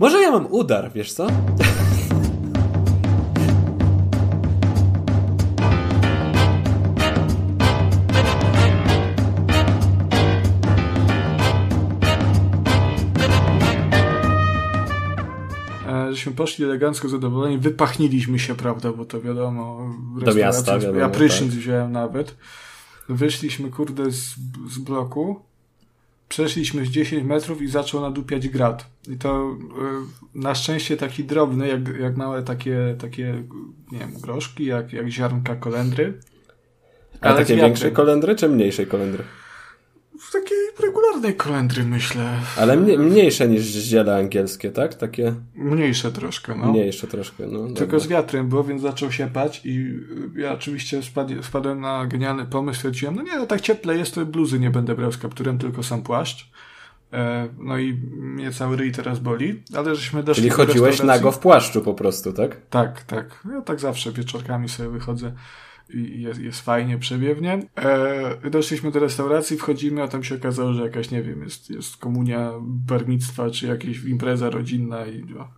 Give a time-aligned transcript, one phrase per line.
[0.00, 1.26] Może ja mam udar, wiesz co?
[1.26, 1.32] E,
[16.10, 19.94] żeśmy poszli elegancko zadowoleni, wypachniliśmy się, prawda, bo to wiadomo,
[20.24, 21.58] Do miasta, wiadomo, ja prysznic tak.
[21.60, 22.36] wziąłem nawet.
[23.08, 24.34] Wyszliśmy, kurde, z,
[24.70, 25.49] z bloku,
[26.30, 28.86] przeszliśmy z 10 metrów i zaczął nadupiać grad.
[29.08, 29.56] I to
[30.34, 33.42] y, na szczęście taki drobny, jak, jak małe takie, takie,
[33.92, 36.20] nie wiem, groszki, jak, jak ziarnka kolendry.
[37.20, 39.24] Ale A takie większe kolendry, czy mniejszej kolendry?
[40.20, 42.32] W takiej regularnej kolendry, myślę.
[42.56, 44.94] Ale mnie, mniejsze niż ziele angielskie, tak?
[44.94, 45.34] Takie...
[45.54, 46.72] Mniejsze troszkę, no.
[46.72, 47.66] Mniejsze troszkę, no.
[47.66, 47.98] Tylko dobra.
[47.98, 49.94] z wiatrem było, więc zaczął się pać i
[50.36, 54.26] ja oczywiście spad, spadłem na genialny pomysł, stwierdziłem, no nie, no tak cieple jest, to
[54.26, 56.50] bluzy nie będę brał z kapturem, tylko sam płaszcz.
[57.12, 61.38] E, no i mnie cały ryj teraz boli, ale żeśmy doszli Czyli chodziłeś nago w
[61.38, 62.56] płaszczu po prostu, tak?
[62.70, 63.42] Tak, tak.
[63.54, 65.32] Ja tak zawsze wieczorkami sobie wychodzę
[65.94, 67.62] i jest, jest fajnie, przebiewnie.
[67.76, 71.96] E, doszliśmy do restauracji, wchodzimy, a tam się okazało, że jakaś, nie wiem, jest, jest
[71.96, 75.48] komunia barnictwa, czy jakaś impreza rodzinna i no.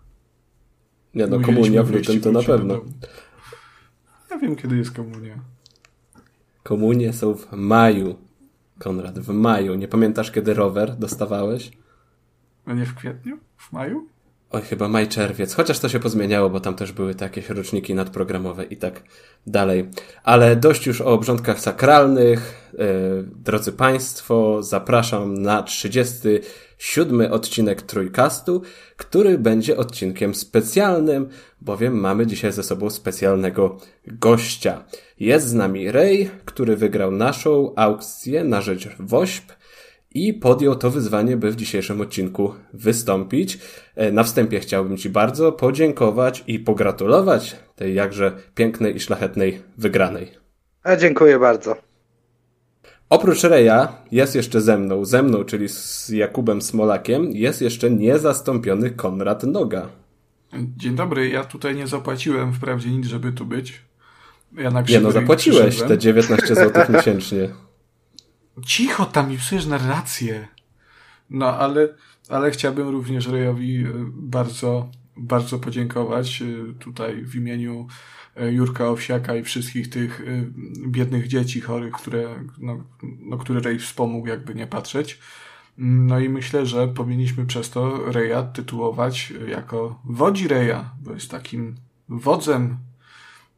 [1.14, 2.80] Nie no, komunia w lutym to na pewno.
[4.30, 5.38] Ja wiem, kiedy jest komunia.
[6.62, 8.16] Komunie są w maju,
[8.78, 9.74] Konrad, w maju.
[9.74, 11.72] Nie pamiętasz, kiedy rower dostawałeś?
[12.66, 13.38] A nie w kwietniu?
[13.56, 14.08] W maju?
[14.52, 18.64] Oj, chyba maj, czerwiec, chociaż to się pozmieniało, bo tam też były takie roczniki nadprogramowe
[18.64, 19.02] i tak
[19.46, 19.90] dalej.
[20.24, 22.70] Ale dość już o obrządkach sakralnych.
[22.72, 22.78] Yy,
[23.36, 28.62] drodzy Państwo, zapraszam na 37 odcinek Trójkastu,
[28.96, 31.28] który będzie odcinkiem specjalnym,
[31.60, 34.84] bowiem mamy dzisiaj ze sobą specjalnego gościa.
[35.20, 39.61] Jest z nami Ray, który wygrał naszą aukcję na rzecz WOŚP
[40.14, 43.58] i podjął to wyzwanie, by w dzisiejszym odcinku wystąpić.
[43.96, 50.30] E, na wstępie chciałbym Ci bardzo podziękować i pogratulować tej jakże pięknej i szlachetnej wygranej.
[50.82, 51.76] A dziękuję bardzo.
[53.08, 58.90] Oprócz Reja jest jeszcze ze mną, ze mną, czyli z Jakubem Smolakiem, jest jeszcze niezastąpiony
[58.90, 59.88] Konrad Noga.
[60.76, 63.82] Dzień dobry, ja tutaj nie zapłaciłem wprawdzie nic, żeby tu być.
[64.56, 67.48] Ja na Nie no, zapłaciłeś te 19 zł miesięcznie.
[68.66, 70.48] Cicho tam mi psujesz narrację.
[71.30, 71.88] No, ale,
[72.28, 77.86] ale chciałbym również Rejowi e, bardzo, bardzo podziękować e, tutaj w imieniu
[78.36, 80.22] e, Jurka Owsiaka i wszystkich tych
[80.86, 85.18] biednych dzieci chorych, które, no, no, które Rej wspomógł, jakby nie patrzeć.
[85.78, 91.76] No i myślę, że powinniśmy przez to Reja tytułować jako Wodzi Reja, bo jest takim
[92.08, 92.76] wodzem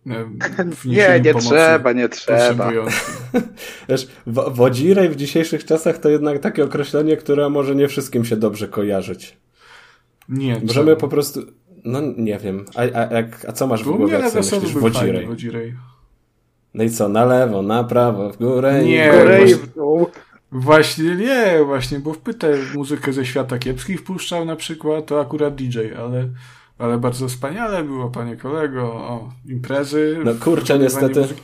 [0.84, 2.70] nie, nie trzeba, nie trzeba.
[3.88, 8.68] Wiesz, wodzirej w dzisiejszych czasach to jednak takie określenie, które może nie wszystkim się dobrze
[8.68, 9.36] kojarzyć.
[10.28, 10.60] Nie.
[10.66, 11.00] Możemy co?
[11.00, 11.40] po prostu,
[11.84, 14.74] no nie wiem, a, a, a, a co masz w głowie, jak myślisz?
[14.74, 15.26] Wodzirej.
[15.26, 15.74] wodzirej.
[16.74, 20.06] No i co, na lewo, na prawo, w górę nie, w górę i w dół.
[20.52, 25.78] Właśnie nie, właśnie, bo wpytę muzykę ze świata kiepskich wpuszczał na przykład, to akurat DJ,
[25.98, 26.28] ale
[26.78, 28.82] ale bardzo wspaniale było, panie kolego.
[28.94, 30.20] O, imprezy.
[30.24, 31.20] No kurczę, niestety.
[31.20, 31.42] Muzyki.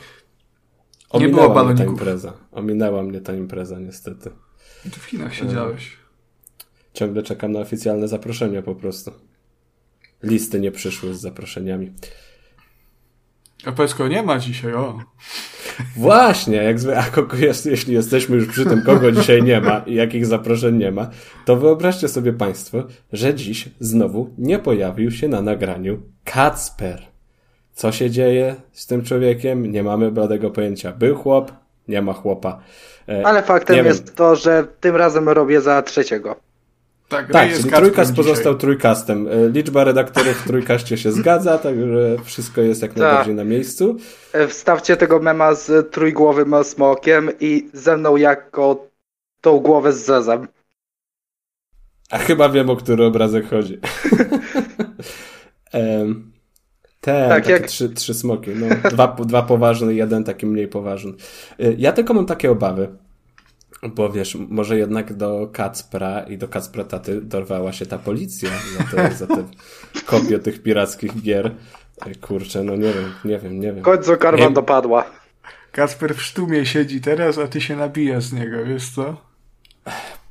[1.19, 1.85] Nie było baloników.
[1.85, 2.33] ta impreza.
[2.51, 4.31] Ominęła mnie ta impreza, niestety.
[4.83, 5.97] Ty w Chinach siedziałeś.
[6.93, 9.11] Ciągle czekam na oficjalne zaproszenia po prostu.
[10.23, 11.91] Listy nie przyszły z zaproszeniami.
[13.65, 14.99] A Pesko nie ma dzisiaj, o.
[15.95, 19.81] Właśnie, jak zwykle, a kogo jest, jeśli jesteśmy już przy tym, kogo dzisiaj nie ma
[19.85, 21.09] i jakich zaproszeń nie ma,
[21.45, 22.83] to wyobraźcie sobie Państwo,
[23.13, 27.01] że dziś znowu nie pojawił się na nagraniu Kacper.
[27.73, 29.71] Co się dzieje z tym człowiekiem?
[29.71, 30.91] Nie mamy bladego pojęcia.
[30.91, 31.51] Był chłop,
[31.87, 32.59] nie ma chłopa.
[33.09, 34.15] E, Ale faktem jest wiem.
[34.15, 36.35] to, że tym razem robię za trzeciego.
[37.11, 39.27] Tak, tak czyli trójkast pozostał trójkastem.
[39.27, 43.97] E, liczba redaktorów w trójkaście się zgadza, także wszystko jest jak najbardziej na miejscu.
[44.33, 48.87] E, wstawcie tego mema z trójgłowym smokiem i ze mną jako
[49.41, 50.47] tą głowę z zezem.
[52.09, 53.79] A chyba wiem, o który obrazek chodzi.
[57.01, 57.67] Te tak, takie jak...
[57.67, 58.51] trzy, trzy smoki.
[58.55, 61.13] No, dwa, dwa poważne i jeden taki mniej poważny.
[61.59, 62.89] E, ja tylko mam takie obawy,
[63.89, 68.83] bo wiesz, może jednak do Kacpra i do Kacpra taty dorwała się ta policja za
[68.83, 69.43] te, za te
[70.05, 71.51] kopie tych pirackich gier.
[72.21, 73.83] Kurczę, no nie wiem, nie wiem, nie wiem.
[73.83, 74.51] Końcu karma nie...
[74.51, 75.05] dopadła.
[75.71, 79.17] Kasper w sztumie siedzi teraz, a ty się nabijasz z niego, wiesz co?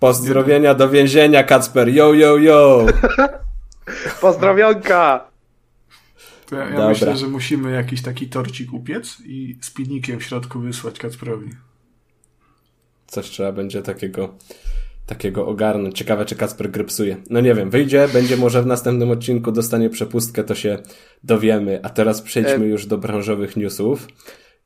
[0.01, 2.87] Pozdrowienia do więzienia, Kacper, yo, yo, yo!
[4.21, 5.25] Pozdrowionka!
[6.47, 10.61] To ja, ja myślę, że musimy jakiś taki torcik upiec i z pilnikiem w środku
[10.61, 11.51] wysłać Kacprowi
[13.11, 14.35] coś trzeba będzie takiego
[15.07, 15.99] takiego ogarnąć.
[15.99, 17.17] Ciekawe, czy Kasper grypsuje.
[17.31, 20.79] No nie wiem, wyjdzie, będzie może w następnym odcinku, dostanie przepustkę, to się
[21.25, 21.81] dowiemy.
[21.83, 24.09] A teraz przejdźmy już do branżowych newsów.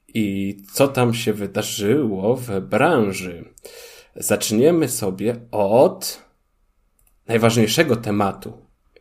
[0.08, 3.44] I co tam się wydarzyło w branży?
[4.16, 6.22] Zaczniemy sobie od
[7.28, 8.52] najważniejszego tematu,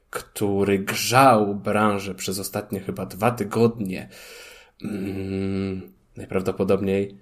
[0.09, 4.09] który grzał branżę przez ostatnie chyba dwa tygodnie.
[4.81, 5.81] Hmm,
[6.17, 7.17] najprawdopodobniej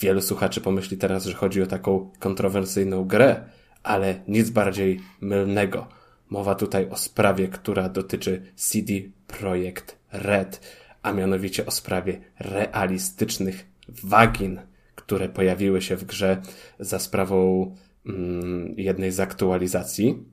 [0.00, 3.44] wielu słuchaczy pomyśli teraz, że chodzi o taką kontrowersyjną grę,
[3.82, 5.86] ale nic bardziej mylnego.
[6.30, 8.92] Mowa tutaj o sprawie, która dotyczy CD
[9.26, 10.60] Projekt Red,
[11.02, 14.60] a mianowicie o sprawie realistycznych wagin,
[14.94, 16.42] które pojawiły się w grze
[16.80, 17.70] za sprawą
[18.06, 20.24] mm, jednej z aktualizacji.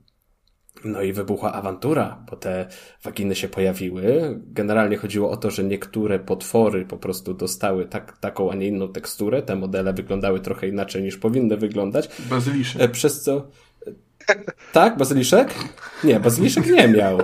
[0.84, 2.66] No i wybuchła awantura, bo te
[3.02, 4.38] waginy się pojawiły.
[4.46, 8.88] Generalnie chodziło o to, że niektóre potwory po prostu dostały tak, taką, a nie inną
[8.88, 9.42] teksturę.
[9.42, 12.08] Te modele wyglądały trochę inaczej niż powinny wyglądać.
[12.30, 12.82] Bazyliszek.
[12.82, 13.48] E, przez co...
[14.72, 14.96] Tak?
[14.96, 15.54] Bazyliszek?
[16.04, 17.18] Nie, bazyliszek nie miał.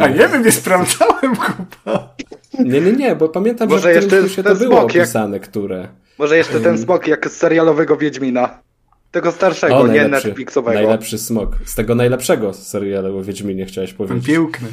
[0.00, 2.14] A nie wiem, nie sprawdzałem, kupa.
[2.58, 5.48] Nie, nie, nie, bo pamiętam, Może że w tym się to było opisane, jak...
[5.48, 5.88] które...
[6.18, 8.62] Może jeszcze ten smok jak z serialowego Wiedźmina.
[9.10, 10.74] Tego starszego, o, nie Netflixowego.
[10.74, 11.56] Najlepszy smok.
[11.64, 14.26] Z tego najlepszego serialu o Wiedźminie chciałeś powiedzieć.
[14.26, 14.68] Piękny.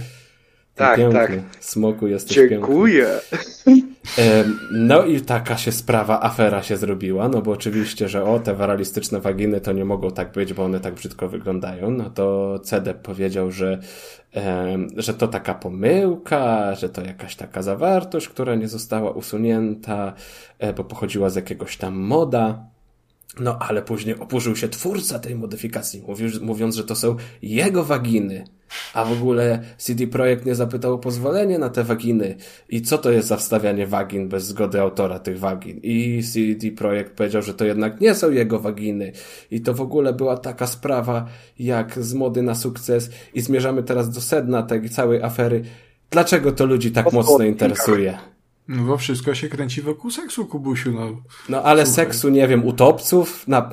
[0.75, 1.19] Tak, piękny.
[1.19, 1.31] tak.
[1.59, 3.07] Smoku jesteś Dziękuję.
[4.71, 9.19] No i taka się sprawa, afera się zrobiła, no bo oczywiście, że o, te waralistyczne
[9.19, 11.91] waginy to nie mogą tak być, bo one tak brzydko wyglądają.
[11.91, 13.79] No to CEDEP powiedział, że,
[14.97, 20.13] że to taka pomyłka, że to jakaś taka zawartość, która nie została usunięta,
[20.59, 22.74] e, bo pochodziła z jakiegoś tam moda.
[23.39, 26.03] No ale później oburzył się twórca tej modyfikacji,
[26.41, 28.43] mówiąc, że to są jego waginy.
[28.93, 32.35] A w ogóle CD Projekt nie zapytał o pozwolenie na te waginy.
[32.69, 35.79] I co to jest za wstawianie wagin bez zgody autora tych wagin?
[35.83, 39.11] I CD Projekt powiedział, że to jednak nie są jego waginy.
[39.51, 41.25] I to w ogóle była taka sprawa
[41.59, 43.09] jak z mody na sukces.
[43.33, 45.63] I zmierzamy teraz do sedna tej całej afery.
[46.11, 48.17] Dlaczego to ludzi tak mocno interesuje?
[48.67, 51.21] No bo wszystko się kręci wokół seksu, Kubusiu, no.
[51.49, 52.05] No ale Słuchaj.
[52.05, 53.69] seksu, nie wiem, utopców, na...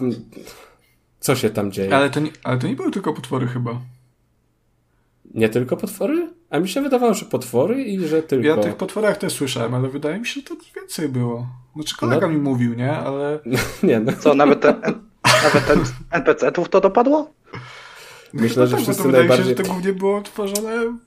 [1.20, 1.96] co się tam dzieje?
[1.96, 3.80] Ale to, nie, ale to nie były tylko potwory chyba.
[5.34, 6.30] Nie tylko potwory?
[6.50, 8.46] A mi się wydawało, że potwory i że tylko...
[8.46, 11.46] Ja o tych potworach też słyszałem, ale wydaje mi się, że to więcej było.
[11.74, 12.32] Znaczy kolega no...
[12.32, 12.92] mi mówił, nie?
[12.92, 13.38] Ale...
[13.82, 14.12] nie, no.
[14.12, 14.74] Co, nawet, ten,
[15.44, 17.30] nawet ten NPC-ów to dopadło?
[18.32, 19.44] Myślę, no że tak, wszyscy to najbardziej...
[19.46, 20.98] Wydaje mi się, że to głównie było tworzone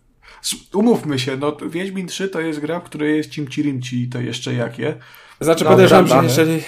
[0.73, 4.21] Umówmy się, no Wiedźmin 3 to jest gra, w której jest cimci rimci i to
[4.21, 4.95] jeszcze jakie.
[5.41, 6.61] Znaczy no, podejrzewam, że jeżeli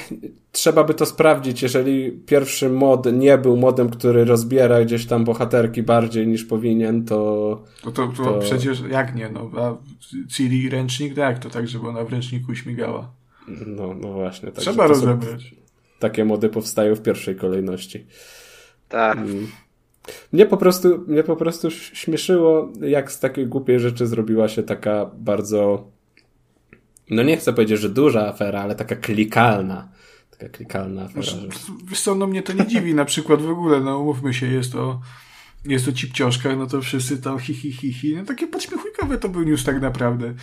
[0.51, 5.83] trzeba by to sprawdzić, jeżeli pierwszy mod nie był modem, który rozbiera gdzieś tam bohaterki
[5.83, 7.15] bardziej niż powinien, to...
[7.85, 8.39] No to, to, to...
[8.39, 9.75] przecież jak nie, no a
[10.29, 13.11] Ciri ręcznik, tak, jak to tak, żeby ona w ręczniku śmigała?
[13.47, 14.51] No, no właśnie.
[14.51, 15.55] Tak, trzeba rozebrać.
[15.99, 18.05] Takie mody powstają w pierwszej kolejności.
[18.89, 19.17] Tak.
[19.17, 19.47] Mm.
[20.33, 25.11] Mnie po prostu, mnie po prostu śmieszyło, jak z takiej głupiej rzeczy zrobiła się taka
[25.17, 25.87] bardzo,
[27.09, 29.89] no nie chcę powiedzieć, że duża afera, ale taka klikalna.
[30.31, 31.21] Taka klikalna afera.
[31.21, 31.37] Że...
[31.87, 34.71] Wiesz co, no mnie to nie dziwi na przykład w ogóle, no umówmy się, jest
[34.71, 34.99] to
[35.73, 38.15] jest to cipcioszkach, no to wszyscy tam hi, hi, hi, hi.
[38.15, 40.33] No takie podśmiechujkowe to był news tak naprawdę.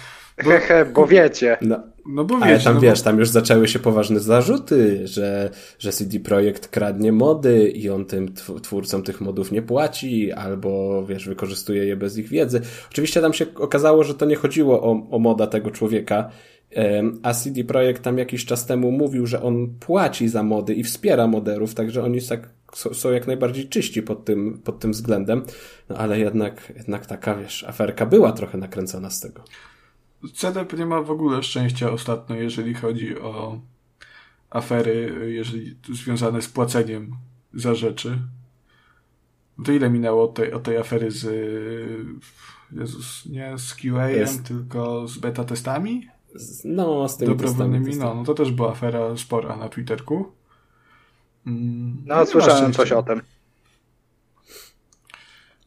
[0.45, 1.57] Bo, Hehe, bo wiecie.
[1.61, 2.49] No, no bo wiecie.
[2.49, 3.05] Ale tam no wiesz, bo...
[3.05, 8.35] tam już zaczęły się poważne zarzuty, że, że CD Projekt kradnie mody i on tym
[8.63, 12.61] twórcom tych modów nie płaci, albo wiesz, wykorzystuje je bez ich wiedzy.
[12.91, 16.31] Oczywiście tam się okazało, że to nie chodziło o, o moda tego człowieka,
[17.23, 21.27] a CD Projekt tam jakiś czas temu mówił, że on płaci za mody i wspiera
[21.27, 25.43] moderów, także oni tak są jak najbardziej czyści pod tym, pod tym względem.
[25.89, 29.45] No ale jednak, jednak taka, wiesz, aferka była trochę nakręcona z tego.
[30.35, 33.61] CDP nie ma w ogóle szczęścia ostatnio, jeżeli chodzi o
[34.51, 37.17] afery, jeżeli związane z płaceniem
[37.55, 38.19] za rzeczy.
[39.65, 41.27] To ile minęło od tej, od tej afery z
[42.73, 44.45] Jezus, nie z QA, Jest.
[44.45, 46.09] tylko z beta testami?
[46.65, 48.11] No, z tymi Dobrowolnymi, testami.
[48.11, 50.33] no, no to też była afera spora na Twitterku.
[51.47, 53.21] Mm, no, słyszałem coś o tym.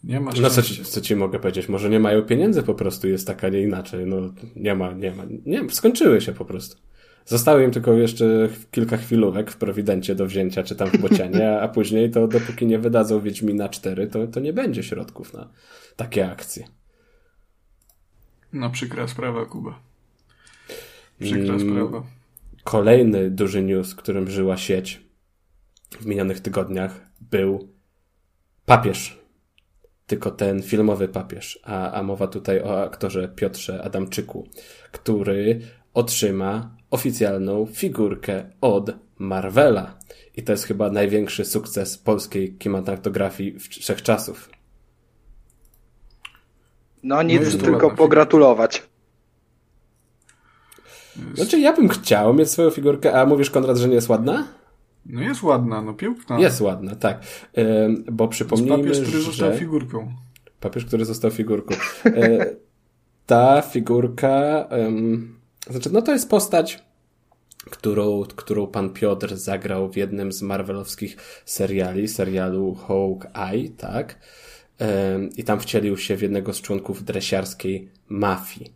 [0.03, 1.69] Nie ma No co ci, co ci mogę powiedzieć?
[1.69, 4.05] Może nie mają pieniędzy po prostu, jest tak, a nie inaczej.
[4.05, 4.17] No
[4.55, 5.23] nie ma, nie ma.
[5.45, 6.77] Nie, skończyły się po prostu.
[7.25, 11.67] Zostały im tylko jeszcze kilka chwilówek w Prowidencie do wzięcia, czy tam w Bocianie, a
[11.67, 15.49] później to dopóki nie wydadzą Wiedźmina 4, to, to nie będzie środków na
[15.95, 16.67] takie akcje.
[18.53, 19.79] No przykra sprawa, Kuba.
[21.19, 22.03] Przykra mm, sprawa.
[22.63, 25.06] Kolejny duży news, którym żyła sieć
[25.91, 27.69] w minionych tygodniach był
[28.65, 29.27] papież
[30.07, 34.47] tylko ten filmowy papież, a, a mowa tutaj o aktorze Piotrze Adamczyku,
[34.91, 35.61] który
[35.93, 39.97] otrzyma oficjalną figurkę od Marvela.
[40.35, 44.49] I to jest chyba największy sukces polskiej kinematografii wszechczasów.
[47.03, 48.83] No nic, no tylko pogratulować.
[51.33, 54.47] Znaczy ja bym chciał mieć swoją figurkę, a mówisz Konrad, że nie jest ładna?
[55.09, 56.39] No jest ładna, no piękna.
[56.39, 57.21] Jest ładna, tak.
[58.11, 60.13] Bo przypomnijmy, papież, który został figurką.
[60.59, 61.75] Papież, który został figurką.
[62.05, 62.45] E,
[63.25, 64.67] ta figurka,
[65.69, 66.83] znaczy no to jest postać,
[67.69, 74.19] którą, którą pan Piotr zagrał w jednym z marvelowskich seriali, serialu Hawkeye, tak?
[75.37, 78.73] I tam wcielił się w jednego z członków dresiarskiej mafii.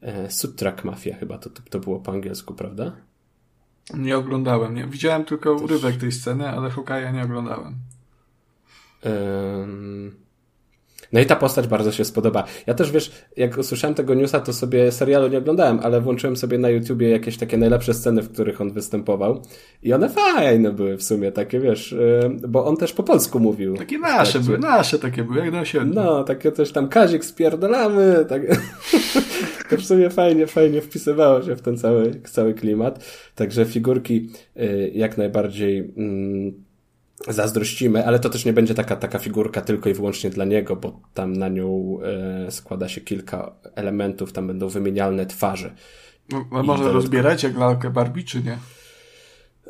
[0.00, 2.96] E, Sutrak Mafia chyba to, to było po angielsku, prawda?
[3.94, 4.74] Nie oglądałem.
[4.74, 4.86] Nie.
[4.86, 7.74] Widziałem tylko urywek tej sceny, ale Hokaja nie oglądałem.
[11.12, 12.44] No i ta postać bardzo się spodoba.
[12.66, 16.58] Ja też, wiesz, jak usłyszałem tego newsa, to sobie serialu nie oglądałem, ale włączyłem sobie
[16.58, 19.42] na YouTubie jakieś takie najlepsze sceny, w których on występował.
[19.82, 21.96] I one fajne były w sumie, takie, wiesz,
[22.48, 23.76] bo on też po polsku mówił.
[23.76, 25.84] Takie nasze tak, były, nasze takie były, jak na się.
[25.84, 28.42] No, takie też tam Kazik spierdolamy, tak.
[29.70, 33.04] to w sumie fajnie, fajnie wpisywało się w ten cały, cały klimat.
[33.34, 36.64] Także figurki y, jak najbardziej mm,
[37.28, 41.00] zazdrościmy, ale to też nie będzie taka, taka figurka tylko i wyłącznie dla niego, bo
[41.14, 41.98] tam na nią
[42.46, 45.74] e, składa się kilka elementów, tam będą wymienialne twarze.
[46.32, 46.92] No, a może dodatkowo...
[46.92, 48.58] rozbierać jak lalkę Barbie, czy nie?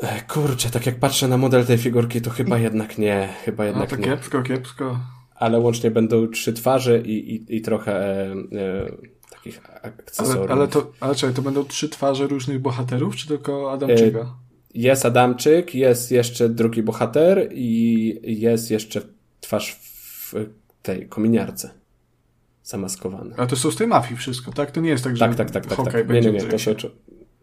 [0.00, 3.90] E, kurczę, tak jak patrzę na model tej figurki, to chyba jednak nie, chyba jednak
[3.90, 4.08] no to nie.
[4.08, 4.98] kiepsko, kiepsko.
[5.34, 8.92] Ale łącznie będą trzy twarze i, i, i trochę e, e,
[9.30, 10.50] takich akcesoriów.
[10.50, 14.34] Ale, ale, to, ale czekaj, to będą trzy twarze różnych bohaterów, czy tylko Adamczyka?
[14.74, 19.00] Jest Adamczyk, jest jeszcze drugi bohater i jest jeszcze
[19.40, 20.34] twarz w
[20.82, 21.70] tej kominiarce.
[22.64, 23.34] Zamaskowany.
[23.36, 24.70] A to są z tej mafii wszystko, tak?
[24.70, 26.08] To nie jest tak, że tak, tak, tak, tak, tak.
[26.08, 26.74] Nie, nie, nie, to są...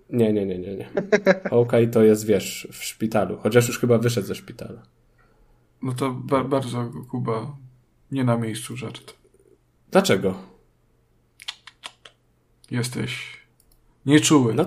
[0.09, 0.89] Nie, nie, nie, nie, nie.
[1.50, 3.38] Hawkeye to jest, wiesz, w szpitalu.
[3.38, 4.81] Chociaż już chyba wyszedł ze szpitala.
[5.81, 7.57] No to ba bardzo, Kuba,
[8.12, 9.13] nie na miejscu żart.
[9.91, 10.36] Dlaczego?
[12.71, 13.38] Jesteś
[14.05, 14.53] nieczuły.
[14.53, 14.65] No,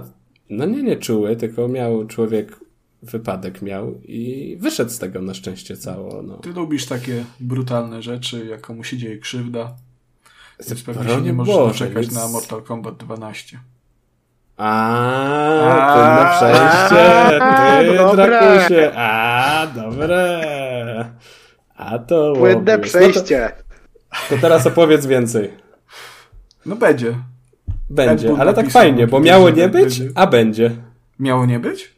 [0.53, 2.61] no nie, nie czuły, tylko miał człowiek
[3.03, 6.23] wypadek miał i wyszedł z tego na szczęście cało.
[6.23, 6.37] No.
[6.37, 9.75] Ty lubisz takie brutalne rzeczy, jak komu się dzieje krzywda.
[10.69, 12.15] Więc pewnie się nie możesz Boże, czekać więc...
[12.15, 13.59] na Mortal Kombat 12.
[14.57, 17.39] A, płynne przejście,
[18.11, 18.93] ty, Drakusie.
[18.97, 21.11] A, dobre.
[21.77, 23.53] A to Płynne przejście.
[24.13, 25.51] No to, to teraz opowiedz więcej.
[26.67, 27.15] No będzie.
[27.93, 30.71] Będzie, ale tak fajnie, bo miało nie być, a będzie.
[31.19, 31.95] Miało nie być?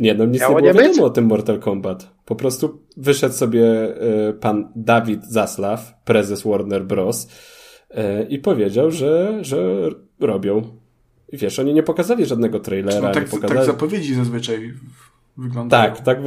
[0.00, 2.10] Nie, no nic Miało nie było nie wiadomo o tym Mortal Kombat.
[2.24, 3.62] Po prostu wyszedł sobie
[4.28, 7.28] y, pan Dawid Zaslaw, prezes Warner Bros.
[7.90, 9.88] Y, i powiedział, że, że
[10.20, 10.62] robią.
[11.32, 13.08] I wiesz, oni nie pokazali żadnego trailera.
[13.08, 13.58] No, tak, nie pokazali...
[13.58, 14.72] tak zapowiedzi zazwyczaj
[15.36, 15.94] wyglądają.
[15.94, 16.18] Tak, tak,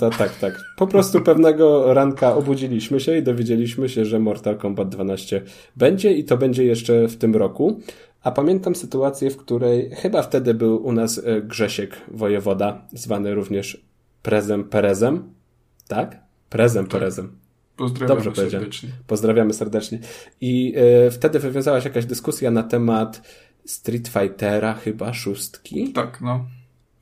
[0.00, 0.64] tak, tak, tak.
[0.76, 5.42] Po prostu pewnego ranka obudziliśmy się i dowiedzieliśmy się, że Mortal Kombat 12
[5.76, 7.80] będzie i to będzie jeszcze w tym roku.
[8.24, 13.84] A pamiętam sytuację, w której chyba wtedy był u nas e, Grzesiek Wojewoda, zwany również
[14.22, 15.34] Prezem Perezem.
[15.88, 16.22] Tak?
[16.50, 16.92] Prezem tak.
[16.92, 17.38] Perezem.
[17.76, 18.88] Pozdrawiamy Dobrze serdecznie.
[19.06, 19.98] Pozdrawiamy serdecznie.
[20.40, 20.74] I
[21.06, 23.22] y, wtedy wywiązała się jakaś dyskusja na temat
[23.66, 25.92] Street Fightera, chyba szóstki.
[25.92, 26.46] Tak, no.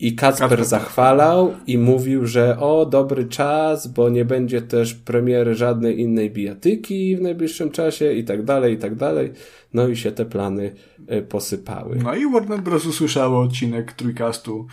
[0.02, 5.54] I Kacper, Kacper zachwalał i mówił, że o, dobry czas, bo nie będzie też premiery
[5.54, 9.32] żadnej innej bijatyki w najbliższym czasie i tak dalej, i tak dalej.
[9.74, 10.74] No i się te plany
[11.12, 11.96] y, posypały.
[11.96, 12.86] No i Warner Bros.
[12.86, 14.66] usłyszało odcinek trójkastu.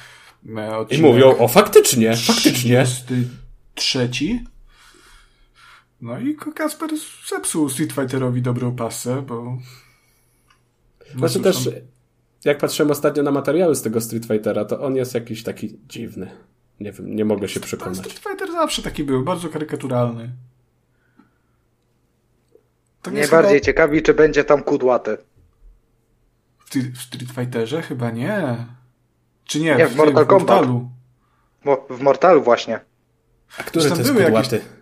[0.57, 2.85] E, odcinek I mówią, o faktycznie, faktycznie.
[3.75, 4.43] Trzeci.
[6.01, 6.89] No i Kasper
[7.29, 9.57] zepsuł Street Fighterowi dobrą pasę, bo...
[11.15, 11.69] No znaczy też
[12.45, 16.31] jak patrzyłem ostatnio na materiały z tego Street Fightera, to on jest jakiś taki dziwny.
[16.79, 17.97] Nie wiem, nie mogę się przekonać.
[17.97, 20.31] Street Fighter zawsze taki był, bardzo karykaturalny.
[23.01, 23.65] To Najbardziej chyba...
[23.65, 25.17] ciekawi, czy będzie tam kudłaty.
[26.59, 27.81] W, w Street Fighterze?
[27.81, 28.65] Chyba nie.
[29.45, 29.75] Czy nie?
[29.75, 30.65] Nie, w, w Mortal Kombat.
[31.89, 32.79] W Mortalu właśnie.
[33.57, 34.55] A który to jest kudłaty?
[34.55, 34.78] Jakieś...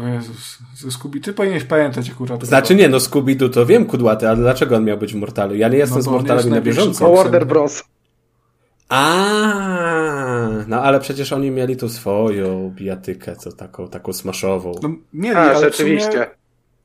[0.00, 2.44] O Jezus, ze Scooby, ty powinieneś pamiętać akurat.
[2.44, 5.54] Znaczy nie, no Scooby-Doo to wiem kudłaty, ale dlaczego on miał być w Mortalu?
[5.54, 7.04] Ja nie jestem no, z Mortalami na bieżąco.
[7.04, 7.84] Bo Warner Bros.
[8.88, 14.72] A, no ale przecież oni mieli tu swoją bijatykę, co taką, taką smaszową.
[14.82, 16.30] No, mieli, A, ale rzeczywiście.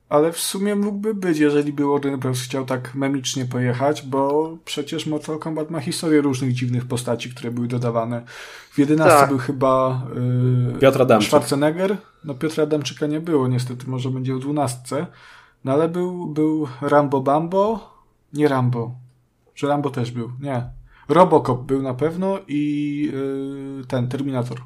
[0.08, 2.42] Ale w sumie mógłby być, jeżeli by Warner Bros.
[2.42, 7.68] chciał tak memicznie pojechać, bo przecież Mortal Kombat ma historię różnych dziwnych postaci, które były
[7.68, 8.22] dodawane.
[8.70, 9.28] W 11 tak.
[9.28, 10.02] był chyba
[10.72, 11.28] yy, Piotr Adamczyk.
[11.28, 11.96] Schwarzenegger.
[12.24, 15.06] No Piotra Adamczyka nie było, niestety może będzie w 12.
[15.64, 17.90] No ale był, był Rambo Bambo.
[18.32, 18.94] Nie Rambo.
[19.54, 20.32] Że Rambo też był.
[20.40, 20.70] Nie.
[21.08, 23.02] Robocop był na pewno i
[23.78, 24.60] yy, ten Terminator.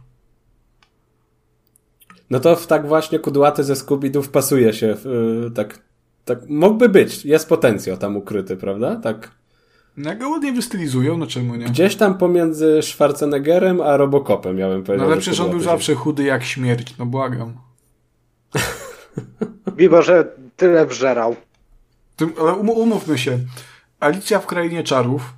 [2.31, 4.95] No to w tak właśnie kudłaty ze Scooby-Doo wpasuje się.
[4.95, 5.79] W, yy, tak,
[6.25, 7.25] tak mógłby być.
[7.25, 8.97] Jest potencjał tam ukryty, prawda?
[8.97, 9.31] Tak.
[9.97, 11.67] No go ładnie wystylizują, no czemu nie?
[11.67, 15.07] Gdzieś tam pomiędzy Schwarzeneggerem a Robocopem, ja bym powiedział.
[15.07, 17.55] No ale przecież on był zawsze chudy jak śmierć, no błagam.
[19.79, 21.37] Mimo, że tyle wżerał.
[22.17, 23.39] Tym, ale um, umówmy się.
[24.01, 25.35] Alicja w Krainie Czarów,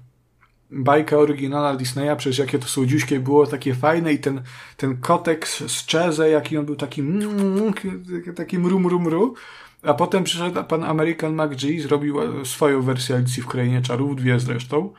[0.72, 4.42] bajka oryginalna Disneya, przecież jakie to słodziuśkie było, takie fajne i ten,
[4.76, 7.02] ten kotek z Czeze, jaki on był taki
[8.36, 9.34] taki mru, mru, mru.
[9.82, 14.40] A potem przyszedł pan American McGee, zrobił e, swoją wersję Alicji w Krainie Czarów, dwie
[14.40, 14.92] zresztą.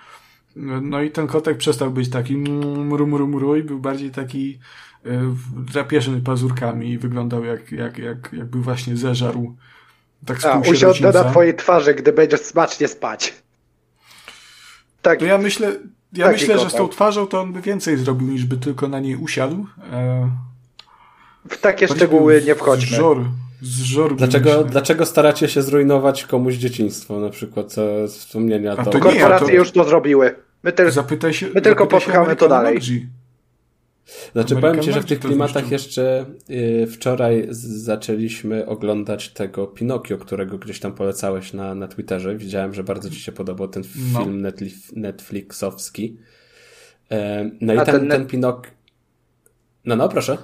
[0.82, 4.60] No i ten kotek przestał być taki mru, mru, mru i był bardziej taki
[5.06, 9.56] e, drapieżny pazurkami i wyglądał jak, jak, jak, jakby właśnie zeżarł
[10.26, 13.43] tak A, usiądę na twojej twarzy, gdy będziesz smacznie spać.
[15.04, 15.20] Tak.
[15.20, 15.72] To ja myślę,
[16.14, 19.00] ja myślę że z tą twarzą to on by więcej zrobił, niż by tylko na
[19.00, 19.66] niej usiadł.
[19.92, 20.30] E...
[21.50, 22.98] W takie szczegóły nie wchodźmy.
[22.98, 23.18] Żor,
[23.62, 28.76] z żoru dlaczego, dlaczego staracie się zrujnować komuś dzieciństwo, na przykład, co z wspomnienia?
[28.76, 29.54] To, to Korporacje to...
[29.54, 30.36] już to zrobiły.
[30.64, 30.92] My, te...
[30.92, 32.80] zapytaj się, my tylko popchamy to dalej.
[34.32, 40.58] Znaczy, powiem Ci, że w tych klimatach jeszcze y, wczoraj zaczęliśmy oglądać tego Pinokio, którego
[40.58, 42.36] gdzieś tam polecałeś na, na Twitterze.
[42.38, 43.84] Widziałem, że bardzo Ci się podobał ten
[44.14, 44.20] no.
[44.20, 46.18] film Netflix, Netflixowski.
[47.12, 48.68] E, no i ten, ten, ten Pinok...
[49.86, 50.38] No, no, proszę.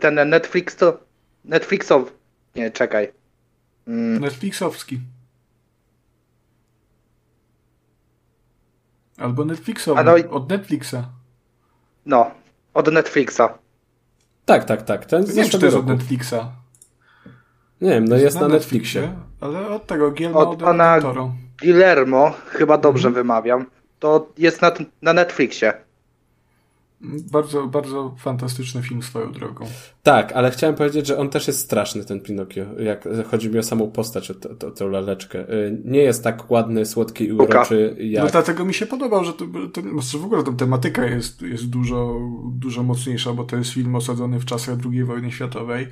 [0.00, 1.00] Ten Netflix to...
[1.44, 2.12] Netflixow...
[2.54, 3.12] Nie, czekaj.
[3.86, 4.20] Mm.
[4.20, 5.00] Netflixowski.
[9.16, 10.96] Albo Netflixowy, no od Netflixa.
[12.06, 12.30] No,
[12.76, 13.58] od Netflixa.
[14.44, 15.06] Tak, tak, tak.
[15.06, 16.34] Ten nie wiem, czy to jest od Netflixa.
[17.80, 19.00] Nie wiem, no jest, jest na, na Netflixie.
[19.00, 19.26] Netflixie.
[19.40, 20.98] Ale od tego Guillermo od pana
[21.62, 23.14] Guillermo, chyba dobrze hmm.
[23.14, 23.66] wymawiam,
[23.98, 25.85] to jest na, na Netflixie.
[27.32, 29.66] Bardzo, bardzo fantastyczny film swoją drogą.
[30.02, 32.64] Tak, ale chciałem powiedzieć, że on też jest straszny, ten Pinokio.
[32.78, 35.52] Jak chodzi mi o samą postać, o, o, o tę laleczkę.
[35.52, 38.24] Y, nie jest tak ładny, słodki i uroczy jak...
[38.24, 39.82] No dlatego mi się podobał, że to, to,
[40.18, 42.20] w ogóle ta tematyka jest, jest dużo,
[42.52, 45.88] dużo mocniejsza, bo to jest film osadzony w czasach II wojny światowej.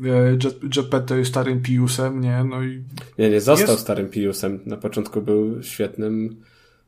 [0.00, 2.44] Y, Geppetto jest starym Piusem, nie?
[2.44, 2.84] No i
[3.18, 3.82] nie, nie został jest...
[3.82, 4.60] starym Piusem.
[4.66, 6.36] Na początku był świetnym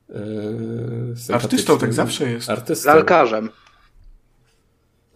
[0.09, 2.51] Yy, Artystą tak zawsze jest.
[2.51, 2.89] Artystą.
[2.89, 3.51] Lalkarzem.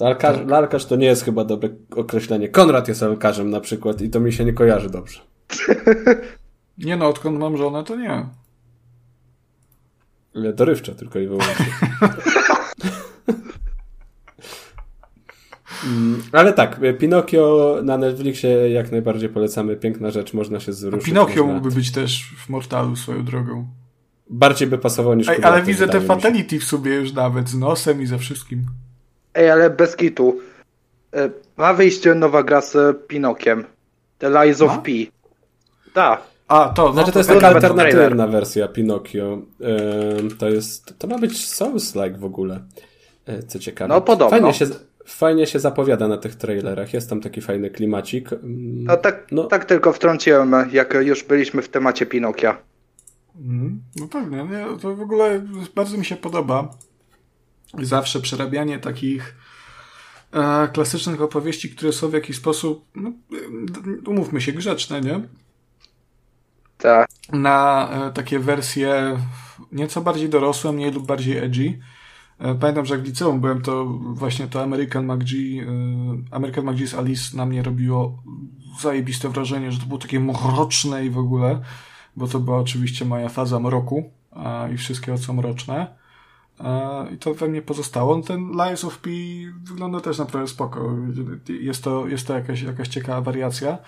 [0.00, 0.48] Lalkarz, tak.
[0.48, 2.48] Lalkarz to nie jest chyba dobre określenie.
[2.48, 5.20] Konrad jest lalkarzem na przykład i to mi się nie kojarzy dobrze.
[6.78, 8.26] nie no, odkąd mam żonę, to nie.
[10.54, 11.66] Dorywcza tylko i wyłącznie.
[15.86, 19.76] Mm, ale tak, Pinokio na Netflixie jak najbardziej polecamy.
[19.76, 21.06] Piękna rzecz, można się zwrócić.
[21.06, 21.54] Pinokio można...
[21.54, 23.66] mógłby być też w Mortalu swoją drogą.
[24.30, 28.02] Bardziej by pasował niż Ej, Ale widzę te Fatality w sobie już nawet, z nosem
[28.02, 28.66] i ze wszystkim.
[29.34, 30.40] Ej, ale bez kitu.
[31.14, 33.64] E, ma wyjście nowa gra z Pinokiem.
[34.18, 34.92] The Lies of P.
[35.94, 36.22] Tak.
[36.48, 39.38] A, to, no, znaczy to, jest taka alternatywna wersja Pinokio.
[40.38, 42.60] to jest, to ma być Souls-like w ogóle.
[43.26, 43.94] E, co ciekawe.
[43.94, 44.38] No podobno.
[44.38, 44.66] Fajnie się,
[45.06, 46.94] fajnie się zapowiada na tych trailerach.
[46.94, 48.32] Jest tam taki fajny klimacik.
[48.32, 49.44] Mm, no tak, no.
[49.44, 52.69] tak tylko wtrąciłem, jak już byliśmy w temacie Pinokia.
[53.36, 53.82] Mhm.
[53.96, 54.78] No pewnie, nie?
[54.80, 56.70] to w ogóle bardzo mi się podoba.
[57.82, 59.36] Zawsze przerabianie takich
[60.32, 63.12] e, klasycznych opowieści, które są w jakiś sposób, no,
[64.06, 65.20] umówmy się, grzeczne, nie?
[66.78, 67.08] Tak.
[67.32, 69.18] Na e, takie wersje
[69.72, 71.78] nieco bardziej dorosłe, mniej lub bardziej edgy.
[72.38, 75.64] E, pamiętam, że jak w liceum byłem, to właśnie to American McGee, e,
[76.30, 78.22] American McGee's Alice na mnie robiło
[78.80, 81.60] zajebiste wrażenie, że to było takie mroczne i w ogóle
[82.16, 84.10] bo to była oczywiście moja faza mroku
[84.74, 86.00] i wszystkiego co mroczne.
[87.14, 88.16] I to we mnie pozostało.
[88.16, 89.10] No, ten Lies of P
[89.64, 90.96] wygląda też naprawdę spoko.
[91.60, 93.78] Jest to, jest to jakaś, jakaś ciekawa wariacja.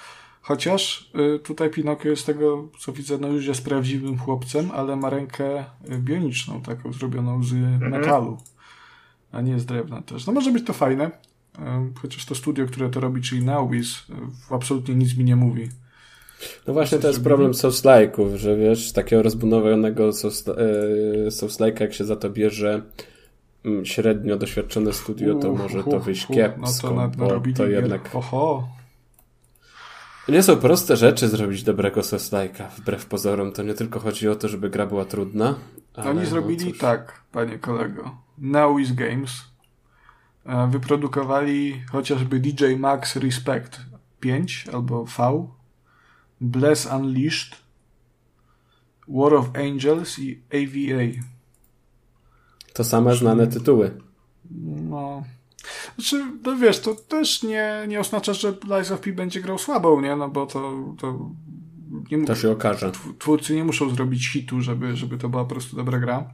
[0.43, 5.11] Chociaż y, tutaj Pinokio jest tego, co widzę, no już jest prawdziwym chłopcem, ale ma
[5.11, 5.65] rękę
[5.99, 7.91] bioniczną, taką zrobioną z mhm.
[7.91, 8.39] metalu,
[9.33, 10.27] a nie z drewna też.
[10.27, 11.11] No może być to fajne,
[12.03, 14.07] chociaż to studio, które to robi, czyli Nauwis,
[14.51, 15.69] absolutnie nic mi nie mówi.
[16.67, 20.11] No właśnie to jest problem Souls-like'ów, że wiesz, takiego rozbudowanego e,
[21.31, 22.83] Souls-like'a jak się za to bierze
[23.65, 28.11] mm, średnio doświadczone studio, to może to wyjść kiepsko, no to bo to jednak...
[28.15, 28.69] Oho.
[30.29, 33.53] Nie są proste rzeczy zrobić dobrego Souls-like'a, wbrew pozorom.
[33.53, 35.55] To nie tylko chodzi o to, żeby gra była trudna.
[35.95, 38.17] Ale Oni no zrobili no tak, panie kolego.
[38.39, 39.33] Nauis Games
[40.47, 43.81] e, wyprodukowali chociażby DJ Max Respect
[44.21, 45.47] 5 albo V
[46.43, 47.57] Bless Unleashed,
[49.09, 51.23] War of Angels i AVA.
[52.73, 54.01] To same znane tytuły.
[54.91, 55.23] No.
[55.95, 60.01] Znaczy, no wiesz, to też nie, nie oznacza, że Lies of P będzie grał słabo,
[60.01, 60.17] nie?
[60.17, 61.31] No bo to, to
[62.11, 62.93] nie to się okaże.
[63.19, 66.31] Twórcy nie muszą zrobić hitu, żeby, żeby to była po prostu dobra gra.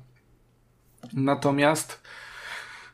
[1.12, 2.02] Natomiast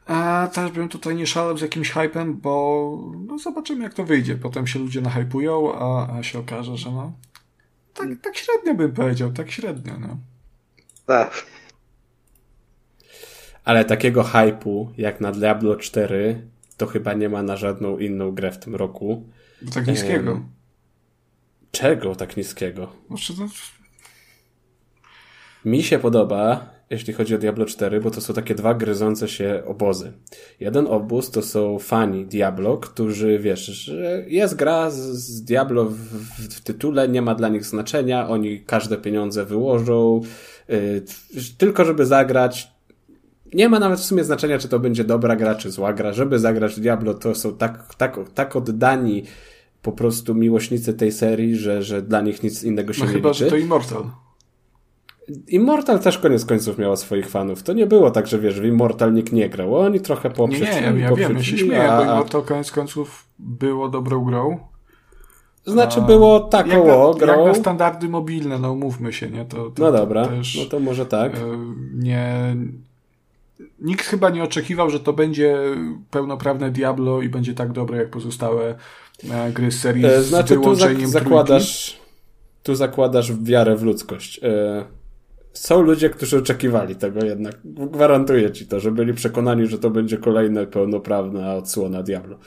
[0.06, 4.36] a też bym tutaj nie szalał z jakimś hypem, bo no zobaczymy jak to wyjdzie.
[4.36, 7.12] Potem się ludzie nahypują, a, a się okaże, że no
[7.94, 10.16] tak, tak średnio bym powiedział, tak średnio, no.
[11.06, 11.46] Tak.
[13.64, 18.52] Ale takiego hypu jak na Diablo 4 to chyba nie ma na żadną inną grę
[18.52, 19.28] w tym roku.
[19.74, 20.40] Tak niskiego.
[21.70, 22.92] Czego tak niskiego?
[23.08, 23.48] Może to...
[25.64, 29.62] Mi się podoba, jeśli chodzi o Diablo 4, bo to są takie dwa gryzące się
[29.66, 30.12] obozy.
[30.60, 35.96] Jeden obóz to są fani Diablo, którzy wiesz, że jest gra z, Diablo w,
[36.54, 40.20] w, tytule, nie ma dla nich znaczenia, oni każde pieniądze wyłożą,
[40.68, 41.02] yy,
[41.58, 42.74] tylko żeby zagrać.
[43.54, 46.12] Nie ma nawet w sumie znaczenia, czy to będzie dobra gra, czy zła gra.
[46.12, 49.22] Żeby zagrać Diablo, to są tak, tak, tak oddani
[49.82, 53.28] po prostu miłośnicy tej serii, że, że dla nich nic innego się no nie chyba,
[53.28, 53.44] liczy.
[53.44, 54.04] że to Immortal.
[55.48, 57.62] Immortal też koniec końców miała swoich fanów.
[57.62, 59.76] To nie było tak, że wiesz, w Immortal nikt nie grał.
[59.76, 60.60] Oni trochę poprzeć.
[60.60, 61.96] Nie, nie, ja, ja wiem, ja się śmieję, a...
[61.96, 64.58] bo Immortal koniec końców było dobrą grą.
[65.66, 67.46] Znaczy było taką jak na, grą.
[67.46, 69.44] Jak na standardy mobilne, no umówmy się, nie?
[69.44, 71.34] To, to no dobra, też, no to może tak.
[71.34, 71.38] E,
[71.94, 72.56] nie...
[73.80, 75.58] Nikt chyba nie oczekiwał, że to będzie
[76.10, 78.74] pełnoprawne Diablo i będzie tak dobre jak pozostałe
[79.30, 82.00] e, gry z serii e, znaczy, z wyłączeniem tu zakładasz,
[82.62, 84.40] tu zakładasz wiarę w ludzkość
[85.54, 87.54] są ludzie, którzy oczekiwali tego jednak.
[87.64, 92.38] Gwarantuję ci to, że byli przekonani, że to będzie kolejna pełnoprawna odsłona Diablo.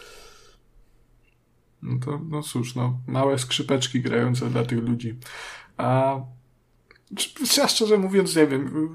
[1.82, 5.16] No to, no cóż, no, małe skrzypeczki grające dla tych ludzi.
[5.78, 6.20] A
[7.58, 8.90] ja szczerze mówiąc, nie wiem,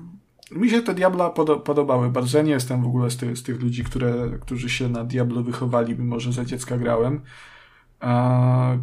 [0.51, 1.31] mi się te Diabla
[1.65, 2.39] podobały bardzo.
[2.39, 5.43] Ja nie jestem w ogóle z tych, z tych ludzi, które, którzy się na Diablo
[5.43, 7.21] wychowali, mimo że za dziecka grałem.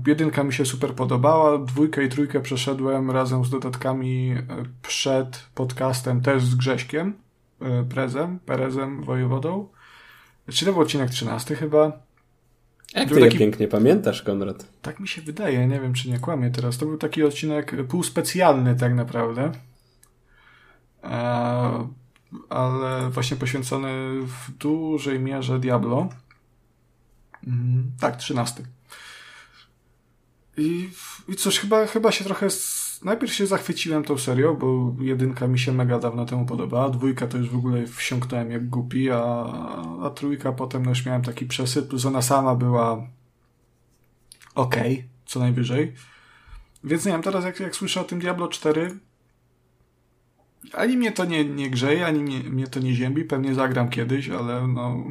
[0.08, 4.46] Jedynka mi się super podobała, dwójkę i trójkę przeszedłem razem z dodatkami e,
[4.82, 7.14] przed podcastem też z Grześkiem,
[7.62, 9.68] e, Prezem, Perezem, Wojewodą.
[10.50, 11.92] Czy to był odcinek 13 chyba?
[12.94, 13.38] Jak ty taki...
[13.38, 14.68] pięknie pamiętasz, Konrad?
[14.82, 16.78] Tak mi się wydaje, nie wiem czy nie kłamię teraz.
[16.78, 19.52] To był taki odcinek półspecjalny tak naprawdę.
[21.04, 21.88] E,
[22.50, 23.90] ale właśnie poświęcony
[24.22, 26.10] w dużej mierze Diablo.
[27.48, 28.64] Mm, tak, 13.
[30.60, 30.90] I,
[31.28, 32.48] i cóż, chyba, chyba się trochę.
[33.04, 37.38] Najpierw się zachwyciłem tą serią, bo jedynka mi się mega dawno temu podobała, dwójka to
[37.38, 39.46] już w ogóle wsiąknąłem jak głupi, a,
[40.04, 43.08] a trójka potem no już miałem taki przesyp, plus ona sama była
[44.56, 44.76] ok,
[45.26, 45.94] co najwyżej.
[46.84, 49.00] Więc nie wiem, teraz jak, jak słyszę o tym Diablo 4,
[50.74, 54.30] ani mnie to nie, nie grzeje, ani mnie, mnie to nie ziębi, pewnie zagram kiedyś,
[54.30, 55.04] ale no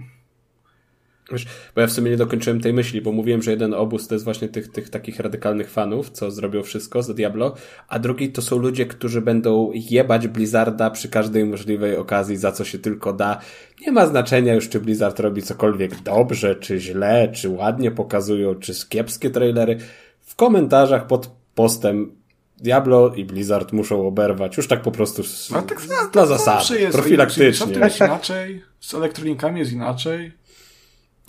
[1.32, 4.14] Wiesz, bo ja w sumie nie dokończyłem tej myśli, bo mówiłem, że jeden obóz to
[4.14, 7.54] jest właśnie tych, tych takich radykalnych fanów, co zrobią wszystko za Diablo,
[7.88, 12.64] a drugi to są ludzie, którzy będą jebać Blizzarda przy każdej możliwej okazji, za co
[12.64, 13.40] się tylko da.
[13.86, 18.88] Nie ma znaczenia już, czy Blizzard robi cokolwiek dobrze, czy źle, czy ładnie pokazują, czy
[18.88, 19.78] kiepskie trailery.
[20.20, 22.12] W komentarzach pod postem
[22.56, 25.80] Diablo i Blizzard muszą oberwać, już tak po prostu z, tak,
[26.12, 27.72] dla zasady, profilaktycznie.
[27.72, 30.37] Jest inaczej, z elektronikami jest inaczej.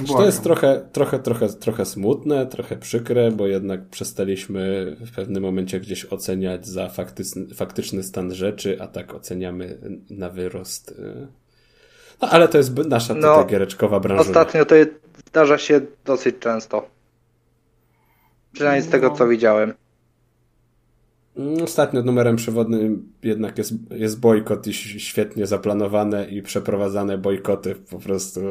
[0.08, 5.80] To jest trochę, trochę, trochę, trochę smutne, trochę przykre, bo jednak przestaliśmy w pewnym momencie
[5.80, 9.78] gdzieś oceniać za faktyczny, faktyczny stan rzeczy, a tak oceniamy
[10.10, 10.92] na wyrost.
[10.92, 11.28] Y.
[12.22, 14.22] No ale to jest nasza no, tutaj giereczkowa branża.
[14.22, 14.76] Ostatnio to
[15.28, 16.90] zdarza się dosyć często.
[18.54, 19.30] Przynajmniej z tego, co no.
[19.30, 19.74] widziałem.
[21.38, 27.76] Mm, ostatnio numerem przewodnim jednak jest, jest bojkot i świetnie zaplanowane i przeprowadzane bojkoty.
[27.76, 28.42] Po prostu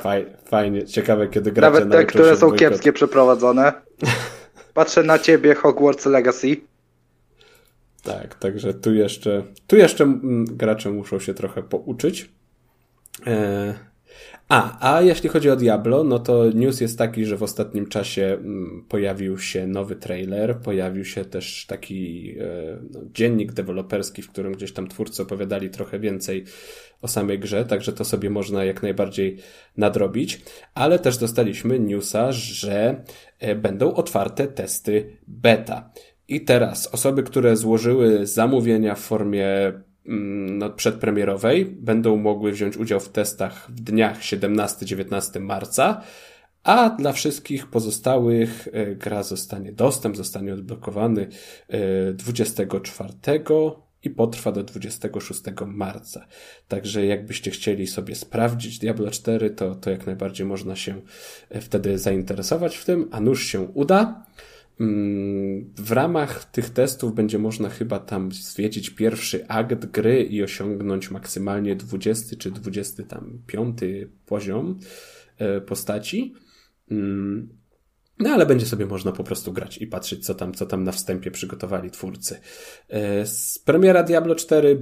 [0.00, 3.72] faj, fajnie, ciekawe kiedy gracie Nawet te, które są kiepskie przeprowadzone.
[4.74, 6.56] Patrzę na ciebie Hogwarts Legacy.
[8.02, 12.30] Tak, także tu jeszcze, tu jeszcze mm, gracze muszą się trochę pouczyć.
[13.26, 13.74] E,
[14.54, 18.24] a, a jeśli chodzi o Diablo, no to news jest taki, że w ostatnim czasie
[18.24, 22.44] mm, pojawił się nowy trailer, pojawił się też taki e,
[22.90, 26.44] no, dziennik deweloperski, w którym gdzieś tam twórcy opowiadali trochę więcej
[27.02, 29.36] o samej grze, także to sobie można jak najbardziej
[29.76, 30.40] nadrobić,
[30.74, 33.04] ale też dostaliśmy newsa, że
[33.38, 35.92] e, będą otwarte testy beta.
[36.28, 39.72] I teraz osoby, które złożyły zamówienia w formie
[40.76, 46.02] przedpremierowej będą mogły wziąć udział w testach w dniach 17-19 marca,
[46.62, 51.28] a dla wszystkich pozostałych e, gra zostanie, dostęp zostanie odblokowany
[52.14, 53.40] 24 e,
[54.02, 56.26] i potrwa do 26 marca.
[56.68, 61.00] Także jakbyście chcieli sobie sprawdzić Diablo 4, to, to jak najbardziej można się
[61.50, 64.24] e, wtedy zainteresować w tym, a nuż się uda.
[64.80, 71.10] Mm, w ramach tych testów będzie można chyba tam zwiedzić pierwszy akt gry i osiągnąć
[71.10, 73.78] maksymalnie 20 czy 25
[74.26, 74.78] poziom
[75.38, 76.34] e, postaci.
[76.90, 77.48] Mm,
[78.18, 80.92] no ale będzie sobie można po prostu grać i patrzeć, co tam, co tam na
[80.92, 82.40] wstępie przygotowali twórcy.
[82.90, 83.24] E,
[83.64, 84.80] premiera Diablo 4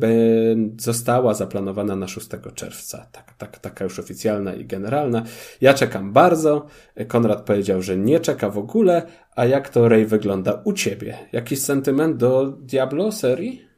[0.79, 3.07] została zaplanowana na 6 czerwca.
[3.13, 5.23] Tak, tak, taka już oficjalna i generalna.
[5.61, 6.67] Ja czekam bardzo.
[7.09, 9.07] Konrad powiedział, że nie czeka w ogóle.
[9.37, 11.19] A jak to Ray wygląda u ciebie?
[11.33, 13.69] Jakiś sentyment do Diablo serii?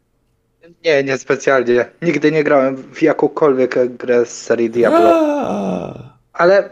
[0.85, 1.87] Nie, nie specjalnie.
[2.03, 5.13] Nigdy nie grałem w jakąkolwiek grę z serii Diablo.
[5.47, 6.19] A.
[6.33, 6.71] Ale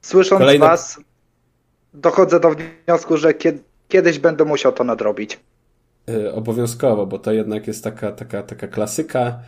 [0.00, 0.66] słysząc Kolejne...
[0.66, 1.00] was,
[1.94, 2.54] dochodzę do
[2.86, 3.34] wniosku, że
[3.88, 5.40] kiedyś będę musiał to nadrobić.
[6.06, 9.38] Yy, obowiązkowo, bo to jednak jest taka, taka, taka klasyka.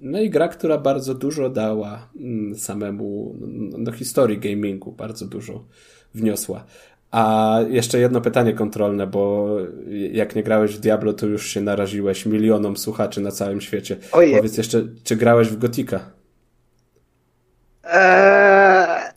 [0.00, 3.34] No i gra, która bardzo dużo dała mm, samemu
[3.78, 5.64] no, historii gamingu, bardzo dużo
[6.14, 6.64] wniosła.
[7.12, 9.48] A jeszcze jedno pytanie kontrolne, bo
[10.12, 13.96] jak nie grałeś w Diablo, to już się naraziłeś milionom słuchaczy na całym świecie.
[14.12, 14.36] Oje.
[14.36, 16.00] Powiedz jeszcze, czy grałeś w Gotika?
[17.84, 19.12] Eee...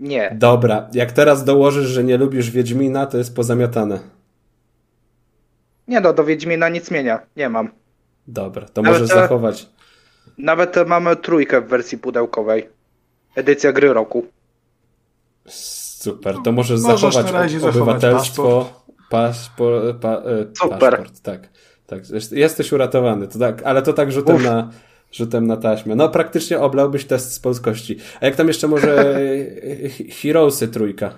[0.00, 0.36] Nie.
[0.38, 3.98] Dobra, jak teraz dołożysz, że nie lubisz Wiedźmina, to jest pozamiatane.
[5.88, 7.20] Nie no, do Wiedźmina nic zmienia.
[7.36, 7.70] Nie mam.
[8.26, 9.68] Dobra, to nawet możesz zachować.
[10.38, 12.68] Nawet mamy trójkę w wersji pudełkowej.
[13.34, 14.26] Edycja gry roku.
[15.46, 18.72] Super, to możesz, możesz zachować obywatelstwo,
[19.10, 20.78] paszport, pa, e, Super.
[20.78, 21.48] paszport, tak.
[21.86, 22.02] tak.
[22.30, 24.70] Jesteś uratowany, to tak, ale to tak rzutem na,
[25.12, 25.94] rzutem na taśmę.
[25.94, 27.98] No praktycznie oblałbyś test z polskości.
[28.20, 29.20] A jak tam jeszcze może
[30.22, 31.14] Heroesy trójka?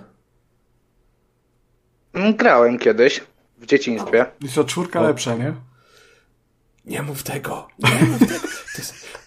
[2.13, 3.21] Mm, grałem kiedyś,
[3.57, 4.25] w dzieciństwie.
[4.41, 5.03] I co, czwórka o.
[5.03, 5.53] lepsza, nie?
[6.85, 7.67] Nie mów tego.
[7.79, 8.47] Nie mów tego.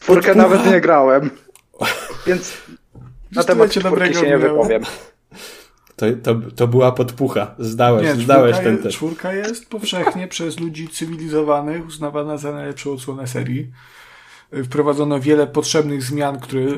[0.00, 1.30] Czwórkę nawet nie grałem.
[2.26, 2.52] Więc
[3.32, 4.82] na temat czwórki się nie wypowiem.
[5.96, 7.54] To, to, to była podpucha.
[7.58, 8.96] Zdałeś, nie, zdałeś ten test.
[8.96, 13.70] Czwórka jest powszechnie przez ludzi cywilizowanych uznawana za najlepszą odsłonę serii.
[14.64, 16.76] Wprowadzono wiele potrzebnych zmian, które, y,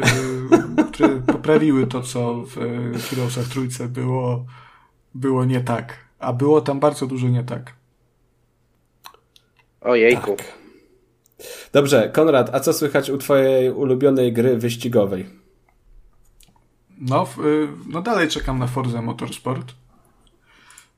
[0.92, 2.54] które poprawiły to, co w
[3.10, 4.46] Heroesach Trójce było,
[5.14, 5.96] było nie tak.
[6.18, 7.72] A było tam bardzo dużo nie tak.
[9.80, 10.36] Ojejku.
[10.36, 10.58] Tak.
[11.72, 15.26] Dobrze, Konrad, a co słychać u twojej ulubionej gry wyścigowej?
[17.00, 19.74] No, y, no dalej czekam na Forza Motorsport,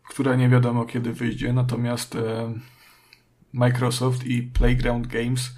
[0.08, 2.52] która nie wiadomo kiedy wyjdzie, natomiast e,
[3.52, 5.50] Microsoft i Playground Games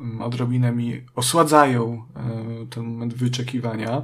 [0.00, 4.02] mm, odrobinę mi osładzają e, ten moment wyczekiwania.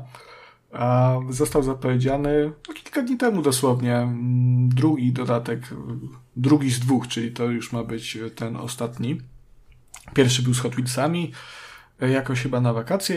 [0.73, 5.75] A został zapowiedziany no, kilka dni temu dosłownie mm, drugi dodatek,
[6.37, 9.21] drugi z dwóch, czyli to już ma być ten ostatni.
[10.15, 11.33] Pierwszy był z Hot Wheelsami,
[12.07, 13.17] jakoś chyba na wakacje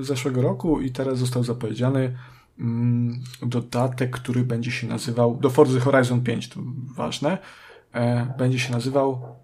[0.00, 2.16] zeszłego roku i teraz został zapowiedziany
[2.58, 6.60] mm, dodatek, który będzie się nazywał, do Forza Horizon 5, to
[6.96, 7.38] ważne,
[7.92, 9.36] e, będzie się nazywał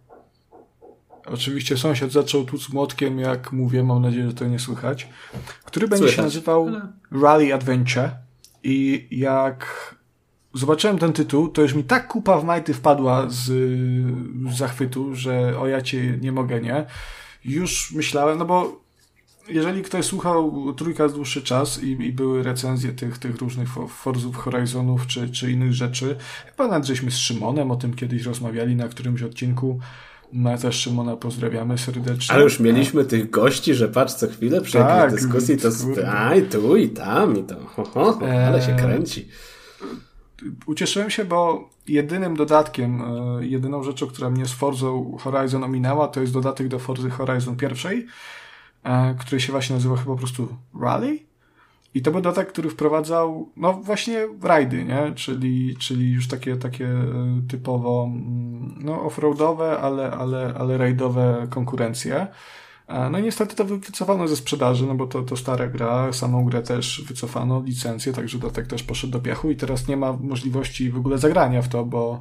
[1.26, 5.08] Oczywiście sąsiad zaczął tłuc młotkiem, jak mówię, mam nadzieję, że to nie słychać.
[5.64, 6.16] Który będzie słychać.
[6.16, 6.70] się nazywał
[7.10, 8.10] Rally Adventure.
[8.62, 9.66] I jak
[10.54, 13.44] zobaczyłem ten tytuł, to już mi tak kupa w majty wpadła z,
[14.52, 16.86] z zachwytu, że o ja cię nie mogę, nie?
[17.44, 18.81] Już myślałem, no bo
[19.48, 24.36] jeżeli ktoś słuchał Trójka z dłuższy czas i, i były recenzje tych, tych różnych Forzów,
[24.36, 28.88] Horizonów czy, czy innych rzeczy, chyba nawet żeśmy z Szymonem o tym kiedyś rozmawiali na
[28.88, 29.80] którymś odcinku,
[30.32, 32.34] no też Szymona pozdrawiamy serdecznie.
[32.34, 35.68] Ale już mieliśmy tych gości, że patrz co chwilę przy tak, jakiejś dyskusji to
[36.08, 39.28] aj tu i tam i to ho, ho, ho ale się kręci.
[40.66, 44.86] Ucieszyłem się, bo jedynym dodatkiem, e, jedyną rzeczą, która mnie z Forza
[45.18, 48.06] Horizon ominęła, to jest dodatek do Forza Horizon pierwszej,
[49.18, 50.48] który się właśnie nazywa chyba po prostu
[50.80, 51.18] Rally.
[51.94, 55.12] I to był dodatek, który wprowadzał, no właśnie rajdy, nie?
[55.14, 62.26] Czyli, czyli już takie, takie e, typowo, mm, no offroadowe, ale, ale, ale rajdowe konkurencje.
[62.88, 66.44] E, no i niestety to wycofano ze sprzedaży, no bo to, to stara gra, samą
[66.44, 70.90] grę też wycofano, licencję, także dodatek też poszedł do piachu i teraz nie ma możliwości
[70.90, 72.20] w ogóle zagrania w to, bo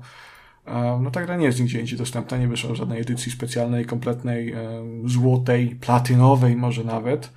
[1.01, 4.55] no ta gra nie jest nigdzie indziej dostępna, nie wyszła żadnej edycji specjalnej, kompletnej,
[5.05, 7.31] złotej, platynowej może nawet.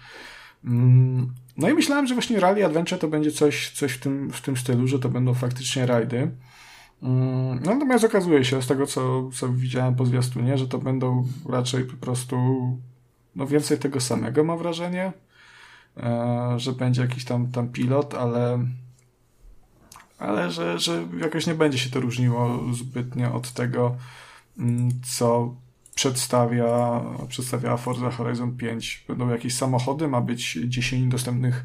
[0.64, 4.40] Mm, no i myślałem, że właśnie Rally Adventure to będzie coś, coś w, tym, w
[4.40, 6.30] tym stylu, że to będą faktycznie rajdy.
[7.02, 11.26] Mm, no, natomiast okazuje się z tego, co, co widziałem po zwiastunie, że to będą
[11.48, 12.36] raczej po prostu
[13.36, 15.12] no więcej tego samego, mam wrażenie,
[15.96, 18.58] e, że będzie jakiś tam, tam pilot, ale
[20.26, 23.96] ale że, że jakoś nie będzie się to różniło zbytnio od tego,
[24.58, 25.54] mm, co
[25.94, 29.04] przedstawia, przedstawiała Forza Horizon 5.
[29.08, 31.64] Będą jakieś samochody, ma być 10 dostępnych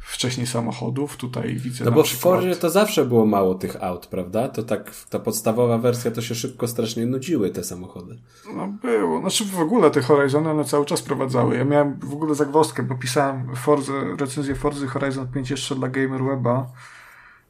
[0.00, 1.16] wcześniej samochodów.
[1.16, 1.84] Tutaj widzę.
[1.84, 2.34] No bo przykład...
[2.34, 4.48] w Forzie to zawsze było mało tych aut, prawda?
[4.48, 8.18] To tak, ta podstawowa wersja to się szybko strasznie nudziły te samochody.
[8.56, 9.20] No było.
[9.20, 11.56] Znaczy w ogóle te Horizony one cały czas prowadzały.
[11.56, 16.24] Ja miałem w ogóle zagwozdkę, bo pisałem Forza, recenzję Forzy Horizon 5 jeszcze dla Gamer
[16.24, 16.66] Weba.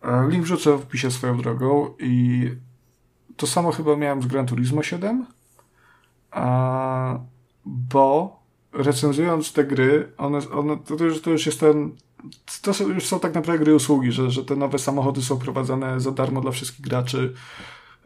[0.03, 2.45] E, link wrzucę w opisie swoją drogą i
[3.37, 5.27] to samo chyba miałem z Gran Turismo 7,
[6.31, 7.19] a,
[7.65, 8.37] bo
[8.73, 11.97] recenzując te gry, one, one, to, już, to już jest ten
[12.63, 16.11] to już są tak naprawdę gry usługi, że, że te nowe samochody są prowadzone za
[16.11, 17.35] darmo dla wszystkich graczy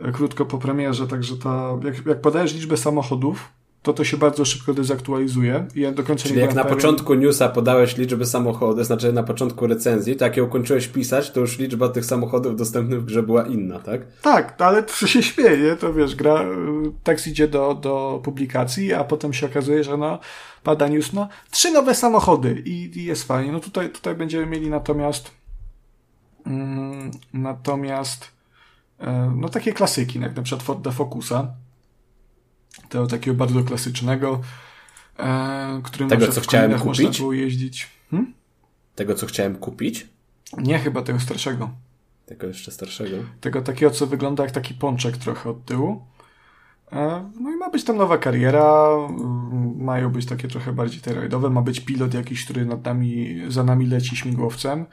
[0.01, 3.49] e, krótko po premierze, także ta, jak, jak podajesz liczbę samochodów,
[3.85, 6.77] to to się bardzo szybko dezaktualizuje i ja do końca Czyli nie jak na pewien...
[6.77, 11.59] początku newsa podałeś liczbę samochodów, znaczy na początku recenzji, tak ją kończyłeś pisać, to już
[11.59, 14.01] liczba tych samochodów dostępnych w grze była inna, tak?
[14.23, 16.45] Tak, ale to się śmieje, to wiesz, gra,
[17.03, 20.19] tekst idzie do, do publikacji, a potem się okazuje, że no,
[20.63, 23.53] pada news, no, trzy nowe samochody i, i jest fajnie.
[23.53, 25.31] No tutaj, tutaj będziemy mieli natomiast
[26.47, 28.31] mm, natomiast
[29.01, 31.55] e, no takie klasyki, jak na przykład Forda Focusa,
[32.89, 34.41] tego takiego bardzo klasycznego,
[35.19, 36.85] e, którym tego, co chciałem kupić?
[36.85, 37.89] można było jeździć.
[38.11, 38.35] Hmm?
[38.95, 40.07] Tego, co chciałem kupić?
[40.59, 41.71] Nie, chyba tego starszego.
[42.27, 43.17] Tego jeszcze starszego?
[43.41, 46.03] Tego takiego, co wygląda jak taki pączek trochę od tyłu.
[46.93, 51.51] E, no i ma być tam nowa kariera, mm, mają być takie trochę bardziej terroidowe,
[51.51, 54.87] ma być pilot jakiś, który nad nami, za nami leci śmigłowcem.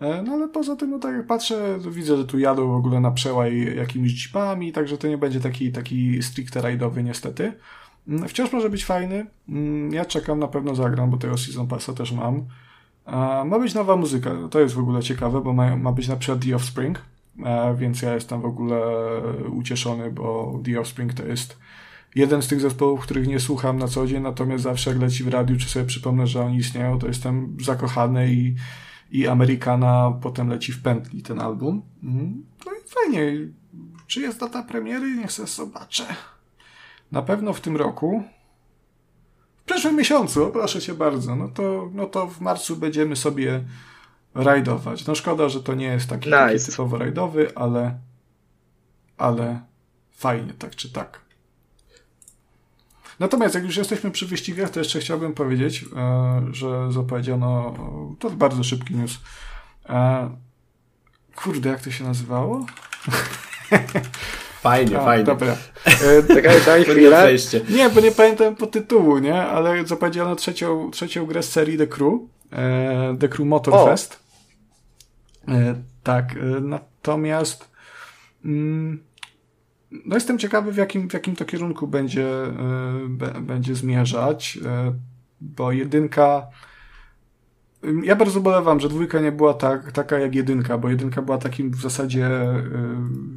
[0.00, 3.00] E, no ale poza tym, no tak jak patrzę, widzę, że tu jadą w ogóle
[3.00, 7.52] na przełaj jakimiś jeepami, także to nie będzie taki, taki stricte rajdowy niestety.
[8.08, 9.26] Mm, wciąż może być fajny.
[9.48, 12.44] Mm, ja czekam, na pewno zagram, bo tego Season Passa też mam.
[13.44, 16.44] Ma być nowa muzyka, to jest w ogóle ciekawe, bo ma, ma być na przykład
[16.44, 17.02] The Offspring,
[17.76, 18.80] więc ja jestem w ogóle
[19.50, 21.58] ucieszony, bo The Offspring to jest
[22.14, 25.28] jeden z tych zespołów, których nie słucham na co dzień, natomiast zawsze jak leci w
[25.28, 28.54] radiu, czy sobie przypomnę, że oni istnieją, to jestem zakochany i
[29.10, 31.82] i Amerykana potem leci w pętli ten album.
[32.02, 32.44] Mhm.
[32.66, 33.32] No i fajnie.
[34.06, 35.16] Czy jest data premiery?
[35.16, 36.04] Niech sobie zobaczę.
[37.12, 38.22] Na pewno w tym roku.
[39.56, 41.36] W przyszłym miesiącu, proszę cię bardzo.
[41.36, 43.64] No to, no to w marcu będziemy sobie
[44.34, 45.06] rajdować.
[45.06, 46.48] No szkoda, że to nie jest taki, nice.
[46.48, 47.98] taki typowo rajdowy, ale
[49.16, 49.60] ale
[50.12, 51.25] fajnie, tak czy tak.
[53.20, 57.74] Natomiast jak już jesteśmy przy wyścigach, to jeszcze chciałbym powiedzieć, e, że zapowiedziano,
[58.18, 59.18] to bardzo szybki news.
[59.88, 60.30] E,
[61.36, 62.66] kurde, jak to się nazywało?
[64.60, 65.24] Fajnie, A, fajnie.
[65.24, 65.56] Dobra.
[66.28, 67.28] Czekaj, daj chwilę.
[67.68, 69.42] Nie, bo nie pamiętam po tytułu, nie?
[69.42, 72.12] Ale zapowiedziano trzecią, trzecią grę z serii The Crew.
[72.52, 74.18] E, The Crew Motorfest.
[76.02, 77.68] Tak, natomiast
[78.44, 79.02] mm,
[80.04, 84.92] no jestem ciekawy, w jakim, w jakim to kierunku będzie, e, będzie zmierzać, e,
[85.40, 86.46] bo jedynka.
[88.02, 91.70] Ja bardzo bolewam, że dwójka nie była tak, taka jak jedynka, bo jedynka była takim
[91.70, 92.64] w zasadzie e,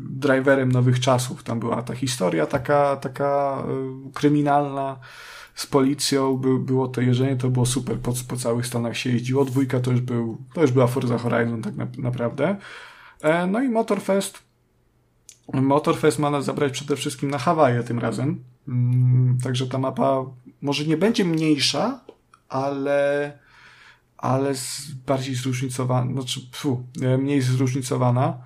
[0.09, 1.43] driverem nowych czasów.
[1.43, 3.63] Tam była ta historia taka, taka
[4.13, 4.99] kryminalna
[5.55, 9.45] z policją, by, było to jeżdżenie, to było super, po, po całych Stanach się jeździło.
[9.45, 12.55] Dwójka to już był, to już była Forza Horizon tak na, naprawdę.
[13.47, 14.48] No i Motorfest
[15.53, 18.43] Motorfest ma nas zabrać przede wszystkim na Hawaje tym razem.
[18.67, 20.25] Mm, także ta mapa
[20.61, 21.99] może nie będzie mniejsza,
[22.49, 23.39] ale,
[24.17, 24.53] ale
[25.07, 26.83] bardziej zróżnicowana, znaczy, pfu,
[27.17, 28.37] mniej zróżnicowana.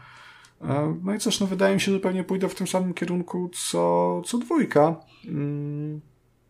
[0.61, 3.49] E, no i coś, no wydaje mi się, że pewnie pójdę w tym samym kierunku
[3.53, 4.95] co, co dwójka.
[5.25, 6.01] Mm,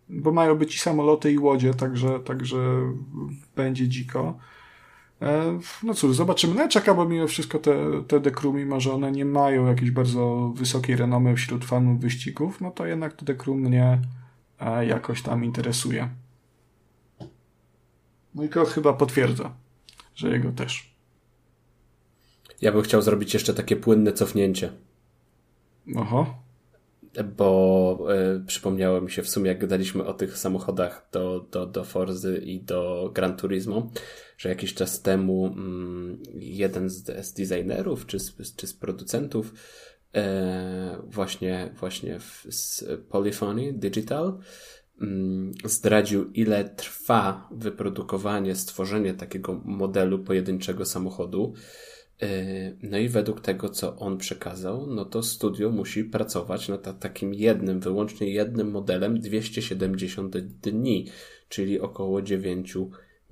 [0.09, 2.57] bo mają być i samoloty, i łodzie, także, także
[3.55, 4.37] będzie dziko.
[5.23, 6.55] E, no cóż, zobaczymy.
[6.55, 9.91] No ja czekam, bo mimo wszystko te, te dekru, mimo że one nie mają jakiejś
[9.91, 14.01] bardzo wysokiej renomy wśród fanów wyścigów, no to jednak to dekru mnie
[14.59, 16.09] e, jakoś tam interesuje.
[18.35, 19.53] No i Koch chyba potwierdza,
[20.15, 20.93] że jego też.
[22.61, 24.71] Ja bym chciał zrobić jeszcze takie płynne cofnięcie.
[25.95, 26.43] Oho
[27.37, 31.83] bo y, przypomniało mi się w sumie, jak gadaliśmy o tych samochodach do, do, do
[31.83, 33.89] Forzy i do Gran Turismo,
[34.37, 39.53] że jakiś czas temu mm, jeden z, z designerów czy z, czy z producentów
[40.15, 44.37] e, właśnie, właśnie z Polyphony Digital
[45.01, 51.53] mm, zdradził, ile trwa wyprodukowanie, stworzenie takiego modelu pojedynczego samochodu.
[52.21, 52.27] E,
[52.83, 57.79] no i według tego, co on przekazał, no to studio musi pracować nad takim jednym,
[57.79, 61.07] wyłącznie jednym modelem 270 dni,
[61.49, 62.77] czyli około 9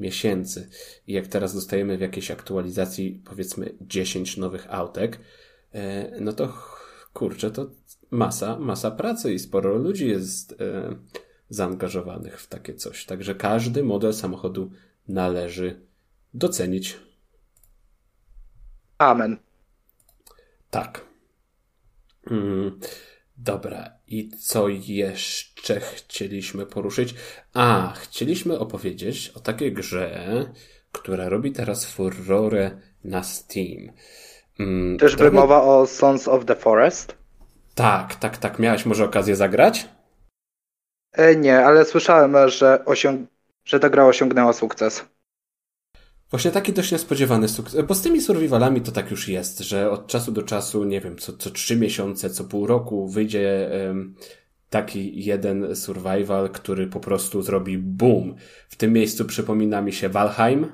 [0.02, 0.70] miesięcy.
[1.08, 5.20] I jak teraz dostajemy w jakiejś aktualizacji powiedzmy 10 nowych autek,
[5.74, 6.54] e, no to
[7.14, 7.72] kurczę, to
[8.12, 10.96] masa, masa pracy i sporo ludzi jest e,
[11.50, 13.06] zaangażowanych w takie coś.
[13.06, 14.72] Także każdy model samochodu
[15.08, 15.82] należy
[16.34, 17.00] docenić.
[18.98, 19.38] Amen.
[20.70, 21.06] Tak.
[22.32, 22.80] Mm,
[23.44, 23.90] dobra.
[24.08, 27.16] I co jeszcze chcieliśmy poruszyć?
[27.54, 30.46] A, chcieliśmy opowiedzieć o takiej grze,
[30.92, 32.72] która robi teraz furorę
[33.04, 33.92] na Steam.
[34.60, 37.16] Mm, Czyżby mowa o Sons of the Forest?
[37.76, 38.60] Tak, tak, tak.
[38.60, 39.88] Miałeś może okazję zagrać?
[41.12, 43.30] E, nie, ale słyszałem, że, osiąg...
[43.66, 45.06] że ta gra osiągnęła sukces.
[46.32, 47.86] Właśnie taki dość niespodziewany sukces.
[47.86, 51.18] Bo z tymi survivalami to tak już jest, że od czasu do czasu, nie wiem,
[51.18, 54.16] co, co trzy miesiące, co pół roku wyjdzie um,
[54.70, 58.36] taki jeden survival, który po prostu zrobi boom.
[58.70, 60.72] W tym miejscu przypomina mi się Valheim.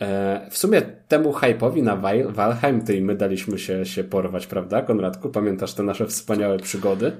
[0.00, 1.96] E, w sumie temu hype'owi na
[2.28, 5.30] Valheim ty i my daliśmy się, się porwać, prawda, Konradku?
[5.30, 7.12] Pamiętasz te nasze wspaniałe przygody?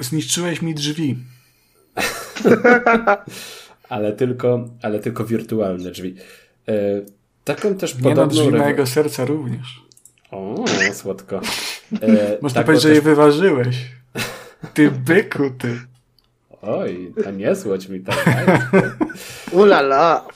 [0.00, 1.16] Zniszczyłeś mi drzwi.
[3.88, 6.14] ale tylko, ale tylko wirtualne drzwi.
[6.68, 6.72] E,
[7.44, 8.34] taką też Nie podobną...
[8.34, 9.82] Nie no, drzwi mojego serca również.
[10.30, 11.40] O, słodko.
[12.02, 12.90] E, Można powiedzieć, też...
[12.90, 13.76] że je wyważyłeś.
[14.74, 15.78] Ty byku, ty.
[16.62, 18.26] Oj, to nie słodź mi tak.
[19.52, 20.26] Ulala.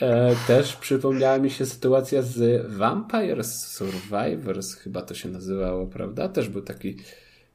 [0.00, 6.28] E, też przypomniała mi się sytuacja z Vampires Survivors, chyba to się nazywało, prawda?
[6.28, 6.96] Też był taki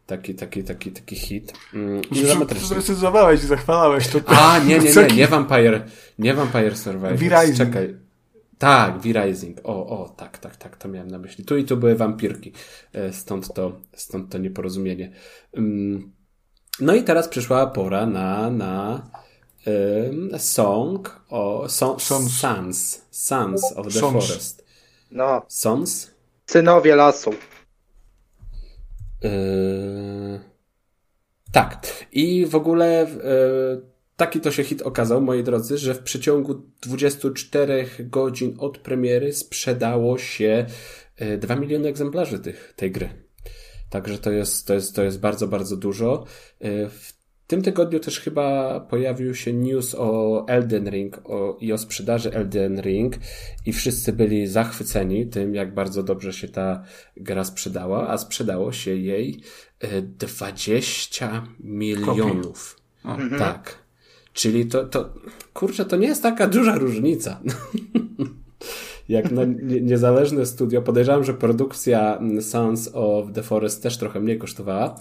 [0.06, 1.54] taki, taki, taki, taki hit.
[1.74, 2.02] Mm,
[2.60, 4.20] Sprecyzowałeś i zachwalałeś to.
[4.26, 5.82] A, nie, nie, nie, nie Vampire,
[6.20, 7.58] nie Vampire Survivors.
[7.58, 7.96] Czekaj.
[8.60, 9.60] Tak, V-Rising.
[9.64, 11.46] O, o, tak, tak, tak, to miałem na myśli.
[11.46, 12.54] Tu i tu były wampirki.
[12.94, 15.12] E, stąd to, stąd to nieporozumienie.
[15.54, 16.12] Mm,
[16.80, 19.04] no i teraz przyszła pora na, na
[19.68, 22.40] um, song o so, Sons.
[22.40, 24.28] Sons, Sons of the Sons.
[24.28, 24.66] Forest.
[25.12, 25.42] No.
[25.48, 26.12] Sons?
[26.46, 27.32] Synowie lasu.
[29.22, 30.40] Yy...
[31.52, 31.88] Tak.
[32.12, 33.89] I w ogóle yy,
[34.20, 40.18] taki to się hit okazał, moi drodzy, że w przeciągu 24 godzin od premiery sprzedało
[40.18, 40.66] się
[41.38, 43.10] 2 yy, miliony egzemplarzy tych, tej gry.
[43.90, 46.26] Także to jest, to jest, to jest bardzo, bardzo dużo.
[46.62, 51.78] Yy, w tym tygodniu też chyba pojawił się news o Elden Ring o, i o
[51.78, 53.16] sprzedaży Elden Ring
[53.66, 56.84] i wszyscy byli zachwyceni tym, jak bardzo dobrze się ta
[57.18, 59.42] gra sprzedała, a sprzedało się jej
[60.02, 62.80] 20 e, milionów.
[63.06, 63.40] Mhm.
[63.40, 63.89] Tak.
[64.34, 65.14] Czyli to, to,
[65.54, 67.40] kurczę, to nie jest taka duża różnica.
[69.10, 69.42] jak na
[69.82, 70.82] niezależne studio.
[70.82, 74.96] Podejrzewam, że produkcja Sons of the Forest też trochę mniej kosztowała,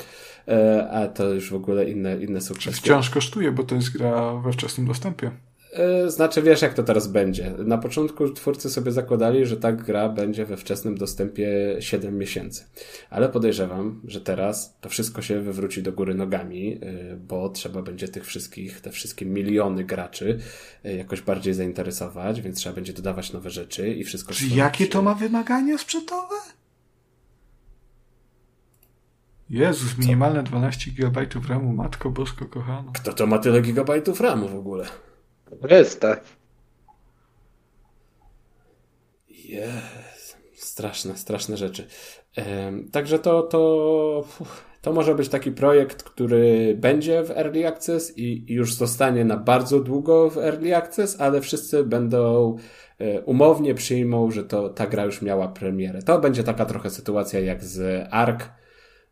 [0.48, 2.76] e, a to już w ogóle inne, inne sukcesy.
[2.76, 5.30] Wciąż kosztuje, bo to jest gra we wczesnym dostępie.
[5.72, 7.50] E, znaczy, wiesz, jak to teraz będzie.
[7.50, 12.64] Na początku twórcy sobie zakładali, że ta gra będzie we wczesnym dostępie 7 miesięcy.
[13.10, 18.08] Ale podejrzewam, że teraz to wszystko się wywróci do góry nogami, e, bo trzeba będzie
[18.08, 20.38] tych wszystkich, te wszystkie miliony graczy
[20.84, 24.34] e, jakoś bardziej zainteresować, więc trzeba będzie dodawać nowe rzeczy i wszystko.
[24.34, 26.34] Czy jakie to ma wymagania sprzętowe?
[29.50, 32.92] Jezus, minimalne 12 GB RAMu, matko bosko kochana.
[32.94, 34.86] Kto to ma tyle gigabajtów RAMu w ogóle?
[35.62, 36.16] Chryste.
[39.28, 40.38] Jest.
[40.54, 41.86] Straszne, straszne rzeczy.
[42.92, 44.24] Także to, to,
[44.82, 49.80] to może być taki projekt, który będzie w Early Access i już zostanie na bardzo
[49.80, 52.56] długo w Early Access, ale wszyscy będą
[52.98, 56.02] e, umownie przyjmą, że to ta gra już miała premierę.
[56.02, 58.50] To będzie taka trochę sytuacja jak z Ark.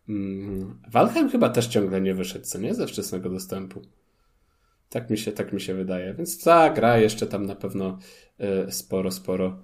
[0.09, 2.75] Mm, Valheim chyba też ciągle nie wyszedł, co nie?
[2.75, 3.83] Ze wczesnego dostępu.
[4.91, 6.15] Tak mi się, tak mi się wydaje.
[6.15, 7.99] Więc ta gra jeszcze tam na pewno
[8.69, 9.59] y, sporo, sporo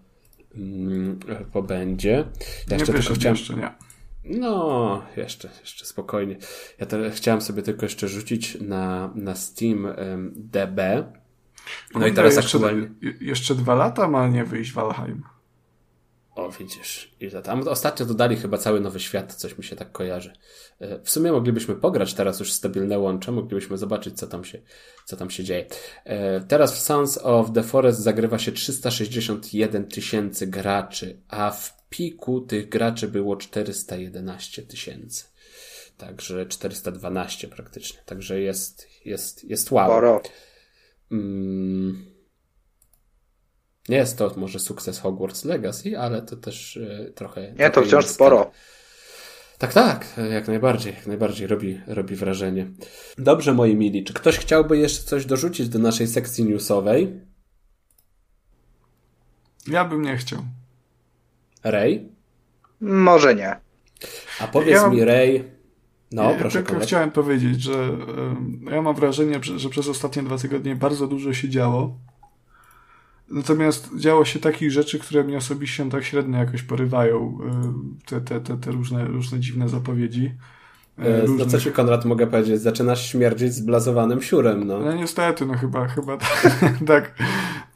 [0.54, 1.18] mm,
[1.52, 2.24] pobędzie.
[2.70, 3.36] Ja jeszcze tylko chciałem...
[3.36, 3.70] jeszcze, nie.
[4.24, 6.36] No, jeszcze, jeszcze spokojnie.
[6.78, 9.88] Ja te, chciałem sobie tylko jeszcze rzucić na, na Steam
[10.34, 10.76] DB.
[10.76, 12.88] No Kurde, i teraz jeszcze, aktualnie...
[13.20, 15.22] Jeszcze dwa lata ma nie wyjść Valheim.
[16.34, 17.14] O, widzisz.
[17.20, 20.32] I tam ostatnio dodali chyba cały nowy świat, coś mi się tak kojarzy.
[20.80, 24.62] E, w sumie moglibyśmy pograć teraz już stabilne łącze, moglibyśmy zobaczyć, co tam się,
[25.04, 25.66] co tam się dzieje.
[26.04, 32.40] E, teraz w Sons of the Forest zagrywa się 361 tysięcy graczy, a w piku
[32.40, 35.24] tych graczy było 411 tysięcy.
[35.96, 38.00] Także 412 praktycznie.
[38.06, 39.86] Także jest, jest, jest wow.
[39.86, 40.22] Sporo.
[41.10, 42.11] Mm.
[43.88, 47.52] Nie jest to może sukces Hogwarts Legacy, ale to też y, trochę.
[47.58, 48.50] Nie, to wciąż sporo.
[49.58, 52.66] Tak, tak, jak najbardziej, jak najbardziej robi, robi wrażenie.
[53.18, 57.20] Dobrze, moi mili, czy ktoś chciałby jeszcze coś dorzucić do naszej sekcji newsowej?
[59.66, 60.38] Ja bym nie chciał.
[61.64, 62.08] Ray?
[62.80, 63.56] Może nie.
[64.40, 65.44] A powiedz Ja- mi, Ray.
[66.12, 66.58] No, ja proszę.
[66.58, 66.86] tylko Kolek.
[66.88, 67.90] chciałem powiedzieć, że
[68.70, 71.98] ja mam wrażenie, że, że przez ostatnie dwa tygodnie bardzo dużo się działo.
[73.32, 77.38] Natomiast działo się takich rzeczy, które mnie osobiście tak średnio jakoś porywają.
[77.50, 80.34] em, Te, te, te, te różne, różne dziwne zapowiedzi.
[80.98, 82.60] e, E, No różnych- co ci, Konrad, mogę powiedzieć?
[82.60, 84.78] Zaczynasz śmierdzić zblazowanym siurem, no.
[84.80, 86.16] No niestety, no chyba, chyba
[86.86, 87.14] tak,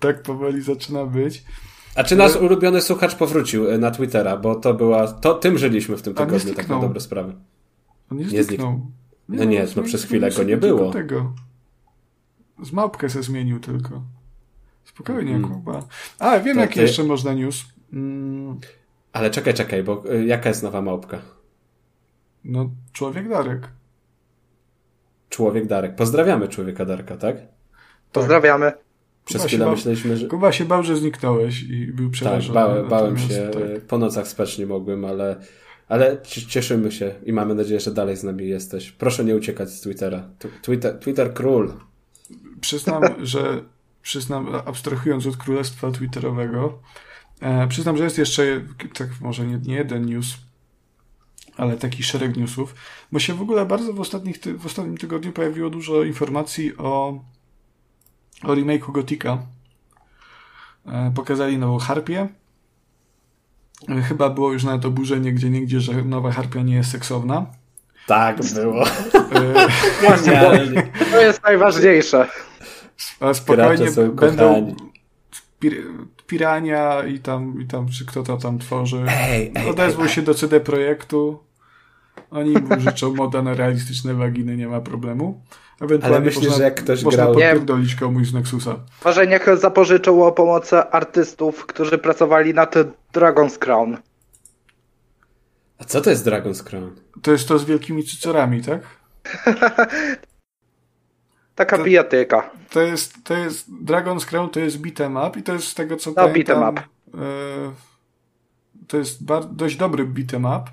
[0.00, 1.44] tak, powoli zaczyna być.
[1.94, 5.96] A czy nasz ulubiony słuchacz powrócił e, na Twittera, bo to była, to tym żyliśmy
[5.96, 7.34] w tym nie tygodniu, tak na dobre sprawy.
[8.10, 8.80] On nie Nie zniknął.
[9.28, 10.90] No nie, no zmienił- przez chwilę go nie było.
[10.92, 11.32] Tego.
[12.62, 14.02] Z małpkę se zmienił tylko.
[14.86, 15.50] Spokojnie, Mm.
[15.50, 15.82] Kuba.
[16.18, 17.64] A, wiem, To jaki ty- jeszcze można news.
[17.92, 18.60] Mm,
[19.12, 21.18] Ale czekaj, czekaj, bo e, jaka jest nowa małpka?
[22.44, 23.68] no, człowiek Darek.
[25.30, 25.94] Człowiek Darek.
[25.94, 27.36] Pozdrawiamy człowieka Darka, tak?
[28.12, 28.72] Pozdrawiamy.
[29.24, 30.26] Przez Kuba chwilę bał- myśleliśmy, że...
[30.28, 32.54] Kuba się bał, że zniknąłeś i był Tak, przerażony.
[32.54, 33.62] bałem, bałem Natomiast się, tak.
[33.62, 35.36] e, po nocach spać nie mogłem, ale,
[35.88, 38.92] ale ci- cieszymy się i mamy nadzieję, że dalej z nami jesteś.
[38.92, 40.28] Proszę nie uciekać z Twittera.
[40.62, 41.72] Twitter, Twitter król.
[42.60, 43.62] Przyznam, że
[44.06, 46.78] przyznam, abstrahując od królestwa twitterowego,
[47.40, 48.42] e, przyznam, że jest jeszcze,
[48.94, 50.34] tak może nie, nie jeden news,
[51.56, 52.74] ale taki szereg newsów,
[53.12, 57.20] bo się w ogóle bardzo w, ostatnich ty, w ostatnim tygodniu pojawiło dużo informacji o,
[58.42, 59.38] o remake'u Gotika.
[60.86, 62.28] E, pokazali nową harpię.
[63.88, 67.46] E, Chyba było już nawet oburzenie gdzie niegdzie, że nowa harpia nie jest seksowna.
[68.06, 68.84] Tak było.
[68.86, 69.66] E.
[71.12, 72.28] To jest najważniejsze.
[73.20, 74.76] Ale spokojnie będą
[75.60, 75.84] pir,
[76.26, 79.04] Pirania i tam, i tam, czy kto to tam tworzy.
[79.08, 81.38] Ej, ej, Odezwał ej, się do CD Projektu.
[82.30, 85.40] Oni mu życzą moda na realistyczne waginy, nie ma problemu.
[85.80, 88.76] Ewentualnie Ale myślisz, można, że jak ktoś można grał- podpierdolić komuś z Nexusa.
[89.04, 92.74] Może niech zapożyczą o pomocy artystów, którzy pracowali nad
[93.14, 93.96] Dragon's Crown.
[95.78, 96.90] A co to jest Dragon's Crown?
[97.22, 98.80] To jest to z wielkimi cycorami, tak?
[101.56, 102.50] Taka To- bijatyka.
[102.70, 105.96] To jest, to jest Dragon's Crown to jest beat'em up i to jest z tego
[105.96, 106.82] co No, pamiętam, beat'em up.
[107.14, 107.72] e,
[108.88, 110.70] to jest bar- dość dobry beat'em up,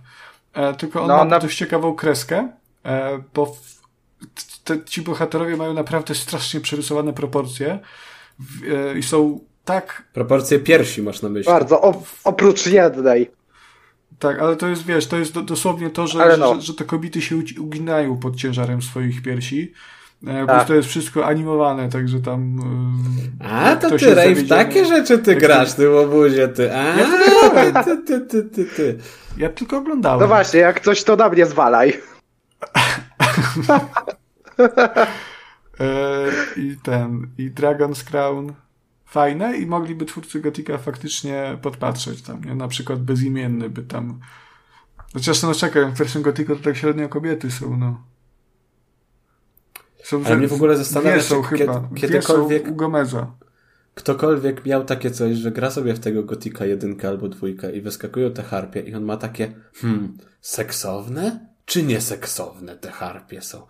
[0.54, 2.50] e, tylko on No, ma na- dość ciekawą kreskę,
[2.86, 7.80] e, bo w, te, ci bohaterowie mają naprawdę strasznie przerysowane proporcje
[8.40, 8.64] w,
[8.94, 11.52] e, i są tak, Proporcje piersi masz na myśli.
[11.54, 11.82] Bardzo.
[11.82, 13.32] O, oprócz jednej.
[14.20, 16.56] tak, ale to jest, wiesz, to jest do, dosłownie to, że, no.
[16.56, 19.74] że, że te kobiety się uginają pod ciężarem swoich piersi.
[20.28, 20.68] E, Tak.
[20.68, 22.60] To jest wszystko animowane, także tam.
[23.42, 26.76] e, A, to ty, Rej, w takie rzeczy ty grasz, ty łobuzie, ty.
[26.78, 28.98] A, Ja ty, ty, ty, ty, ty.
[29.38, 30.20] Ja tylko oglądałem.
[30.20, 31.94] No właśnie, jak coś to na mnie zwalaj.
[35.80, 36.26] E,
[36.58, 38.54] I ten, i Dragon's Crown
[39.06, 42.56] fajne i mogliby twórcy Gotika faktycznie podpatrzeć tam, nie?
[42.56, 44.20] Na przykład bezimienny by tam...
[45.14, 48.02] Chociaż no czekaj, w pierwszym Gotiku to tak średnio kobiety są, no.
[50.04, 51.88] Są Ale mnie w ogóle zastanawia, dwie są czy chyba.
[51.96, 53.32] kiedy- kiedykolwiek- u Gomeza.
[53.96, 58.32] Ktokolwiek miał takie coś, że gra sobie w tego Gotika jedynkę albo dwójkę i wyskakują
[58.32, 63.62] te harpie i on ma takie, hmm, seksowne czy nieseksowne te harpie są?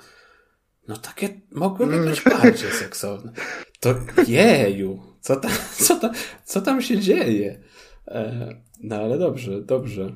[0.88, 3.32] No takie mogłyby być bardziej seksowne.
[3.80, 3.96] To
[4.28, 5.52] jeju, co tam,
[5.86, 6.12] co tam,
[6.46, 7.60] co tam się dzieje?
[8.08, 8.50] E,
[8.84, 10.14] no ale dobrze, dobrze.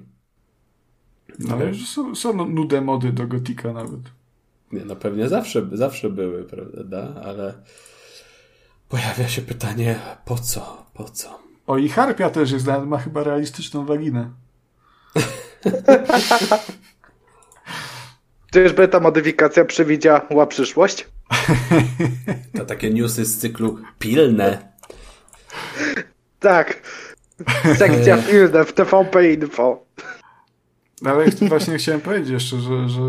[1.39, 3.99] No, ale są, są nude mody do Gotika nawet.
[4.71, 7.13] Nie, no pewnie zawsze, zawsze były, prawda?
[7.23, 7.53] Ale
[8.89, 10.85] pojawia się pytanie, po co?
[10.93, 11.39] Po co?
[11.67, 14.31] O, i Harpia też jest, nawet ma chyba realistyczną waginę.
[18.53, 21.07] Czyżby ta modyfikacja przewidziała przyszłość?
[22.57, 24.57] To takie newsy z cyklu pilne.
[26.39, 26.81] Tak.
[27.77, 29.85] Sekcja pilna w TVP Info.
[31.05, 33.01] Ale właśnie chciałem powiedzieć jeszcze, że, że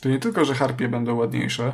[0.00, 1.72] to nie tylko, że harpie będą ładniejsze,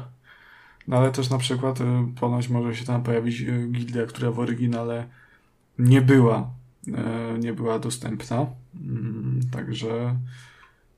[0.89, 1.85] no ale też na przykład y,
[2.20, 5.07] ponoć może się tam pojawić y, gildia, która w oryginale
[5.79, 6.51] nie była,
[6.95, 8.47] e, nie była dostępna.
[8.81, 10.16] Mm, Także,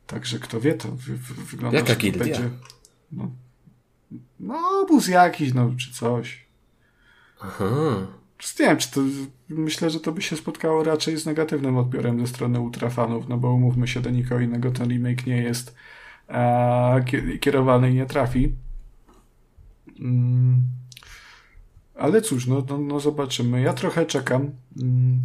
[0.07, 2.25] także kto wie, to wy, wy, wygląda, Jaka gildia?
[2.25, 2.51] będzie.
[3.13, 3.31] No,
[4.41, 6.47] no, obóz jakiś, no, czy coś.
[7.41, 8.07] Aha.
[8.61, 9.01] Nie wiem, czy to.
[9.49, 13.53] Myślę, że to by się spotkało raczej z negatywnym odbiorem ze strony ultrafanów, no bo
[13.53, 15.75] umówmy się, do nikogo innego ten remake nie jest
[17.41, 18.53] kierowany i nie trafi.
[20.01, 20.63] Mm.
[21.95, 23.61] Ale cóż, no, no, no zobaczymy.
[23.61, 24.51] Ja trochę czekam.
[24.83, 25.21] Mm.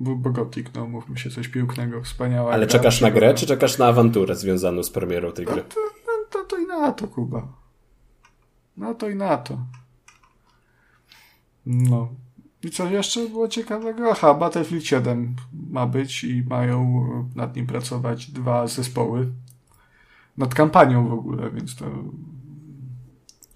[0.00, 2.52] Bo, Gothic, no mówmy się, coś pięknego, wspaniała.
[2.52, 3.40] Ale gra, czekasz na grę, przygoda.
[3.40, 5.62] czy czekasz na awanturę związaną z premierą tej No gry?
[5.62, 7.48] to, no, to, to i na to, Kuba.
[8.76, 9.58] No to i na to.
[11.66, 12.08] No.
[12.62, 14.10] I co jeszcze było ciekawego?
[14.10, 15.36] Aha, Battlefield 7
[15.70, 17.04] ma być i mają
[17.34, 19.32] nad nim pracować dwa zespoły.
[20.40, 21.84] Nad kampanią w ogóle, więc to.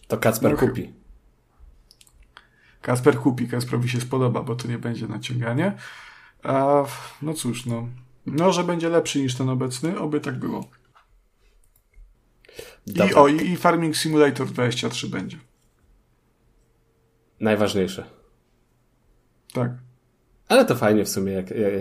[0.09, 0.93] To Kacper no, kupi.
[2.81, 5.77] Kasper kupi, Kasprowi się spodoba, bo to nie będzie naciąganie.
[6.43, 6.85] A,
[7.23, 7.89] no cóż, no.
[8.27, 10.71] No, że będzie lepszy niż ten obecny, oby tak było.
[12.87, 15.39] I, o, i, i Farming Simulator 23 będzie.
[17.41, 18.05] Najważniejsze.
[19.53, 19.71] Tak.
[20.49, 21.73] Ale to fajnie w sumie, jak, jak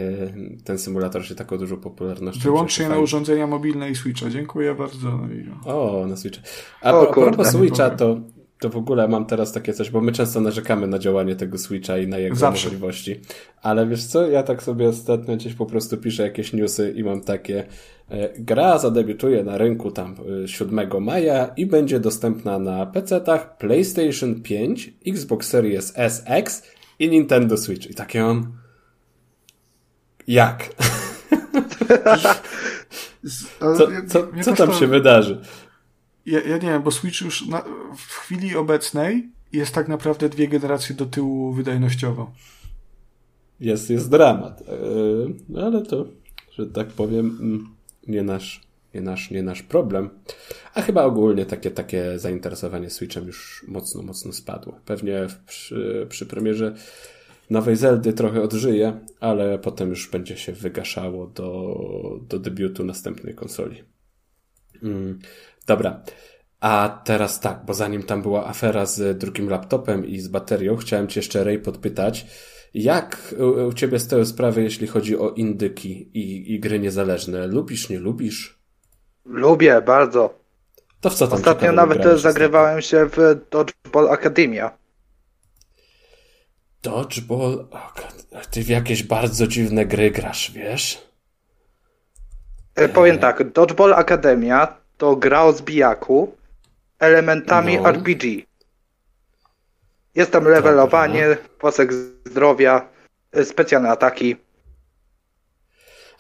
[0.64, 4.30] ten symulator się taką dużą popularnością Wyłącznie na urządzenia mobilne i Switcha.
[4.30, 5.20] Dziękuję bardzo.
[5.66, 6.42] No o, na Switcha.
[6.82, 8.22] A o, propos Switcha, to,
[8.60, 11.98] to w ogóle mam teraz takie coś, bo my często narzekamy na działanie tego Switcha
[11.98, 12.68] i na jego Zawsze.
[12.68, 13.20] możliwości.
[13.62, 17.22] Ale wiesz co, ja tak sobie ostatnio gdzieś po prostu piszę jakieś newsy i mam
[17.22, 17.64] takie
[18.10, 24.42] e, gra zadebiutuje na rynku tam 7 e, maja i będzie dostępna na PC-tach PlayStation
[24.42, 26.64] 5, Xbox Series SX
[27.04, 27.90] i Nintendo Switch.
[27.90, 28.52] I takie on.
[30.28, 30.70] Jak?
[33.60, 35.42] co, co, co tam się wydarzy?
[36.26, 37.64] Ja, ja, nie wiem, bo Switch już na,
[37.98, 42.32] w chwili obecnej jest tak naprawdę dwie generacje do tyłu wydajnościowo.
[43.60, 44.64] Jest, jest dramat.
[45.56, 46.06] Yy, ale to,
[46.52, 47.76] że tak powiem, mm,
[48.08, 48.62] nie nasz,
[48.94, 50.10] nie nasz, nie nasz problem.
[50.74, 54.80] A chyba ogólnie takie, takie zainteresowanie Switchem już mocno, mocno spadło.
[54.86, 56.76] Pewnie przy, przy premierze
[57.50, 61.76] nowej Zeldy trochę odżyje, ale potem już będzie się wygaszało do,
[62.30, 63.84] do debiutu następnej konsoli.
[64.84, 65.20] Mm,
[65.68, 66.04] dobra.
[66.60, 71.08] A teraz tak, bo zanim tam była afera z drugim laptopem i z baterią, chciałem
[71.08, 72.26] Cię jeszcze, Ray, podpytać,
[72.74, 77.48] jak u, u Ciebie stoją sprawy, jeśli chodzi o indyki i, i gry niezależne?
[77.48, 78.63] Lubisz, nie lubisz?
[79.26, 80.34] Lubię bardzo.
[81.02, 83.18] To w co tam Ostatnio nawet zagrywałem się w
[83.52, 84.72] Dodgeball Academia.
[86.84, 87.68] Dodgeball?
[88.52, 91.08] ty w jakieś bardzo dziwne gry grasz, wiesz?
[92.76, 96.36] E, powiem tak, Dodgeball Academia to gra o zbijaku
[97.00, 97.90] elementami no.
[97.90, 98.42] RPG.
[100.16, 101.94] Jest tam levelowanie, posek
[102.26, 102.90] zdrowia,
[103.32, 104.36] e, specjalne ataki.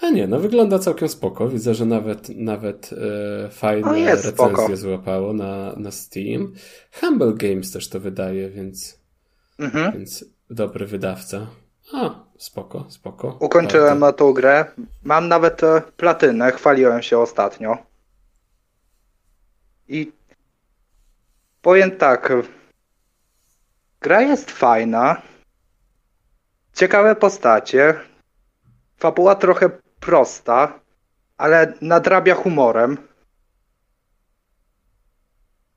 [0.03, 1.47] A nie, no wygląda całkiem spoko.
[1.47, 2.89] Widzę, że nawet, nawet
[3.45, 4.77] e, fajne no recenzje spoko.
[4.77, 6.53] złapało na, na Steam.
[7.01, 8.99] Humble Games też to wydaje, więc,
[9.59, 9.91] mhm.
[9.91, 11.47] więc dobry wydawca.
[11.93, 13.37] A, spoko, spoko.
[13.39, 14.17] Ukończyłem Warto.
[14.17, 14.65] tą grę.
[15.03, 17.77] Mam nawet e, platynę, chwaliłem się ostatnio.
[19.87, 20.11] I
[21.61, 22.33] powiem tak.
[24.01, 25.21] Gra jest fajna.
[26.73, 27.99] Ciekawe postacie.
[28.97, 30.79] Fabuła trochę prosta,
[31.37, 32.97] ale nadrabia humorem.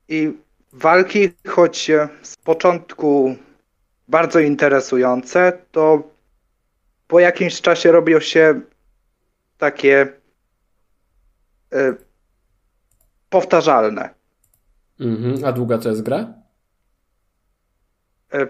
[0.08, 0.38] I
[0.72, 1.90] walki, choć
[2.22, 3.36] z początku
[4.08, 6.02] bardzo interesujące, to
[7.06, 8.60] po jakimś czasie robią się
[9.58, 10.08] takie
[11.74, 11.96] y,
[13.30, 14.14] powtarzalne.
[15.00, 15.44] Mhm.
[15.44, 16.34] A długa to jest gra?
[18.34, 18.48] Y,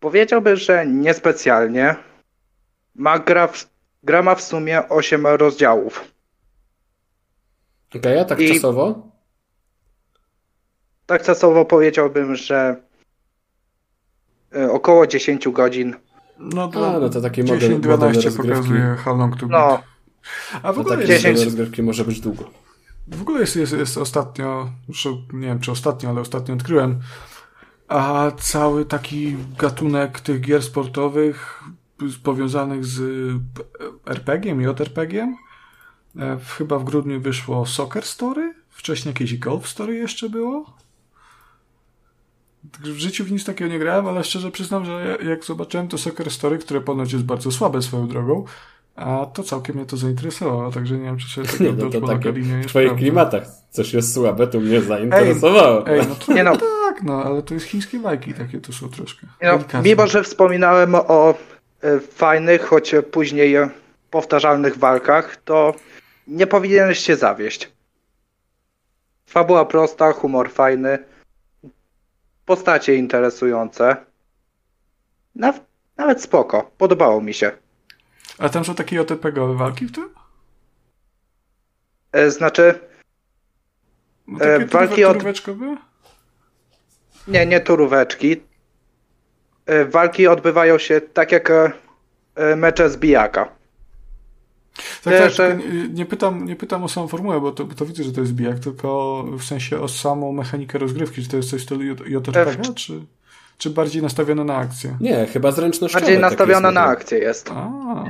[0.00, 1.96] powiedziałbym, że niespecjalnie.
[2.94, 3.69] Ma gra, w,
[4.02, 6.12] gra ma w sumie 8 rozdziałów.
[7.88, 9.10] Okej, okay, a tak I czasowo?
[11.06, 12.90] Tak czasowo powiedziałbym, że
[14.56, 15.94] E, około 10 godzin.
[16.38, 19.82] No to, A, no to taki 10-12 pokazuje how long to no.
[20.62, 21.44] A w ogóle tak 10...
[21.44, 22.50] rozgrywki może być długo.
[23.08, 27.00] W ogóle jest, jest, jest ostatnio, już nie wiem czy ostatnio, ale ostatnio odkryłem,
[27.88, 31.62] a cały taki gatunek tych gier sportowych
[32.22, 33.00] powiązanych z
[34.06, 35.36] RPG-iem i JRPG-iem.
[36.18, 40.66] E, chyba w grudniu wyszło Soccer Story, wcześniej jakieś Golf Story jeszcze było.
[42.80, 46.30] W życiu w nic takiego nie grałem, ale szczerze przyznam, że jak zobaczyłem to Soccer
[46.30, 48.44] Story, które ponoć jest bardzo słabe swoją drogą,
[48.96, 52.32] a to całkiem mnie to zainteresowało, także nie wiem, czy się tego no to takie
[52.32, 55.86] W twoich klimatach coś jest słabe, to mnie zainteresowało.
[55.86, 56.56] Ej, ej no to, nie no.
[56.56, 59.26] tak, no, ale to jest chińskie bajki takie to są troszkę.
[59.42, 61.49] No, mimo, że wspominałem o e,
[62.10, 63.56] fajnych, choć później
[64.10, 65.74] powtarzalnych walkach, to
[66.26, 67.72] nie powinieneś się zawieść.
[69.26, 70.98] Fabuła prosta, humor fajny,
[72.46, 73.96] postacie interesujące.
[75.34, 75.60] Naw
[75.96, 77.52] nawet spoko, podobało mi się.
[78.38, 80.08] A tam są takie JRPG-owe walki w tym?
[82.12, 82.78] E, znaczy...
[84.26, 85.18] No takie e, walki od...
[87.28, 88.42] Nie, nie turóweczki.
[89.70, 93.48] E, walki odbywają się tak jak e, mecze z bijaka.
[95.04, 95.58] Tak, tak, że...
[95.92, 98.32] nie, pytam, nie pytam o samą formułę, bo to, bo to widzę, że to jest
[98.32, 102.74] bijak, tylko w sensie o samą mechanikę rozgrywki, czy to jest coś w stylu JRPG,
[102.74, 103.00] czy,
[103.58, 104.96] czy bardziej nastawiona na akcję?
[105.00, 106.00] Nie, chyba zręcznościowe.
[106.00, 107.50] Bardziej nastawiona na akcję jest.
[107.50, 108.04] A.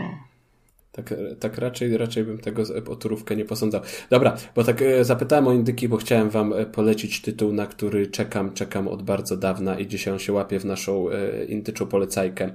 [1.05, 3.81] Tak, tak raczej, raczej bym tego o turówkę nie posądzał.
[4.11, 8.07] Dobra, bo tak e, zapytałem o indyki, bo chciałem wam e, polecić tytuł, na który
[8.07, 12.51] czekam, czekam od bardzo dawna i dzisiaj on się łapie w naszą e, indyczą polecajkę.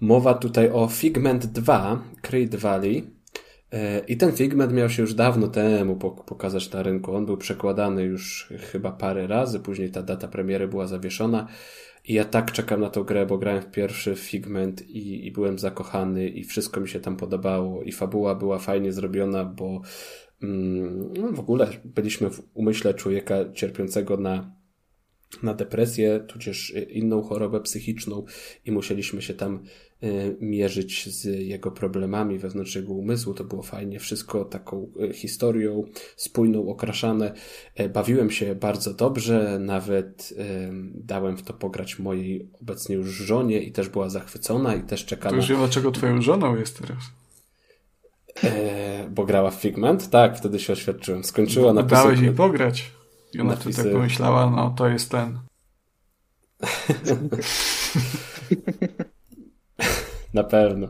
[0.00, 3.22] Mowa tutaj o Figment 2, Creed Valley.
[4.08, 5.96] I ten Figment miał się już dawno temu
[6.26, 7.16] pokazać na rynku.
[7.16, 11.48] On był przekładany już chyba parę razy, później ta data premiery była zawieszona.
[12.04, 15.58] I ja tak czekam na tą grę, bo grałem w pierwszy Figment i, i byłem
[15.58, 17.82] zakochany i wszystko mi się tam podobało.
[17.82, 19.80] I fabuła była fajnie zrobiona, bo
[20.42, 24.61] mm, no w ogóle byliśmy w umyśle człowieka cierpiącego na
[25.42, 28.24] na depresję, tudzież inną chorobę psychiczną
[28.64, 29.62] i musieliśmy się tam
[30.02, 33.34] y, mierzyć z jego problemami wewnątrz jego umysłu.
[33.34, 35.84] To było fajnie, wszystko taką y, historią
[36.16, 37.32] spójną, okraszane.
[37.80, 40.34] Y, bawiłem się bardzo dobrze, nawet
[40.94, 45.30] dałem w to pograć mojej obecnie już żonie i też była zachwycona i też czekała.
[45.30, 46.98] To już wiem, dlaczego twoją żoną jest teraz.
[48.44, 50.10] E, bo grała w Figment?
[50.10, 51.24] Tak, wtedy się oświadczyłem.
[51.24, 52.90] Skończyła na Dałeś jej pograć.
[53.34, 55.38] I ona wtedy tak pomyślała, no to jest ten.
[60.34, 60.88] Na pewno.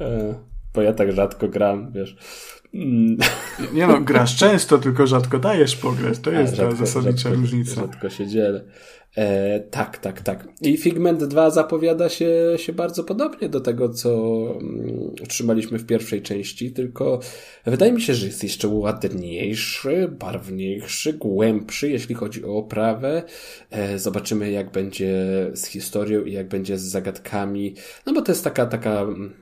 [0.00, 0.34] E,
[0.74, 2.16] bo ja tak rzadko gram, wiesz.
[3.72, 6.18] Nie no, grasz często, tylko rzadko dajesz pograć.
[6.18, 7.74] To jest A, rzadko, ta zasadnicza rzadko, różnica.
[7.74, 8.64] Rzadko się dzielę.
[9.16, 10.48] E, tak, tak, tak.
[10.60, 14.10] I Figment 2 zapowiada się, się bardzo podobnie do tego, co
[14.60, 17.20] mm, otrzymaliśmy w pierwszej części, tylko
[17.66, 23.22] wydaje mi się, że jest jeszcze ładniejszy, barwniejszy, głębszy, jeśli chodzi o oprawę.
[23.70, 25.14] E, zobaczymy, jak będzie
[25.54, 27.74] z historią i jak będzie z zagadkami.
[28.06, 29.34] No bo to jest taka, taka, mm,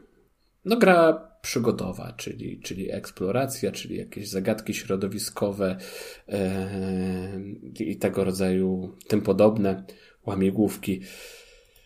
[0.64, 5.76] no gra przygodowa, czyli, czyli eksploracja, czyli jakieś zagadki środowiskowe
[6.28, 7.40] e,
[7.80, 9.84] i tego rodzaju, tym podobne
[10.26, 11.00] łamigłówki.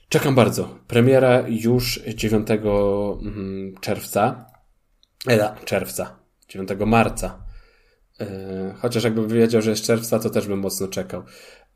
[0.09, 0.79] Czekam bardzo.
[0.87, 4.47] Premiera już 9 mm, czerwca.
[5.29, 6.19] E, czerwca.
[6.49, 7.45] 9 marca.
[8.21, 11.23] E, chociaż jakbym wiedział, że jest czerwca, to też bym mocno czekał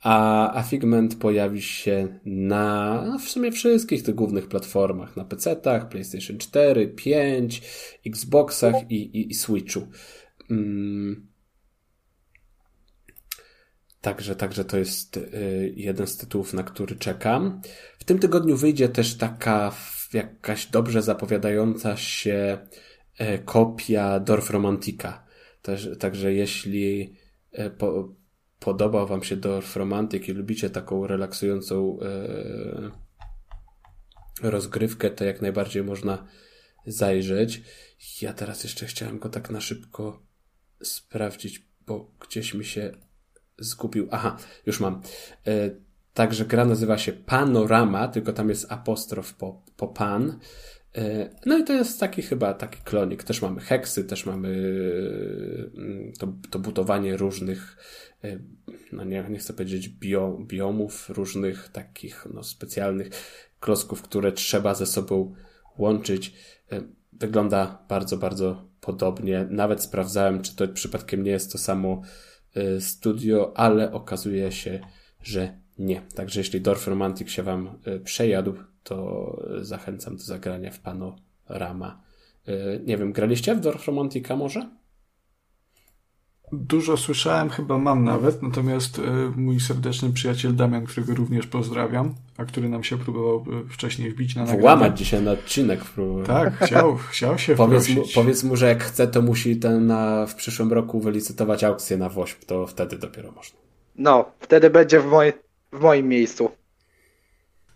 [0.02, 6.38] a, a Figment pojawi się na w sumie wszystkich tych głównych platformach, na PC-tach, PlayStation
[6.38, 7.62] 4, 5,
[8.06, 9.88] Xboxach i, i, i Switchu.
[10.50, 11.26] Mm.
[14.00, 17.60] Także, także to jest y, jeden z tytułów, na który czekam.
[17.98, 19.74] W tym tygodniu wyjdzie też taka
[20.12, 22.58] jakaś dobrze zapowiadająca się
[23.20, 25.26] y, kopia Dorf Romantika.
[25.98, 27.14] Także jeśli
[27.58, 28.14] y, po,
[28.64, 32.90] podobał Wam się Dorf Romantic i lubicie taką relaksującą e,
[34.42, 36.26] rozgrywkę, to jak najbardziej można
[36.86, 37.62] zajrzeć.
[38.22, 40.22] Ja teraz jeszcze chciałem go tak na szybko
[40.82, 42.92] sprawdzić, bo gdzieś mi się
[43.58, 44.08] zgubił.
[44.10, 44.36] Aha,
[44.66, 45.02] już mam.
[45.46, 45.70] E,
[46.14, 50.38] także gra nazywa się Panorama, tylko tam jest apostrof po, po pan.
[50.96, 53.24] E, no i to jest taki chyba taki klonik.
[53.24, 54.48] Też mamy heksy, też mamy
[55.76, 57.76] mm, to, to budowanie różnych
[58.24, 58.38] E,
[58.92, 63.08] no nie, nie chcę powiedzieć bio, biomów, różnych takich no, specjalnych
[63.60, 65.34] klocków, które trzeba ze sobą
[65.78, 66.34] łączyć.
[66.72, 66.82] E,
[67.12, 69.46] wygląda bardzo, bardzo podobnie.
[69.50, 72.02] Nawet sprawdzałem, czy to przypadkiem nie jest to samo
[72.80, 74.80] studio, ale okazuje się,
[75.22, 76.02] że nie.
[76.14, 82.02] Także jeśli Dorf Romantic się Wam przejadł, to zachęcam do zagrania w Panorama.
[82.86, 84.68] Nie wiem, graliście w Dorf Romantica może?
[86.52, 89.02] Dużo słyszałem, chyba mam nawet, natomiast y,
[89.36, 94.34] mój serdeczny przyjaciel Damian, którego również pozdrawiam, a który nam się próbował y, wcześniej wbić
[94.34, 94.60] na nagranie.
[94.60, 96.24] Włamać dzisiaj na odcinek próbował.
[96.24, 100.26] Tak, chciał, chciał się powiedz mu, powiedz mu, że jak chce, to musi ten na,
[100.26, 103.58] w przyszłym roku wylicytować aukcję na WOŚP, to wtedy dopiero można.
[103.96, 105.32] No, wtedy będzie w, moj,
[105.72, 106.50] w moim miejscu.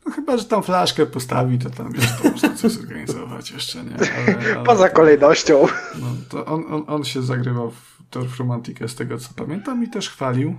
[0.06, 3.94] No chyba, że tam flaszkę postawi, to tam wiesz, to można coś zorganizować jeszcze, nie?
[3.94, 5.66] Ale, ale Poza kolejnością.
[6.00, 9.90] No, to on, on, on się zagrywał w Dorf Romantica z tego co pamiętam i
[9.90, 10.56] też chwalił.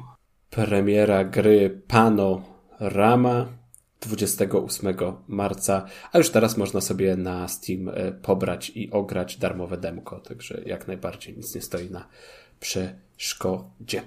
[0.49, 3.45] Premiera gry Panorama
[4.01, 4.95] 28
[5.27, 10.61] marca, a już teraz można sobie na Steam e, pobrać i ograć darmowe demko, także
[10.65, 12.07] jak najbardziej nic nie stoi na
[12.59, 14.01] przeszkodzie.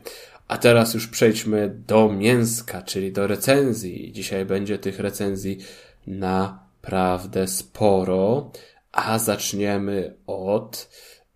[0.51, 4.13] A teraz już przejdźmy do mięska, czyli do recenzji.
[4.13, 5.59] Dzisiaj będzie tych recenzji
[6.07, 8.51] naprawdę sporo,
[8.93, 10.91] a zaczniemy od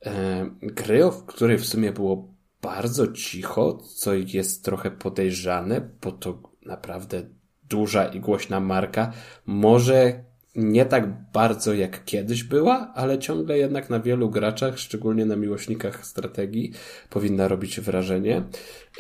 [0.06, 2.28] e, gry, w której w sumie było
[2.62, 7.22] bardzo cicho, co jest trochę podejrzane, bo to naprawdę
[7.68, 9.12] duża i głośna marka.
[9.46, 10.24] Może
[10.56, 16.06] nie tak bardzo jak kiedyś była, ale ciągle jednak na wielu graczach, szczególnie na miłośnikach
[16.06, 16.72] strategii,
[17.10, 18.42] powinna robić wrażenie.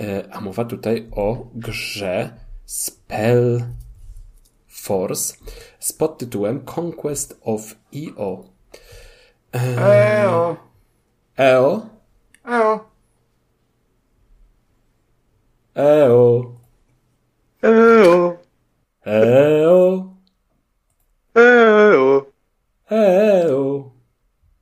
[0.00, 2.30] E, a mowa tutaj o grze
[2.64, 3.62] Spell
[4.68, 5.36] Force
[5.78, 8.44] z podtytułem Conquest of EO.
[9.52, 10.56] Eo.
[11.38, 11.86] EO?
[12.48, 12.80] Eo.
[15.76, 16.54] EO.
[17.62, 18.36] Eo, EO.
[19.06, 20.13] eo.
[22.94, 23.90] EO.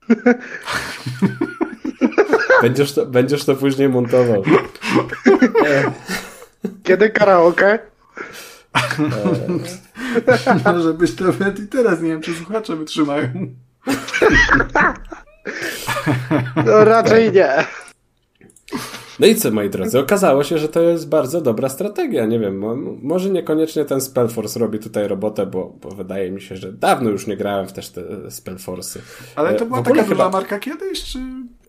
[2.62, 4.43] Będziesz to, będziesz to później montował.
[6.83, 7.78] Kiedy karaoke?
[10.64, 12.01] Może być nawet i teraz.
[12.01, 13.28] Nie wiem, czy słuchacze wytrzymają.
[16.66, 17.49] No raczej nie.
[19.23, 22.27] No i co, moi drodzy, okazało się, że to jest bardzo dobra strategia.
[22.27, 26.57] Nie wiem, mo- może niekoniecznie ten Spellforce robi tutaj robotę, bo, bo wydaje mi się,
[26.57, 28.99] że dawno już nie grałem w też te Spellforce'y.
[29.37, 31.18] Ale to E, była taka chyba- duża marka kiedyś, czy...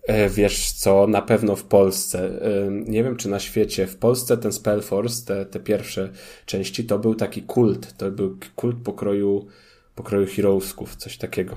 [0.07, 4.37] E, Wiesz co, na pewno w Polsce, e, nie wiem czy na świecie, w Polsce
[4.37, 6.09] ten Spellforce, te, te pierwsze
[6.45, 9.45] części, to był taki kult, to był kult pokroju,
[9.95, 11.55] pokroju Heroesków, coś takiego.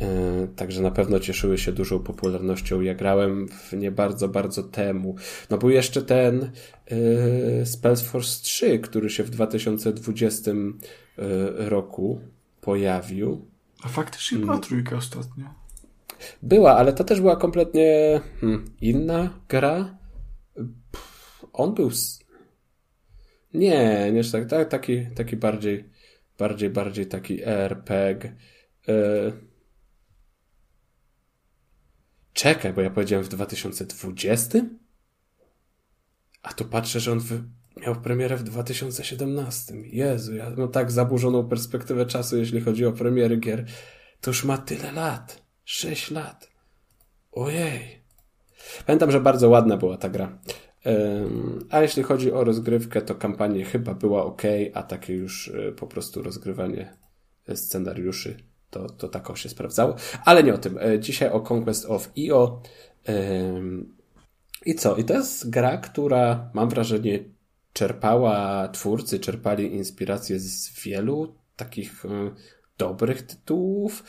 [0.00, 2.80] E, Także na pewno cieszyły się dużą popularnością.
[2.80, 5.16] Ja grałem w nie bardzo, bardzo temu.
[5.50, 6.50] No był jeszcze ten
[6.86, 10.54] e, Spellforce 3, który się w 2020 e,
[11.68, 12.20] roku
[12.60, 13.46] pojawił.
[13.82, 15.44] A faktycznie była trójka ostatnio.
[16.42, 19.98] Była, ale to też była kompletnie hmm, inna gra.
[20.92, 21.90] Pff, On był.
[23.54, 25.84] Nie, nie tak, tak taki, taki bardziej,
[26.38, 28.34] bardziej, bardziej taki RPG.
[28.88, 29.45] E...
[32.36, 34.58] Czekaj, bo ja powiedziałem w 2020?
[36.42, 37.42] A tu patrzę, że on w...
[37.76, 39.74] miał premierę w 2017.
[39.74, 43.64] Jezu, ja mam tak zaburzoną perspektywę czasu, jeśli chodzi o premiery gier.
[44.20, 45.42] To już ma tyle lat.
[45.64, 46.50] 6 lat.
[47.32, 48.02] Ojej.
[48.86, 50.38] Pamiętam, że bardzo ładna była ta gra.
[51.70, 54.42] A jeśli chodzi o rozgrywkę, to kampania chyba była ok,
[54.74, 56.96] a takie już y, po prostu rozgrywanie
[57.54, 59.96] scenariuszy to, to tako się sprawdzało.
[60.24, 60.78] Ale nie o tym.
[60.78, 62.10] E, Dzisiaj o Conquest of.
[63.08, 63.96] Ym,
[64.66, 64.96] I co?
[64.96, 67.24] I to jest gra, która mam wrażenie
[67.72, 72.08] czerpała, twórcy czerpali inspirację z wielu takich y,
[72.78, 74.02] dobrych tytułów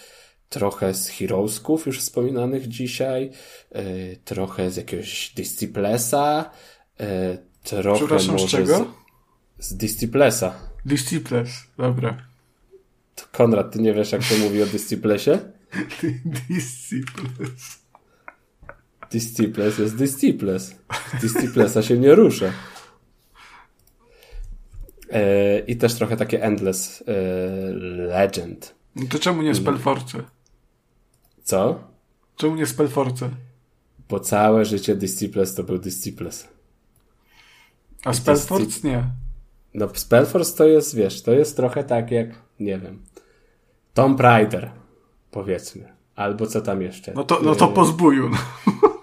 [0.49, 3.32] trochę z Heroesków już wspominanych dzisiaj,
[3.72, 3.84] e,
[4.16, 6.51] trochę z jakiegoś Disciplesa,
[6.99, 8.93] e, trochę Przepraszam, z może czego?
[9.58, 10.55] Z, z Disciplesa.
[10.86, 12.26] Disciples, dobra.
[13.18, 15.39] To Konrad, ty nie wiesz jak się mówi o Disciplesie?
[16.49, 17.80] Disciples.
[19.11, 20.76] Disciples jest Disciples.
[21.22, 22.51] Disciplesa się nie rusza.
[25.09, 27.13] E, I też trochę takie Endless e,
[28.07, 28.76] Legend.
[28.95, 30.24] No to czemu nie Spellforce?
[31.43, 31.88] Co?
[32.36, 33.30] Czemu nie Spellforce?
[34.09, 36.47] Bo całe życie Disciples to był Disciples.
[38.03, 39.03] A Spellforce nie.
[39.74, 42.28] No, Spellforce to jest, wiesz, to jest trochę tak jak,
[42.59, 43.01] nie wiem,
[43.93, 44.72] Tomb Raider,
[45.32, 45.93] powiedzmy.
[46.15, 47.13] Albo co tam jeszcze?
[47.13, 48.30] No to, no to po zbóju.
[48.30, 48.38] No.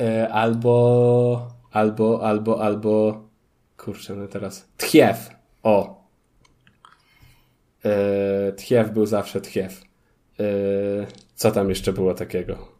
[0.00, 3.22] E, Albo, albo, albo, albo,
[3.76, 5.30] kurczę, no teraz, Tchiew,
[5.62, 6.04] o.
[7.84, 9.82] E, Tchiew był zawsze Tchiew.
[10.40, 10.44] E,
[11.34, 12.75] Co tam jeszcze było takiego?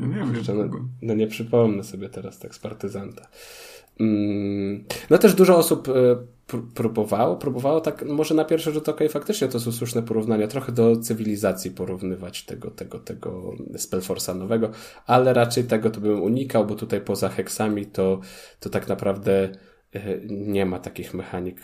[0.00, 0.34] Ja nie wiem.
[0.34, 0.64] Kurczę, no,
[1.02, 3.28] no nie przypomnę sobie teraz tak z partyzanta.
[4.00, 5.92] Mm, No też dużo osób e,
[6.48, 10.02] pr- próbowało, próbowało tak, no może na pierwszy rzut oka i faktycznie to są słuszne
[10.02, 14.70] porównania, trochę do cywilizacji porównywać tego, tego, tego Spellforce'a nowego,
[15.06, 18.20] ale raczej tego to bym unikał, bo tutaj poza heksami to,
[18.60, 19.48] to tak naprawdę
[19.92, 21.60] e, nie ma takich mechanik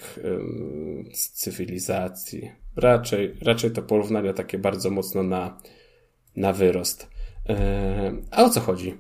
[1.13, 2.51] z cywilizacji.
[2.77, 5.59] Raczej, raczej to porównania takie bardzo mocno na,
[6.37, 7.10] na wyrost.
[7.49, 8.97] E, A o co chodzi?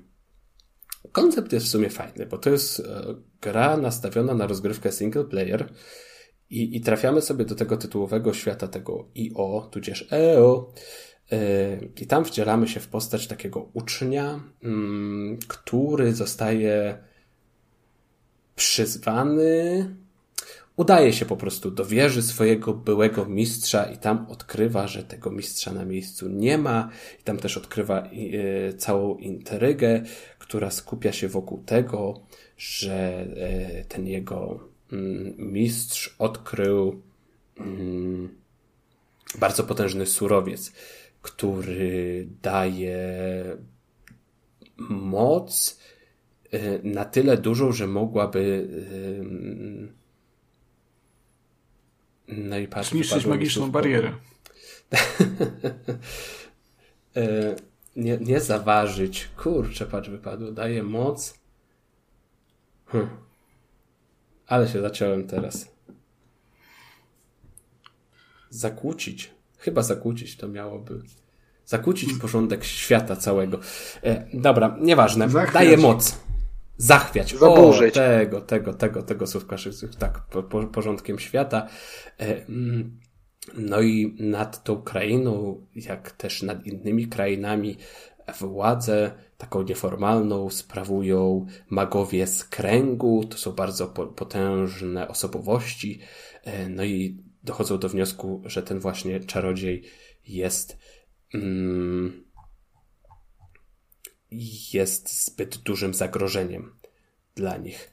[1.12, 5.72] Koncept jest w sumie fajny, bo to jest e, gra nastawiona na rozgrywkę single player
[6.50, 10.72] i, i trafiamy sobie do tego tytułowego świata, tego IO, tudzież EO.
[11.32, 11.38] e,
[12.00, 16.98] I tam wcielamy się w postać takiego ucznia, mm, który zostaje
[18.56, 19.96] przyzwany.
[20.76, 25.72] Udaje się po prostu do wieży swojego byłego mistrza i tam odkrywa, że tego mistrza
[25.72, 26.90] na miejscu nie ma.
[27.20, 30.02] I tam też odkrywa e, całą intrygę,
[30.38, 32.20] która skupia się wokół tego,
[32.56, 34.60] że e, ten jego
[34.92, 37.02] mm, mistrz odkrył
[37.60, 38.28] mm,
[39.38, 40.72] bardzo potężny surowiec,
[41.22, 43.16] który daje
[44.88, 45.80] moc
[46.50, 48.68] e, na tyle dużą, że mogłaby
[52.32, 53.72] no i patrz, Zniszczyć magiczną słówko.
[53.72, 54.12] barierę.
[57.16, 57.56] E,
[57.96, 59.28] nie, nie zaważyć.
[59.36, 60.52] Kurczę, patrz, wypadło.
[60.52, 61.34] Daje moc.
[62.86, 63.08] Hm.
[64.46, 65.68] Ale się zaciąłem teraz.
[68.50, 69.30] Zakłócić.
[69.58, 71.02] Chyba zakłócić to miałoby.
[71.66, 73.60] Zakłócić porządek świata całego.
[74.02, 75.28] E, dobra, nieważne.
[75.30, 75.54] Zachwiać.
[75.54, 76.20] Daje moc.
[76.80, 77.34] Zachwiać.
[77.36, 77.98] Zaburzyć.
[77.98, 79.56] O, tego, tego, tego, tego słówka
[79.98, 81.66] tak, po, po, porządkiem świata.
[82.20, 83.00] E, mm,
[83.54, 87.76] no i nad tą krainą, jak też nad innymi krainami,
[88.40, 93.24] władzę taką nieformalną sprawują magowie z kręgu.
[93.24, 96.00] To są bardzo po, potężne osobowości.
[96.44, 99.82] E, no i dochodzą do wniosku, że ten właśnie czarodziej
[100.26, 100.78] jest
[101.34, 102.29] mm,
[104.72, 106.72] jest zbyt dużym zagrożeniem
[107.34, 107.90] dla nich.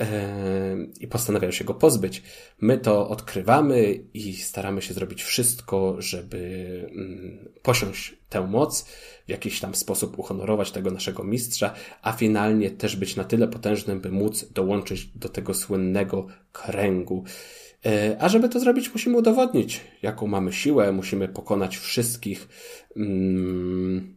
[0.00, 2.22] Eee, I postanawiają się go pozbyć.
[2.60, 6.38] My to odkrywamy i staramy się zrobić wszystko, żeby
[6.90, 8.86] mm, posiąść tę moc,
[9.26, 14.00] w jakiś tam sposób uhonorować tego naszego mistrza, a finalnie też być na tyle potężnym,
[14.00, 17.24] by móc dołączyć do tego słynnego kręgu.
[17.84, 22.48] Eee, A żeby to zrobić, musimy udowodnić, jaką mamy siłę, musimy pokonać wszystkich.
[22.96, 24.15] Mm,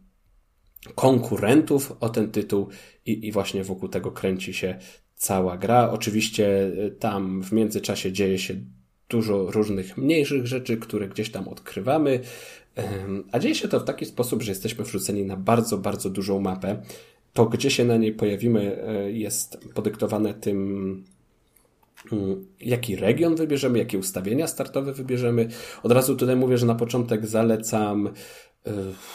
[0.95, 2.67] konkurentów o ten tytuł
[3.05, 4.80] i, i właśnie wokół tego kręci się
[5.15, 5.91] cała gra.
[5.91, 8.55] Oczywiście y, tam w międzyczasie dzieje się
[9.09, 12.19] dużo różnych mniejszych rzeczy, które gdzieś tam odkrywamy,
[12.80, 16.39] Em, a dzieje się to w taki sposób, że jesteśmy wrzuceni na bardzo, bardzo dużą
[16.39, 16.82] mapę.
[17.34, 21.03] To, gdzie się na niej pojawimy, e, jest podyktowane tym,
[22.11, 25.47] mm, jaki region wybierzemy, jakie ustawienia startowe wybierzemy.
[25.84, 28.71] Od razu tutaj mówię, że na początek zalecam y,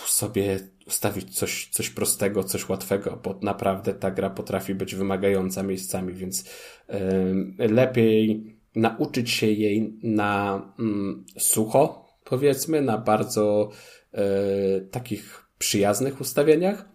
[0.07, 6.15] sobie ustawić coś, coś prostego, coś łatwego, bo naprawdę ta gra potrafi być wymagająca miejscami,
[6.15, 6.45] więc
[7.61, 13.71] y, lepiej nauczyć się jej na mm, sucho, powiedzmy, na bardzo
[14.15, 16.89] y, takich przyjaznych ustawieniach.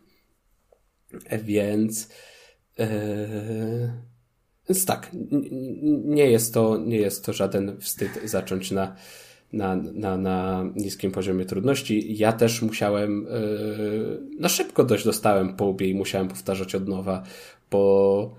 [1.43, 2.09] Więc
[2.79, 4.09] y,
[4.69, 5.11] więc tak,
[6.05, 8.95] nie jest to, nie jest to żaden wstyd zacząć na,
[9.53, 12.17] na, na, na niskim poziomie trudności.
[12.17, 13.27] Ja też musiałem,
[14.39, 17.23] no szybko dość dostałem po łbie i musiałem powtarzać od nowa,
[17.71, 18.35] bo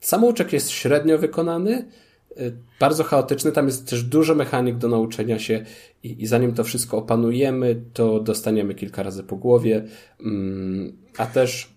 [0.00, 1.88] samouczek jest średnio wykonany,
[2.36, 5.64] yy, bardzo chaotyczny, tam jest też dużo mechanik do nauczenia się
[6.02, 9.84] i, i zanim to wszystko opanujemy, to dostaniemy kilka razy po głowie,
[10.20, 11.74] mm, a też,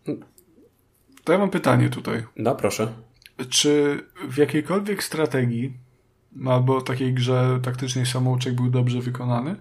[1.23, 2.23] To ja mam pytanie tutaj.
[2.37, 2.87] no proszę.
[3.49, 5.73] Czy w jakiejkolwiek strategii
[6.45, 9.55] albo takiej grze taktycznej samouczek był dobrze wykonany?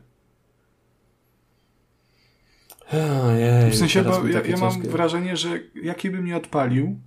[3.25, 4.89] Ojej, W sensie, bo ja, ja mam ciężkie.
[4.91, 5.49] wrażenie, że
[5.83, 6.99] jaki bym nie odpalił,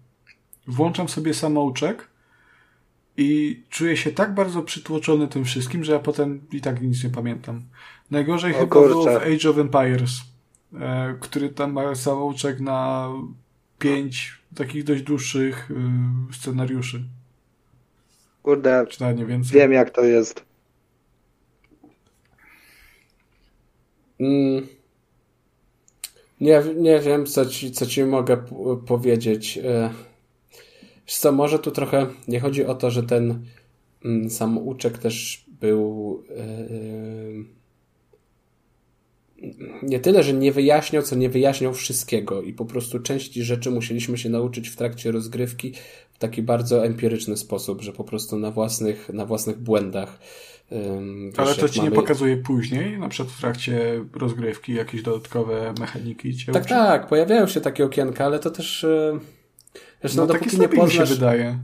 [0.67, 2.07] włączam sobie samouczek
[3.17, 7.09] i czuję się tak bardzo przytłoczony tym wszystkim, że ja potem i tak nic nie
[7.09, 7.63] pamiętam.
[8.11, 8.89] Najgorzej O chyba kurczę.
[8.89, 10.11] było w Age of Empires,
[10.79, 13.09] e, który tam ma samouczek na
[13.79, 17.03] pięć takich dość dłuższych y, scenariuszy,
[18.49, 19.59] Kurde, czy nawet nie więcej.
[19.59, 20.45] wiem jak to jest.
[24.19, 24.67] Mm.
[26.41, 29.57] Nie, nie wiem, co ci, co ci mogę p- powiedzieć.
[29.63, 29.89] E,
[31.07, 33.45] Wiesz co, może tu trochę nie chodzi o to, że ten
[34.05, 36.67] mm, samouczek też był e,
[39.83, 44.17] nie tyle, że nie wyjaśniał, co nie wyjaśniał wszystkiego i po prostu części rzeczy musieliśmy
[44.17, 45.73] się nauczyć w trakcie rozgrywki
[46.19, 50.19] w taki bardzo empiryczny sposób, że po prostu na własnych, na własnych błędach.
[50.71, 55.73] em, Ale to ci nie mamy- pokazuje później, na przykład w trakcie rozgrywki, jakieś dodatkowe
[55.79, 56.69] mechaniki cię Tak, uczy?
[56.73, 58.83] tak, pojawiają się takie okienka, ale to też.
[58.83, 59.19] e,
[60.03, 61.19] Wiesz, no, No, tak dopóki nie lepiej mi się poznasz.
[61.19, 61.59] wydaje.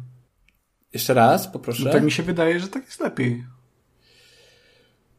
[0.93, 1.83] Jeszcze raz, poproszę.
[1.85, 3.45] No, tak mi się wydaje, że tak jest lepiej.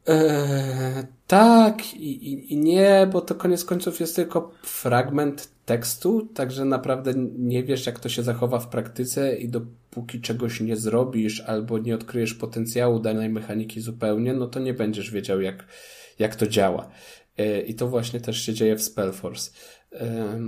[0.07, 7.13] Eee, tak i, i nie, bo to koniec końców jest tylko fragment tekstu, także naprawdę
[7.39, 11.95] nie wiesz, jak to się zachowa w praktyce i dopóki czegoś nie zrobisz albo nie
[11.95, 15.67] odkryjesz potencjału danej mechaniki zupełnie, no to nie będziesz wiedział, jak,
[16.19, 16.91] jak to działa.
[17.39, 19.51] Eee, I to właśnie też się dzieje w Spellforce.
[19.93, 20.41] E,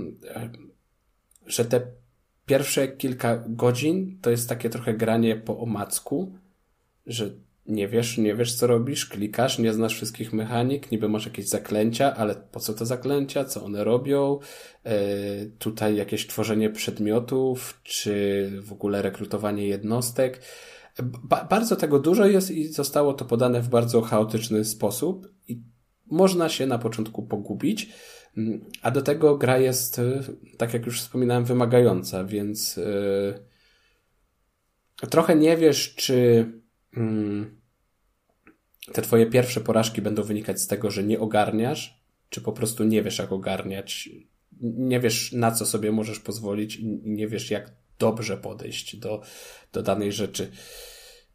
[1.47, 1.81] że te
[2.45, 6.35] pierwsze kilka godzin to jest takie trochę granie po omacku,
[7.05, 7.29] że
[7.69, 12.15] nie wiesz, nie wiesz co robisz, klikasz, nie znasz wszystkich mechanik, niby masz jakieś zaklęcia,
[12.15, 14.39] ale po co te zaklęcia, co one robią,
[14.83, 14.95] e,
[15.45, 20.41] tutaj jakieś tworzenie przedmiotów, czy w ogóle rekrutowanie jednostek.
[21.03, 25.61] Ba bardzo tego dużo jest i zostało to podane w bardzo chaotyczny sposób i
[26.11, 27.89] można się na początku pogubić,
[28.37, 30.23] Mm, a do tego gra jest, e,
[30.57, 32.77] tak jak już wspominałem, wymagająca, więc
[35.01, 36.45] e, trochę nie wiesz, czy
[36.97, 37.58] mm,
[38.93, 43.03] te twoje pierwsze porażki będą wynikać z tego, że nie ogarniasz, czy po prostu nie
[43.03, 44.09] wiesz, jak ogarniać,
[44.61, 49.21] nie wiesz, na co sobie możesz pozwolić i nie wiesz, jak dobrze podejść do,
[49.73, 50.51] do danej rzeczy.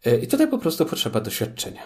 [0.05, 1.82] E, I tutaj po prostu potrzeba doświadczenia.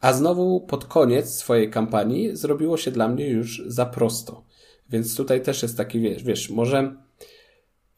[0.00, 4.44] A znowu pod koniec swojej kampanii zrobiło się dla mnie już za prosto.
[4.90, 6.96] Więc tutaj też jest taki, wiesz, wiesz może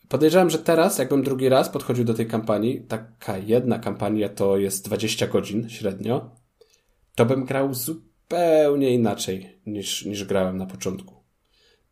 [0.09, 4.84] podejrzewam, że teraz, jakbym drugi raz podchodził do tej kampanii, taka jedna kampania to jest
[4.84, 6.30] 20 godzin średnio,
[7.14, 11.14] to bym grał zupełnie inaczej niż, niż grałem na początku.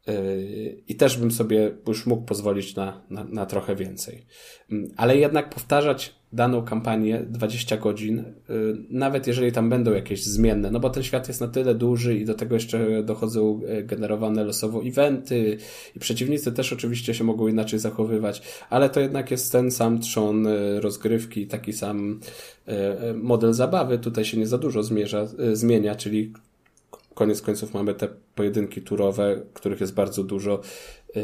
[0.06, 4.26] Yy, I też bym sobie już mógł pozwolić na, na, na trochę więcej.
[4.70, 8.16] Mm, ale jednak powtarzać daną kampanię 20 godzin,
[8.49, 12.18] yy, nawet jeżeli tam będą jakieś zmienne, no bo ten świat jest na tyle duży
[12.18, 15.59] i do tego jeszcze dochodzą e, generowane losowo eventy
[15.97, 20.47] i przeciwnicy też oczywiście się mogą inaczej zachowywać, ale to jednak jest ten sam trzon
[20.47, 22.20] e, rozgrywki, taki sam
[22.66, 26.32] e, model zabawy, tutaj się nie za dużo zmierza, zmienia, czyli
[27.16, 30.61] koniec końców mamy te pojedynki turowe, których jest bardzo dużo.
[31.14, 31.22] Yy,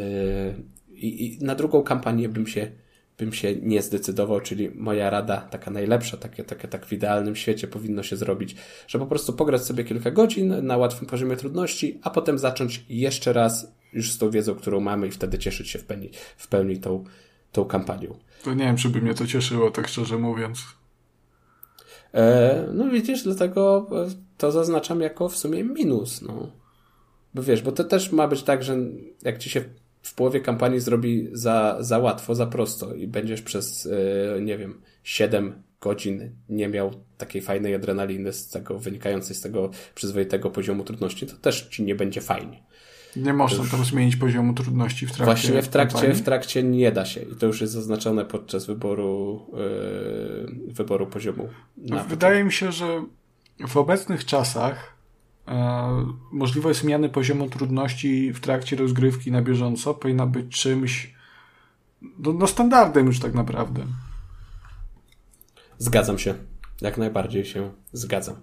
[0.95, 2.71] I, na drugą kampanię bym się,
[3.19, 7.69] bym się nie zdecydował, czyli moja rada, taka najlepsza, takie, takie tak w idealnym świecie
[7.69, 8.57] powinno się zrobić,
[8.89, 13.33] że po prostu pograć sobie kilka godzin na łatwym poziomie trudności, a potem zacząć jeszcze
[13.33, 16.79] raz już z tą wiedzą, którą mamy i wtedy cieszyć się w pełni, w pełni
[16.79, 17.05] tą,
[17.53, 18.19] tą kampanią.
[18.45, 20.59] To nie wiem, czy by mnie to cieszyło, tak szczerze mówiąc.
[22.15, 26.51] E, no widzisz, dlatego e, to zaznaczam jako w sumie minus, no.
[27.35, 28.77] Bo wiesz, bo to też ma być tak, że
[29.23, 29.65] jak ci się
[30.03, 33.89] w połowie kampanii zrobi za, za łatwo, za prosto i będziesz przez,
[34.37, 39.71] e, nie wiem, 7 godzin nie miał takiej fajnej adrenaliny z tego, wynikającej z tego
[39.95, 42.63] przyzwoitego poziomu trudności, to też ci nie będzie fajnie.
[43.17, 45.25] Nie można tam zmienić poziomu trudności w trakcie.
[45.25, 49.47] Właśnie w trakcie, w trakcie nie da się i to już jest zaznaczone podczas wyboru,
[49.53, 51.49] yy, wyboru poziomu.
[52.09, 53.05] Wydaje mi się, że
[53.69, 54.97] w obecnych czasach
[56.33, 61.15] możliwość zmiany poziomu trudności w trakcie rozgrywki na bieżąco powinna być czymś
[62.19, 63.87] no, no standardem już tak naprawdę.
[65.79, 66.35] Zgadzam się.
[66.81, 68.37] Jak najbardziej się zgadzam.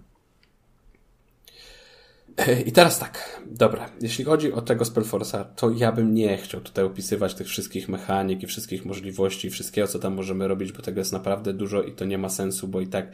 [2.66, 6.86] I teraz tak, dobra, jeśli chodzi o tego Spellforce'a, to ja bym nie chciał tutaj
[6.86, 11.12] opisywać tych wszystkich mechanik i wszystkich możliwości, wszystkiego, co tam możemy robić, bo tego jest
[11.12, 13.12] naprawdę dużo i to nie ma sensu, bo i tak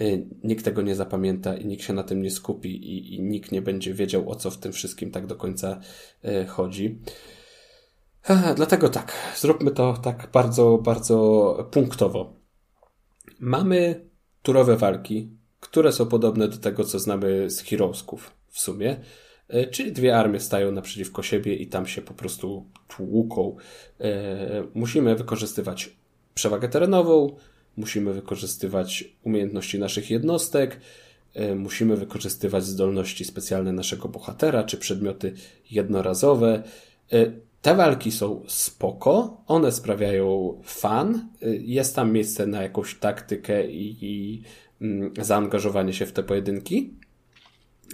[0.00, 3.52] y, nikt tego nie zapamięta i nikt się na tym nie skupi i, i nikt
[3.52, 5.80] nie będzie wiedział, o co w tym wszystkim tak do końca
[6.24, 6.98] y, chodzi.
[8.56, 12.36] Dlatego tak, zróbmy to tak bardzo, bardzo punktowo.
[13.40, 14.08] Mamy
[14.42, 18.96] turowe walki, które są podobne do tego, co znamy z Heroesków w sumie.
[19.48, 23.56] E, czyli dwie armie stają naprzeciwko siebie i tam się po prostu tłuką.
[24.00, 25.90] E, musimy wykorzystywać
[26.34, 27.36] przewagę terenową,
[27.76, 30.80] musimy wykorzystywać umiejętności naszych jednostek,
[31.34, 35.34] e, musimy wykorzystywać zdolności specjalne naszego bohatera, czy przedmioty
[35.70, 36.62] jednorazowe.
[37.62, 41.28] Te walki są spoko, one sprawiają fan,
[41.60, 44.42] jest tam miejsce na jakąś taktykę i, i
[44.80, 46.94] mm, zaangażowanie się w te pojedynki.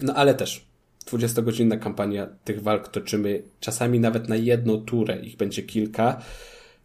[0.02, 0.66] No ale też
[1.06, 6.22] 20-godzinna kampania tych walk toczymy czasami nawet na jedną turę, ich będzie kilka,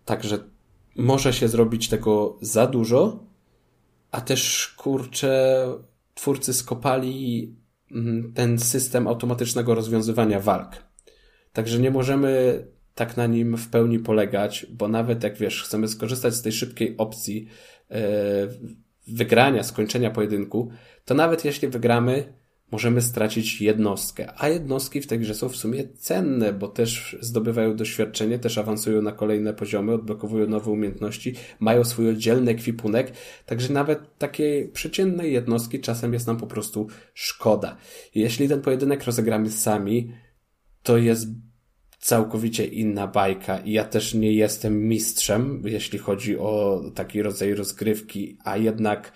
[0.05, 0.39] także
[0.95, 3.23] może się zrobić tego za dużo,
[4.11, 5.65] a też kurczę,
[6.13, 7.55] twórcy skopali
[7.91, 10.83] mm, ten system automatycznego rozwiązywania walk.
[11.53, 12.63] Także nie możemy
[12.95, 16.97] tak na nim w pełni polegać, bo nawet jak wiesz, chcemy skorzystać z tej szybkiej
[16.97, 17.47] opcji
[17.89, 17.97] yy,
[19.07, 20.69] wygrania, skończenia pojedynku,
[21.05, 22.33] to nawet jeśli wygramy,
[22.71, 24.33] możemy stracić jednostkę.
[24.37, 29.01] A jednostki w tej grze są w sumie cenne, bo też zdobywają doświadczenie, też awansują
[29.01, 33.13] na kolejne poziomy, odblokowują nowe umiejętności, mają swój oddzielny ekwipunek,
[33.45, 37.77] także nawet takiej przeciętnej jednostki czasem jest nam po prostu szkoda.
[38.15, 40.11] Jeśli ten pojedynek rozegramy sami,
[40.83, 41.27] to jest
[41.99, 48.37] całkowicie inna bajka i ja też nie jestem mistrzem, jeśli chodzi o taki rodzaj rozgrywki,
[48.43, 49.11] a jednak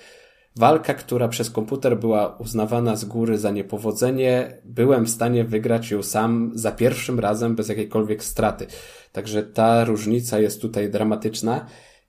[0.56, 6.03] Walka, która przez komputer była uznawana z góry za niepowodzenie, byłem w stanie wygrać ją
[6.03, 8.68] sam za pierwszym razem bez jakiejkolwiek straty.
[9.11, 11.65] Także ta różnica jest tutaj dramatyczna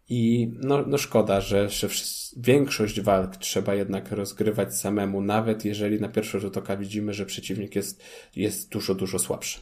[0.09, 1.89] i no, no szkoda, że, że
[2.36, 7.77] większość walk trzeba jednak rozgrywać samemu, nawet jeżeli na pierwszy rzut oka widzimy, że przeciwnik
[7.77, 8.02] jest,
[8.36, 9.60] jest dużo, dużo słabszy.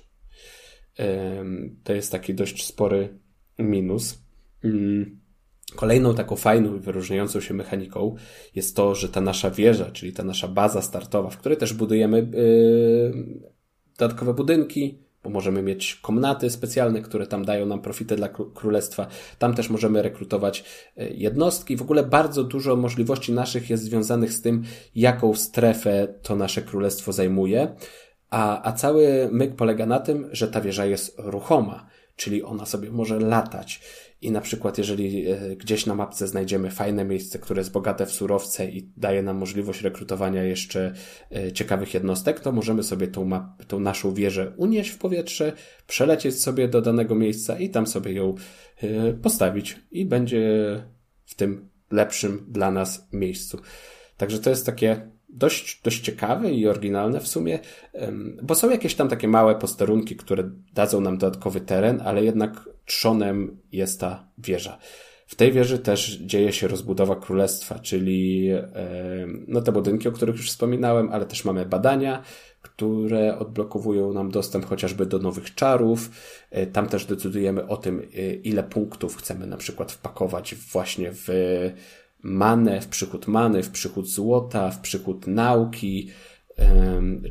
[1.84, 3.18] To jest taki dość spory
[3.58, 4.22] minus.
[4.64, 5.19] Mm.
[5.76, 8.14] Kolejną taką fajną i wyróżniającą się mechaniką
[8.54, 12.18] jest to, że ta nasza wieża, czyli ta nasza baza startowa, w której też budujemy
[12.18, 13.50] yy,
[13.98, 19.06] dodatkowe budynki, bo możemy mieć komnaty specjalne, które tam dają nam profity dla królestwa.
[19.38, 20.64] Tam też możemy rekrutować
[20.96, 21.76] yy, jednostki.
[21.76, 24.62] W ogóle bardzo dużo możliwości naszych jest związanych z tym,
[24.94, 27.74] jaką strefę to nasze królestwo zajmuje.
[28.30, 31.86] A, a cały myk polega na tym, że ta wieża jest ruchoma
[32.20, 33.80] czyli ona sobie może latać.
[34.20, 38.12] I na przykład, jeżeli e, gdzieś na mapce znajdziemy fajne miejsce, które jest bogate w
[38.12, 40.92] surowce i daje nam możliwość rekrutowania jeszcze
[41.30, 45.52] e, ciekawych jednostek, to możemy sobie tą, map, tą naszą wieżę unieść w powietrze,
[45.86, 48.34] przelecieć sobie do danego miejsca i tam sobie ją
[48.82, 50.42] e, postawić i będzie
[51.24, 53.58] w tym lepszym dla nas miejscu.
[54.16, 57.58] Także to jest takie dość, dość ciekawe i oryginalne w sumie,
[58.42, 63.56] bo są jakieś tam takie małe posterunki, które dadzą nam dodatkowy teren, ale jednak trzonem
[63.72, 64.78] jest ta wieża.
[65.26, 68.48] W tej wieży też dzieje się rozbudowa królestwa, czyli
[69.48, 72.22] no te budynki, o których już wspominałem, ale też mamy badania,
[72.62, 76.10] które odblokowują nam dostęp chociażby do nowych czarów.
[76.50, 81.28] E, tam też decydujemy o tym, e, ile punktów chcemy na przykład wpakować właśnie w
[82.22, 86.10] manę, w przychód many, w przychód złota, w przychód nauki,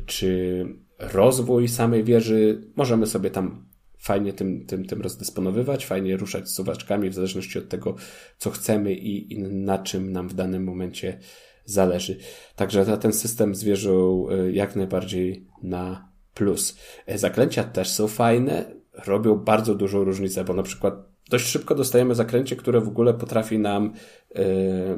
[0.06, 0.64] czy
[0.98, 2.68] rozwój samej wieży.
[2.76, 3.64] Możemy sobie tam
[3.98, 7.94] fajnie tym, tym, tym rozdysponowywać, fajnie ruszać suwaczkami w zależności od tego,
[8.38, 11.18] co chcemy i, i na czym nam w danym momencie
[11.64, 12.16] zależy.
[12.56, 16.78] Także ten system zwierzył e, jak najbardziej na plus.
[17.06, 18.74] E, zaklęcia też są fajne,
[19.06, 23.58] robią bardzo dużą różnicę, bo na przykład dość szybko dostajemy zakręcie, które w ogóle potrafi
[23.58, 23.92] nam,
[24.34, 24.42] yy,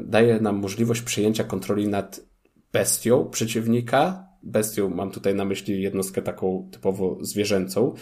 [0.05, 2.21] daje nam możliwość przejęcia kontroli nad
[2.73, 4.29] bestią przeciwnika.
[4.43, 7.95] Bestią mam tutaj na myśli jednostkę taką typowo zwierzęcą.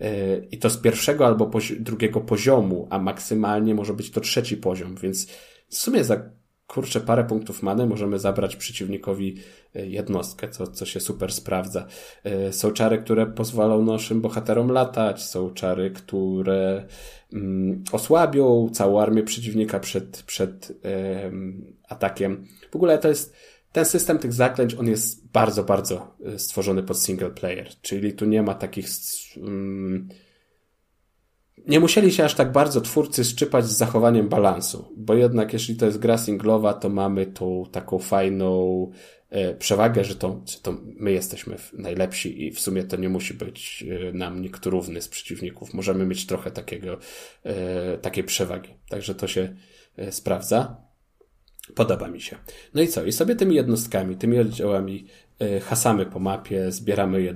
[0.00, 1.50] Yy, I to z pierwszego albo
[1.80, 5.26] drugiego poziomu, a maksymalnie może być to trzeci poziom, więc
[5.68, 6.30] w sumie za
[6.66, 9.36] kurczę, parę punktów many możemy zabrać przeciwnikowi
[9.74, 11.86] e, jednostkę, co, co się super sprawdza.
[12.24, 16.86] E, są czary, które pozwolą naszym bohaterom latać, są czary, które
[17.32, 20.72] mm, osłabią całą armię przeciwnika przed, przed
[21.88, 22.46] atakiem.
[22.70, 23.34] W ogóle to jest
[23.72, 28.24] ten system tych zaklęć, on jest bardzo, bardzo e, stworzony pod single player, czyli tu
[28.24, 28.86] nie ma takich
[29.36, 30.08] mm,
[31.66, 35.86] nie musieli się aż tak bardzo twórcy szczypać z zachowaniem balansu, bo jednak jeśli to
[35.86, 38.90] jest gra singlowa, to mamy tą taką fajną
[39.30, 43.84] e, przewagę, że to, to my jesteśmy najlepsi i w sumie to nie musi być
[44.08, 45.74] e, nam nikt równy z przeciwników.
[45.74, 46.98] Możemy mieć trochę takiego,
[47.44, 48.74] e, takiej przewagi.
[48.88, 49.56] Także to się
[50.10, 50.76] sprawdza.
[51.74, 52.36] Podoba mi się.
[52.74, 53.04] No i co?
[53.04, 55.06] I sobie tymi jednostkami, tymi oddziałami
[55.62, 57.34] hasamy po mapie, zbieramy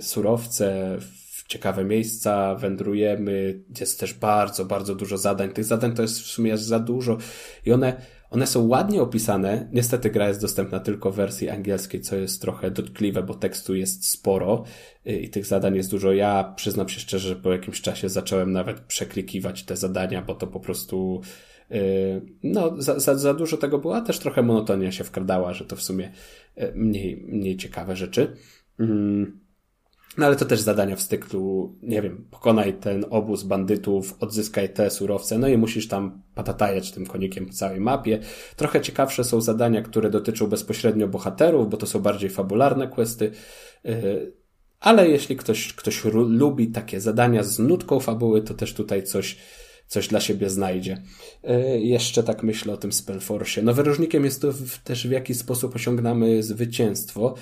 [0.00, 0.98] surowce,
[1.46, 5.50] ciekawe miejsca, wędrujemy, jest też bardzo, bardzo dużo zadań.
[5.52, 7.18] Tych zadań to jest w sumie aż za dużo
[7.66, 9.68] i one, one są ładnie opisane.
[9.72, 14.10] Niestety gra jest dostępna tylko w wersji angielskiej, co jest trochę dotkliwe, bo tekstu jest
[14.10, 14.64] sporo
[15.06, 16.12] y, i tych zadań jest dużo.
[16.12, 20.46] Ja przyznam się szczerze, że po jakimś czasie zacząłem nawet przeklikiwać te zadania, bo to
[20.46, 21.20] po prostu
[21.70, 25.64] y, no, za, za, za dużo tego było, a też trochę monotonia się wkradała, że
[25.64, 26.12] to w sumie
[26.58, 28.36] y, mniej, mniej ciekawe rzeczy.
[28.80, 29.41] Mm.
[30.18, 34.90] No ale to też zadania w styklu, nie wiem, pokonaj ten obóz bandytów, odzyskaj te
[34.90, 38.18] surowce, no i musisz tam patatajać tym konikiem po całej mapie.
[38.56, 43.30] Trochę ciekawsze są zadania, które dotyczą bezpośrednio bohaterów, bo to są bardziej fabularne questy.
[43.86, 44.32] Y,
[44.80, 49.36] ale jeśli ktoś, ktoś lubi takie zadania z nutką fabuły, to też tutaj coś,
[49.86, 51.02] coś dla siebie znajdzie.
[51.44, 53.62] Y, jeszcze tak myślę o tym Spellforce.
[53.62, 54.52] No wyróżnikiem jest to
[54.84, 57.34] też w jaki sposób osiągnamy zwycięstwo.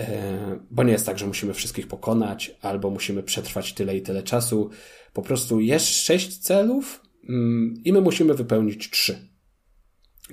[0.00, 4.22] E, bo nie jest tak, że musimy wszystkich pokonać, albo musimy przetrwać tyle i tyle
[4.22, 4.70] czasu.
[5.12, 9.28] Po prostu jest sześć celów mm, i my musimy wypełnić trzy.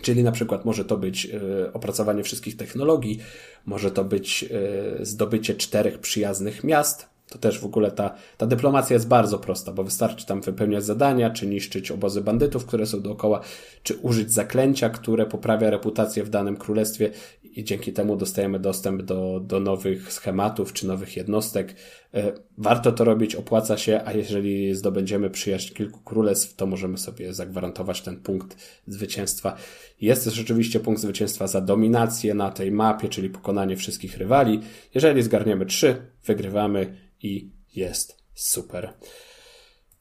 [0.02, 3.20] Czyli na przykład może to być e, opracowanie wszystkich technologii,
[3.66, 8.94] może to być e, zdobycie czterech przyjaznych miast, to też w ogóle ta, ta dyplomacja
[8.94, 13.42] jest bardzo prosta, bo wystarczy tam wypełniać zadania, czy niszczyć obozy bandytów, które są dookoła,
[13.84, 17.12] czy użyć zaklęcia, które poprawia reputację w danym królestwie
[17.44, 21.76] i dzięki temu dostajemy dostęp do, do nowych schematów czy nowych jednostek.
[22.14, 27.34] E, warto to robić, opłaca się, a jeżeli zdobędziemy przyjaźń kilku królestw, to możemy sobie
[27.34, 28.58] zagwarantować ten punkt
[28.88, 29.56] zwycięstwa.
[30.02, 34.62] Jest też oczywiście punkt zwycięstwa za dominację na tej mapie, czyli pokonanie wszystkich rywali.
[34.96, 38.94] Jeżeli zgarniemy trzy, wygrywamy i jest super.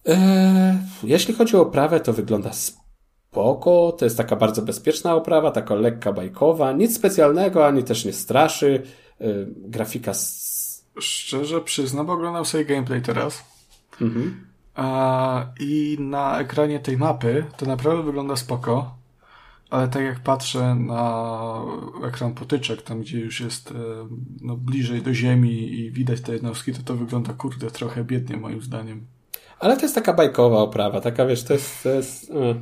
[0.04, 3.92] Eee, jeśli chodzi o oprawę, to wygląda spoko.
[3.98, 6.72] To jest taka bardzo bezpieczna oprawa, taka lekka bajkowa.
[6.72, 8.82] Nic specjalnego, ani też nie straszy.
[9.20, 10.14] Eee, grafika.
[10.14, 10.84] Z...
[11.00, 13.44] Szczerze przyznam, oglądam sobie gameplay teraz.
[14.00, 14.46] Mhm.
[15.60, 18.97] I na ekranie tej mapy to naprawdę wygląda spoko.
[19.70, 21.62] Ale tak jak patrzę na
[22.04, 23.74] ekran potyczek, tam gdzie już jest e,
[24.40, 28.62] no, bliżej do ziemi i widać te jednostki, to to wygląda kurde trochę biednie moim
[28.62, 29.06] zdaniem.
[29.58, 31.82] Ale to jest taka bajkowa oprawa, taka wiesz, to jest...
[31.82, 32.54] To jest, e,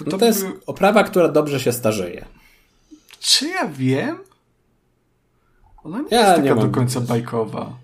[0.00, 2.24] no to, to jest oprawa, która dobrze się starzeje.
[3.20, 4.18] Czy ja wiem?
[5.84, 7.83] Ona nie ja jest taka nie do końca bajkowa.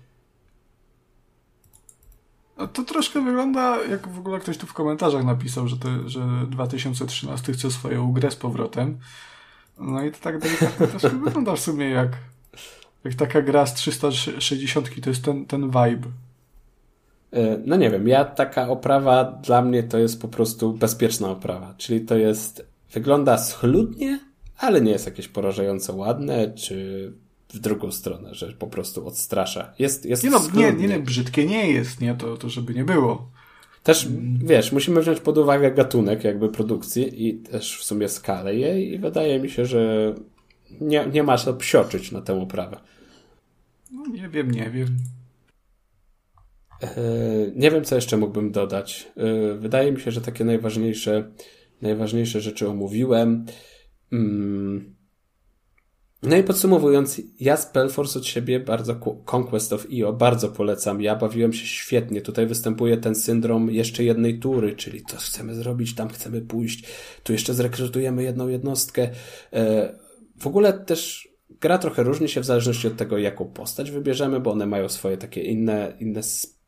[2.67, 5.75] To troszkę wygląda, jak w ogóle ktoś tu w komentarzach napisał, że,
[6.05, 8.97] że 2013 chce swoją grę z powrotem.
[9.79, 12.11] No i to tak delikatnie troszkę wygląda w sumie jak,
[13.03, 16.07] jak taka gra z 360 to jest ten, ten vibe.
[17.33, 21.73] E, no nie wiem, ja taka oprawa dla mnie to jest po prostu bezpieczna oprawa,
[21.77, 24.19] czyli to jest, wygląda schludnie,
[24.57, 27.13] ale nie jest jakieś porażająco ładne, czy
[27.53, 29.73] w drugą stronę, że po prostu odstrasza.
[29.79, 32.83] Jest, jest nie, no, nie, nie, nie, brzydkie nie jest, nie, to, to żeby nie
[32.83, 33.31] było.
[33.83, 34.07] Też,
[34.43, 38.99] wiesz, musimy wziąć pod uwagę gatunek jakby produkcji i też w sumie skalę jej i
[38.99, 40.13] wydaje mi się, że
[40.81, 42.79] nie, nie ma co psioczyć na tę oprawę.
[43.91, 44.87] No nie wiem, nie wiem.
[46.81, 46.91] E,
[47.55, 49.07] nie wiem, co jeszcze mógłbym dodać.
[49.17, 51.31] E, wydaje mi się, że takie najważniejsze,
[51.81, 53.45] najważniejsze rzeczy omówiłem.
[54.11, 54.95] Mm.
[56.23, 58.95] No i podsumowując, ja Spellforce od siebie bardzo
[59.35, 61.01] Conquest of Io bardzo polecam.
[61.01, 62.21] Ja bawiłem się świetnie.
[62.21, 66.83] Tutaj występuje ten syndrom jeszcze jednej tury, czyli to chcemy zrobić, tam chcemy pójść,
[67.23, 69.09] tu jeszcze zrekrutujemy jedną jednostkę.
[69.53, 69.93] E,
[70.39, 71.29] w ogóle też
[71.61, 75.17] gra trochę różni się w zależności od tego, jaką postać wybierzemy, bo one mają swoje
[75.17, 76.21] takie inne, inne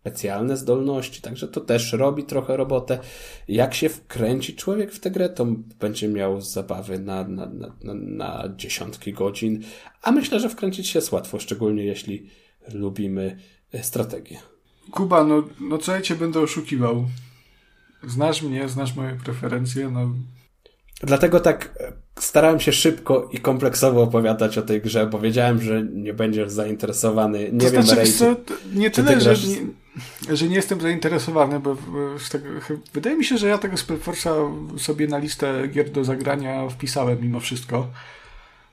[0.04, 3.00] specjalne zdolności, także to też robi trochę robotę.
[3.48, 5.46] Jak się wkręci człowiek w tę grę, to
[5.80, 9.64] będzie miał zabawy na, na, na, na dziesiątki godzin,
[10.02, 12.30] a myślę, że wkręcić się jest łatwo, szczególnie jeśli
[12.74, 13.38] lubimy
[13.74, 14.40] e, strategię.
[14.92, 17.06] Kuba, no, no co ja cię będę oszukiwał?
[18.08, 20.10] Znasz mnie, znasz moje preferencje, no
[21.02, 25.84] Dlatego tak e, starałem się szybko i kompleksowo opowiadać o tej grze, bo wiedziałem, że
[25.94, 27.50] nie będziesz zainteresowany.
[27.52, 28.36] Nie to wiem, znaczy, co,
[28.74, 29.83] nie tyle, że nie,
[30.30, 31.78] że nie jestem zainteresowany, bo
[32.32, 32.46] tego,
[32.94, 37.40] wydaje mi się, że ja tego Spellforce'a sobie na listę gier do zagrania wpisałem mimo
[37.40, 37.88] wszystko.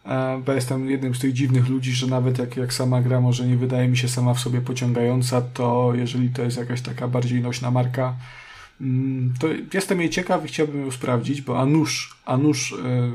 [0.07, 3.47] E, bo jestem jednym z tych dziwnych ludzi, że nawet jak, jak sama gra może
[3.47, 7.41] nie wydaje mi się sama w sobie pociągająca, to jeżeli to jest jakaś taka bardziej
[7.41, 8.15] nośna marka,
[8.81, 13.13] mm, to jestem jej ciekaw i chciałbym ją sprawdzić, bo Anusz, Anusz yy,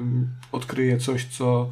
[0.51, 1.69] odkryje coś, co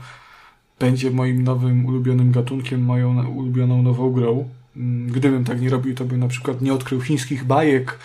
[0.79, 4.49] będzie moim nowym ulubionym gatunkiem, moją ulubioną nową grą.
[4.77, 7.99] Mm, gdybym tak nie robił, to bym na przykład nie odkrył chińskich bajek,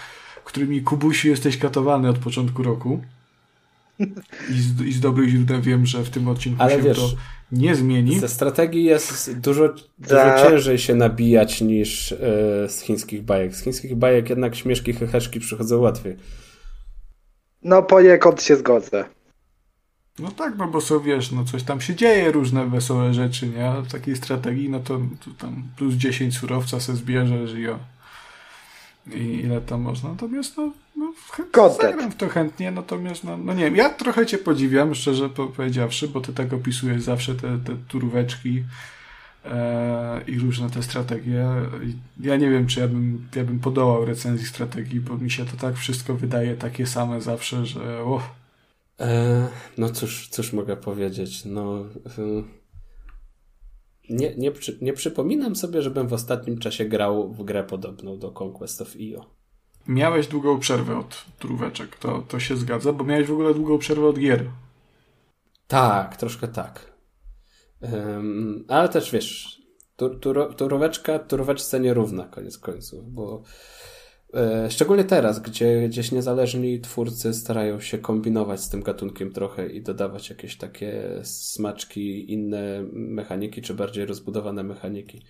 [0.45, 3.01] którymi Kubusi jesteś katowany od początku roku.
[4.51, 7.11] I z, i z dobrych źródeł wiem, że w tym odcinku Ale się wiesz, to
[7.53, 8.19] nie zmieni.
[8.19, 10.49] Ze strategii jest dużo, dużo tak.
[10.49, 12.19] ciężej się nabijać niż yy,
[12.69, 13.55] z chińskich bajek.
[13.55, 16.17] Z chińskich bajek jednak śmieszki, heheszki przychodzą łatwiej.
[17.63, 19.05] No poniekąd się zgodzę.
[20.19, 23.71] No tak, no bo są, wiesz, no coś tam się dzieje, różne wesołe rzeczy, nie?
[23.71, 27.79] A w takiej strategii, no to, to tam plus 10 surowca se zbierzesz i o.
[29.13, 30.09] I ile tam można.
[30.09, 31.13] Natomiast no, no
[31.71, 36.09] zagram w to chętnie, natomiast no, no nie wiem, ja trochę cię podziwiam, szczerze powiedziawszy,
[36.09, 38.65] bo ty tak opisujesz zawsze te, te turóweczki
[39.45, 41.47] e, i różne te strategie.
[42.21, 45.57] Ja nie wiem, czy ja bym, ja bym podołał recenzji strategii, bo mi się to
[45.57, 48.38] tak wszystko wydaje takie same zawsze, że oh,
[49.01, 49.49] E,
[49.79, 51.45] no cóż, cóż mogę powiedzieć?
[51.45, 51.85] No,
[52.19, 52.43] e,
[54.11, 58.83] nie, nie, nie przypominam sobie, żebym w ostatnim czasie grał w grę podobną do Conquest
[58.83, 59.39] of Io.
[59.89, 64.07] Miałeś długą przerwę od tróweczek, to, to się zgadza, bo miałeś w ogóle długą przerwę
[64.07, 64.51] od gier.
[65.67, 66.93] Tak, troszkę tak.
[67.81, 69.63] Um, ale też wiesz,
[69.97, 73.43] tur, tur, turóweczka turóweczce nierówna koniec końców, bo
[74.71, 80.31] szczególnie teraz, gdzie gdzieś niezależni twórcy starają się kombinować z tym gatunkiem trochę i dodawać
[80.31, 85.23] jakieś takie smaczki, inne mechaniki, czy bardziej rozbudowane mechaniki.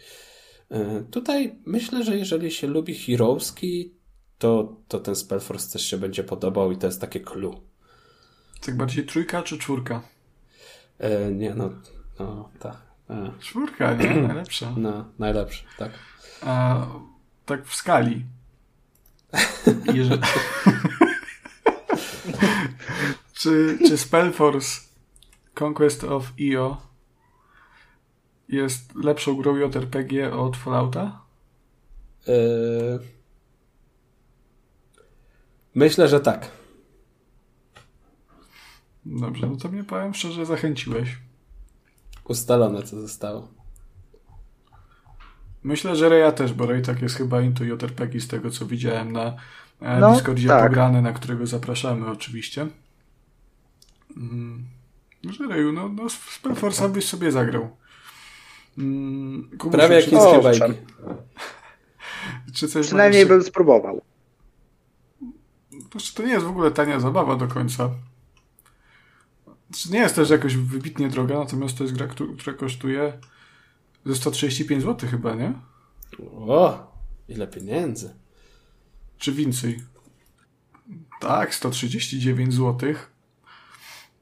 [0.71, 3.95] E, tutaj myślę, że jeżeli się lubi Heroeski,
[4.39, 7.61] to, to ten Spellforce też się będzie podobał i to jest takie clue.
[8.61, 10.03] Tak bardziej trójka czy czwórka?
[10.99, 11.71] E, nie, no,
[12.19, 12.77] no tak.
[13.11, 13.33] E.
[13.41, 14.15] Czwórka, nie?
[14.15, 14.75] Najlepsza.
[14.77, 15.91] No, najlepsza, tak.
[16.43, 16.87] A,
[17.47, 18.25] tak w skali.
[19.95, 20.23] Jeżeli...
[23.39, 24.81] czy, czy Spellforce
[25.61, 26.83] Conquest of Io
[28.49, 31.23] jest lepszą grą JRPG od Fallouta?
[32.27, 32.99] Yy...
[35.75, 36.51] Myślę, że tak.
[39.07, 41.19] Dobrze, no to mnie powiem szczerze, zachęciłeś.
[42.25, 43.58] Ustalone, co zostało.
[45.63, 49.13] Myślę, że Reja też, bo Rej tak jest chyba into JRPG z tego, co widziałem
[49.13, 49.37] na
[49.81, 50.69] e, no, Discordzie tak.
[50.69, 52.67] pograny, na którego zapraszamy oczywiście.
[54.17, 54.65] Mm,
[55.31, 57.77] że Reju, no, no Spellforce'a byś sobie zagrał.
[58.79, 60.79] Mm, Prawie jak chińskie bajki.
[62.55, 64.01] Czy coś Przynajmniej bym spróbował.
[66.15, 67.91] To nie jest w ogóle tania zabawa do końca.
[69.71, 72.07] Znaczy, nie jest też jakoś wybitnie droga, natomiast to jest gra,
[72.39, 73.13] która kosztuje
[74.09, 75.53] ze 135 zł chyba, nie?
[76.33, 76.93] O,
[77.29, 78.15] ile pieniędzy.
[79.19, 79.83] czy więcej?
[81.21, 82.95] Tak, 139 zł.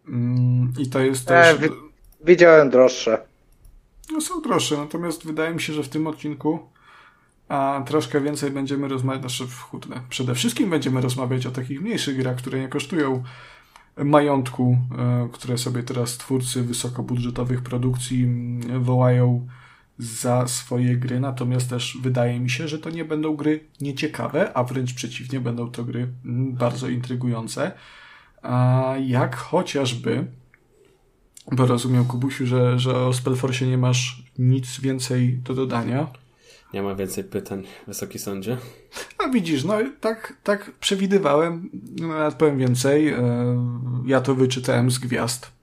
[0.09, 1.63] Mm, I to jest też...
[1.63, 1.69] E,
[2.25, 3.27] widziałem droższe.
[4.13, 6.69] No są droższe, natomiast wydaje mi się, że w tym odcinku
[7.49, 10.01] a troszkę więcej będziemy rozmawiać, znaczy w chudle.
[10.09, 13.23] Przede wszystkim będziemy rozmawiać o takich mniejszych grach, które nie kosztują
[13.97, 19.47] majątku, e, które sobie teraz twórcy wysokobudżetowych produkcji mm, wołają
[19.99, 24.65] za swoje gry, natomiast też wydaje mi się, że to nie będą gry nieciekawe, a
[24.65, 27.73] wręcz przeciwnie, będą to gry mm, bardzo intrygujące,
[29.07, 30.27] jak chociażby
[31.53, 36.07] bo rozumiem, Kubusiu, że, że o Spellforce nie masz nic więcej do dodania.
[36.75, 38.57] Nie ma więcej pytań, Wysoki Sądzie.
[39.25, 41.71] A widzisz, no tak, tak przewidywałem,
[42.01, 43.09] no, nawet powiem więcej.
[43.09, 43.21] E,
[44.07, 45.56] ja to wyczytałem z gwiazd.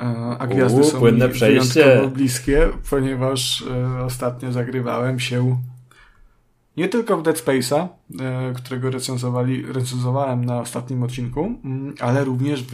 [0.00, 5.56] E, a gwiazdy są mi wyjątkowo bliskie, ponieważ e, ostatnio zagrywałem się
[6.76, 7.88] nie tylko w Dead Space'a,
[8.54, 12.72] którego recenzowali, recenzowałem na ostatnim odcinku, mm, ale również w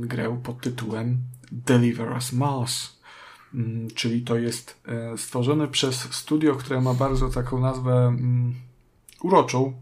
[0.00, 1.18] grę pod tytułem
[1.52, 3.02] Deliver Us Mars.
[3.54, 8.54] Mm, czyli to jest e, stworzone przez studio, które ma bardzo taką nazwę mm,
[9.22, 9.72] uroczą.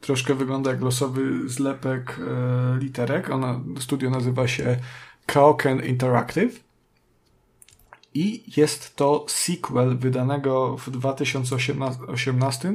[0.00, 3.30] Troszkę wygląda jak losowy zlepek e, literek.
[3.30, 4.78] Ona, studio nazywa się
[5.26, 6.68] Kaoken Interactive.
[8.14, 12.72] I jest to sequel wydanego w 2018,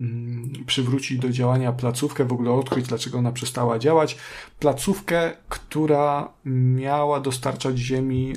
[0.03, 4.17] Mm, przywrócić do działania placówkę, w ogóle odkryć, dlaczego ona przestała działać.
[4.59, 8.33] Placówkę, która miała dostarczać Ziemi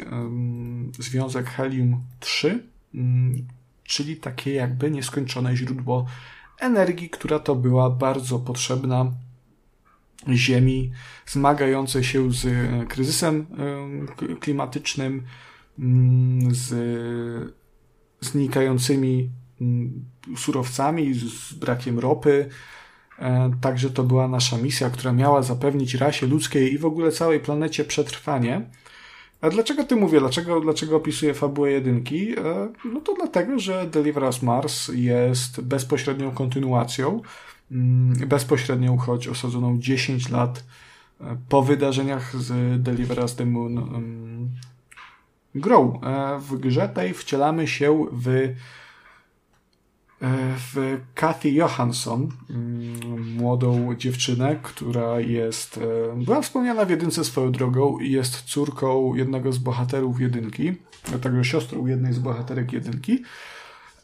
[1.00, 2.60] związek helium-3,
[2.96, 3.48] mm,
[3.86, 6.06] czyli takie jakby nieskończone źródło
[6.60, 9.12] energii, która to była bardzo potrzebna
[10.34, 10.92] Ziemi
[11.26, 13.46] zmagającej się z e, kryzysem
[14.40, 15.24] klimatycznym,
[15.80, 17.56] mm, z
[18.22, 19.30] znikającymi
[20.38, 22.50] surowcami, z brakiem ropy.
[23.20, 27.40] E, także to była nasza misja, która miała zapewnić rasie ludzkiej i w ogóle całej
[27.40, 28.70] planecie przetrwanie.
[29.46, 30.20] A dlaczego ty mówię?
[30.20, 32.40] Dlaczego, dlaczego opisuję fabułę jedynki?
[32.40, 37.22] E, no to dlatego, że Deliver Us Mars jest bezpośrednią kontynuacją,
[37.72, 40.64] mm, bezpośrednią, choć osadzoną 10 lat
[41.22, 44.50] e, po wydarzeniach z Deliver Us the Moon mm,
[45.56, 46.00] grą.
[46.40, 48.54] W grze tej wcielamy się w E,
[50.22, 58.00] w Kathy Johansson, mm, młodą dziewczynę, która jest, e, była wspomniana w jedynce swoją drogą
[58.00, 60.74] i jest córką jednego z bohaterów jedynki,
[61.22, 63.24] także siostrą jednej z bohaterek jedynki,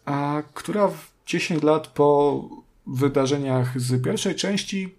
[0.06, 0.92] a która
[1.26, 2.50] 10 lat po
[2.88, 4.96] wydarzeniach z pierwszej części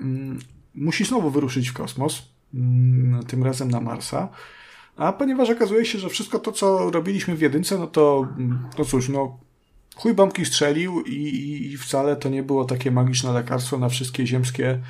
[0.00, 0.38] mm,
[0.74, 2.22] musi znowu wyruszyć w kosmos,
[2.54, 4.28] mm, tym razem na Marsa.
[4.96, 8.28] A ponieważ okazuje się, że wszystko to, co robiliśmy w jedynce, no to,
[8.78, 9.43] no cóż, no
[9.94, 14.80] chuj bombki strzelił i, i wcale to nie było takie magiczne lekarstwo na wszystkie ziemskie,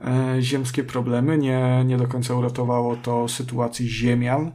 [0.00, 1.38] e, ziemskie problemy.
[1.38, 4.52] Nie, nie do końca uratowało to sytuacji ziemian.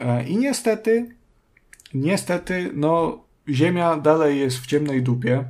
[0.00, 1.16] E, I niestety,
[1.94, 5.44] niestety, no, Ziemia dalej jest w ciemnej dupie.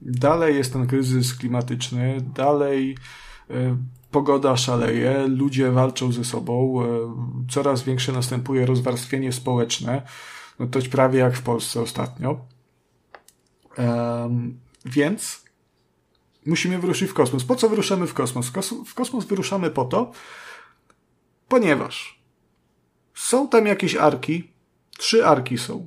[0.00, 2.96] Dalej jest ten kryzys klimatyczny, dalej
[3.50, 3.76] e,
[4.10, 6.86] pogoda szaleje, ludzie walczą ze sobą, e,
[7.50, 10.02] coraz większe następuje rozwarstwienie społeczne.
[10.58, 12.51] No to prawie jak w Polsce ostatnio.
[13.78, 15.44] Um, więc
[16.46, 17.44] musimy wyruszyć w kosmos.
[17.44, 18.52] Po co wyruszamy w kosmos?
[18.86, 20.12] W kosmos wyruszamy po to,
[21.48, 22.22] ponieważ
[23.14, 24.50] są tam jakieś arki,
[24.98, 25.86] trzy arki są,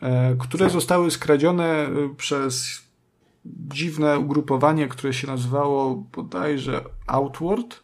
[0.00, 2.82] e, które zostały skradzione e, przez
[3.44, 7.82] dziwne ugrupowanie, które się nazywało bodajże Outward.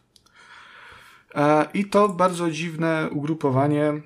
[1.35, 4.01] E, I to bardzo dziwne ugrupowanie,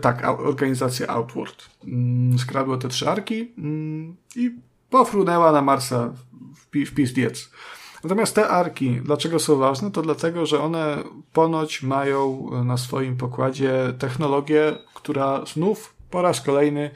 [0.00, 4.50] tak, organizacja Outward, mm, skradło te trzy arki mm, i
[4.90, 6.12] pofrunęła na Marsa
[6.54, 7.50] w, w pizdiec.
[8.04, 9.90] Natomiast te arki, dlaczego są ważne?
[9.90, 10.98] To dlatego, że one
[11.32, 16.90] ponoć mają na swoim pokładzie technologię, która znów po raz kolejny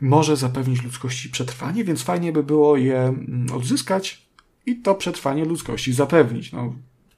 [0.00, 4.26] może zapewnić ludzkości przetrwanie, więc fajnie by było je mm, odzyskać
[4.66, 6.52] i to przetrwanie ludzkości zapewnić.
[6.52, 6.74] No,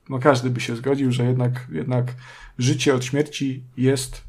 [0.09, 2.15] no każdy by się zgodził, że jednak, jednak
[2.59, 4.25] życie od śmierci jest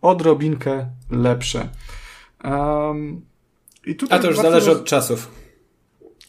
[0.00, 1.68] odrobinkę lepsze.
[2.44, 3.31] Um,
[3.86, 5.30] i tutaj A to już zależy od czasów.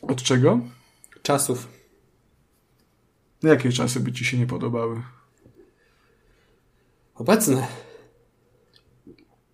[0.02, 0.60] Od czego?
[1.22, 1.68] Czasów.
[3.44, 5.02] Jakie czasy by ci się nie podobały?
[7.16, 7.68] Obecne.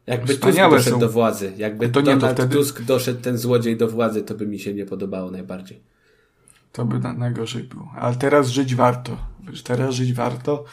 [0.07, 0.99] Jakby Wspaniałe Tusk doszedł są.
[1.07, 4.47] do władzy, jakby To nie, Donald wtedy- Tusk doszedł ten złodziej do władzy, to by
[4.47, 5.83] mi się nie podobało najbardziej.
[6.71, 7.91] To by na, najgorzej było.
[7.97, 9.17] Ale teraz żyć warto.
[9.63, 10.65] Teraz żyć warto.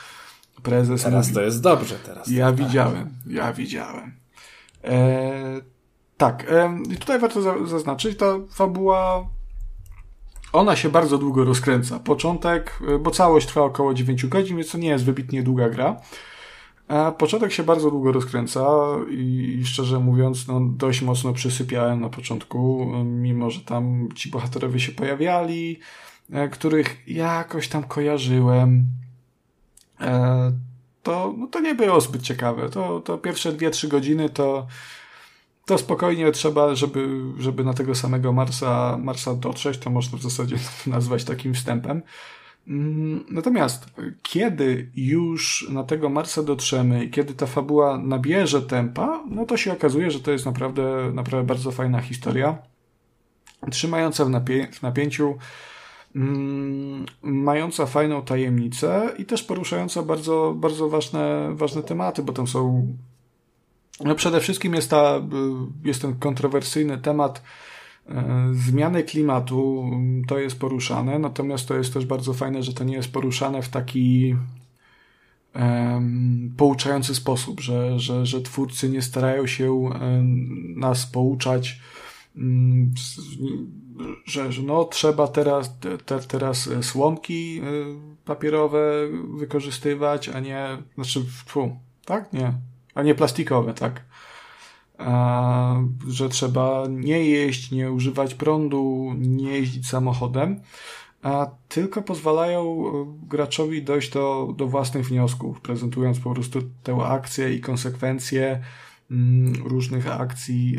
[0.63, 1.35] Prezes Teraz mówi.
[1.35, 2.29] to jest dobrze teraz.
[2.29, 2.57] Ja tak.
[2.57, 4.13] widziałem, ja widziałem.
[4.85, 5.61] E,
[6.17, 9.27] tak, e, i tutaj warto za, zaznaczyć, ta fabuła,
[10.53, 11.99] ona się bardzo długo rozkręca.
[11.99, 16.01] Początek, e, bo całość trwa około 9 godzin, więc to nie jest wybitnie długa gra.
[16.89, 18.65] A początek się bardzo długo rozkręca
[19.11, 24.81] i, szczerze mówiąc, no, dość mocno przysypiałem na początku, e, mimo że tam ci bohaterowie
[24.81, 25.81] się pojawiali,
[26.33, 28.87] e, których jakoś tam kojarzyłem.
[30.01, 30.53] E,
[31.03, 32.69] to, no to nie było zbyt ciekawe.
[32.69, 34.67] To, to pierwsze 2-3 godziny to,
[35.67, 40.57] to spokojnie trzeba, żeby, żeby na tego samego Marsa, Marsa dotrzeć, to można w zasadzie
[40.87, 42.03] nazwać takim wstępem.
[42.69, 43.87] Mm, Natomiast
[44.23, 49.73] kiedy już na tego Marsa dotrzemy i kiedy ta fabuła nabierze tempa, no to się
[49.73, 52.59] okazuje, że to jest naprawdę, naprawdę bardzo fajna historia,
[53.71, 55.39] trzymająca w, napie- w napięciu,
[56.17, 62.87] mm, mająca fajną tajemnicę i też poruszająca bardzo, bardzo ważne, ważne tematy, bo tam są
[64.05, 67.43] no przede wszystkim jest, ta, y, jest ten kontrowersyjny temat
[68.09, 69.91] e, zmiany klimatu,
[70.29, 73.69] to jest poruszane, natomiast to jest też bardzo fajne, że to nie jest poruszane w
[73.69, 74.37] taki
[75.55, 81.81] em, pouczający sposób, że, że, że twórcy nie starają się em, nas pouczać,
[82.37, 82.95] mm,
[84.25, 87.63] że, że no trzeba teraz, te, teraz słomki y,
[88.25, 89.09] papierowe
[89.39, 92.33] wykorzystywać, a nie, znaczy, fu, tak?
[92.33, 92.53] Nie,
[92.97, 94.05] a nie plastikowe, tak?
[94.99, 95.77] A,
[96.09, 100.61] że trzeba nie jeść, nie używać prądu, nie jeździć samochodem,
[101.23, 107.55] a tylko pozwalają y, graczowi dojść do, do własnych wniosków, prezentując po prostu tę akcję
[107.55, 108.63] i konsekwencje
[109.11, 110.79] mm, różnych akcji,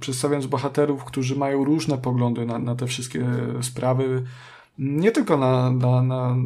[0.00, 3.26] przedstawiając bohaterów, którzy mają różne poglądy na, na te wszystkie
[3.62, 4.24] sprawy,
[4.78, 6.36] nie tylko na, na, na,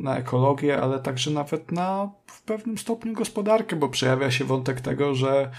[0.00, 5.14] na ekologię, ale także nawet na w pewnym stopniu gospodarkę, bo przejawia się wątek tego,
[5.14, 5.50] że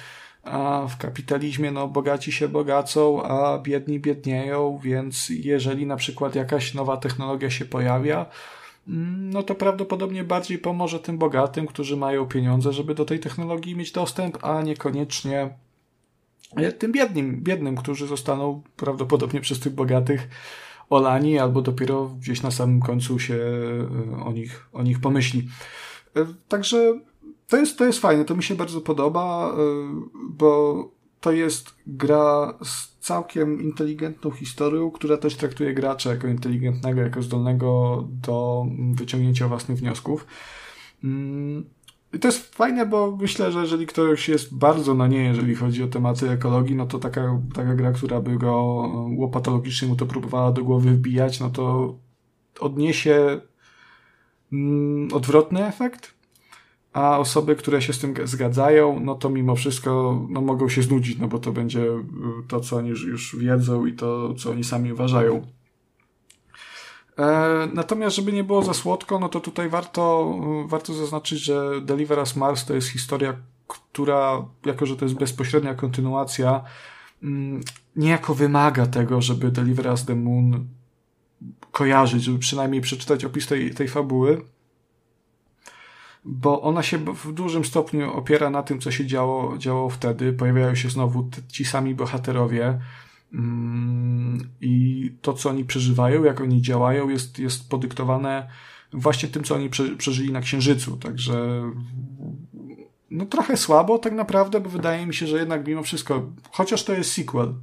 [0.43, 6.73] a w kapitalizmie no, bogaci się bogacą, a biedni biednieją, więc jeżeli na przykład jakaś
[6.73, 8.26] nowa technologia się pojawia,
[8.88, 13.76] mm, no to prawdopodobnie bardziej pomoże tym bogatym, którzy mają pieniądze, żeby do tej technologii
[13.76, 15.49] mieć dostęp, a niekoniecznie
[16.56, 20.27] e, tym biednym, biednym, którzy zostaną prawdopodobnie przez tych bogatych
[20.91, 25.47] olani, albo dopiero gdzieś na samym końcu się e, o nich, o nich pomyśli.
[26.15, 26.99] E, Także
[27.51, 29.55] to jest, to jest fajne, to mi się bardzo podoba, y,
[30.30, 37.22] bo to jest gra z całkiem inteligentną historią, która też traktuje gracza jako inteligentnego, jako
[37.22, 40.26] zdolnego do wyciągnięcia własnych wniosków.
[42.14, 45.84] I to jest fajne, bo myślę, że jeżeli ktoś jest bardzo na nie, jeżeli chodzi
[45.84, 48.54] o tematy ekologii, no to taka, taka gra, która by go
[49.18, 51.96] łopatologicznie mu to próbowała do głowy wbijać, no to
[52.60, 53.42] odniesie
[54.52, 56.14] mm, odwrotny efekt,
[56.94, 61.18] a osoby, które się z tym zgadzają, no to mimo wszystko no, mogą się znudzić,
[61.18, 62.02] no bo to będzie y,
[62.48, 65.48] to, co oni już wiedzą i to, co oni sami uważają.
[67.22, 70.35] E, natomiast, żeby nie było za słodko, no to tutaj warto,
[70.65, 73.35] y, warto zaznaczyć, że Deliver Us Mars to jest historia,
[73.68, 76.64] która, jako że to jest bezpośrednia kontynuacja,
[77.23, 77.61] mm,
[77.95, 80.68] niejako wymaga tego, żeby Deliver Us the Moon
[81.72, 84.41] kojarzyć, żeby przynajmniej przeczytać opis tej, tej fabuły
[86.26, 90.34] bo ona się w dużym stopniu opiera na tym, co się działo, działo wtedy.
[90.34, 92.80] Pojawiają się znowu ci sami bohaterowie
[94.62, 98.48] i to, co oni przeżywają, jak oni działają, jest, jest podyktowane
[98.94, 100.98] właśnie tym, co oni prze, przeżyli na Księżycu.
[100.98, 101.64] Także
[103.12, 106.94] no trochę słabo tak naprawdę, bo wydaje mi się, że jednak mimo wszystko, chociaż to
[106.94, 107.53] jest sequel,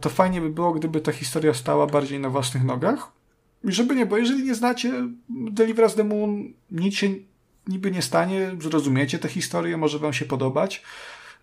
[0.00, 3.12] to fajnie by było, gdyby ta historia stała bardziej na własnych nogach.
[3.64, 4.92] I żeby nie, bo jeżeli nie znacie
[5.28, 7.08] Deliver Us the Moon, nic się
[7.66, 10.82] niby nie stanie, zrozumiecie tę historię, może wam się podobać,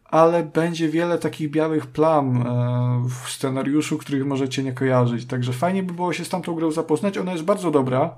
[0.09, 5.25] ale będzie wiele takich białych plam e, w scenariuszu, których możecie nie kojarzyć.
[5.25, 7.17] Także fajnie by było się z tamtą grą zapoznać.
[7.17, 8.15] Ona jest bardzo dobra.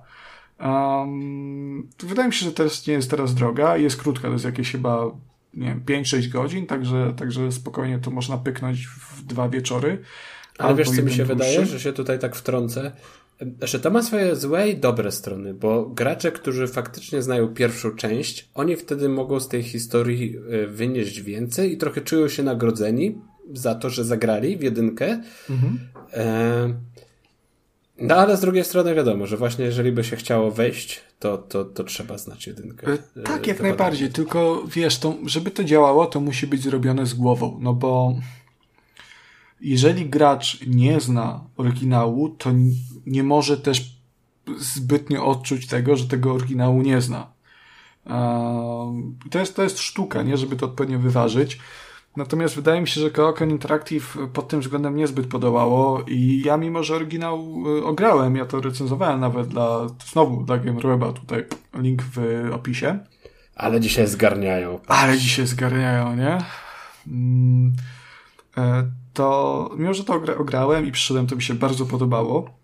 [0.59, 3.77] Um, wydaje mi się, że też nie jest teraz droga.
[3.77, 5.11] Jest krótka, to jest jakieś chyba
[5.53, 10.01] nie wiem, 5-6 godzin, także, także spokojnie to można pyknąć w dwa wieczory.
[10.57, 12.91] Ale wiesz, co mi się wydaje, że się tutaj tak wtrącę,
[13.61, 18.49] że to ma swoje złe i dobre strony, bo gracze, którzy faktycznie znają pierwszą część,
[18.53, 23.21] oni wtedy mogą z tej historii y, wynieść więcej i trochę czują się nagrodzeni,
[23.53, 25.23] za to, że zagrali w jedynkę.
[25.49, 25.79] Mhm.
[26.13, 26.73] E,
[27.99, 31.65] no ale z drugiej strony wiadomo, że właśnie jeżeli by się chciało wejść, to, to,
[31.65, 32.87] to trzeba znać jedynkę.
[33.17, 37.13] E, tak, jak najbardziej, tylko wiesz, to, żeby to działało, to musi być zrobione z
[37.13, 38.15] głową, no bo
[39.61, 42.51] jeżeli gracz nie zna oryginału, to
[43.05, 43.99] nie może też
[44.57, 47.27] zbytnio odczuć tego, że tego oryginału nie zna.
[49.31, 50.37] To jest, to jest sztuka, nie?
[50.37, 51.59] Żeby to odpowiednio wyważyć.
[52.17, 56.83] Natomiast wydaje mi się, że Kookon Interactive pod tym względem niezbyt podobało i ja mimo,
[56.83, 62.49] że oryginał y, ograłem, ja to recenzowałem nawet dla, znowu dla GameRuba, tutaj link w
[62.53, 62.99] opisie.
[63.55, 64.79] Ale dzisiaj zgarniają.
[64.87, 66.37] Ale dzisiaj zgarniają, nie?
[67.07, 67.73] Mm,
[68.57, 72.58] e, to mimo, że to ograłem i przyszedłem, to mi się bardzo podobało,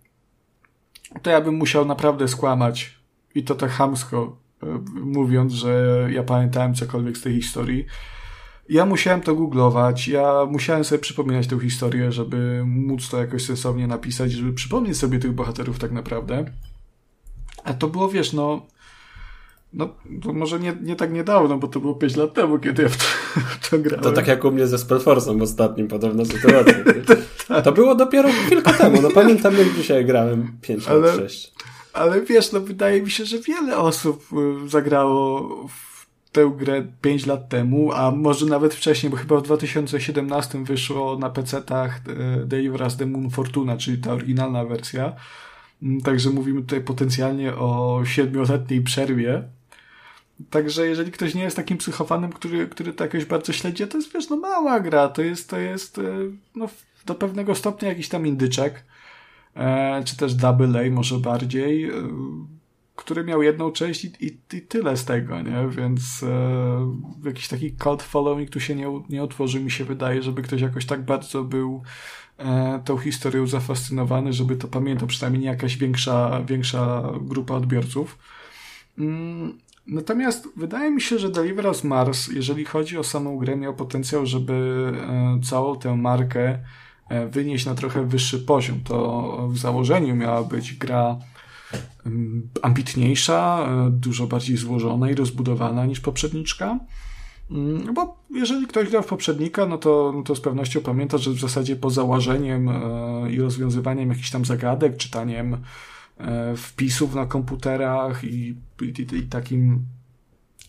[1.22, 3.00] to ja bym musiał naprawdę skłamać
[3.36, 4.66] i to tak hamsko e,
[4.96, 7.86] mówiąc, że ja pamiętałem cokolwiek z tej historii.
[8.70, 13.88] Ja musiałem to googlować, ja musiałem sobie przypominać tę historię, żeby móc to jakoś sensownie
[13.88, 16.46] napisać, żeby przypomnieć sobie tych bohaterów tak naprawdę.
[17.64, 18.66] A to było, wiesz, no,
[19.76, 19.90] no,
[20.24, 22.98] to może nie, nie tak niedawno, bo to było 5 lat temu, kiedy ja w
[22.98, 23.04] to,
[23.60, 24.04] w to grałem.
[24.04, 26.74] To tak jak u mnie ze Spellforce'em ostatnim, podobna sytuacja.
[27.48, 27.64] Tak.
[27.64, 31.54] to było dopiero chwilkę temu, no pamiętam jak dzisiaj grałem 5 ale, lat 6.
[31.94, 34.26] Ale wiesz, no wydaje mi się, że wiele osób
[34.66, 39.42] y, zagrało w tę grę 5 lat temu, a może nawet wcześniej, bo chyba w
[39.42, 42.02] 2017 wyszło na PC-tach
[42.42, 45.14] y, Deliver the Moon Fortuna, czyli ta oryginalna wersja.
[45.84, 49.44] Mm, także mówimy tutaj potencjalnie o siedmioletniej przerwie
[50.50, 54.14] Także jeżeli ktoś nie jest takim psychofanem, który, który to jakoś bardzo śledzi, to jest,
[54.14, 56.02] wiesz, no mała gra, to jest, to jest, e,
[56.56, 56.70] no,
[57.06, 58.84] do pewnego stopnia jakiś tam indyczek,
[59.56, 61.92] e, czy też double A może bardziej, e,
[62.96, 65.68] który miał jedną część i, i, i, tyle z tego, nie?
[65.70, 66.26] Więc
[67.24, 70.86] jakiś taki cult following tu się nie, nie otworzy, mi się wydaje, żeby ktoś jakoś
[70.86, 71.84] tak bardzo był
[72.86, 78.18] tą historią zafascynowany, żeby to pamiętał, przynajmniej nie jakaś większa, większa grupa odbiorców.
[79.88, 84.26] Natomiast wydaje mi się, że Deliver Us Mars, jeżeli chodzi o samą grę, miał potencjał,
[84.26, 84.54] żeby
[85.10, 86.60] e, całą tę markę
[87.10, 88.80] e, wynieść na trochę wyższy poziom.
[88.84, 91.18] To w założeniu miała być gra
[92.06, 96.80] mm, ambitniejsza, e, dużo bardziej złożona i rozbudowana niż poprzedniczka.
[97.52, 101.32] Mm, bo jeżeli ktoś grał w poprzednika, no to, no to z pewnością pamięta, że
[101.32, 102.70] w zasadzie poza łażeniem
[103.30, 105.58] i rozwiązywaniem jakichś tam zagadek, czytaniem
[106.58, 109.86] wpisów na komputerach i, i, i takim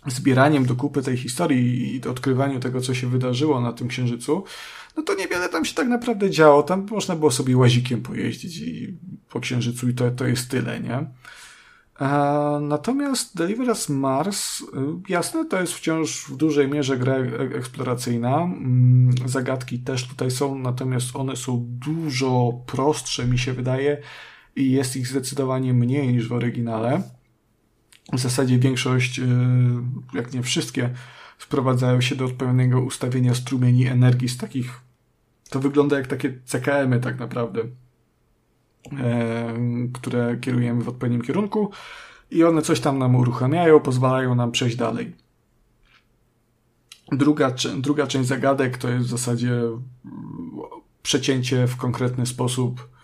[0.07, 4.45] zbieraniem do kupy tej historii i odkrywaniu tego, co się wydarzyło na tym księżycu,
[4.97, 6.63] no to niewiele tam się tak naprawdę działo.
[6.63, 8.97] Tam można było sobie łazikiem pojeździć i
[9.31, 11.07] po księżycu i to, to jest tyle, nie?
[11.99, 14.65] A, natomiast Deliver Mars, y,
[15.09, 17.17] jasne, to jest wciąż w dużej mierze gra
[17.57, 18.37] eksploracyjna.
[18.37, 24.03] Mm, zagadki też tutaj są, natomiast one są dużo prostsze, mi się wydaje,
[24.57, 27.03] i jest ich zdecydowanie mniej niż w oryginale.
[28.13, 29.23] W zasadzie większość, y,
[30.15, 30.91] jak nie wszystkie,
[31.39, 34.81] sprowadzają się do odpowiedniego ustawienia strumieni energii z takich.
[35.51, 37.63] To wygląda jak takie CKM-y, tak naprawdę,
[38.93, 39.55] e,
[39.93, 41.71] które kierujemy w odpowiednim kierunku
[42.31, 45.13] i one coś tam nam uruchamiają, pozwalają nam przejść dalej.
[47.13, 49.81] Druga, druga część zagadek to jest w zasadzie mm,
[51.03, 52.96] przecięcie w konkretny sposób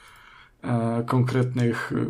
[1.06, 2.06] konkretnych e,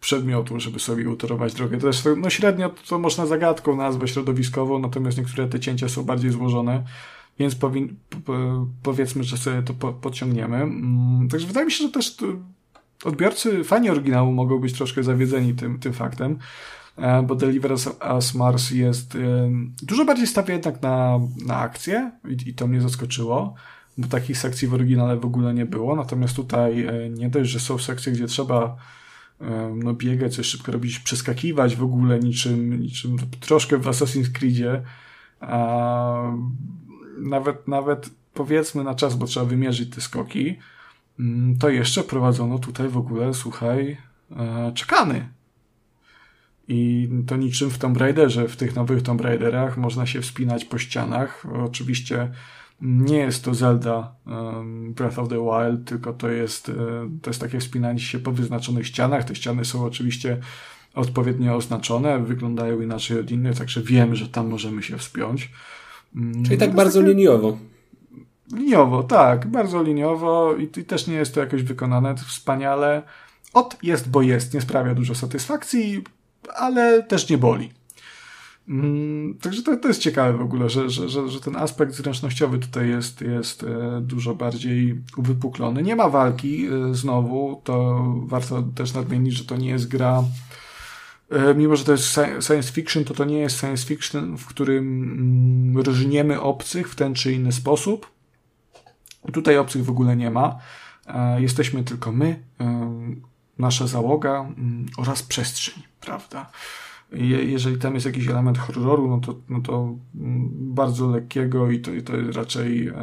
[0.00, 1.78] przedmiotów, żeby sobie utorować drogę.
[1.78, 6.30] To też no średnio to można zagadką nazwać środowiskową, natomiast niektóre te cięcia są bardziej
[6.30, 6.84] złożone,
[7.38, 7.96] więc powin,
[8.82, 10.56] powiedzmy, że sobie to po, podciągniemy.
[10.56, 12.16] Mm, także wydaje mi się, że też
[13.04, 16.38] odbiorcy, fani oryginału mogą być troszkę zawiedzeni tym, tym faktem,
[16.96, 17.72] e, bo Deliver
[18.14, 19.18] Us Mars jest
[19.82, 23.54] dużo bardziej stawia jednak na, na akcję i, i to mnie zaskoczyło
[23.98, 25.96] bo takich sekcji w oryginale w ogóle nie było.
[25.96, 28.76] Natomiast tutaj e, nie dość, że są sekcje, gdzie trzeba
[29.40, 34.82] e, no, biegać, coś szybko robić, przeskakiwać w ogóle niczym, niczym troszkę w Assassin's Creedzie,
[35.40, 36.32] a
[37.18, 40.58] nawet, nawet powiedzmy na czas, bo trzeba wymierzyć te skoki,
[41.20, 43.96] mm, to jeszcze prowadzono tutaj w ogóle, słuchaj,
[44.36, 45.28] e, czekany.
[46.68, 50.78] I to niczym w Tomb Raiderze, w tych nowych Tomb Raiderach można się wspinać po
[50.78, 51.46] ścianach.
[51.64, 52.30] Oczywiście
[52.84, 54.14] nie jest to Zelda
[54.88, 56.72] Breath of the Wild, tylko to jest, e,
[57.22, 59.24] to jest takie wspinanie się po wyznaczonych ścianach.
[59.24, 60.38] Te ściany są oczywiście
[60.94, 65.50] odpowiednio oznaczone, wyglądają inaczej od innych, także wiemy, że tam możemy się wspiąć.
[66.16, 67.12] Mm, Czyli tak no bardzo takie...
[67.12, 67.58] liniowo.
[68.52, 73.02] Liniowo, tak, bardzo liniowo i, i też nie jest to jakoś wykonane wspaniale.
[73.52, 76.04] Od jest, bo jest, nie sprawia dużo satysfakcji,
[76.56, 77.70] ale też nie boli.
[78.68, 82.58] Mm, także to, to jest ciekawe w ogóle, że, że, że, że ten aspekt zręcznościowy
[82.58, 85.82] tutaj jest, jest e, dużo bardziej uwypuklony.
[85.82, 90.24] Nie ma walki e, znowu, to warto też nadmienić, że to nie jest gra
[91.30, 95.02] e, mimo, że to jest science fiction, to to nie jest science fiction, w którym
[95.02, 98.14] mm, różniemy obcych w ten czy inny sposób.
[99.32, 100.58] Tutaj obcych w ogóle nie ma.
[101.38, 102.42] Jesteśmy tylko my,
[103.58, 106.50] nasza załoga mm, oraz przestrzeń, prawda?
[107.16, 111.92] Jeżeli tam jest jakiś element horroru, no to, no to mm, bardzo lekkiego i to,
[111.92, 112.94] i to jest raczej e,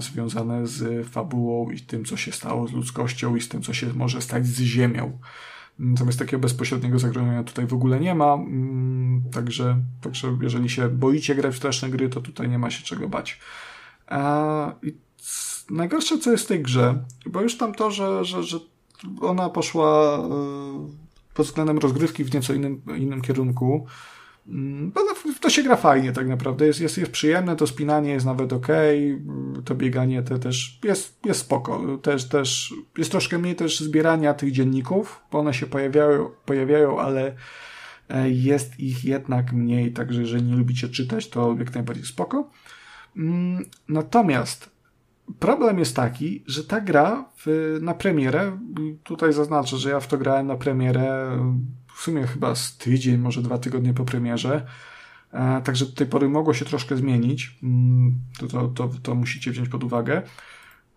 [0.00, 3.92] związane z fabułą i tym, co się stało z ludzkością i z tym, co się
[3.94, 5.18] może stać z Ziemią.
[5.78, 11.34] Natomiast takiego bezpośredniego zagrożenia tutaj w ogóle nie ma, mm, także, także jeżeli się boicie
[11.34, 13.40] grać w straszne gry, to tutaj nie ma się czego bać.
[14.10, 14.94] E, I
[15.70, 18.58] najgorsze, co jest w tej grze, bo już tam to, że, że, że
[19.20, 21.07] ona poszła e,
[21.38, 23.86] pod względem rozgrywki w nieco innym, innym kierunku.
[24.48, 28.26] Mm, no, to się gra fajnie tak naprawdę, jest, jest, jest przyjemne, to spinanie jest
[28.26, 28.66] nawet ok,
[29.64, 31.98] to bieganie te też jest, jest spoko.
[32.02, 37.34] Też, też, jest troszkę mniej też zbierania tych dzienników, bo one się pojawiają, pojawiają ale
[38.08, 42.50] e, jest ich jednak mniej, także jeżeli nie lubicie czytać, to jak najbardziej spoko.
[43.16, 44.70] Mm, natomiast
[45.38, 48.58] Problem jest taki, że ta gra w, na premierę,
[49.04, 51.38] tutaj zaznaczę, że ja w to grałem na premierę
[51.96, 54.66] w sumie chyba z tydzień, może dwa tygodnie po premierze,
[55.32, 59.50] e, także do tej pory mogło się troszkę zmienić, mm, to, to, to, to musicie
[59.50, 60.22] wziąć pod uwagę.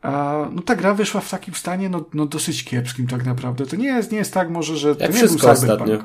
[0.01, 3.65] A, no ta gra wyszła w takim stanie no, no dosyć kiepskim tak naprawdę.
[3.65, 5.61] To nie jest, nie jest tak może, że to jak nie był Cyberpunk.
[5.61, 5.97] Ostatnio.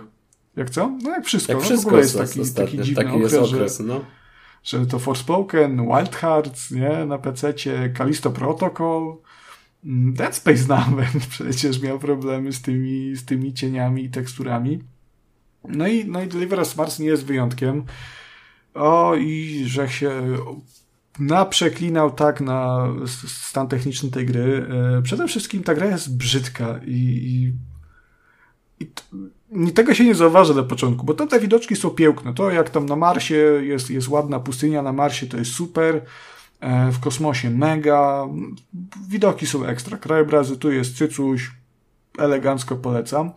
[0.56, 0.92] Jak co?
[1.02, 1.52] No jak wszystko.
[1.52, 4.00] Jak no, wszystko w ogóle jest taki, taki, taki dziwny taki okres, okres no
[4.66, 7.54] że to Forspoken, Wild Hearts, nie, na PC,
[7.98, 9.16] Callisto Protocol,
[9.84, 14.78] mm, Dead Space nawet przecież miał problemy z tymi, z tymi cieniami i teksturami.
[15.68, 17.84] No i, no i Deliver Us Mars nie jest wyjątkiem.
[18.74, 20.22] O, i że się
[21.18, 22.88] naprzeklinał tak na
[23.26, 24.66] stan techniczny tej gry.
[24.98, 27.52] E, przede wszystkim ta gra jest brzydka i, i,
[28.84, 28.90] i
[29.74, 32.34] tego się nie zauważy na początku, bo tam te widoczki są piękne.
[32.34, 36.02] To jak tam na Marsie jest, jest ładna pustynia, na Marsie to jest super,
[36.60, 38.26] e, w kosmosie mega,
[39.08, 41.50] widoki są ekstra, krajobrazy, tu jest cycuś,
[42.18, 43.30] elegancko polecam.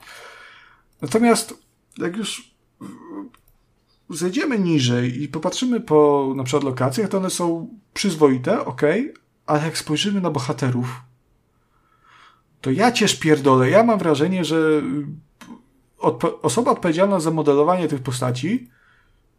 [1.01, 1.63] Natomiast
[1.97, 2.51] jak już
[4.09, 8.81] zejdziemy niżej i popatrzymy po na przykład lokacjach, to one są przyzwoite, ok,
[9.45, 11.01] ale jak spojrzymy na bohaterów,
[12.61, 13.69] to ja cię pierdolę.
[13.69, 14.81] Ja mam wrażenie, że
[15.99, 18.69] odpo osoba odpowiedzialna za modelowanie tych postaci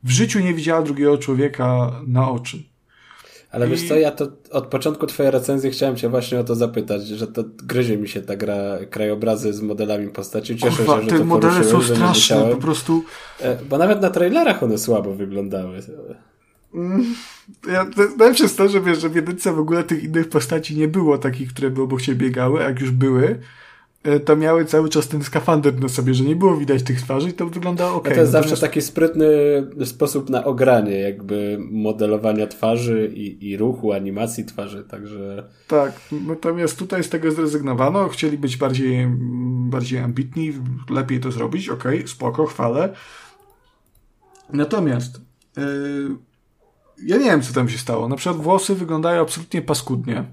[0.04, 2.62] w życiu nie widziała drugiego człowieka na oczy.
[3.50, 3.70] Ale I...
[3.70, 7.26] wiesz co, ja to od początku twojej recenzji chciałem cię właśnie o to zapytać, że
[7.26, 10.56] to gryzie mi się ta gra krajobrazy z modelami postaci.
[10.56, 13.04] Cieszę Kurwa, się, że te to modele są straszne, po prostu.
[13.40, 15.82] E, bo nawet na trailerach one słabo wyglądały.
[16.74, 17.14] Mm,
[17.72, 17.86] ja,
[18.18, 21.18] najlepsze jest to, że wiesz, że w jedynce w ogóle tych innych postaci nie było
[21.18, 23.38] takich, które by obok ciebie biegały, a jak już były,
[24.24, 27.32] to miały cały czas ten skafander na sobie, że nie było widać tych twarzy i
[27.32, 28.08] to wyglądało ok.
[28.08, 29.26] to jest zawsze taki sprytny
[29.84, 35.48] sposób na ogranie jakby modelowania twarzy i, i ruchu, animacji twarzy, także...
[35.68, 39.06] Tak, natomiast tutaj z tego zrezygnowano, chcieli być bardziej,
[39.70, 40.52] bardziej ambitni,
[40.90, 42.94] lepiej to zrobić, ok, spoko, chwalę.
[44.52, 45.20] Natomiast
[45.56, 46.16] yy,
[47.06, 48.08] ja nie wiem, co tam się stało.
[48.08, 50.24] Na przykład włosy wyglądają absolutnie paskudnie.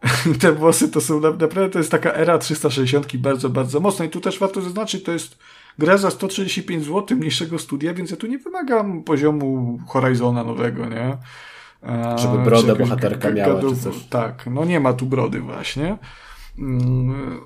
[0.40, 4.20] te włosy to są naprawdę, to jest taka era 360 bardzo, bardzo mocna i tu
[4.20, 5.38] też warto zaznaczyć, to jest
[5.78, 11.16] gra za 135 zł mniejszego studia, więc ja tu nie wymagam poziomu Horizona nowego, nie?
[12.16, 14.04] Żeby brodę bohaterka miała, czy coś.
[14.04, 15.98] Tak, no nie ma tu brody właśnie.
[16.58, 17.40] Mm,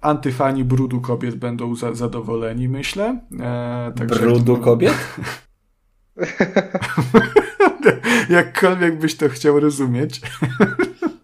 [0.00, 3.20] antyfani brudu kobiet będą za, zadowoleni, myślę.
[3.40, 4.94] E, brudu kobiet?
[8.30, 10.20] Jakkolwiek byś to chciał rozumieć.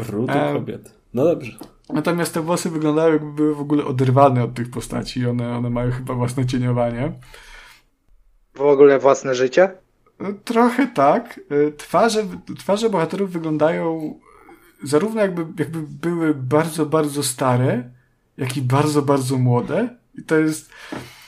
[0.00, 0.52] Brudu e...
[0.52, 0.94] kobiet.
[1.14, 1.58] No dobrze.
[1.92, 5.26] Natomiast te włosy wyglądały jakby były w ogóle oderwane od tych postaci.
[5.26, 7.12] One, one mają chyba własne cieniowanie.
[8.54, 9.70] W ogóle własne życie?
[10.20, 11.40] No, trochę tak.
[11.68, 12.22] E, twarze,
[12.58, 14.14] twarze bohaterów wyglądają
[14.82, 17.90] zarówno jakby, jakby były bardzo, bardzo stare,
[18.36, 19.96] jak i bardzo, bardzo młode.
[20.18, 21.19] I to jest E,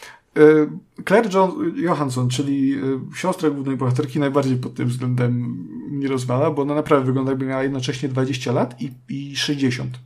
[1.05, 2.79] Claire John Johansson, czyli e,
[3.17, 5.33] siostra głównej bohaterki, najbardziej pod tym względem
[5.91, 9.99] mnie rozwala, bo ona naprawdę wygląda jakby miała jednocześnie 20 lat i, i 60.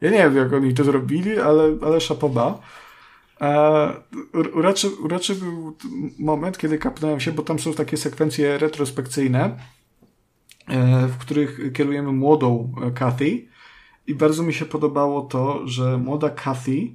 [0.00, 2.58] Ja nie wiem, jak oni to zrobili, ale, ale szapoba.
[4.54, 5.76] Uraczy, uraczy był
[6.18, 9.58] moment, kiedy kapnąłem się, bo tam są takie sekwencje retrospekcyjne,
[10.68, 13.48] e, w których kierujemy młodą Kathy
[14.06, 16.88] i bardzo mi się podobało to, że młoda Kathy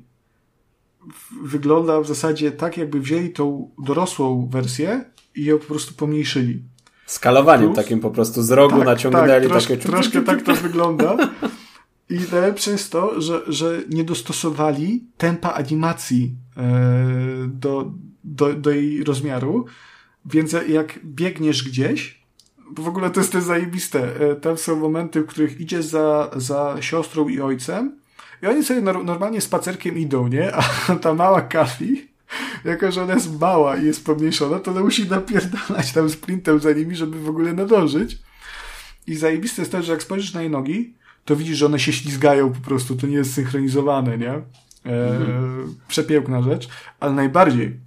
[1.43, 5.05] wygląda w zasadzie tak, jakby wzięli tą dorosłą wersję
[5.35, 6.63] i ją po prostu pomniejszyli.
[7.05, 9.89] Skalowaniem Plus, takim po prostu z rogu tak, naciągnęli tak, troszkę, takie...
[9.89, 11.17] Troszkę tak to wygląda.
[12.09, 17.91] I najlepsze jest to, że, że nie dostosowali tempa animacji e, do,
[18.23, 19.65] do, do jej rozmiaru,
[20.25, 22.23] więc jak biegniesz gdzieś,
[22.71, 26.31] bo w ogóle to jest też zajebiste, e, tam są momenty, w których idziesz za,
[26.35, 27.99] za siostrą i ojcem
[28.41, 30.55] i oni sobie normalnie spacerkiem idą, nie?
[30.55, 30.61] A
[31.01, 32.07] ta mała Kafi,
[32.65, 36.71] jako że ona jest mała i jest pomniejszona, to ona musi napierdalać tam sprintem za
[36.71, 38.17] nimi, żeby w ogóle nadążyć.
[39.07, 40.93] I zajebiste jest to, że jak spojrzysz na jej nogi,
[41.25, 44.31] to widzisz, że one się ślizgają po prostu, to nie jest synchronizowane, nie?
[44.31, 44.41] E,
[44.85, 45.75] mhm.
[45.87, 47.79] Przepiękna rzecz, ale najbardziej,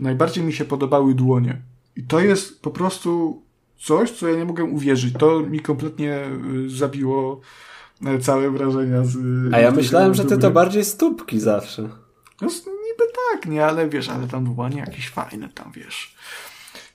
[0.00, 1.62] najbardziej mi się podobały dłonie.
[1.96, 3.42] I to jest po prostu
[3.78, 5.14] coś, co ja nie mogę uwierzyć.
[5.18, 6.20] To mi kompletnie
[6.66, 7.40] y, zabiło
[8.20, 9.16] całe wrażenia z.
[9.54, 11.82] A ja myślałem, że ty to bardziej stópki zawsze.
[12.40, 16.14] No, niby tak, nie, ale wiesz, ale tam dłonie jakieś fajne, tam wiesz.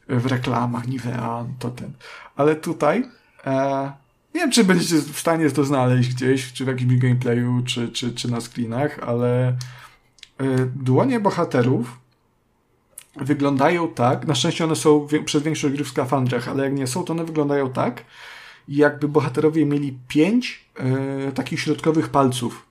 [0.08, 1.92] W reklamach Nivea, to ten.
[2.36, 3.10] Ale tutaj.
[3.46, 3.92] E,
[4.36, 8.14] nie wiem, czy będziecie w stanie to znaleźć gdzieś, czy w jakimś gameplayu, czy, czy,
[8.14, 9.50] czy na screenach, ale
[10.42, 12.00] y, dłonie bohaterów
[13.16, 17.04] wyglądają tak, na szczęście one są przez większość gry w skafandrach, ale jak nie są,
[17.04, 18.04] to one wyglądają tak,
[18.68, 20.66] jakby bohaterowie mieli pięć
[21.30, 22.66] y, takich środkowych palców.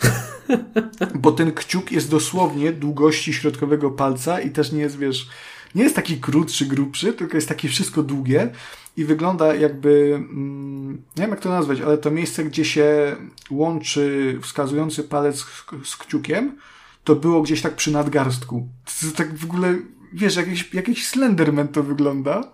[1.14, 5.28] Bo ten kciuk jest dosłownie długości środkowego palca i też nie jest, wiesz,
[5.74, 8.50] nie jest taki krótszy, grubszy, tylko jest takie wszystko długie
[8.96, 13.16] i wygląda jakby, mm, nie wiem jak to nazwać, ale to miejsce, gdzie się
[13.50, 15.44] łączy wskazujący palec
[15.84, 16.56] z kciukiem,
[17.04, 18.68] to było gdzieś tak przy nadgarstku.
[19.00, 19.78] To tak w ogóle,
[20.12, 22.52] wiesz, jakiś, jakiś Slenderman to wygląda.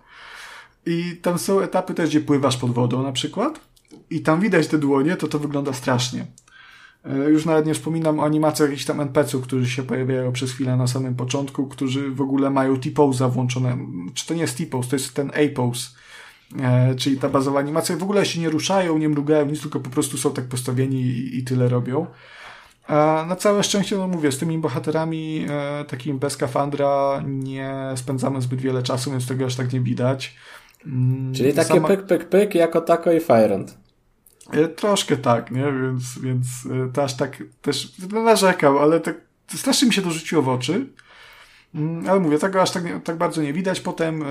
[0.87, 3.59] I tam są etapy też, gdzie pływasz pod wodą na przykład.
[4.09, 6.25] I tam widać te dłonie, to to wygląda strasznie.
[7.05, 10.77] E, już nawet nie wspominam o animacjach jakichś tam NPC-ów, którzy się pojawiają przez chwilę
[10.77, 13.77] na samym początku, którzy w ogóle mają T-pose włączone.
[14.13, 15.89] Czy to nie jest T-pose, to jest ten A-pose.
[16.59, 17.97] E, czyli ta bazowa animacja.
[17.97, 21.37] W ogóle się nie ruszają, nie mrugają, nic, tylko po prostu są tak postawieni i,
[21.37, 22.07] i tyle robią.
[22.87, 28.41] A na całe szczęście, no mówię, z tymi bohaterami e, takim bez kafandra nie spędzamy
[28.41, 30.35] zbyt wiele czasu, więc tego aż tak nie widać.
[30.87, 31.87] Mm, Czyli takie Sama...
[31.87, 33.77] pyk, pyk, pyk jako tako i Firend.
[34.51, 35.63] E, troszkę tak, nie?
[35.63, 36.47] Więc, więc
[36.87, 39.15] e, to aż tak też narzekał, ale tak
[39.47, 40.87] strasznie mi się to rzuciło w oczy.
[41.75, 43.79] Mm, ale mówię, tego aż tak, tak bardzo nie widać.
[43.79, 44.25] Potem yy,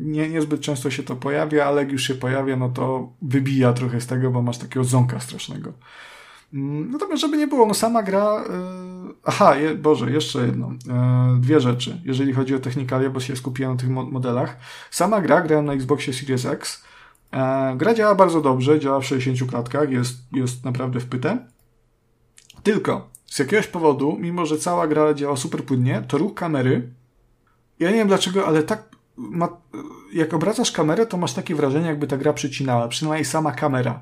[0.00, 4.00] nie, niezbyt często się to pojawia, ale jak już się pojawia, no to wybija trochę
[4.00, 5.72] z tego, bo masz takiego ząka strasznego.
[6.54, 8.44] Mm, natomiast, żeby nie było, no sama gra.
[9.06, 10.70] Yy, aha, je, Boże, jeszcze jedno.
[10.70, 14.56] Yy, dwie rzeczy, jeżeli chodzi o technikalia, bo się skupiłem na tych modelach.
[14.90, 16.84] Sama gra, grałem na Xboxie Series X.
[17.76, 21.38] gra działa bardzo dobrze, działa w 60 klatkach, jest, jest naprawdę wpyte.
[22.62, 26.88] Tylko z jakiegoś powodu, mimo że cała gra działa super płynnie, to ruch kamery,
[27.78, 28.82] ja nie wiem dlaczego, ale tak
[29.16, 29.48] ma,
[30.12, 34.00] jak obracasz kamerę, to masz takie wrażenie, jakby ta gra przycinała, przynajmniej sama kamera.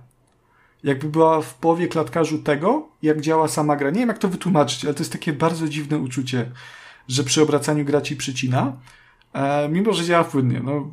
[0.84, 3.90] Jakby była w połowie klatkarzu tego, jak działa sama gra.
[3.90, 6.50] Nie wiem, jak to wytłumaczyć, ale to jest takie bardzo dziwne uczucie,
[7.08, 8.72] że przy obracaniu gra ci przycina,
[9.32, 10.60] e, mimo że działa płynnie.
[10.60, 10.90] No,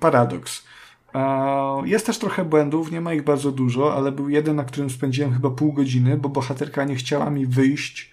[0.00, 0.66] paradoks.
[1.84, 5.32] Jest też trochę błędów, nie ma ich bardzo dużo, ale był jeden, na którym spędziłem
[5.32, 8.12] chyba pół godziny, bo bohaterka nie chciała mi wyjść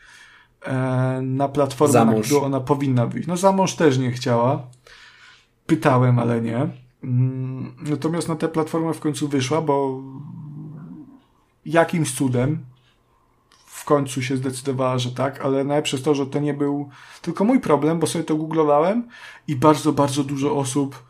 [0.66, 3.28] e, na platformę, na którą ona powinna wyjść.
[3.28, 4.68] No za mąż też nie chciała.
[5.66, 6.68] Pytałem, ale nie.
[7.04, 10.02] Mm, natomiast na tę platformę w końcu wyszła, bo
[11.65, 12.65] jakimś cudem
[13.65, 16.90] w końcu się zdecydowała, że tak, ale jest to, że to nie był
[17.22, 19.07] tylko mój problem, bo sobie to googlowałem
[19.48, 21.03] i bardzo, bardzo dużo osób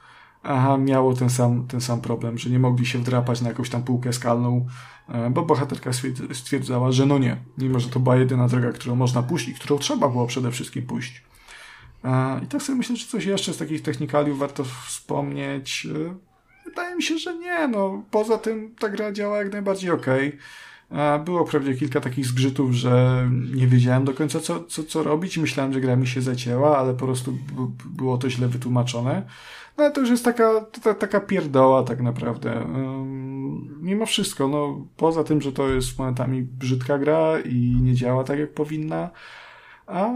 [0.43, 3.83] aha, miało ten sam, ten sam problem, że nie mogli się wdrapać na jakąś tam
[3.83, 4.65] półkę skalną,
[5.09, 5.91] e, bo bohaterka
[6.33, 9.77] stwierdzała, że no nie, mimo że to była jedyna droga, którą można pójść i którą
[9.77, 11.23] trzeba było przede wszystkim pójść.
[12.03, 15.87] E, I tak sobie myślę, że coś jeszcze z takich technikaliów warto wspomnieć.
[16.73, 20.27] Wydaje mi się, że nie, no poza tym ta gra działa jak najbardziej okej.
[20.89, 21.19] Okay.
[21.19, 23.23] Było wprawdzie kilka takich zgrzytów, że
[23.55, 25.37] nie wiedziałem do końca co, co, co robić.
[25.37, 27.37] Myślałem, że gra mi się zacięła, ale po prostu
[27.85, 29.23] było to źle wytłumaczone.
[29.77, 32.67] No ale to już jest taka, ta, taka pierdoła tak naprawdę.
[33.81, 38.39] mimo wszystko, no poza tym, że to jest momentami brzydka gra i nie działa tak
[38.39, 39.09] jak powinna,
[39.87, 40.09] a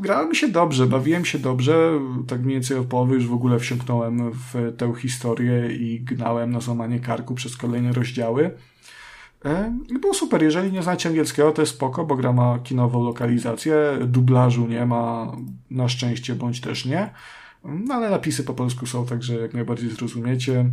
[0.00, 3.58] grało mi się dobrze, bawiłem się dobrze, tak mniej więcej od połowy już w ogóle
[3.58, 8.50] wsiąknąłem w tę historię i gnałem na złamanie karku przez kolejne rozdziały.
[9.88, 10.42] I było super.
[10.42, 13.98] Jeżeli nie znacie angielskiego, to jest spoko, bo gra ma kinową lokalizację.
[14.06, 15.32] Dublażu nie ma,
[15.70, 17.10] na szczęście, bądź też nie.
[17.64, 20.70] No ale napisy po polsku są, także jak najbardziej zrozumiecie.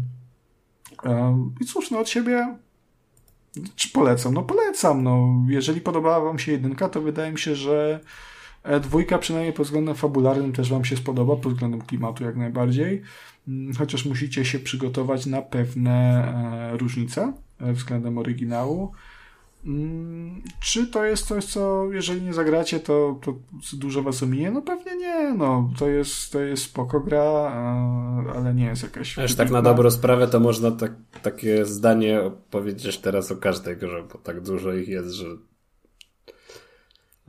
[1.61, 2.57] I cóż, no od siebie
[3.75, 4.33] Czy polecam?
[4.33, 5.03] No polecam.
[5.03, 7.99] No, jeżeli podobała wam się jedynka, to wydaje mi się, że
[8.81, 13.02] dwójka przynajmniej pod względem fabularnym też wam się spodoba, pod względem klimatu jak najbardziej.
[13.48, 15.91] Mm, chociaż musicie się przygotować na pewne
[16.73, 18.91] e, różnice e, względem oryginału.
[19.65, 23.34] Mm, czy to jest coś, co jeżeli nie zagracie, to, to
[23.73, 24.52] dużo was ominie?
[24.52, 25.69] No pewnie nie, no.
[25.80, 27.52] To jest, to jest spoko gra,
[28.36, 29.15] ale nie jest jakaś...
[29.15, 30.91] Wiesz, tak na dobrą sprawę to można tak,
[31.22, 32.22] takie zdanie
[32.52, 35.26] powiedzieć teraz o każdej grze, bo tak dużo ich jest, że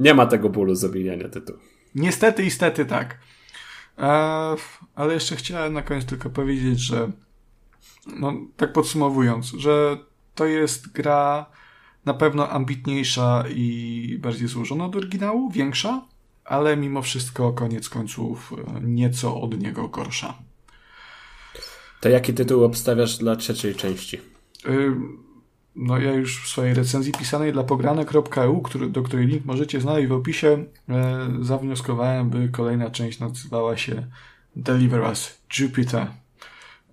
[0.01, 1.59] nie ma tego bólu z omijania tytułu.
[1.95, 3.19] Niestety, istety tak.
[3.99, 4.57] E,
[4.95, 7.11] ale jeszcze chciałem na koniec tylko powiedzieć, że
[8.07, 9.99] no, tak podsumowując, że
[10.35, 11.47] to jest gra
[12.05, 16.07] na pewno ambitniejsza i bardziej złożona od oryginału, większa,
[16.45, 20.35] ale mimo wszystko koniec końców e, nieco od niego gorsza.
[22.01, 24.17] To jaki tytuł obstawiasz dla trzeciej części?
[24.69, 24.93] Y,
[25.77, 30.13] no ja już w swojej recenzji pisanej dla pograne.eu, do której link możecie znaleźć w
[30.13, 34.07] opisie, e, zawnioskowałem, by kolejna część nazywała się
[34.57, 36.07] Deliver Us Jupiter.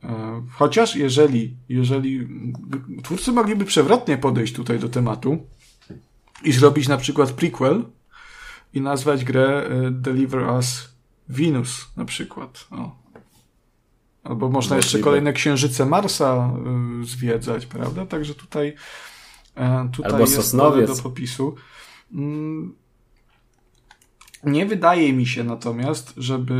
[0.03, 2.27] E, chociaż jeżeli, jeżeli
[3.03, 5.37] twórcy mogliby przewrotnie podejść tutaj do tematu
[6.43, 7.85] i zrobić na przykład prequel
[8.73, 10.89] i nazwać grę e, Deliver Us
[11.29, 12.67] Venus na przykład.
[12.71, 13.06] O.
[14.27, 14.77] Albo można Możliwe.
[14.77, 16.51] jeszcze kolejne księżyce Marsa
[17.01, 18.05] y, zwiedzać, prawda?
[18.05, 18.73] Także tutaj,
[19.55, 21.55] e, tutaj Albo jest do popisu.
[22.13, 22.75] Mm,
[24.43, 26.53] nie wydaje mi się natomiast, żeby.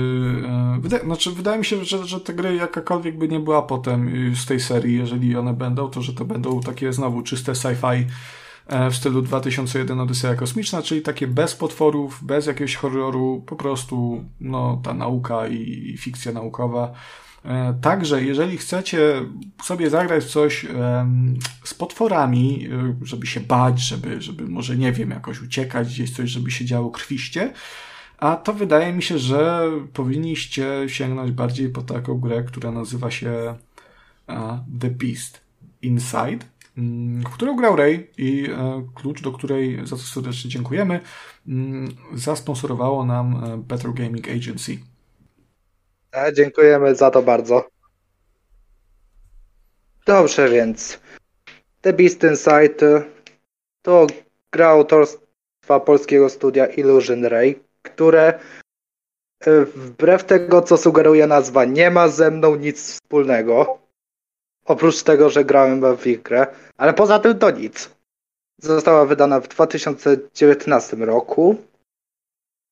[0.47, 4.11] E, wyda, znaczy, wydaje mi się, że, że te gry jakakolwiek by nie była potem
[4.35, 8.05] z tej serii, jeżeli one będą, to że to będą takie znowu czyste sci-fi
[8.67, 14.23] e, w stylu 2001 Odyseja Kosmiczna, czyli takie bez potworów, bez jakiegoś horroru, po prostu
[14.41, 16.93] no, ta nauka i fikcja naukowa.
[17.47, 19.21] E, także, jeżeli chcecie
[19.63, 20.65] sobie zagrać coś
[21.63, 22.69] z potworami,
[23.01, 26.91] żeby się bać, żeby, żeby może, nie wiem, jakoś uciekać gdzieś, coś, żeby się działo
[26.91, 27.53] krwiście,
[28.17, 33.55] a to wydaje mi się, że powinniście sięgnąć bardziej po taką grę, która nazywa się
[34.79, 35.41] The Beast
[35.81, 36.45] Inside,
[36.77, 40.99] mm, w którą grał Ray i e, klucz, do której za co serdecznie dziękujemy,
[41.47, 44.79] mm, zasponsorowało nam e, Better Gaming Agency.
[46.11, 47.67] A, dziękujemy za to bardzo.
[50.05, 50.99] Dobrze, więc
[51.81, 53.03] The Beast Inside
[53.81, 54.07] to
[54.51, 58.39] gra autorstwa polskiego studia Illusion Ray, które
[59.39, 63.77] e, wbrew tego, co sugeruje nazwa, nie ma ze mną nic wspólnego.
[64.65, 66.47] Oprócz tego, że grałem w ich grę,
[66.77, 67.89] ale poza tym to nic.
[68.57, 71.55] Została wydana w 2019 roku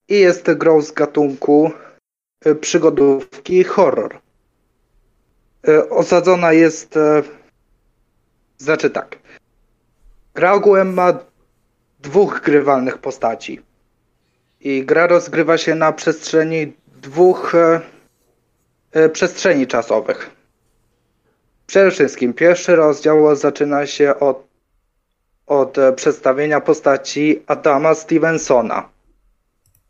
[0.09, 1.84] i jest grą z gatunku e,
[2.61, 4.19] przygodówki horror.
[5.67, 6.99] E, osadzona jest.
[8.57, 9.17] Znaczy tak.
[10.35, 11.13] Gra ogółem ma
[11.99, 13.61] dwóch grywalnych postaci.
[14.59, 17.81] I gra rozgrywa się na przestrzeni dwóch e,
[18.91, 20.31] e, przestrzeni czasowych.
[21.67, 24.47] Przede wszystkim pierwszy rozdział zaczyna się od,
[25.47, 28.89] od e, przedstawienia postaci Adama Stevensona,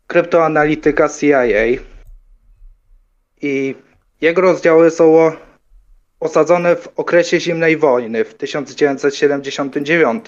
[0.06, 1.95] kryptoanalityka CIA.
[3.42, 3.74] I
[4.20, 5.32] jego rozdziały są
[6.20, 10.24] osadzone w okresie zimnej wojny w 1979.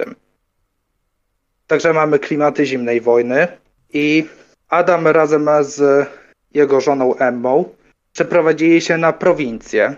[1.67, 3.49] Także mamy klimaty zimnej wojny
[3.93, 4.29] i
[4.69, 6.09] Adam razem z
[6.55, 7.65] jego żoną Emmą
[8.13, 9.97] przeprowadzili się na prowincję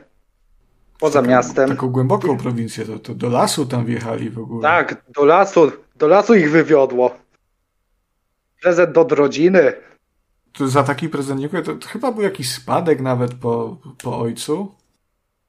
[1.01, 1.69] poza taką, miastem.
[1.69, 4.63] Taką głęboką prowincję, to, to do lasu tam wjechali w ogóle.
[4.63, 7.17] Tak, do lasu, do lasu ich wywiodło.
[8.63, 9.73] Prezent od rodziny.
[10.53, 11.63] To za taki prezent dziękuję.
[11.63, 14.75] To, to chyba był jakiś spadek nawet po, po ojcu.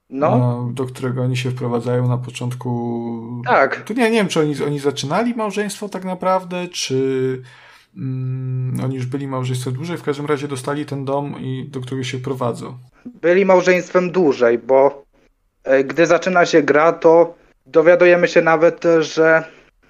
[0.10, 0.70] No.
[0.74, 3.42] Do którego oni się wprowadzają na początku.
[3.46, 3.82] Tak.
[3.82, 7.42] Tu nie, nie wiem, czy oni, oni zaczynali małżeństwo tak naprawdę, czy
[7.98, 12.04] Mm, oni już byli małżeństwem dłużej, w każdym razie dostali ten dom, i do którego
[12.04, 12.78] się prowadzą.
[13.06, 15.04] Byli małżeństwem dłużej, bo
[15.64, 17.34] e, gdy zaczyna się gra, to
[17.66, 19.44] dowiadujemy się nawet, że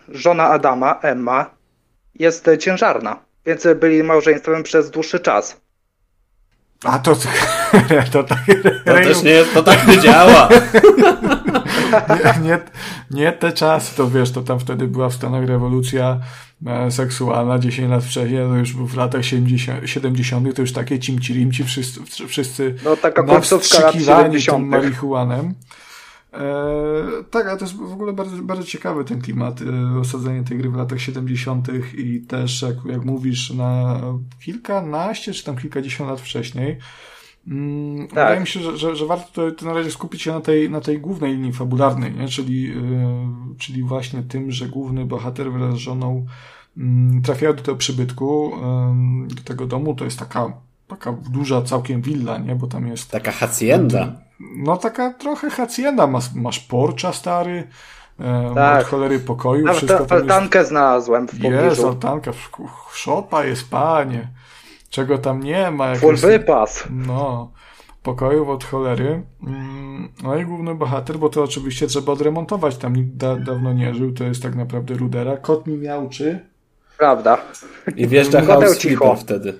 [0.09, 1.49] żona Adama, Emma,
[2.15, 5.61] jest ciężarna, więc byli małżeństwem przez dłuższy czas.
[6.83, 7.15] A to,
[8.11, 8.39] to, tak,
[8.85, 10.49] to też nie, to tak nie działa.
[12.09, 12.59] nie, nie,
[13.11, 16.19] nie te czasy, to wiesz, to tam wtedy była w Stanach rewolucja
[16.67, 21.63] e, seksualna 10 lat wcześniej, to już w latach 70, 70 to już takie cimci-rimci
[21.63, 25.53] wszyscy, wszyscy no, taka 70 marihuanem.
[26.33, 30.57] E, tak, ale to jest w ogóle bardzo, bardzo ciekawy ten klimat, e, osadzenie tej
[30.57, 31.67] gry w latach 70.
[31.97, 34.01] i też, jak, jak mówisz, na
[34.45, 36.77] kilkanaście czy tam kilkadziesiąt lat wcześniej.
[37.47, 38.09] Mm, tak.
[38.09, 40.69] Wydaje mi się, że, że, że warto to, to, na razie skupić się na tej,
[40.69, 42.27] na tej głównej linii fabularnej, nie?
[42.27, 42.75] Czyli, yy,
[43.57, 46.25] czyli właśnie tym, że główny bohater wraz z żoną
[46.77, 46.85] yy,
[47.23, 48.51] trafiają do tego przybytku,
[49.29, 49.95] yy, do tego domu.
[49.95, 50.53] To jest taka,
[50.87, 52.55] taka duża całkiem willa, nie?
[52.55, 53.11] Bo tam jest...
[53.11, 54.21] Taka hacienda.
[54.55, 56.07] No taka trochę hacienda.
[56.07, 57.67] Masz, masz porcza stary,
[58.19, 58.81] e, tak.
[58.81, 59.65] od cholery pokoju.
[59.65, 60.69] Nawet wszystko altankę jest...
[60.69, 61.65] znalazłem w pobliżu.
[61.65, 62.31] Jest altanka,
[62.93, 64.27] szopa jest, panie.
[64.89, 65.95] Czego tam nie ma.
[65.95, 66.83] Full wypas.
[66.89, 67.51] No
[68.03, 69.23] pokojów od cholery.
[69.47, 73.93] Mm, no i główny bohater, bo to oczywiście trzeba odremontować, tam nikt da, dawno nie
[73.93, 75.37] żył, to jest tak naprawdę rudera.
[75.37, 76.39] Kot mi miałczy.
[76.97, 77.37] Prawda.
[77.95, 79.53] I wjeżdża House Sleeper wtedy.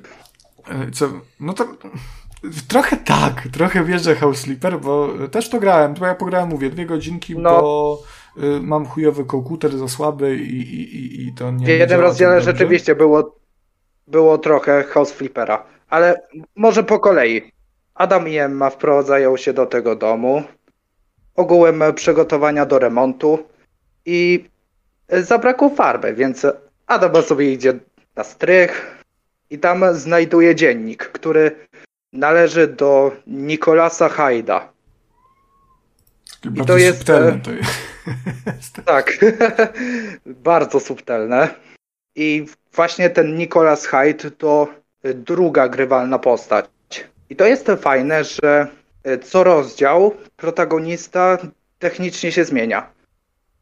[0.70, 1.10] E, co,
[1.40, 1.68] no to
[2.68, 6.86] trochę tak, trochę wjeżdża House Sleeper, bo też to grałem, bo ja pograłem, mówię, dwie
[6.86, 7.62] godzinki, no.
[7.62, 8.04] bo
[8.38, 11.66] y, mam chujowy komputer za słaby i, i, i, i to nie...
[11.66, 13.36] W jednym rozdziale rzeczywiście było,
[14.08, 16.22] było trochę House Flippera, ale
[16.56, 17.52] może po kolei.
[17.96, 20.44] Adam i Emma wprowadzają się do tego domu,
[21.36, 23.40] ogółem przygotowania do remontu.
[24.06, 24.46] I
[25.10, 26.48] zabrakło farby, więc
[26.88, 27.74] Adam sobie idzie
[28.16, 29.04] na strych
[29.50, 31.68] i tam znajduje dziennik, który
[32.14, 34.70] należy do Nikolasa Hajda.
[36.56, 36.98] I to jest.
[36.98, 37.72] Subtelne to jest.
[38.86, 39.18] Tak,
[40.26, 41.50] bardzo subtelne.
[42.16, 44.68] I właśnie ten Nicolas Hyde to
[45.04, 46.66] druga grywalna postać.
[47.30, 48.68] I to jest fajne, że
[49.04, 51.38] e, co rozdział protagonista
[51.80, 52.90] technicznie się zmienia.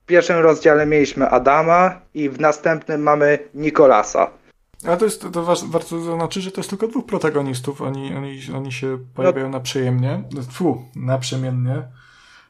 [0.04, 4.32] W pierwszym rozdziale mieliśmy Adama i w następnym mamy Nikolasa.
[4.88, 7.82] A to jest, to warto zaznaczyć, że to jest tylko dwóch protagonistów.
[7.82, 11.84] Oni, oni, oni się pojawiają no, naprzejemnie, fu, naprzemiennie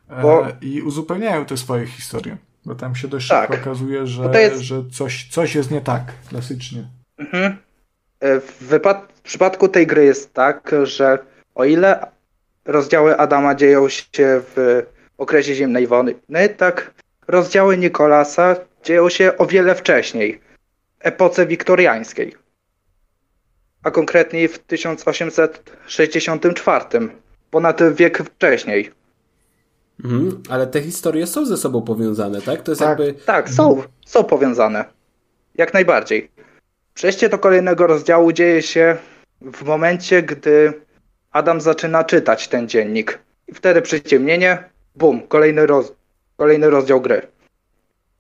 [0.10, 2.38] e, bo, i uzupełniają te swoje historie.
[2.66, 4.62] Bo tam się dość tak, szybko okazuje, że, jest...
[4.62, 6.88] że coś, coś jest nie tak, klasycznie.
[7.18, 7.58] Mhm.
[8.20, 11.20] E, w, wypad w przypadku tej gry jest tak, że
[11.56, 12.08] o ile
[12.66, 14.84] rozdziały Adama dzieją się w
[15.18, 16.16] okresie zimnej wojny,
[16.58, 16.94] tak
[17.28, 20.42] rozdziały Nikolasa dzieją się o wiele wcześniej,
[21.00, 22.36] epoce wiktoriańskiej.
[23.84, 26.86] A konkretniej w 1864,
[27.52, 28.92] ponad wiek wcześniej.
[30.04, 32.62] Mhm, ale te historie są ze sobą powiązane, tak?
[32.62, 33.14] To jest tak, jakby...
[33.14, 34.86] tak, są, są powiązane.
[35.56, 36.32] Jak najbardziej.
[36.94, 38.98] Przejście do kolejnego rozdziału dzieje się
[39.42, 40.74] w momencie, gdy
[41.32, 43.20] Adam zaczyna czytać ten dziennik.
[43.48, 44.64] I wtedy przyciemnienie,
[44.96, 45.94] bum, kolejny, roz,
[46.38, 47.22] kolejny rozdział gry.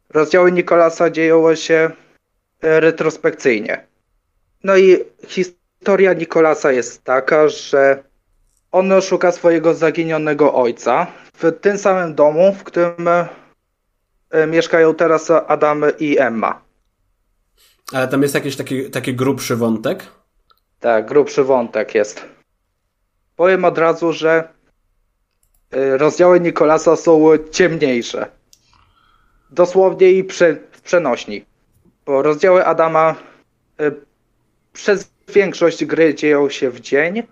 [0.09, 1.91] Rozdziały Nikolasa dzieją się
[2.61, 3.87] retrospekcyjnie.
[4.63, 8.03] No i historia Nikolasa jest taka, że
[8.71, 13.27] on szuka swojego zaginionego ojca w tym samym domu, w którym e,
[14.47, 16.61] mieszkają teraz Adam i Emma.
[17.93, 20.05] Ale tam jest jakiś taki, taki grubszy wątek?
[20.79, 22.25] Tak, grubszy wątek jest.
[23.35, 24.49] Powiem od razu, że
[25.75, 28.27] y, rozdziały Nikolasa są ciemniejsze.
[29.51, 30.23] Dosłownie i
[30.73, 31.45] w przenośni.
[32.09, 33.15] Bo rozdziały Adama
[33.81, 33.91] y,
[34.73, 37.23] przez większość gry dzieją się w dzień,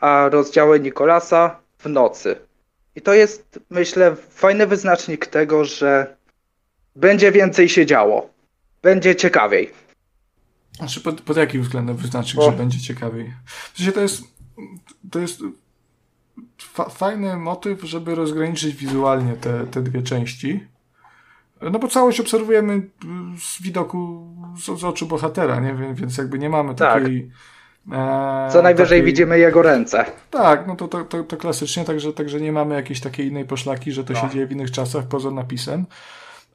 [0.00, 2.36] a rozdziały Nikolasa w nocy.
[2.96, 6.16] I to jest, myślę, fajny wyznacznik tego, że
[6.96, 8.30] będzie więcej się działo.
[8.82, 9.70] Będzie ciekawiej.
[10.76, 12.50] Znaczy pod, pod jakim względem wyznaczyć, Bo...
[12.50, 13.32] że będzie ciekawiej?
[13.72, 14.22] W sensie to jest,
[15.10, 15.40] to jest
[16.58, 20.71] fa fajny motyw, żeby rozgraniczyć wizualnie te, te dwie części.
[21.70, 22.90] No bo całość obserwujemy
[23.38, 25.94] z widoku, z, z oczu bohatera, nie?
[25.94, 27.02] Więc jakby nie mamy tak.
[27.02, 27.30] takiej...
[27.92, 29.12] E, Co najwyżej takiej...
[29.12, 30.04] widzimy jego ręce.
[30.30, 33.92] Tak, no to, to, to, to klasycznie, także, także nie mamy jakiejś takiej innej poszlaki,
[33.92, 34.20] że to no.
[34.20, 35.86] się dzieje w innych czasach poza napisem.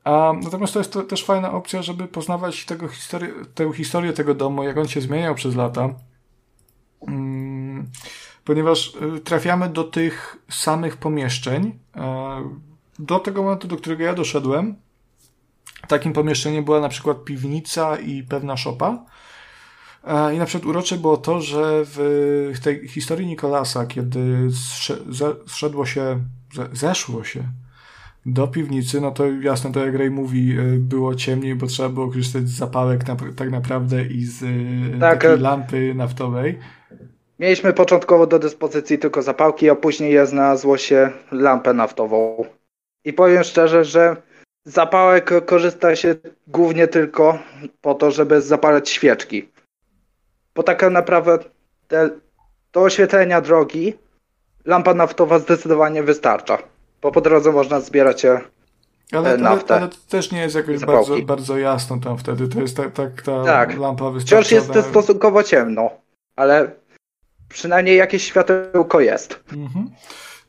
[0.04, 4.34] A, natomiast to jest to, też fajna opcja, żeby poznawać tego historię, tę historię tego
[4.36, 5.90] domu, jak on się zmieniał przez lata.
[7.08, 7.88] Mm,
[8.44, 11.80] ponieważ y, trafiamy do tych samych pomieszczeń.
[13.00, 14.76] Do tego momentu, do którego ja doszedłem,
[15.88, 19.06] takim pomieszczeniem była na przykład piwnica i pewna szopa.
[20.34, 24.48] I na przykład urocze było to, że w tej historii Nikolasa, kiedy
[25.46, 26.20] zszedło się,
[26.74, 27.44] zeszło się
[28.28, 32.08] do piwnicy, no to jasne, to jak Ray mówi, y, było ciemniej, bo trzeba było
[32.08, 33.02] korzystać z zapałek
[33.36, 36.60] tak naprawdę i z y, tak, takiej lampy naftowej.
[37.40, 42.46] Mieliśmy początkowo do dyspozycji tylko zapałki, a później znalazło się lampę naftową.
[43.06, 44.22] I powiem szczerze, że
[44.68, 46.16] zapałek korzysta się
[46.48, 47.40] głównie tylko
[47.82, 49.50] po to, żeby zapalać świeczki.
[50.56, 51.38] Bo tak naprawdę
[51.88, 52.10] te,
[52.74, 53.94] do oświetlenia drogi
[54.66, 56.58] lampa naftowa zdecydowanie wystarcza
[57.02, 58.42] bo po drodze można zbierać e,
[59.12, 59.74] ale, naftę.
[59.74, 62.48] Ale, ale to też nie jest jakoś bardzo, bardzo jasno tam wtedy.
[62.48, 63.78] To jest tak, tak ta tak.
[63.78, 64.64] lampa wystarczająca.
[64.64, 65.90] Wciąż jest stosunkowo ciemno,
[66.36, 66.72] ale
[67.50, 69.44] przynajmniej jakieś światełko jest.
[69.54, 69.90] Mhm.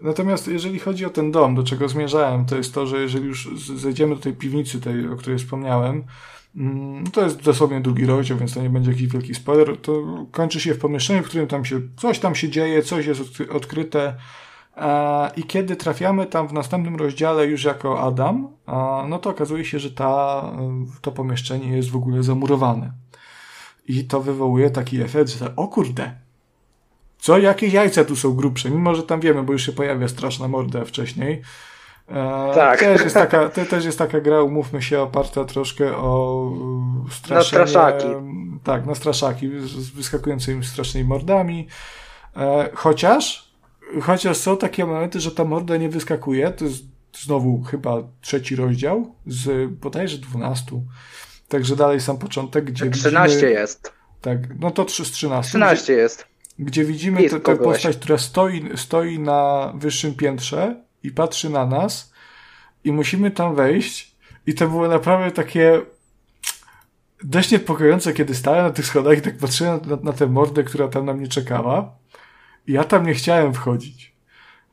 [0.00, 3.48] Natomiast jeżeli chodzi o ten dom, do czego zmierzałem, to jest to, że jeżeli już
[3.76, 6.04] zejdziemy do tej piwnicy, tej, o której wspomniałem,
[6.56, 10.60] mm, to jest dosłownie drugi rozdział, więc to nie będzie jakiś wielki spoiler, to kończy
[10.60, 13.20] się w pomieszczeniu, w którym tam się, coś tam się dzieje, coś jest
[13.50, 14.14] odkryte,
[15.36, 18.48] i kiedy trafiamy tam w następnym rozdziale już jako Adam,
[19.08, 20.42] no to okazuje się, że ta,
[21.00, 22.92] to pomieszczenie jest w ogóle zamurowane.
[23.88, 26.14] I to wywołuje taki efekt, że o kurde,
[27.18, 30.48] co, jakie jajca tu są grubsze, mimo że tam wiemy, bo już się pojawia straszna
[30.48, 31.42] morda wcześniej.
[32.08, 32.80] E, tak.
[32.80, 36.52] Też jest, taka, to też jest taka gra, umówmy się, oparta troszkę o
[37.10, 37.60] straszenie.
[37.60, 38.06] Na straszaki.
[38.64, 41.68] Tak, na straszaki z wyskakującymi strasznymi mordami.
[42.36, 43.52] E, chociaż,
[44.02, 46.84] chociaż są takie momenty, że ta morda nie wyskakuje, to jest
[47.24, 50.82] znowu chyba trzeci rozdział z bodajże 12.
[51.48, 53.92] Także dalej sam początek, gdzie 13 widzimy, jest.
[54.20, 55.48] Tak, no to 3 z 13.
[55.48, 56.26] 13 gdzie, jest.
[56.58, 62.12] Gdzie widzimy tę postać, która stoi, stoi na wyższym piętrze i patrzy na nas
[62.84, 64.14] i musimy tam wejść
[64.46, 65.80] i to było naprawdę takie
[67.24, 70.88] dość niepokojące, kiedy stałem na tych schodach i tak patrzyłem na, na tę mordę, która
[70.88, 71.90] tam na mnie czekała
[72.66, 74.12] i ja tam nie chciałem wchodzić.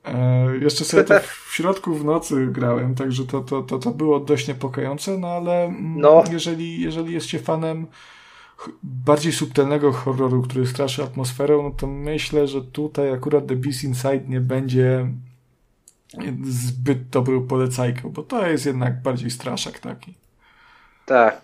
[0.06, 4.20] E, jeszcze sobie to w środku w nocy grałem, także to, to, to, to było
[4.20, 6.24] dość niepokojące, no ale mm, no.
[6.32, 7.88] Jeżeli, jeżeli jest się fanem
[8.84, 14.22] bardziej subtelnego horroru, który straszy atmosferą, no to myślę, że tutaj akurat The Beast Inside
[14.28, 15.08] nie będzie
[16.44, 20.14] zbyt dobrą polecajką, bo to jest jednak bardziej straszak taki.
[21.06, 21.42] Tak.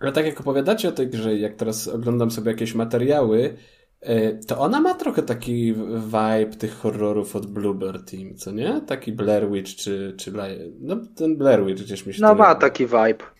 [0.00, 3.56] Ale tak jak opowiadacie o tej grze, jak teraz oglądam sobie jakieś materiały,
[4.00, 5.74] e, to ona ma trochę taki
[6.06, 8.80] vibe tych horrorów od Bluebird Team, co nie?
[8.86, 10.32] Taki Blair Witch czy, czy
[10.80, 13.37] no ten Blair Witch gdzieś mi się No ma taki vibe.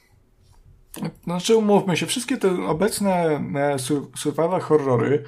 [1.24, 3.76] Znaczy umówmy się, wszystkie te obecne e,
[4.16, 5.24] survival horrory,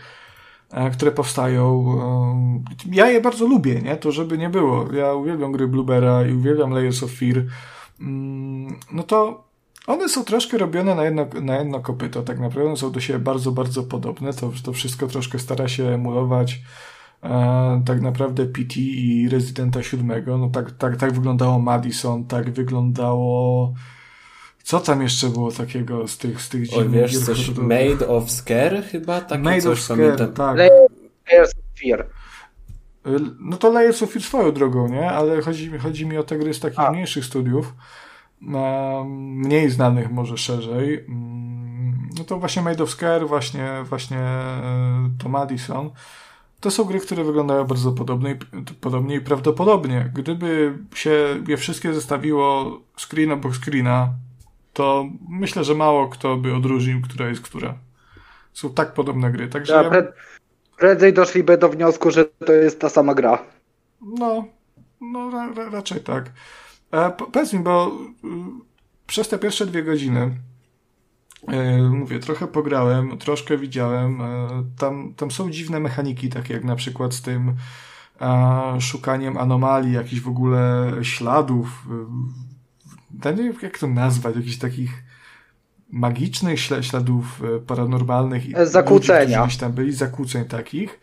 [0.70, 1.84] e, które powstają,
[2.86, 3.96] e, ja je bardzo lubię, nie?
[3.96, 4.92] To żeby nie było.
[4.92, 7.44] Ja uwielbiam gry Bluebera i uwielbiam Layers of Fear.
[8.00, 9.44] Mm, no to
[9.86, 13.52] one są troszkę robione na jedno, na jedno kopyto, tak naprawdę są do siebie bardzo,
[13.52, 14.32] bardzo podobne.
[14.32, 16.60] To, to wszystko troszkę stara się emulować
[17.86, 20.22] tak naprawdę PT i Residenta 7.
[20.26, 23.74] No tak, tak, tak wyglądało Madison, tak wyglądało
[24.62, 28.30] co tam jeszcze było takiego z tych, z tych dziwnych Oj, wiesz, coś Made of
[28.30, 29.20] Scare chyba?
[29.20, 30.56] Takie Made coś of Scare, tak.
[30.56, 32.06] Layers of Fear.
[33.40, 35.10] No to Layers of Fear swoją drogą, nie?
[35.10, 36.92] Ale chodzi, chodzi mi o te gry z takich A.
[36.92, 37.74] mniejszych studiów,
[39.10, 41.04] mniej znanych może szerzej.
[41.08, 45.90] Mm, no to właśnie Made of Scare, właśnie, właśnie e, to Madison.
[46.60, 48.36] To są gry, które wyglądają bardzo podobnie,
[48.80, 54.14] podobnie i prawdopodobnie, gdyby się je wszystkie zestawiło screen obok screena,
[54.80, 57.74] to myślę, że mało kto by odróżnił, która jest która.
[58.52, 59.48] Są tak podobne gry.
[59.48, 60.02] Także ja, ja...
[60.78, 63.38] Prędzej doszliby do wniosku, że to jest ta sama gra.
[64.00, 64.44] No,
[65.00, 66.30] no ra, ra, raczej tak.
[66.92, 67.92] E, powiedz mi, bo
[68.24, 68.28] y,
[69.06, 70.30] przez te pierwsze dwie godziny
[71.48, 74.20] e, mówię, trochę pograłem, troszkę widziałem.
[74.20, 74.48] E,
[74.78, 77.54] tam, tam są dziwne mechaniki, takie jak na przykład z tym
[78.80, 81.86] szukaniem anomalii, jakichś w ogóle śladów
[83.24, 84.90] ja nie wiem jak to nazwać, jakichś takich
[85.90, 89.44] magicznych śladów e, paranormalnych i zakłócenia.
[89.44, 91.00] Ludzi, tam byli, zakłóceń takich.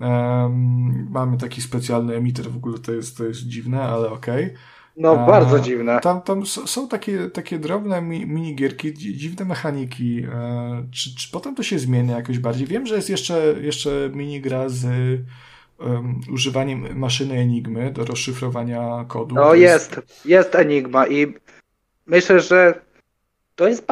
[0.00, 4.44] Um, mamy taki specjalny emiter, w ogóle to jest, to jest dziwne, ale okej.
[4.44, 4.56] Okay.
[4.96, 6.00] No, bardzo dziwne.
[6.00, 10.22] Tam, tam są takie, takie drobne minigierki, dziwne mechaniki.
[10.32, 12.66] E, czy, czy potem to się zmienia jakoś bardziej?
[12.66, 14.86] Wiem, że jest jeszcze, jeszcze minigra z
[15.84, 19.34] um, używaniem maszyny Enigmy do rozszyfrowania kodu.
[19.34, 21.34] No jest, jest, jest Enigma i
[22.06, 22.80] myślę, że
[23.56, 23.86] to jest,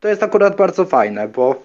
[0.00, 1.62] to jest akurat bardzo fajne, bo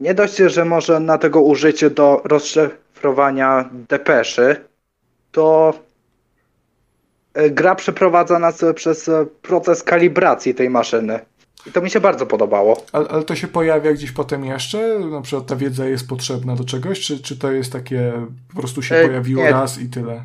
[0.00, 4.56] nie dość, że może na tego użycie do rozszyfrowania depeszy,
[5.32, 5.74] to
[7.34, 9.10] e, gra przeprowadza nas przez
[9.42, 11.20] proces kalibracji tej maszyny.
[11.66, 12.84] I to mi się bardzo podobało.
[12.92, 14.98] Ale, ale, to się pojawia gdzieś potem jeszcze?
[14.98, 17.00] Na przykład ta wiedza jest potrzebna do czegoś?
[17.00, 18.12] Czy, czy to jest takie,
[18.48, 19.50] po prostu się e, pojawiło nie.
[19.50, 20.22] raz i tyle?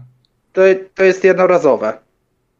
[0.54, 0.62] To,
[0.96, 1.98] to jest jednorazowe.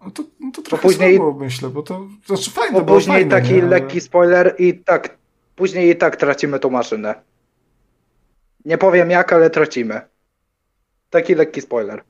[0.06, 3.32] No to, no to trochę później, słabo, myślę, bo to znaczy fajne, bo później fajne,
[3.32, 3.62] taki nie?
[3.62, 5.18] lekki spoiler i tak,
[5.56, 7.16] później i tak tracimy tą maszynę.
[8.66, 10.02] Nie powiem jak, ale tracimy.
[11.10, 12.04] Taki lekki spoiler.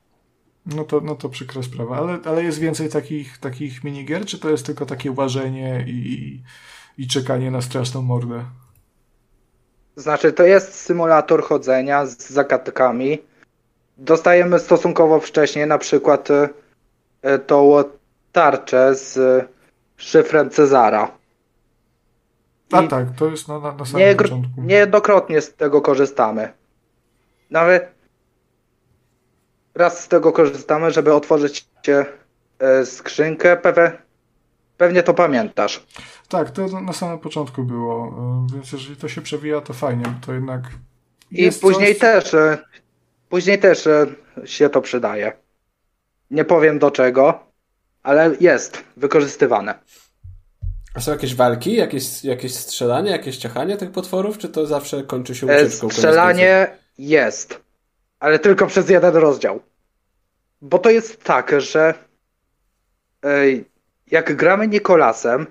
[0.66, 1.98] No to, no to przykra sprawa.
[1.98, 6.42] Ale, ale jest więcej takich, takich minigier, czy to jest tylko takie łażenie i,
[6.98, 8.46] i czekanie na straszną mordę?
[9.96, 13.20] Znaczy, to jest symulator chodzenia z zagadkami.
[13.98, 16.30] Dostajemy stosunkowo wcześnie na przykład
[17.22, 17.84] e, tą
[18.32, 19.46] tarczę z
[19.98, 21.12] szyfrem Cezara.
[22.72, 24.62] I A tak, to jest na, na, na samym nie, początku.
[24.62, 26.54] Niejednokrotnie z tego korzystamy.
[27.50, 27.92] Nawet
[29.76, 31.68] raz z tego korzystamy, żeby otworzyć
[32.60, 33.58] e, skrzynkę.
[33.58, 33.92] Pewnie,
[34.78, 35.86] pewnie to pamiętasz.
[36.30, 38.08] Tak, to na samym początku było,
[38.50, 40.62] e, więc jeżeli to się przewija, to fajnie, to jednak.
[41.32, 42.00] I później coś...
[42.00, 42.58] też, e,
[43.30, 43.88] później też
[44.46, 45.34] się to przydaje.
[46.32, 47.40] Nie powiem do czego,
[48.04, 49.80] ale jest wykorzystywane.
[50.94, 55.36] A są jakieś walki, jakieś, jakieś strzelanie, jakieś ciachanie tych potworów, czy to zawsze kończy
[55.36, 55.90] się ucieczką?
[55.90, 57.62] Strzelanie jest,
[58.22, 59.62] ale tylko przez jeden rozdział.
[60.62, 61.94] Bo to jest tak, że
[64.12, 65.48] jak gramy Nikolasem,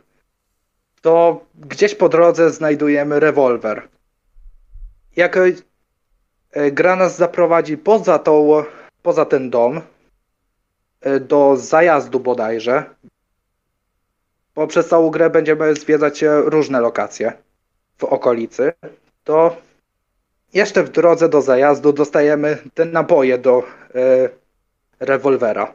[1.00, 3.88] to gdzieś po drodze znajdujemy rewolwer.
[5.16, 8.64] Jak e, gra nas zaprowadzi poza, tą,
[9.02, 9.80] poza ten dom,
[11.00, 12.84] e, do zajazdu bodajże,
[14.54, 17.32] bo przez całą grę będziemy zwiedzać różne lokacje
[17.98, 18.72] w okolicy,
[19.24, 19.56] to
[20.54, 23.62] jeszcze w drodze do zajazdu dostajemy te naboje do
[23.94, 24.28] e,
[25.00, 25.74] rewolwera.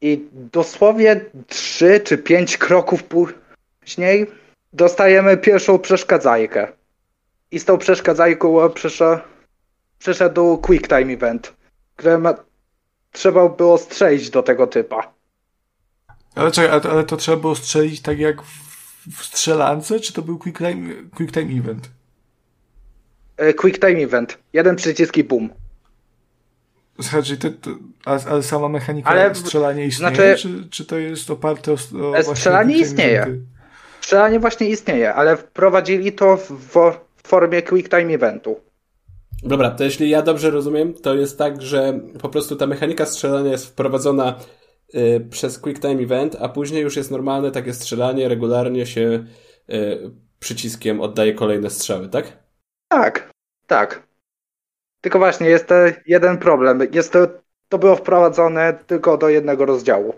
[0.00, 4.26] I dosłownie 3 czy 5 kroków później
[4.72, 6.72] dostajemy pierwszą przeszkadzajkę.
[7.50, 9.22] I z tą przeszkadzajką przyszedł,
[9.98, 11.54] przyszedł Quick Time Event,
[11.96, 12.34] które
[13.12, 15.12] trzeba było strzelić do tego typa.
[16.34, 18.42] Ale czekaj, ale to trzeba było strzelić tak jak
[19.16, 21.90] w strzelance, czy to był Quick Time, quick time Event?
[23.36, 24.38] E, quick Time Event.
[24.52, 25.50] Jeden przycisk i boom.
[26.98, 27.70] Znaczy, to, to,
[28.30, 31.76] ale sama mechanika ale, strzelania istnieje, znaczy, czy, czy to jest oparte o,
[32.10, 33.22] o e, Strzelanie istnieje.
[33.22, 33.40] Eventy?
[34.00, 38.60] Strzelanie właśnie istnieje, ale wprowadzili to w, w formie Quick Time Eventu.
[39.42, 43.50] Dobra, to jeśli ja dobrze rozumiem, to jest tak, że po prostu ta mechanika strzelania
[43.50, 44.38] jest wprowadzona
[44.94, 49.24] y, przez Quick Time Event, a później już jest normalne takie strzelanie, regularnie się
[49.70, 52.43] y, przyciskiem oddaje kolejne strzały, tak?
[52.94, 53.30] Tak,
[53.66, 54.06] tak.
[55.00, 55.68] Tylko właśnie jest
[56.06, 56.80] jeden problem.
[56.92, 57.26] Jest to,
[57.68, 60.14] to było wprowadzone tylko do jednego rozdziału.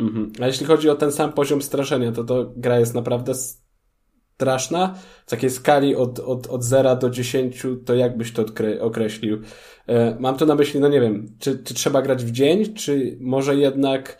[0.00, 0.32] Mhm.
[0.42, 4.94] A jeśli chodzi o ten sam poziom straszenia, to to gra jest naprawdę straszna.
[5.26, 8.44] W takiej skali od, od, od 0 do 10, to jak byś to
[8.80, 9.42] określił?
[9.86, 13.16] E, mam tu na myśli, no nie wiem, czy, czy trzeba grać w dzień, czy
[13.20, 14.18] może jednak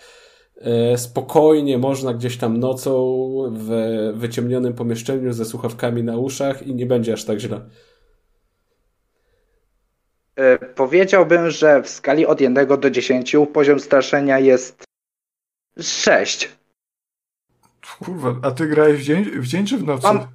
[0.97, 2.93] spokojnie można gdzieś tam nocą
[3.53, 3.70] w
[4.15, 7.61] wyciemnionym pomieszczeniu ze słuchawkami na uszach i nie będzie aż tak źle.
[10.37, 14.85] E, powiedziałbym, że w skali od 1 do 10 poziom straszenia jest
[15.81, 16.49] 6.
[17.99, 20.03] Kurwa, a ty grałeś w dzień, w dzień czy w nocy?
[20.07, 20.27] Mam...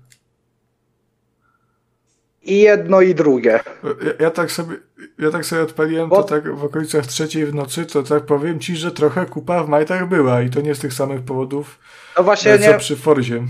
[2.45, 3.59] I jedno i drugie.
[3.84, 4.76] Ja, ja, tak sobie,
[5.19, 6.23] ja tak sobie odpaliłem Bo...
[6.23, 9.69] to tak w okolicach trzeciej w nocy, to tak powiem ci, że trochę kupa w
[9.69, 11.80] majtach była i to nie z tych samych powodów,
[12.17, 12.77] no właśnie co nie...
[12.77, 13.43] przy Forzie.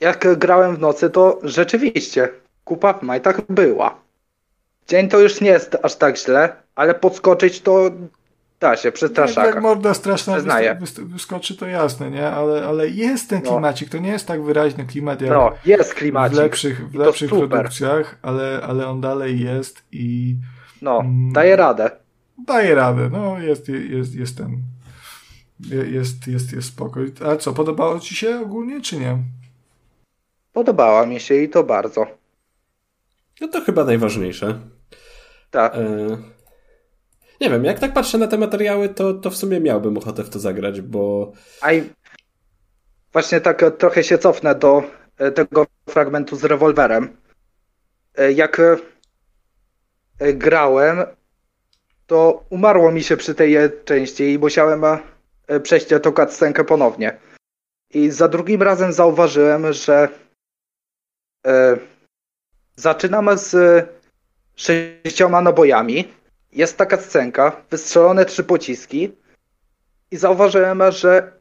[0.00, 2.28] Jak grałem w nocy, to rzeczywiście
[2.64, 4.00] kupa w majtach była.
[4.88, 7.90] Dzień to już nie jest aż tak źle, ale podskoczyć to
[8.64, 9.46] da się, przestraszaka.
[9.46, 10.36] Jak morda straszna
[10.98, 12.30] wyskoczy, to jasne, nie?
[12.30, 13.50] Ale, ale jest ten no.
[13.50, 16.36] klimacik, to nie jest tak wyraźny klimat jak no, jest klimacik.
[16.36, 20.36] w lepszych, w lepszych produkcjach, ale, ale on dalej jest i...
[20.82, 21.90] No, mm, daje radę.
[22.46, 24.62] Daje radę, no jest, jest, jest ten...
[25.90, 27.12] Jest, jest, jest spokój.
[27.26, 29.18] A co, podobało ci się ogólnie, czy nie?
[30.52, 32.06] Podobała mi się i to bardzo.
[33.40, 34.58] No to chyba najważniejsze.
[35.50, 35.74] Tak.
[35.74, 36.33] E...
[37.40, 40.30] Nie wiem, jak tak patrzę na te materiały, to, to w sumie miałbym ochotę w
[40.30, 41.32] to zagrać, bo.
[41.60, 41.68] A
[43.12, 44.82] właśnie tak trochę się cofnę do
[45.18, 47.16] e, tego fragmentu z rewolwerem.
[48.14, 51.02] E, jak e, grałem,
[52.06, 54.84] to umarło mi się przy tej części i musiałem
[55.62, 57.18] przejść tę cutscenkę ponownie.
[57.90, 60.08] I za drugim razem zauważyłem, że
[62.76, 63.56] zaczynamy z
[64.56, 66.08] sześcioma nabojami.
[66.54, 69.12] Jest taka scenka, wystrzelone trzy pociski
[70.10, 71.32] i zauważyłem, że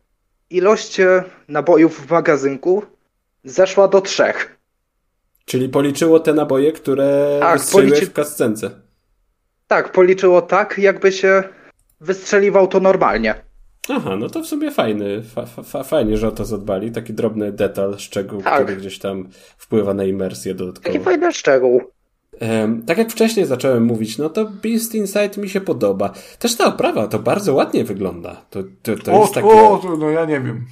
[0.50, 2.84] ilość e, nabojów w magazynku
[3.44, 4.60] zeszła do trzech.
[5.46, 8.12] Czyli policzyło te naboje, które tak, wystrzeliłeś policzy...
[8.12, 8.70] w kascence.
[9.68, 11.44] Tak, policzyło tak, jakby się
[12.02, 13.36] wystrzeliwał to normalnie.
[13.90, 16.92] Aha, no to w sumie fajny, fa, fa, fajnie, że o to zadbali.
[16.92, 18.64] Taki drobny detal, szczegół, tak.
[18.64, 20.94] który gdzieś tam wpływa na imersję dodatkowo.
[20.94, 21.82] Taki fajny szczegół.
[22.88, 26.14] Tak jak wcześniej zacząłem mówić, no to Beast Inside mi się podoba.
[26.40, 28.46] Też ta oprawa to bardzo ładnie wygląda.
[28.50, 29.48] To, to, to o, jest takie...
[29.48, 30.66] O, to, no ja nie wiem.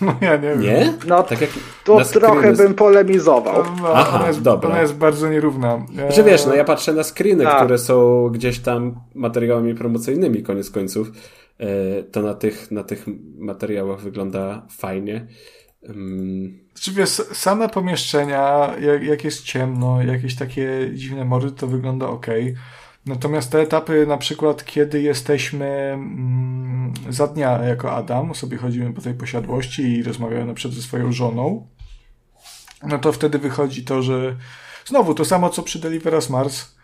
[0.00, 0.60] No ja nie wiem.
[0.60, 0.94] Nie?
[1.06, 1.50] No tak jak
[1.84, 3.64] to trochę bym polemizował.
[3.82, 4.70] No, Aha, ona jest, dobra.
[4.70, 5.86] Ona jest bardzo nierówna.
[5.88, 7.56] Że znaczy, wiesz, no ja patrzę na screeny, A.
[7.56, 11.12] które są gdzieś tam materiałami promocyjnymi koniec końców.
[11.58, 13.06] E, to na tych, na tych
[13.38, 15.26] materiałach wygląda fajnie.
[15.88, 16.63] Um...
[16.80, 22.26] Czy wiesz, same pomieszczenia, jak, jak jest ciemno, jakieś takie dziwne mory, to wygląda ok.
[23.06, 29.00] Natomiast te etapy, na przykład, kiedy jesteśmy mm, za dnia jako Adam, sobie chodzimy po
[29.00, 31.66] tej posiadłości i rozmawiamy na przykład ze swoją żoną,
[32.82, 34.36] no to wtedy wychodzi to, że
[34.84, 36.74] znowu to samo co przy Deliveras Mars,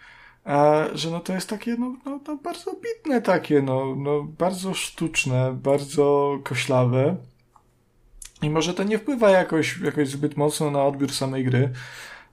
[0.45, 4.75] a, że no to jest takie, no, no, no bardzo bitne takie, no, no bardzo
[4.75, 7.17] sztuczne, bardzo koślawe.
[8.43, 11.73] I może to nie wpływa jakoś, jakoś zbyt mocno na odbiór samej gry,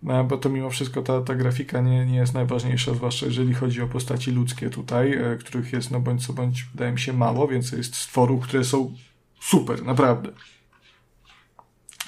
[0.02, 3.88] bo to mimo wszystko ta, ta grafika nie, nie jest najważniejsza, zwłaszcza jeżeli chodzi o
[3.88, 7.72] postaci ludzkie tutaj, e, których jest no bądź co bądź wydaje mi się mało, więc
[7.72, 8.94] jest stworów, które są
[9.40, 10.30] super, naprawdę.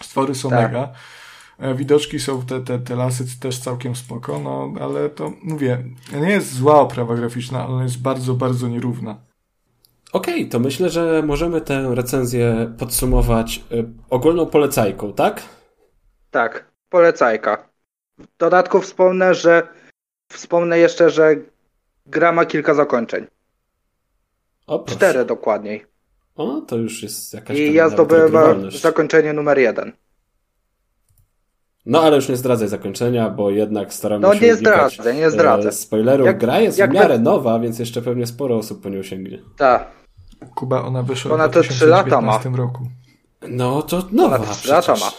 [0.02, 0.72] Stwory są tak.
[0.72, 0.94] mega.
[1.58, 6.30] E, widoczki są, te, te, te lasy też całkiem spoko, no ale to mówię, nie
[6.30, 9.29] jest zła oprawa graficzna, ale jest bardzo, bardzo nierówna.
[10.14, 15.42] Okej, okay, to myślę, że możemy tę recenzję podsumować y, ogólną polecajką, tak?
[16.32, 17.70] Tak, polecajka.
[18.20, 19.68] W dodatku wspomnę, że
[20.32, 21.36] wspomnę jeszcze, że
[22.06, 23.28] gra ma kilka zakończeń.
[24.68, 25.86] O, Cztery dokładniej.
[26.36, 29.92] O, to już jest jakaś I ja zdobyłem zakończenie numer jeden.
[31.86, 35.30] No ale już nie zdradzaj zakończenia, bo jednak staramy no, się No nie zdradzę, nie
[35.30, 35.72] zdradzę.
[35.72, 36.28] Spoilerów.
[36.28, 39.40] Jak, Gra jest w miarę nowa, więc jeszcze pewnie sporo osób po nią sięgnie.
[39.58, 39.99] Tak.
[40.56, 42.58] Kuba, ona wyszła ona w 2019 lata ma.
[42.58, 42.88] roku.
[43.50, 45.12] No to nowa Ona 3 lata ma.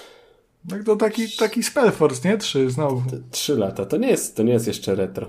[0.68, 2.38] Tak to taki, taki Spellforce, nie?
[2.38, 3.02] Trzy znowu.
[3.30, 3.86] Trzy lata.
[3.86, 5.26] To nie, jest, to nie jest jeszcze retro.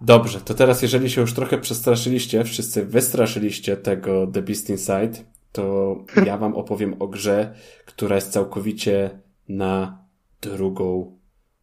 [0.00, 5.12] Dobrze, to teraz jeżeli się już trochę przestraszyliście, wszyscy wystraszyliście tego The Beast Inside,
[5.52, 5.96] to
[6.26, 7.54] ja wam opowiem o grze,
[7.86, 10.04] która jest całkowicie na
[10.40, 11.18] drugą,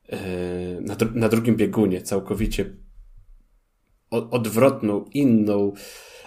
[0.10, 0.18] e,
[0.82, 2.74] na, dru na drugim biegunie, całkowicie
[4.10, 5.74] odwrotną, inną,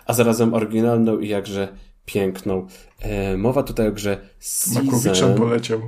[0.06, 1.68] a zarazem oryginalną i jakże
[2.04, 2.66] piękną.
[3.00, 4.84] E, mowa tutaj o grze Season.
[4.84, 5.80] Makowiczem poleciał.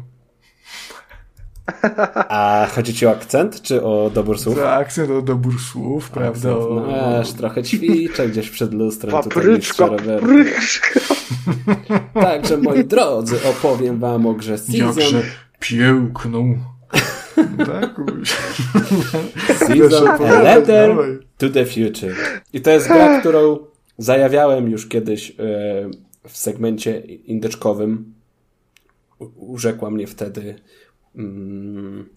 [2.29, 4.57] A chodzi ci o akcent, czy o dobór słów?
[4.57, 6.49] Za akcent o dobór słów, prawda?
[6.49, 9.13] No aż trochę ćwiczę gdzieś przed lustrem.
[9.13, 11.01] Papryczka, papryczka.
[12.23, 14.99] Także moi drodzy, opowiem wam o grze Season.
[14.99, 15.23] Jakże
[15.61, 16.59] piękną.
[17.67, 18.01] tak?
[19.59, 20.97] Season a letter
[21.39, 22.15] to the future.
[22.53, 23.59] I to jest gra, którą
[23.99, 25.35] zajawiałem już kiedyś e,
[26.29, 28.15] w segmencie indyczkowym.
[29.37, 30.55] Urzekła mnie wtedy
[31.17, 32.09] mm,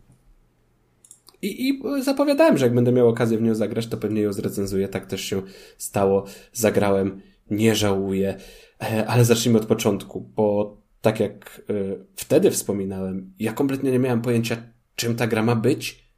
[1.42, 4.88] i, I zapowiadałem, że jak będę miał okazję w nią zagrać, to pewnie ją zrecenzuję.
[4.88, 5.42] Tak też się
[5.78, 6.26] stało.
[6.54, 7.22] Zagrałem,
[7.52, 8.38] nie żałuję.
[8.84, 14.22] E, ale zacznijmy od początku, bo tak jak y, wtedy wspominałem, ja kompletnie nie miałem
[14.22, 14.64] pojęcia,
[14.96, 16.12] czym ta gra ma być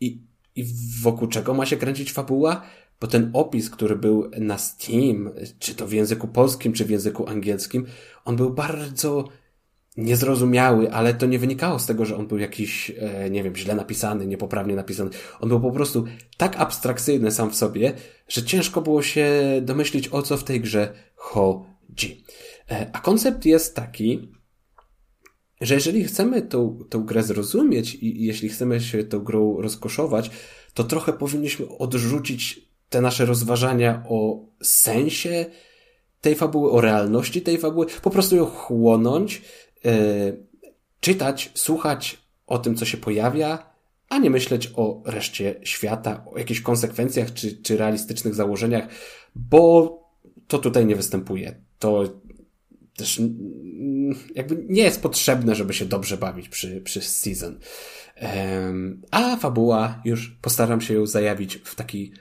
[0.00, 0.22] i,
[0.54, 0.64] i
[1.02, 2.62] wokół czego ma się kręcić fabuła,
[3.00, 7.28] bo ten opis, który był na Steam, czy to w języku polskim, czy w języku
[7.28, 7.86] angielskim,
[8.24, 9.28] on był bardzo
[9.98, 13.74] niezrozumiały, ale to nie wynikało z tego, że on był jakiś, e, nie wiem, źle
[13.74, 15.10] napisany, niepoprawnie napisany.
[15.40, 16.04] On był po prostu
[16.36, 17.92] tak abstrakcyjny sam w sobie,
[18.28, 19.30] że ciężko było się
[19.62, 22.24] domyślić, o co w tej grze chodzi.
[22.70, 24.32] E, a koncept jest taki,
[25.60, 30.30] że jeżeli chcemy tą, tą grę zrozumieć i jeśli chcemy się tą grą rozkoszować,
[30.74, 35.46] to trochę powinniśmy odrzucić te nasze rozważania o sensie
[36.20, 39.42] tej fabuły, o realności tej fabuły, po prostu ją chłonąć,
[39.84, 39.92] yy,
[41.00, 43.68] czytać, słuchać o tym, co się pojawia,
[44.08, 48.88] a nie myśleć o reszcie świata, o jakichś konsekwencjach czy, czy realistycznych założeniach,
[49.34, 49.92] bo
[50.48, 51.54] to tutaj nie występuje.
[51.78, 52.04] To
[52.96, 53.20] też
[54.34, 57.58] jakby nie jest potrzebne, żeby się dobrze bawić przy, przy season.
[59.10, 62.12] A fabuła już postaram się ją zajawić w taki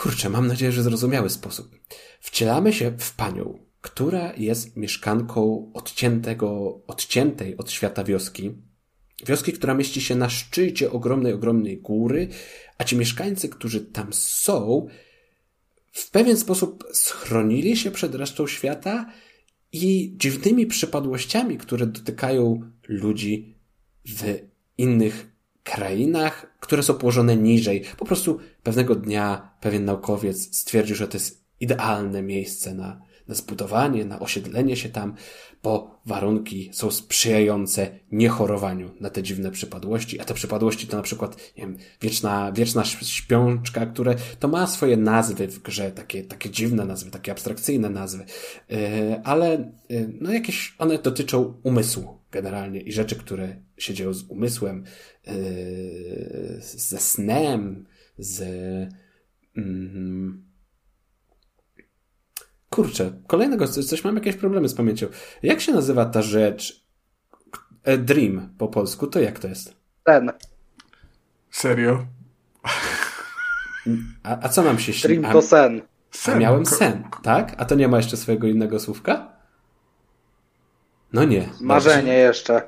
[0.00, 1.78] kurczę, mam nadzieję, że zrozumiały sposób.
[2.20, 8.50] Wcielamy się w panią, która jest mieszkanką odciętego, odciętej od świata wioski.
[9.26, 12.28] Wioski, która mieści się na szczycie ogromnej, ogromnej góry,
[12.78, 14.86] a ci mieszkańcy, którzy tam są,
[15.92, 19.12] w pewien sposób schronili się przed resztą świata
[19.72, 23.54] i dziwnymi przypadłościami, które dotykają ludzi
[24.04, 24.38] w
[24.78, 25.29] innych
[25.70, 27.84] krainach, które są położone niżej.
[27.98, 34.04] Po prostu pewnego dnia pewien naukowiec stwierdził, że to jest idealne miejsce na, na zbudowanie,
[34.04, 35.14] na osiedlenie się tam,
[35.62, 41.36] bo warunki są sprzyjające niechorowaniu na te dziwne przypadłości, a te przypadłości to na przykład,
[41.56, 46.84] nie wiem, wieczna, wieczna śpiączka, które to ma swoje nazwy w grze, takie, takie dziwne
[46.84, 48.24] nazwy, takie abstrakcyjne nazwy,
[48.68, 48.78] yy,
[49.24, 54.84] ale yy, no jakieś one dotyczą umysłu generalnie i rzeczy, które się dzieją z umysłem,
[55.26, 55.34] yy,
[56.60, 57.86] ze snem,
[58.18, 58.42] z
[59.56, 60.50] mm,
[62.70, 65.06] Kurczę, kolejnego, coś mam jakieś problemy z pamięcią.
[65.42, 66.86] Jak się nazywa ta rzecz,
[67.84, 69.76] e, Dream po polsku, to jak to jest?
[70.04, 70.32] Ten.
[71.50, 72.06] Serio?
[74.22, 75.08] A, a co nam się śni?
[75.08, 75.82] Dream to sen.
[76.10, 76.34] sen.
[76.34, 77.54] A miałem sen, tak?
[77.58, 79.32] A to nie ma jeszcze swojego innego słówka?
[81.12, 81.48] No nie.
[81.60, 82.14] Marzenie Dobrze.
[82.14, 82.62] jeszcze.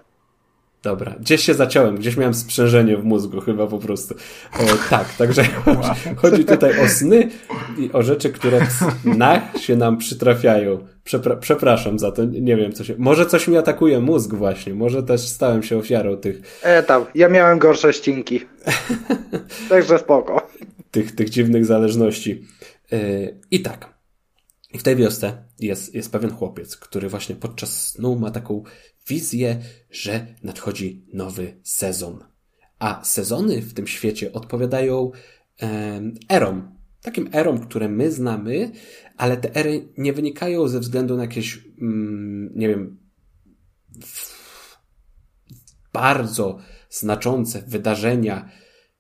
[0.82, 4.14] Dobra, gdzieś się zaciąłem, gdzieś miałem sprzężenie w mózgu chyba po prostu.
[4.60, 5.94] E, tak, także wow.
[6.16, 7.28] chodzi tutaj o sny
[7.78, 8.66] i o rzeczy, które
[9.04, 10.86] na się nam przytrafiają.
[11.04, 12.94] Przepra przepraszam za to, nie wiem co się...
[12.98, 16.60] Może coś mi atakuje mózg właśnie, może też stałem się ofiarą tych...
[16.62, 18.40] E tam, ja miałem gorsze ścinki.
[19.68, 20.48] także spoko.
[20.90, 22.44] Tych, tych dziwnych zależności.
[22.92, 22.98] E,
[23.50, 23.92] I tak,
[24.72, 28.62] i w tej wiosce jest, jest pewien chłopiec, który właśnie podczas snu ma taką
[29.08, 29.60] wizję,
[29.90, 32.24] że nadchodzi nowy sezon.
[32.78, 35.10] A sezony w tym świecie odpowiadają
[36.28, 36.78] erom.
[37.02, 38.70] Takim erom, które my znamy,
[39.16, 42.98] ale te ery nie wynikają ze względu na jakieś, um, nie wiem,
[45.92, 46.58] bardzo
[46.90, 48.48] znaczące wydarzenia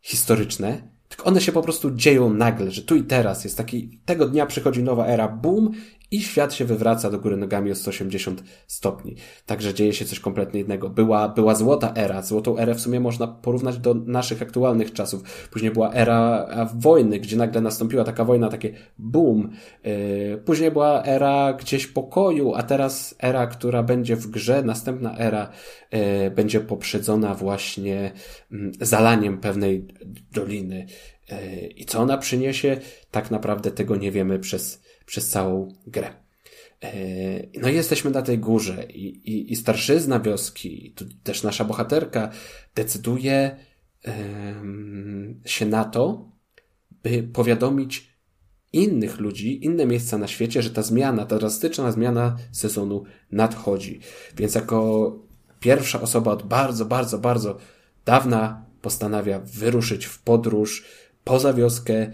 [0.00, 4.28] historyczne, tylko one się po prostu dzieją nagle, że tu i teraz jest taki, tego
[4.28, 5.70] dnia przychodzi nowa era, boom,
[6.12, 9.16] i świat się wywraca do góry nogami o 180 stopni.
[9.46, 10.90] Także dzieje się coś kompletnie innego.
[10.90, 12.22] Była, była złota era.
[12.22, 15.48] Złotą erę w sumie można porównać do naszych aktualnych czasów.
[15.50, 19.50] Później była era wojny, gdzie nagle nastąpiła taka wojna, takie boom.
[19.84, 25.50] Yy, później była era gdzieś pokoju, a teraz era, która będzie w grze, następna era
[25.92, 28.12] yy, będzie poprzedzona właśnie
[28.52, 29.86] mm, zalaniem pewnej
[30.32, 30.86] doliny.
[31.30, 32.80] Yy, I co ona przyniesie,
[33.10, 36.14] tak naprawdę tego nie wiemy przez przez całą grę.
[36.84, 36.92] E,
[37.60, 42.30] no i jesteśmy na tej górze i, i, i starszyzna wioski, tu też nasza bohaterka
[42.74, 43.56] decyduje
[45.44, 46.32] się na to,
[47.02, 48.12] by powiadomić
[48.72, 54.00] innych ludzi, inne miejsca na świecie, że ta zmiana, ta drastyczna zmiana sezonu nadchodzi.
[54.36, 55.12] Więc jako
[55.60, 57.58] pierwsza osoba od bardzo, bardzo, bardzo
[58.04, 60.84] dawna postanawia wyruszyć w podróż
[61.24, 62.12] poza wioskę,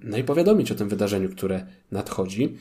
[0.00, 2.56] no i powiadomić o tym wydarzeniu, które nadchodzi,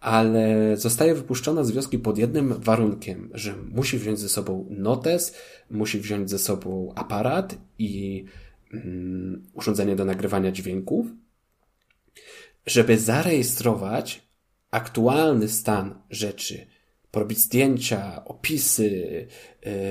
[0.00, 5.34] ale zostaje wypuszczona z wioski pod jednym warunkiem, że musi wziąć ze sobą notes,
[5.70, 8.24] musi wziąć ze sobą aparat i
[8.72, 11.06] mm, urządzenie do nagrywania dźwięków,
[12.66, 14.28] żeby zarejestrować
[14.70, 16.66] aktualny stan rzeczy,
[17.10, 19.26] porobić zdjęcia, opisy,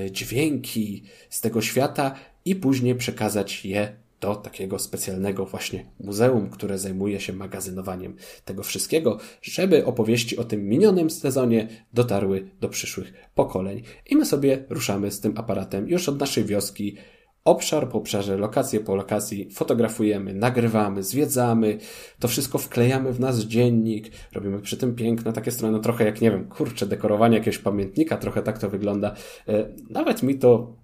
[0.04, 2.16] yy, dźwięki z tego świata
[2.46, 8.16] i później przekazać je do takiego specjalnego właśnie muzeum, które zajmuje się magazynowaniem
[8.46, 13.82] tego wszystkiego, żeby opowieści o tym minionym sezonie dotarły do przyszłych pokoleń.
[14.06, 16.98] I my sobie ruszamy z tym aparatem już od naszej wioski,
[17.48, 21.78] obszar po obszarze, lokację po lokacji, fotografujemy, nagrywamy, zwiedzamy,
[22.20, 26.22] to wszystko wklejamy w nasz dziennik, robimy przy tym piękne takie strony, no trochę jak,
[26.22, 29.14] nie wiem, kurczę, dekorowanie jakiegoś pamiętnika, trochę tak to wygląda.
[29.48, 30.76] E, nawet mi to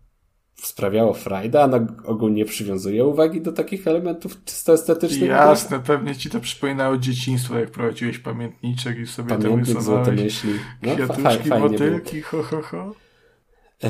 [0.56, 5.30] sprawiało frajda, a ogólnie przywiązuje uwagi do takich elementów czysto estetycznych.
[5.30, 10.54] Jasne, pewnie ci to przypominało dzieciństwo, jak prowadziłeś pamiętniczek i sobie Pamiętnik, tam złote myśli.
[10.82, 12.96] No, kwiatuszki, faj, motylki, ho, ho, ho.
[13.84, 13.90] Yy,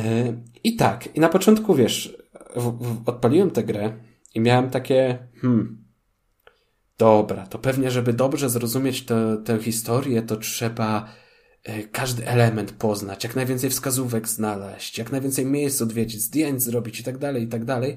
[0.64, 2.18] I tak, i na początku, wiesz,
[2.56, 3.94] w, w, odpaliłem tę grę
[4.35, 5.84] i miałem takie, hmm,
[6.98, 9.06] dobra, to pewnie, żeby dobrze zrozumieć
[9.45, 11.22] tę historię, to trzeba E,
[11.91, 17.18] każdy element poznać, jak najwięcej wskazówek znaleźć, jak najwięcej miejsc odwiedzić, zdjęć zrobić i tak
[17.18, 17.95] dalej, i tak dalej.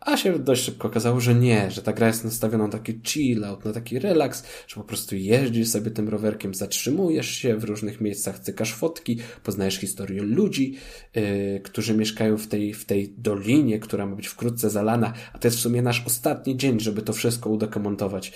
[0.00, 3.44] A się dość szybko okazało, że nie, że ta gra jest nastawiona na taki chill
[3.44, 8.00] out, na taki relaks, że po prostu jeździsz sobie tym rowerkiem, zatrzymujesz się w różnych
[8.00, 10.74] miejscach, cykasz fotki, poznajesz historię ludzi,
[11.14, 15.48] yy, którzy mieszkają w tej, w tej dolinie, która ma być wkrótce zalana, a to
[15.48, 18.32] jest w sumie nasz ostatni dzień, żeby to wszystko udokumentować.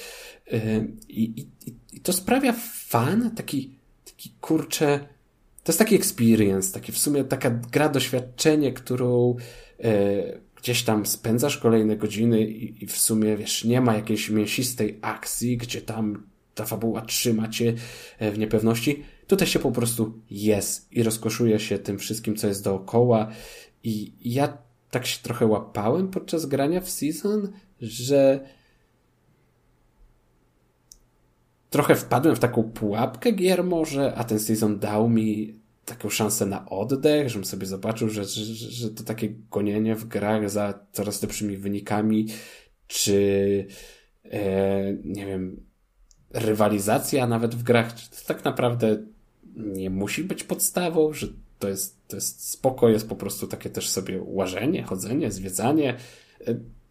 [0.52, 0.60] Yy,
[1.09, 1.47] i,
[1.93, 2.55] I to sprawia
[2.89, 3.81] fan, taki
[4.22, 4.98] taki kurczę,
[5.64, 9.36] to jest taki experience, taki w sumie taka gra, doświadczenie, którą
[9.80, 14.98] e, gdzieś tam spędzasz kolejne godziny i, i, w sumie, wiesz, nie ma jakiejś mięsistej
[15.02, 17.74] akcji, gdzie tam ta fabuła trzyma cię
[18.18, 19.02] e, w niepewności.
[19.26, 23.28] Tutaj się po prostu jest i rozkoszuje się tym wszystkim, co jest dookoła.
[23.84, 24.58] I ja
[24.90, 28.40] tak się trochę łapałem podczas grania w Season, że
[31.72, 36.68] trochę wpadłem w taką pułapkę gier może, a ten sezon dał mi taką szansę na
[36.68, 41.56] oddech, żebym sobie zobaczył, że, że, że to takie gonienie w grach za coraz lepszymi
[41.56, 42.26] wynikami,
[42.86, 43.66] czy
[44.24, 45.66] e, nie wiem,
[46.30, 49.02] rywalizacja nawet w grach, to tak naprawdę
[49.56, 51.28] nie musi być podstawą, że
[51.58, 55.96] to jest, to jest spoko, jest po prostu takie też sobie łażenie, chodzenie, zwiedzanie.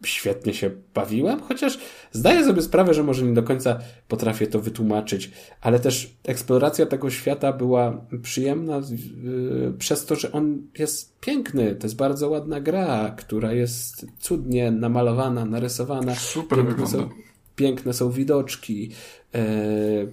[0.04, 1.78] Świetnie się bawiłem, chociaż
[2.12, 5.30] zdaję sobie sprawę, że może nie do końca potrafię to wytłumaczyć,
[5.60, 11.74] ale też eksploracja tego świata była przyjemna yy, przez to, że on jest piękny.
[11.74, 16.14] To jest bardzo ładna gra, która jest cudnie namalowana, narysowana.
[16.14, 16.98] Super piękne wygląda.
[16.98, 17.10] Są,
[17.56, 18.90] piękne są widoczki,
[19.34, 20.12] yy,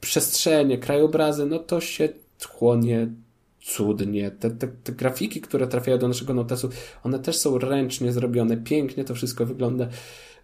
[0.00, 2.08] przestrzenie, krajobrazy, no to się
[2.48, 3.08] chłonie
[3.66, 4.30] cudnie.
[4.30, 6.68] Te, te, te, grafiki, które trafiają do naszego notesu,
[7.02, 9.88] one też są ręcznie zrobione, pięknie to wszystko wygląda.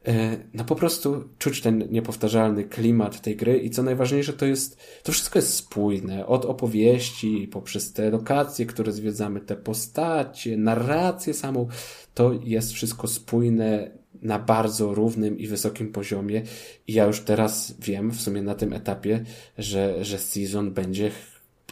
[0.07, 4.77] E, no po prostu czuć ten niepowtarzalny klimat tej gry i co najważniejsze to jest,
[5.03, 6.27] to wszystko jest spójne.
[6.27, 11.69] Od opowieści, poprzez te lokacje, które zwiedzamy, te postacie, narrację samą,
[12.15, 13.91] to jest wszystko spójne
[14.23, 16.43] na bardzo równym i wysokim poziomie
[16.87, 19.25] i ja już teraz wiem w sumie na tym etapie,
[19.59, 21.11] że, że Season będzie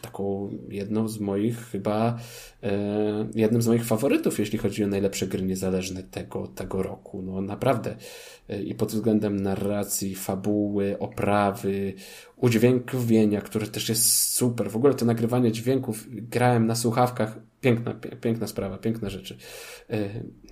[0.00, 2.18] taką jedną z moich chyba
[2.62, 7.22] e, jednym z moich faworytów, jeśli chodzi o najlepsze gry niezależne tego, tego roku.
[7.22, 7.96] No naprawdę.
[8.48, 11.94] E, I pod względem narracji, fabuły, oprawy,
[12.36, 14.70] udźwiękowienia, które też jest super.
[14.70, 19.36] W ogóle to nagrywanie dźwięków, grałem na słuchawkach, piękna, piękna sprawa, piękne rzeczy.
[19.90, 20.08] E,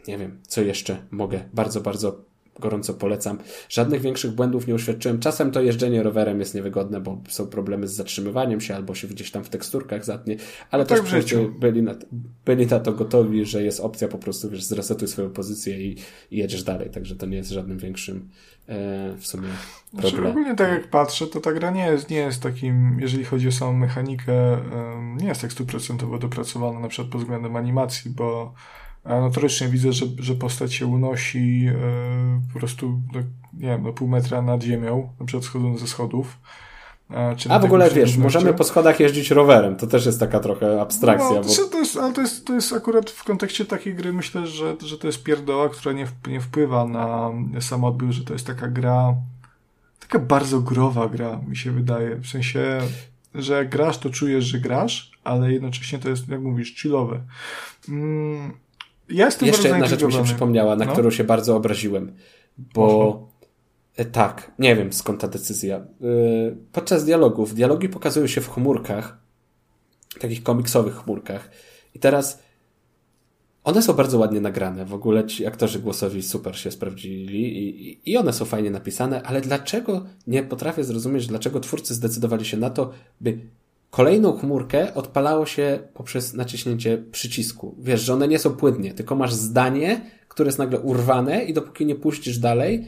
[0.08, 2.27] nie wiem, co jeszcze mogę bardzo, bardzo
[2.60, 3.38] gorąco polecam.
[3.68, 5.18] Żadnych większych błędów nie uświadczyłem.
[5.18, 9.30] Czasem to jeżdżenie rowerem jest niewygodne, bo są problemy z zatrzymywaniem się albo się gdzieś
[9.30, 10.36] tam w teksturkach zatnie,
[10.70, 11.94] ale no też tak byli, na,
[12.44, 15.96] byli na to gotowi, że jest opcja po prostu, wiesz, zresetuj swoją pozycję i,
[16.30, 18.28] i jedziesz dalej, także to nie jest żadnym większym
[18.68, 19.48] e, w sumie
[19.92, 20.10] problemem.
[20.10, 23.48] Znaczy, ogólnie tak jak patrzę, to ta gra nie jest, nie jest takim, jeżeli chodzi
[23.48, 24.58] o samą mechanikę,
[25.20, 28.54] nie jest tak stuprocentowo dopracowana na przykład pod względem animacji, bo
[29.08, 31.72] notorycznie widzę, że, że postać się unosi yy,
[32.52, 33.20] po prostu, no,
[33.52, 36.38] nie wiem, no pół metra nad ziemią, na przykład schodząc ze schodów.
[37.10, 40.80] A, A w ogóle wiesz, możemy po schodach jeździć rowerem, to też jest taka trochę
[40.80, 41.30] abstrakcja.
[41.30, 41.68] No, to, bo...
[41.70, 44.98] to, jest, ale to jest, to jest akurat w kontekście takiej gry, myślę, że, że
[44.98, 47.30] to jest pierdoła, która nie, nie wpływa na
[47.60, 49.14] sam odbiór, że to jest taka gra,
[50.00, 52.16] taka bardzo growa gra, mi się wydaje.
[52.16, 52.80] W sensie,
[53.34, 57.20] że jak grasz, to czujesz, że grasz, ale jednocześnie to jest, jak mówisz, chillowe.
[57.88, 58.52] Mm
[59.10, 60.92] ja jestem Jeszcze jedna rzecz mi się przypomniała, na no?
[60.92, 62.12] którą się bardzo obraziłem,
[62.58, 63.28] bo
[63.98, 64.08] Aha.
[64.12, 65.78] tak, nie wiem skąd ta decyzja.
[65.78, 69.18] Y, podczas dialogów, dialogi pokazują się w chmurkach,
[70.20, 71.50] takich komiksowych chmurkach
[71.94, 72.42] i teraz
[73.64, 74.84] one są bardzo ładnie nagrane.
[74.84, 79.40] W ogóle ci aktorzy głosowi super się sprawdzili i, i one są fajnie napisane, ale
[79.40, 82.90] dlaczego nie potrafię zrozumieć, dlaczego twórcy zdecydowali się na to,
[83.20, 83.38] by
[83.90, 87.74] Kolejną chmurkę odpalało się poprzez naciśnięcie przycisku.
[87.78, 91.86] Wiesz, że one nie są płynnie, tylko masz zdanie, które jest nagle urwane i dopóki
[91.86, 92.86] nie puścisz dalej,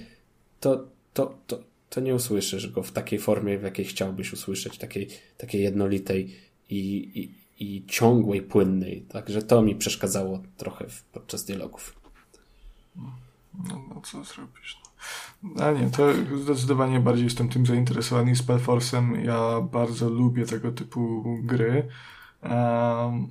[0.61, 1.59] to, to, to,
[1.91, 6.37] to nie usłyszysz go w takiej formie, w jakiej chciałbyś usłyszeć, takiej, takiej jednolitej
[6.71, 9.03] i, i, i ciągłej, płynnej.
[9.03, 12.01] Także to mi przeszkadzało trochę podczas dialogów.
[13.69, 14.90] No, no co zrobisz?
[15.61, 16.13] A nie, to
[16.43, 19.25] zdecydowanie bardziej jestem tym zainteresowany Spellforce'em.
[19.25, 21.89] Ja bardzo lubię tego typu gry.
[22.43, 23.29] Um,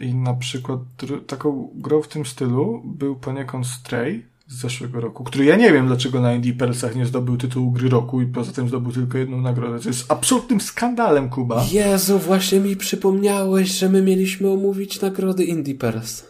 [0.00, 0.80] I na przykład
[1.26, 5.86] taką grą w tym stylu był poniekąd Stray z zeszłego roku, który ja nie wiem
[5.86, 9.40] dlaczego na Indie Pearlsach nie zdobył tytułu gry roku i poza tym zdobył tylko jedną
[9.40, 9.80] nagrodę.
[9.80, 11.64] To jest absolutnym skandalem, Kuba.
[11.70, 16.26] Jezu, właśnie mi przypomniałeś, że my mieliśmy omówić nagrody Indie Pearls.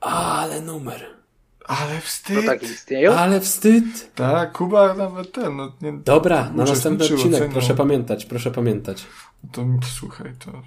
[0.00, 1.13] Ale numer.
[1.64, 2.36] Ale wstyd.
[2.36, 3.12] To tak istnieją?
[3.12, 4.14] Ale wstyd.
[4.14, 5.56] Tak, Kuba nawet ten.
[5.56, 7.52] No, nie, Dobra, na następny odcinek, ocenią.
[7.52, 9.06] proszę pamiętać, proszę pamiętać.
[9.52, 10.62] To słuchaj, to.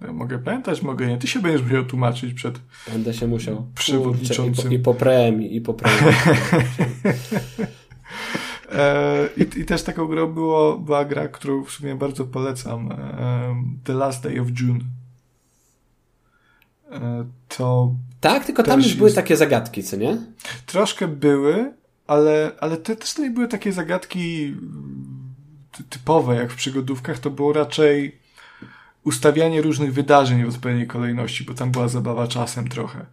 [0.00, 1.18] Ja mogę pamiętać, mogę nie.
[1.18, 2.60] Ty się będziesz musiał tłumaczyć przed.
[2.92, 3.66] Będę się musiał.
[3.74, 4.72] Przewodniczącym.
[4.72, 5.98] I po, i po premii, i po premii.
[8.72, 12.92] e, i, I też taką grą było, była gra, którą w sumie bardzo polecam.
[12.92, 14.80] E, The Last Day of June.
[16.90, 19.16] E, to tak, tylko tam już były jest...
[19.16, 20.16] takie zagadki, co nie?
[20.66, 21.72] Troszkę były,
[22.06, 24.54] ale, ale te też nie były takie zagadki
[25.88, 28.20] typowe, jak w przygodówkach, to było raczej
[29.04, 33.06] ustawianie różnych wydarzeń w odpowiedniej kolejności, bo tam była zabawa czasem trochę.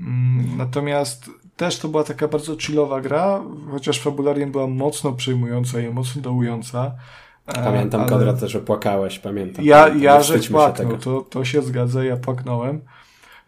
[0.00, 5.90] Mm, natomiast też to była taka bardzo chillowa gra, chociaż fabularnie była mocno przejmująca i
[5.90, 6.94] mocno dołująca.
[7.46, 8.10] Pamiętam, ale...
[8.10, 9.64] Konrad, że płakałeś, pamiętam.
[9.64, 12.80] Ja, ja że płaknął, to, to się zgadza, ja płaknąłem.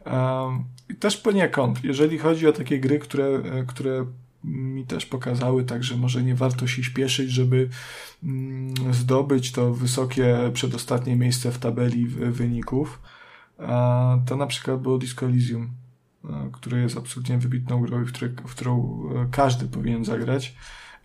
[0.07, 0.65] Um,
[1.01, 4.07] też poniekąd, jeżeli chodzi o takie gry, które, e, które
[4.45, 7.69] mi też pokazały, także może nie warto się śpieszyć, żeby
[8.23, 13.03] mm, zdobyć to wysokie przedostatnie miejsce w tabeli wyników.
[14.27, 15.71] To na przykład było Disco Elysium,
[16.25, 18.13] e, które jest absolutnie wybitną grą, w,
[18.49, 20.55] w którą e, każdy powinien zagrać.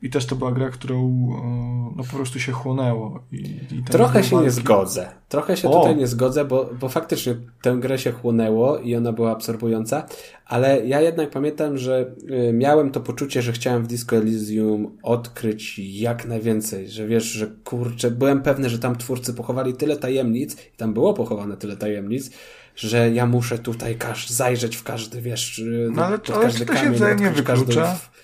[0.02, 3.24] I też to była gra, którą e, no, po prostu się chłonęło.
[3.32, 3.38] I,
[3.72, 5.12] i Trochę się nie zgodzę.
[5.30, 5.80] Trochę się o.
[5.80, 10.06] tutaj nie zgodzę, bo, bo faktycznie tę grę się chłonęło i ona była absorbująca,
[10.46, 12.16] ale ja jednak pamiętam, że
[12.50, 17.48] y, miałem to poczucie, że chciałem w Disco Elysium odkryć jak najwięcej, że wiesz, że
[17.48, 22.32] kurczę, byłem pewny, że tam twórcy pochowali tyle tajemnic i tam było pochowane tyle tajemnic,
[22.76, 26.74] że ja muszę tutaj każ, zajrzeć w każdy, wiesz, y, no, ale, ale każdy to
[26.74, 27.82] kamień, się wzajemnie wyklucza.
[27.82, 28.08] Każdy...
[28.14, 28.18] Y,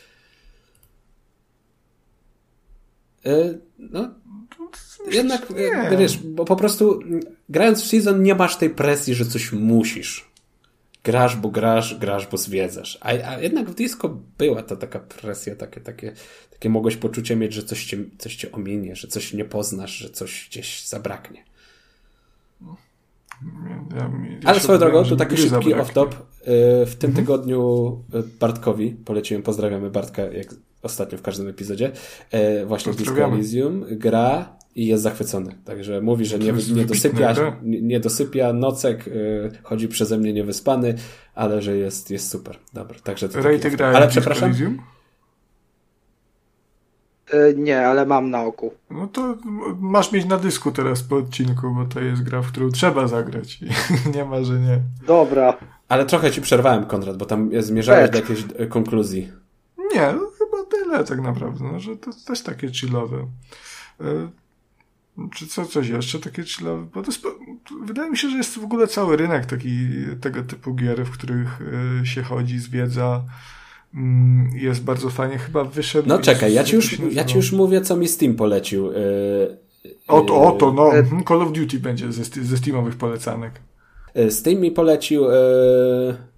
[3.77, 4.16] no,
[5.11, 5.98] jednak, nie.
[5.98, 7.00] wiesz, bo po prostu
[7.50, 10.34] grając w Season nie masz tej presji, że coś musisz.
[11.03, 12.98] Grasz, bo grasz, grasz, bo zwiedzasz.
[13.02, 16.14] A, a jednak w disco była ta taka presja, takie, takie,
[16.50, 20.10] takie mogłeś poczucie mieć, że coś cię, coś cię ominie, że coś nie poznasz, że
[20.10, 21.43] coś gdzieś zabraknie.
[23.95, 24.09] Ja, ja
[24.45, 26.07] Ale swoją drogą, tu taki szybki off-top.
[26.07, 27.25] Y, w tym mhm.
[27.25, 30.47] tygodniu y, Bartkowi poleciłem, pozdrawiamy Bartka, jak
[30.81, 31.91] ostatnio w każdym epizodzie,
[32.61, 35.55] y, właśnie Disco Elysium gra i jest zachwycony.
[35.65, 39.09] Także mówi, że nie, nie, dosypia, nie, dosypia nocek,
[39.63, 40.95] chodzi przeze mnie niewyspany,
[41.35, 42.57] ale że jest, jest super.
[42.73, 43.41] Dobra, także to
[43.95, 44.49] Ale przepraszam.
[44.49, 44.79] Elysium?
[47.32, 48.74] E, nie, ale mam na oku.
[48.92, 49.38] No to
[49.80, 53.60] masz mieć na dysku teraz po odcinku, bo to jest gra, w którą trzeba zagrać.
[54.16, 54.80] nie ma, że nie.
[55.08, 55.58] Dobra.
[55.90, 59.32] Ale trochę ci przerwałem, Konrad, bo tam zmierzałeś do jakiejś e, konkluzji.
[59.77, 63.27] Nie, no chyba tyle tak naprawdę, no, że to też takie chillowe.
[64.02, 64.30] E,
[65.35, 66.88] czy co, coś jeszcze takie chillowe?
[66.93, 67.26] Bo to jest,
[67.85, 69.88] wydaje mi się, że jest w ogóle cały rynek taki,
[70.22, 71.60] tego typu gier, w których
[72.03, 73.24] się chodzi, zwiedza,
[74.55, 75.38] jest bardzo fajnie.
[75.38, 76.09] Chyba wyszedł.
[76.09, 78.91] No czekaj, ja ci, już, ja ci już mówię, co mi Steam polecił.
[78.91, 79.57] Yy,
[80.07, 80.95] oto, oto, no.
[80.95, 83.61] Yy, Call of Duty będzie ze, ze Steamowych polecanek.
[84.15, 85.25] Yy, Steam mi polecił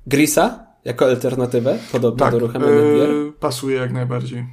[0.08, 3.10] Grisa jako alternatywę podobno tak, do uruchamiania gier.
[3.40, 4.46] Pasuje jak najbardziej.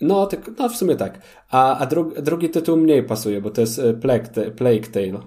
[0.00, 1.20] No, tak, no w sumie tak.
[1.50, 5.20] A, a dru, drugi tytuł mniej pasuje, bo to jest Plague, Plague Tale.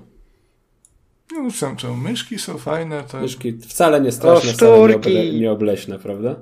[1.32, 3.04] No, są, czemu myszki są fajne.
[3.04, 3.22] To...
[3.22, 6.36] Myszki wcale nie straszne, wcale nie, oble, nie obleśne, prawda?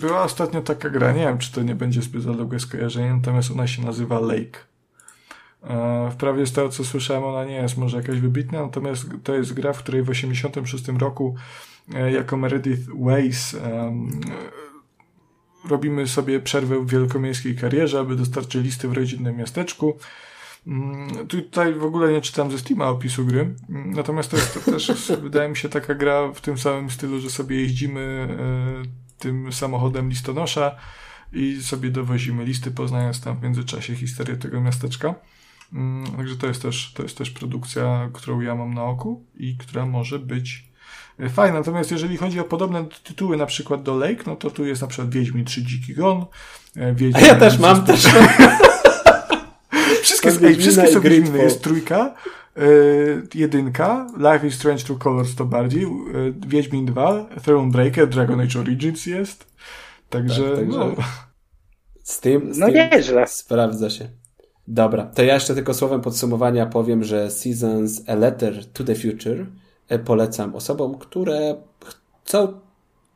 [0.00, 3.66] Była ostatnio taka gra, nie wiem, czy to nie będzie zbyt długie skojarzenie, natomiast ona
[3.66, 4.58] się nazywa Lake.
[5.64, 9.52] E, wprawdzie z tego, co słyszałem, ona nie jest może jakaś wybitna, natomiast to jest
[9.52, 11.34] gra, w której w 1986 roku
[11.94, 13.56] e, jako Meredith Ways
[15.68, 19.96] robimy sobie przerwę w wielkomiejskiej karierze, aby dostarczyć listy w rodzinnym miasteczku.
[20.66, 24.70] Mm, tutaj w ogóle nie czytam ze Steama opisu gry, mm, natomiast to jest to
[24.70, 24.92] też,
[25.22, 30.08] wydaje mi się, taka gra w tym samym stylu, że sobie jeździmy e, tym samochodem
[30.08, 30.76] listonosza
[31.32, 35.14] i sobie dowozimy listy, poznając tam w międzyczasie historię tego miasteczka.
[35.72, 39.56] Mm, także to jest też, to jest też produkcja, którą ja mam na oku i
[39.56, 40.68] która może być
[41.20, 41.58] e, fajna.
[41.58, 44.88] Natomiast jeżeli chodzi o podobne tytuły, na przykład do Lake, no to tu jest na
[44.88, 46.26] przykład Wiedźmin 3 Dziki Gon.
[46.76, 48.06] E, Wiedźmin A ja też mam, też
[50.02, 51.38] Wszystkie, ej, wszystkie są Wiedźminy.
[51.38, 52.14] Jest trójka,
[53.34, 59.06] jedynka, Life is Strange True Colors to bardziej, yy, Wiedźmin 2, Thronebreaker, Dragon Age Origins
[59.06, 59.46] jest.
[60.10, 60.94] Także, tak, także no.
[62.02, 63.26] Z tym, z no nieźle.
[63.26, 64.08] sprawdza się.
[64.68, 69.46] Dobra, to ja jeszcze tylko słowem podsumowania powiem, że Seasons A Letter to the Future
[69.88, 71.56] e, polecam osobom, które
[72.24, 72.60] chcą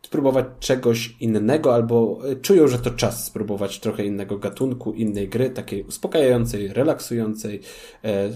[0.02, 5.50] spróbować czegoś innego albo e, czują, że to czas spróbować trochę innego gatunku, innej gry,
[5.50, 7.60] takiej uspokajającej, relaksującej,
[8.04, 8.28] e,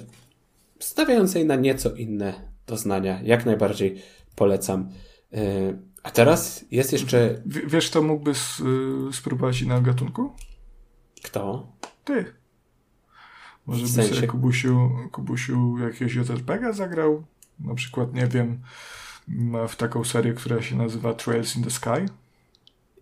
[0.78, 2.34] stawiającej na nieco inne
[2.66, 3.20] doznania.
[3.22, 4.02] Jak najbardziej
[4.36, 4.88] polecam.
[5.32, 5.38] E,
[6.02, 7.42] a teraz jest jeszcze.
[7.46, 8.32] W, wiesz, kto mógłby
[9.12, 10.32] spróbować innego gatunku?
[11.22, 11.72] Kto?
[12.04, 12.34] Ty.
[13.66, 14.10] Może w sensie...
[14.10, 17.24] by sobie Kubusiu, Kubusiu jakiegoś JRPG zagrał?
[17.60, 18.60] Na przykład, nie wiem,
[19.68, 22.06] w taką serię, która się nazywa Trails in the Sky.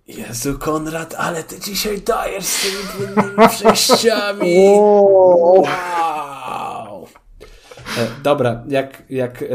[0.07, 4.69] Jezu, Konrad, ale ty dzisiaj dajesz z tymi płynnymi przejściami.
[4.69, 6.24] Wow.
[7.99, 9.47] E, dobra, jak, jak e,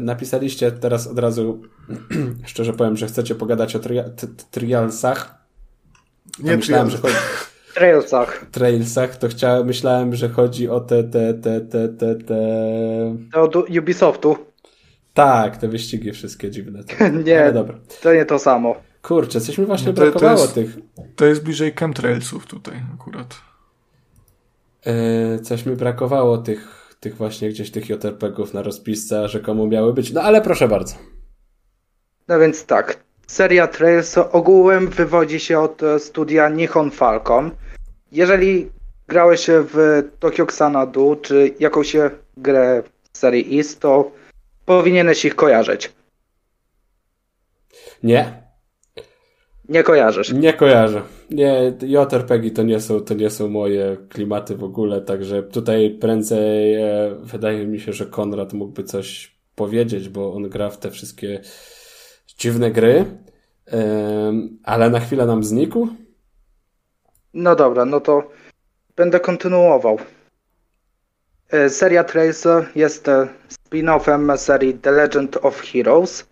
[0.00, 1.62] napisaliście teraz od razu,
[2.46, 3.98] szczerze powiem, że chcecie pogadać o tri
[4.50, 5.34] trialsach.
[6.38, 7.14] Nie myślałem, że chodzi...
[7.74, 8.46] Trailsach.
[8.50, 12.36] Trailsach, to chciałem, myślałem, że chodzi o te, te, te, te, te, te...
[13.32, 14.36] To od Ubisoftu.
[15.14, 16.82] Tak, te wyścigi wszystkie dziwne.
[17.24, 17.78] nie, Ale dobra.
[18.02, 18.76] to nie to samo.
[19.02, 20.78] Kurczę, coś mi właśnie no to, brakowało to jest, tych.
[21.16, 23.40] To jest bliżej chemtrailsów tutaj akurat.
[24.86, 29.92] Yy, coś mi brakowało tych tych właśnie gdzieś tych JRPG-ów na rozpisce, że komu miały
[29.92, 30.12] być.
[30.12, 30.94] No ale proszę bardzo.
[32.28, 32.98] No więc tak.
[33.26, 37.50] Seria Trails ogółem wywodzi się od studia Nihon Falcon.
[38.12, 38.70] Jeżeli
[39.08, 41.96] grałeś w Tokyo Xanadu, czy jakąś
[42.36, 44.10] grę z serii East, to
[44.66, 45.92] powinieneś ich kojarzyć.
[48.02, 48.42] Nie.
[49.68, 50.32] Nie kojarzysz.
[50.32, 51.02] Nie kojarzę.
[51.30, 56.74] Nie, JRPG to nie są, to nie są moje klimaty w ogóle, także tutaj prędzej
[56.74, 61.40] e, wydaje mi się, że Konrad mógłby coś powiedzieć, bo on gra w te wszystkie
[62.38, 63.04] dziwne gry,
[63.72, 64.32] e,
[64.64, 65.88] ale na chwilę nam znikł.
[67.34, 68.30] No dobra, no to
[68.96, 69.98] będę kontynuował.
[71.50, 76.26] E, seria Tracer jest e, spin-offem serii The Legend of Heroes,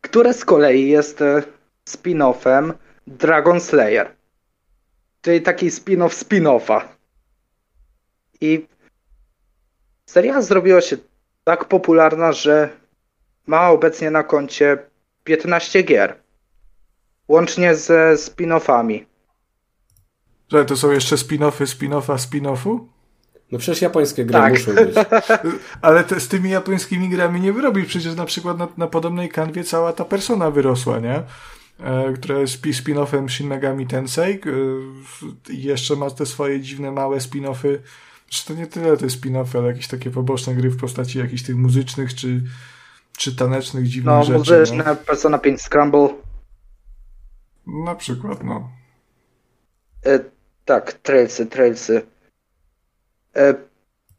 [0.00, 1.42] które z kolei jest e,
[1.88, 2.72] spin-offem
[3.06, 4.14] Dragon Slayer.
[5.22, 6.80] Czyli taki spin-off spin-offa.
[8.40, 8.66] I
[10.06, 10.96] seria zrobiła się
[11.44, 12.68] tak popularna, że
[13.46, 14.78] ma obecnie na koncie
[15.24, 16.16] 15 gier.
[17.28, 19.04] Łącznie ze spin-offami.
[20.48, 22.78] Że to są jeszcze spin-offy spin-offa spin-offu?
[23.52, 24.52] No przecież japońskie gry Tak.
[24.52, 24.94] muszą być.
[25.82, 27.86] Ale te, z tymi japońskimi grami nie wyrobisz.
[27.86, 31.22] Przecież na przykład na, na podobnej kanwie cała ta persona wyrosła, nie?
[31.80, 34.34] E, która jest spi- spin-offem Shin Megami Tensei.
[34.34, 37.78] E, i jeszcze ma te swoje dziwne, małe spin-offy.
[38.28, 41.56] Czy to nie tyle te spin-offy, ale jakieś takie poboczne gry w postaci jakichś tych
[41.56, 42.42] muzycznych czy,
[43.16, 44.38] czy tanecznych dziwnych No, rzeczy.
[44.38, 46.08] muzyczne, Persona 5 Scramble.
[47.66, 47.84] No.
[47.84, 48.70] Na przykład, no.
[50.06, 50.20] E,
[50.64, 52.02] tak, Trailsy, Trailsy.
[53.36, 53.54] E,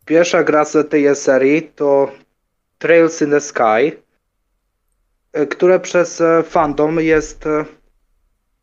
[0.06, 2.11] pierwsza gra z tej serii to
[2.77, 3.93] Trails in the Sky, e,
[5.49, 7.65] które przez e, fandom jest e,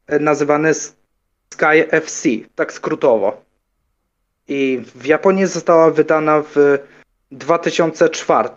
[0.06, 0.74] e, nazywane
[1.54, 3.44] Sky FC, tak skrótowo.
[4.48, 6.78] I w Japonii została wydana w
[7.30, 8.48] 2004,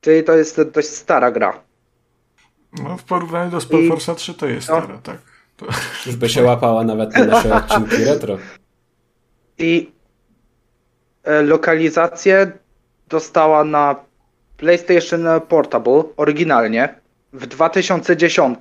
[0.00, 1.62] czyli to jest dość stara gra.
[2.82, 2.96] no.
[2.96, 4.78] W porównaniu do Spellforce'a I- 3 to jest no.
[4.78, 5.18] stara, tak.
[5.56, 5.66] To...
[6.06, 8.38] Już by się łapała nawet na nasze odcinki retro.
[9.58, 9.92] I
[11.24, 12.52] e, lokalizację
[13.08, 13.96] dostała na
[14.62, 17.00] PlayStation Portable oryginalnie
[17.32, 18.60] w 2010.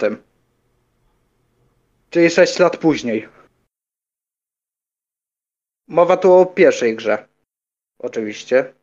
[2.09, 3.27] Czyli 6 lat później.
[5.88, 7.27] Mowa tu o pierwszej grze.
[7.99, 8.73] Oczywiście.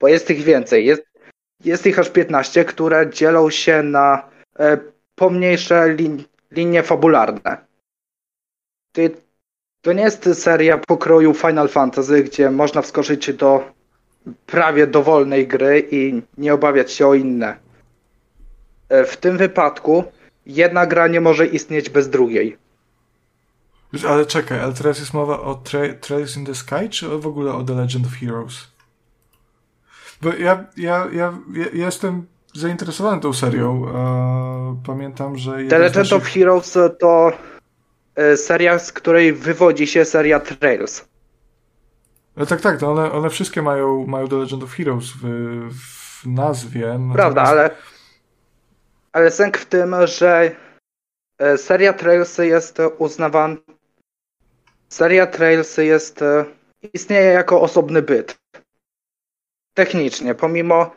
[0.00, 0.86] Bo jest ich więcej.
[0.86, 1.02] Jest,
[1.64, 4.78] jest ich aż 15, które dzielą się na e,
[5.14, 7.66] pomniejsze lin, linie fabularne.
[9.80, 13.77] To nie jest seria pokroju Final Fantasy, gdzie można wskoczyć do
[14.46, 17.56] prawie dowolnej gry i nie obawiać się o inne.
[18.88, 20.04] E, W tym wypadku
[20.46, 22.56] jedna gra nie może istnieć bez drugiej.
[24.08, 27.52] Ale czekaj, ale teraz jest mowa o tra- Trails in the Sky, czy w ogóle
[27.54, 28.68] o The Legend of Heroes?
[30.22, 33.86] Bo ja, ja, ja, ja jestem zainteresowany tą serią.
[34.86, 35.50] Pamiętam, że...
[35.52, 37.32] The Legend of naszych- Heroes to
[38.14, 41.08] e, seria, z której wywodzi się seria Trails.
[42.38, 45.22] No tak, tak, to one, one wszystkie mają, mają The Legend of Heroes w,
[45.72, 46.98] w nazwie.
[47.14, 47.70] Prawda, natomiast- ale,
[49.12, 50.56] ale sęk w tym, że
[51.38, 53.56] e, seria Trails jest uznawana.
[54.88, 56.22] Seria Trails jest.
[56.22, 56.44] e,
[56.92, 58.38] istnieje jako osobny byt.
[59.74, 60.96] Technicznie, pomimo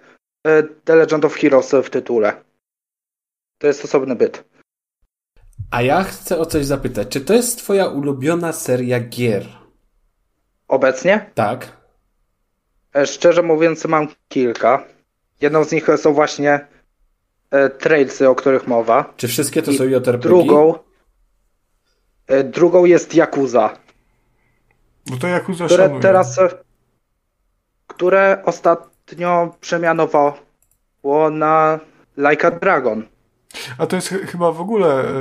[0.86, 2.44] The Legend of Heroes w tytule.
[3.58, 4.44] To jest osobny byt.
[5.72, 7.08] A ja chcę o coś zapytać.
[7.08, 9.61] Czy to jest twoja ulubiona seria gier?
[10.76, 11.68] Obecnie, Tak.
[12.96, 14.84] e, szczerze mówiąc, mam kilka.
[15.42, 16.68] Jedną z nich są właśnie
[17.52, 19.14] e, Trailsy, o których mowa.
[19.18, 20.18] Czy wszystkie to I są JRPG?
[20.18, 20.74] Drugą.
[22.28, 23.78] e, Drugą jest Yakuza.
[25.10, 26.02] Bo to Yakuza które szanuję.
[26.02, 26.40] teraz,
[27.88, 30.34] które ostatnio przemianowało
[31.32, 31.80] na
[32.18, 33.04] Like a Dragon.
[33.78, 35.14] A to jest ch- chyba w ogóle e,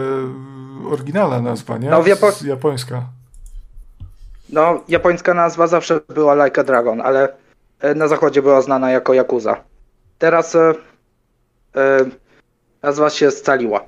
[0.91, 1.91] oryginalna nazwa, nie?
[1.91, 3.03] No, w Japo- Japońska.
[4.53, 7.29] No, japońska nazwa zawsze była Like a Dragon, ale
[7.81, 9.65] e, na zachodzie była znana jako Yakuza.
[10.19, 10.75] Teraz e,
[11.77, 12.05] e,
[12.83, 13.85] nazwa się scaliła.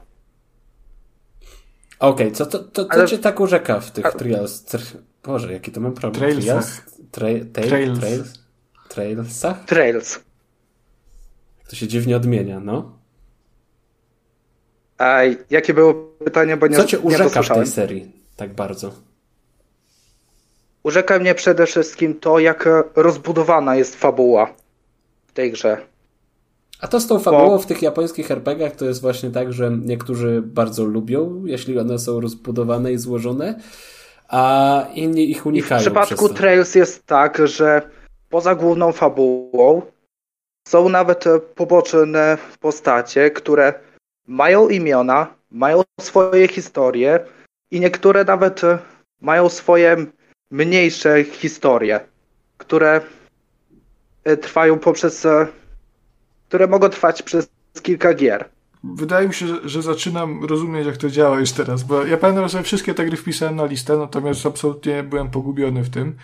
[1.98, 4.64] Okej, co to, to, to Ale- cię tak urzeka w tych A- trials?
[4.64, 4.80] Tr...
[5.24, 6.20] Boże, jaki to mam problem?
[6.20, 6.86] Trailsach.
[7.10, 8.00] Trail, trail, Trails.
[8.00, 8.32] trails?
[8.88, 9.64] Trailsach?
[9.64, 10.20] Trails.
[11.68, 12.98] To się dziwnie odmienia, no.
[14.98, 18.92] A jakie było pytanie, bo nie, Co cię nie urzeka w tej serii tak bardzo?
[20.82, 24.54] Urzeka mnie przede wszystkim to, jak rozbudowana jest fabuła
[25.26, 25.78] w tej grze.
[26.80, 30.42] A to z tą fabułą w tych japońskich RPGach to jest właśnie tak, że niektórzy
[30.44, 33.60] bardzo lubią, jeśli one są rozbudowane i złożone,
[34.28, 35.80] a inni ich I w unikają.
[35.80, 36.28] przypadku.
[36.28, 37.82] Trails jest tak, że
[38.28, 39.82] poza główną fabułą
[40.68, 43.74] są nawet poboczne postacie, które
[44.26, 47.20] mają imiona, mają swoje historie
[47.70, 48.60] i niektóre nawet
[49.20, 49.96] mają swoje
[50.52, 52.00] mniejsze historie,
[52.58, 53.00] które
[54.24, 55.26] e, trwają poprzez.
[55.26, 55.46] e,
[56.48, 57.48] które mogą trwać przez
[57.82, 58.48] kilka gier.
[58.84, 62.62] wydaje mi się, że, zaczynam rozumieć, jak to działa już teraz, bo ja pamiętam, że
[62.62, 66.16] wszystkie te gry wpisałem na listę, natomiast absolutnie byłem pogubiony w tym.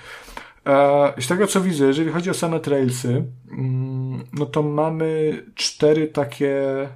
[0.66, 6.08] E, z tego, co widzę, jeżeli chodzi o same trailsy, mm, no to mamy cztery
[6.08, 6.88] takie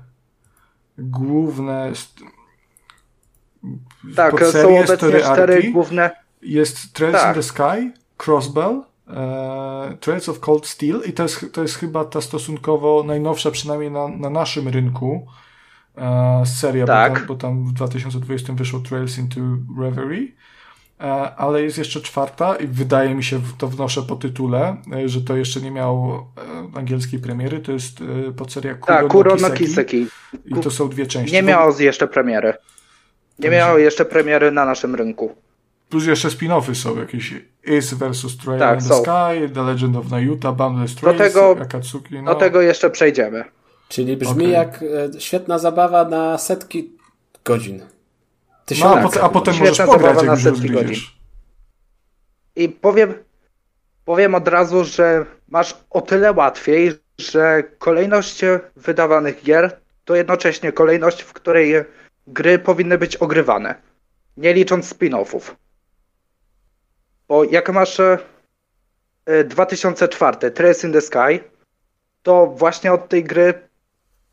[0.99, 1.93] główne
[4.17, 7.37] tak, są obecnie cztery główne jest Trails tak.
[7.37, 7.93] in the Sky,
[8.25, 13.51] Crossbell, e, Trails of Cold Steel i to jest, to jest chyba ta stosunkowo najnowsza,
[13.51, 15.27] przynajmniej na, na naszym rynku,
[15.97, 17.12] e, seria, tak.
[17.12, 19.41] bo, tam, bo tam w 2020 wyszło Trails into
[19.81, 20.29] Reverie.
[21.03, 25.21] E, ale jest jeszcze czwarta i wydaje mi się, to wnoszę po tytule, e, że
[25.21, 26.33] to jeszcze nie miało
[26.75, 27.99] e, angielskiej premiery, to jest
[28.37, 30.07] podseria Kuro, tak, Kuro no Kiseki.
[30.47, 31.35] I to są dwie części.
[31.35, 32.55] Nie miało jeszcze premiery.
[33.39, 35.35] Nie miało jeszcze premiery na naszym rynku.
[35.93, 38.37] Plus jeszcze spin-offy są jakieś Is vs.
[38.45, 39.03] Trail tak, in the są.
[39.03, 42.23] Sky, The Legend of Nayuta, Boundless Trails, do tego, Akatsuki.
[42.23, 42.35] No.
[42.35, 43.45] Do tego jeszcze przejdziemy.
[43.89, 44.49] Czyli brzmi okay.
[44.49, 44.85] jak
[45.19, 46.93] świetna zabawa na setki
[47.45, 47.83] godzin.
[48.81, 50.97] No, a, pot a potem możesz pograć, na setki godzin.
[52.57, 53.15] I powiem,
[54.05, 58.41] powiem od razu, że masz o tyle łatwiej, że kolejność
[58.77, 61.75] wydawanych gier to jednocześnie kolejność, w której
[62.27, 63.75] gry powinny być ogrywane,
[64.37, 65.62] nie licząc spin-offów.
[67.33, 68.01] Bo jak masz
[69.44, 71.41] 2004 e, Trace in the Sky,
[72.23, 73.69] to właśnie od tej gry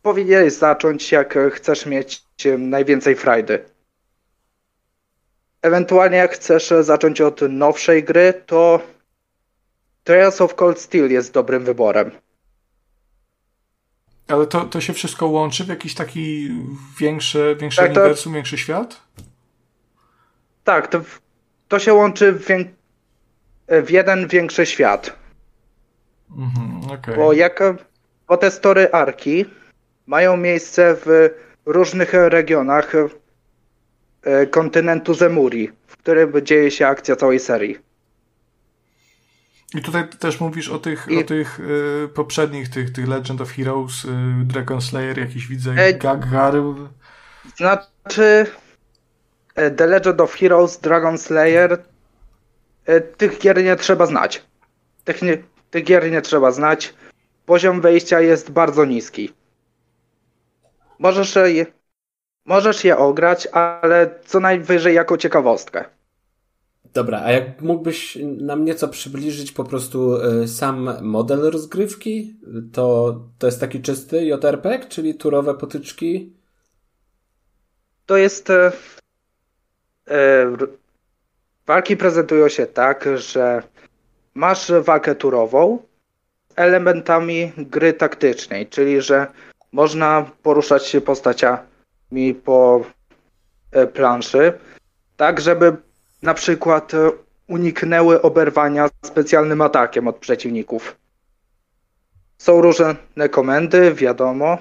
[0.02, 2.24] powinieneś zacząć, jak chcesz mieć
[2.58, 3.66] najwięcej frajdy.
[5.62, 8.82] Ewentualnie jak chcesz zacząć od nowszej gry, to
[10.04, 12.12] Trails of Cold Steel jest dobrym wyborem.
[14.28, 16.52] Ale to, to się wszystko łączy w jakiś taki
[17.00, 18.36] większy, większy tak, uniwersum, to...
[18.36, 19.02] większy świat?
[20.64, 21.02] Tak, to,
[21.68, 22.79] to się łączy w.
[23.84, 25.16] w jeden większy świat.
[26.38, 27.16] Mhm, okay.
[27.16, 27.60] Bo jak
[28.28, 29.46] bo te story arki
[30.08, 31.30] mają miejsce w
[31.66, 32.94] różnych regionach
[34.24, 37.78] E, kontynentu Zemuri, w którym dzieje się akcja całej serii.
[39.76, 41.18] I tutaj też mówisz o tych, I...
[41.18, 44.10] o tych y, poprzednich, tych, tych Legend of Heroes, y,
[44.44, 45.94] Dragon Slayer, jakiś widzę, e...
[45.94, 46.54] Gaggar.
[47.58, 48.46] Znaczy
[49.78, 51.84] The Legend of Heroes, Dragon Slayer,
[53.18, 54.44] tych gier nie trzeba znać.
[55.04, 55.38] Tych, nie,
[55.72, 56.94] tych gier nie trzeba znać.
[57.46, 59.34] Poziom wejścia jest bardzo niski.
[61.00, 61.66] Możesz je,
[62.50, 65.86] Możesz je ograć, ale co najwyżej jako ciekawostkę.
[66.94, 72.40] Dobra, a jak mógłbyś nam nieco przybliżyć po prostu y, sam model rozgrywki?
[72.74, 76.34] To, to jest taki czysty JRPG, czyli turowe potyczki?
[78.06, 78.50] To jest.
[78.50, 78.72] E,
[80.08, 80.58] e,
[81.70, 83.64] walki prezentują się tak, że
[84.34, 85.80] masz walkę turową
[86.50, 89.28] z elementami gry taktycznej, czyli że
[89.72, 91.64] można poruszać się postacia
[92.12, 92.82] mi po
[93.72, 94.54] e, planszy,
[95.18, 95.78] tak żeby
[96.22, 96.92] na przykład
[97.48, 100.96] uniknęły oberwania specjalnym atakiem od przeciwników.
[102.38, 104.58] Są różne komendy, wiadomo.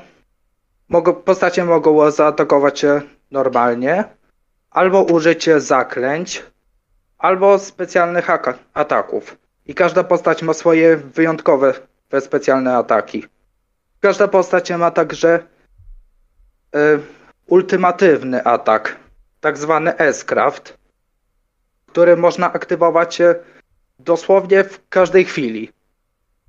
[0.88, 2.84] Mogą, postacie mogą zaatakować
[3.30, 4.04] normalnie,
[4.70, 6.42] albo użyć zaklęć,
[7.18, 8.26] albo specjalnych
[8.74, 9.36] ataków.
[9.66, 11.74] I każda postać ma swoje wyjątkowe
[12.20, 13.26] specjalne ataki.
[14.00, 15.38] Każda postać ma także
[16.76, 16.78] y,
[17.46, 18.96] ultimatywny atak,
[19.40, 20.78] tak zwany S-Craft,
[21.86, 23.18] który można aktywować
[23.98, 25.72] dosłownie w każdej chwili.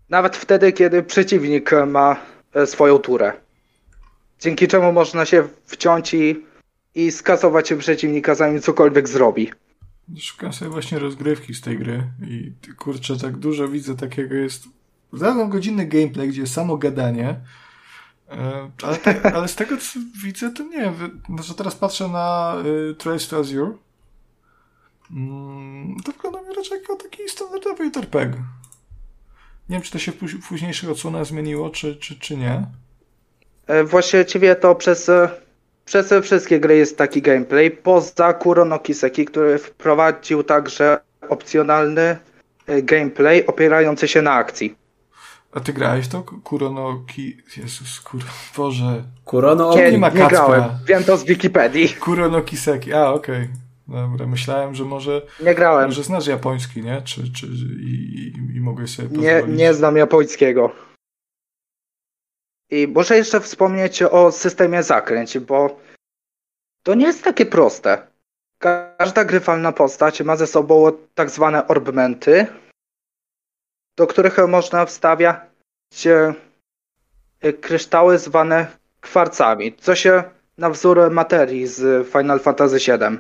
[0.10, 2.16] Nawet wtedy, kiedy przeciwnik ma
[2.54, 3.34] e, swoją turę.
[4.40, 6.46] Dzięki czemu można się wciąć i,
[6.96, 9.52] i skasować przeciwnika, zanim cokolwiek zrobi.
[10.18, 14.64] Szukam sobie właśnie rozgrywki z tej gry i kurczę, tak dużo widzę takiego jest.
[15.14, 17.42] Zadam godzinny gameplay, gdzie jest samo gadanie,
[18.32, 20.94] E, ale, tak, ale z tego co widzę, to nie.
[21.30, 22.56] Znaczy teraz patrzę na
[22.92, 23.74] y, Trace to Azure.
[25.12, 28.34] Mm, to wygląda mi raczej jako taki standardowy JRPG.
[29.70, 32.68] Nie wiem, czy to się w późniejszych odsłonach zmieniło, czy, czy, czy nie.
[33.68, 35.12] E, właściwie to przez,
[35.90, 42.18] e, przez wszystkie gry jest taki gameplay, poza Kurono Kiseki, który wprowadził także opcjonalny
[42.84, 44.76] gameplay opierający się na akcji.
[45.52, 46.24] A ty grałeś to?
[46.44, 47.38] Kurono Ki...
[47.58, 48.22] Jezus, kur...
[48.58, 49.04] Boże.
[49.26, 50.64] Kurono Nie, nie grałem.
[50.86, 51.90] Wiem to z Wikipedii.
[51.90, 52.94] Kurono Kiseki.
[52.94, 53.36] A, okej.
[53.36, 54.08] Okay.
[54.10, 55.22] Dobra, myślałem, że może...
[55.42, 55.86] Nie grałem.
[55.86, 57.02] Może znasz japoński, nie?
[57.02, 57.48] Czy, czy
[57.82, 59.48] i, i, i mogłeś sobie pozwolić?
[59.48, 60.72] Nie, nie znam japońskiego.
[62.72, 65.80] I muszę jeszcze wspomnieć o systemie zakręć, bo
[66.84, 68.08] to nie jest takie proste.
[68.60, 72.48] Każda grywalna postać ma ze sobą tak zwane orbmenty,
[73.98, 76.08] do których można wstawiać
[77.42, 78.68] e, kryształy zwane
[79.02, 80.24] kwarcami, co się
[80.58, 83.18] na wzór materii z Final Fantasy VII.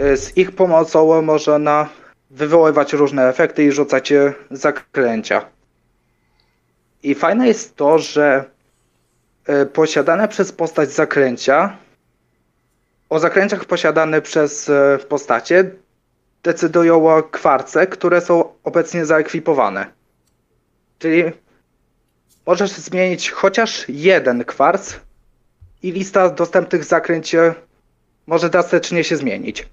[0.00, 1.88] Y, z ich pomocą można
[2.30, 4.12] wywoływać różne efekty i rzucać
[4.50, 5.44] zaklęcia.
[7.02, 8.44] I fajne jest to, że
[9.48, 11.76] y, posiadane przez postać zaklęcia,
[13.08, 15.70] o zaklęciach posiadane przez y, postacie
[16.42, 19.86] decydują kwarce, które są obecnie zaekwipowane.
[20.98, 21.24] Czyli
[22.46, 24.94] możesz zmienić chociaż jeden kwarc
[25.82, 27.36] i lista dostępnych zakręć
[28.26, 29.68] może drastycznie się zmienić.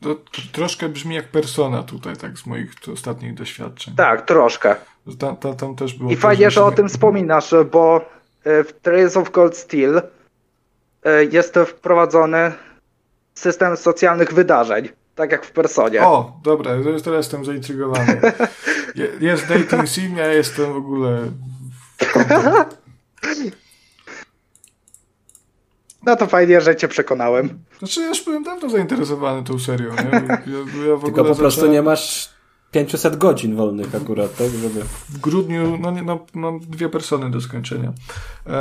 [0.00, 3.94] To, to, troszkę brzmi jak persona tutaj, tak z moich ostatnich doświadczeń.
[3.94, 4.76] Tak, troszkę.
[5.18, 8.00] Tam, tam, tam też było I fajnie, że o tym wspominasz, bo
[8.44, 10.02] e, w Trails of Cold Steel
[11.04, 12.52] e, jest wprowadzony
[13.34, 16.02] system socjalnych wydarzeń, tak jak w Personie.
[16.02, 16.70] O, dobra,
[17.04, 18.20] teraz jestem zaintrygowany.
[19.20, 21.18] Jest dating sim, ja jestem w ogóle...
[26.06, 27.58] No to fajnie, że cię przekonałem.
[27.78, 29.90] Znaczy, ja już byłem dawno zainteresowany tą serią.
[29.90, 30.10] Nie?
[30.28, 31.72] Ja, ja Tylko po prostu zacząłem...
[31.72, 32.30] nie masz
[32.70, 34.48] 500 godzin wolnych akurat, tak?
[34.50, 34.84] Żeby...
[35.08, 37.92] W grudniu no, no, mam dwie persony do skończenia.
[38.46, 38.52] E,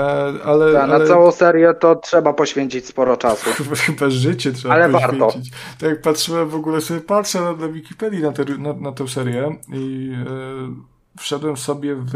[0.45, 1.00] ale, Ta, ale...
[1.00, 3.50] Na całą serię to trzeba poświęcić sporo czasu.
[3.86, 5.52] Chyba życie trzeba ale poświęcić.
[5.52, 5.77] Warto.
[5.80, 9.08] Tak jak patrzyłem w ogóle sobie, patrzę na, na Wikipedii na, te, na, na tę
[9.08, 12.16] serię i e, wszedłem sobie w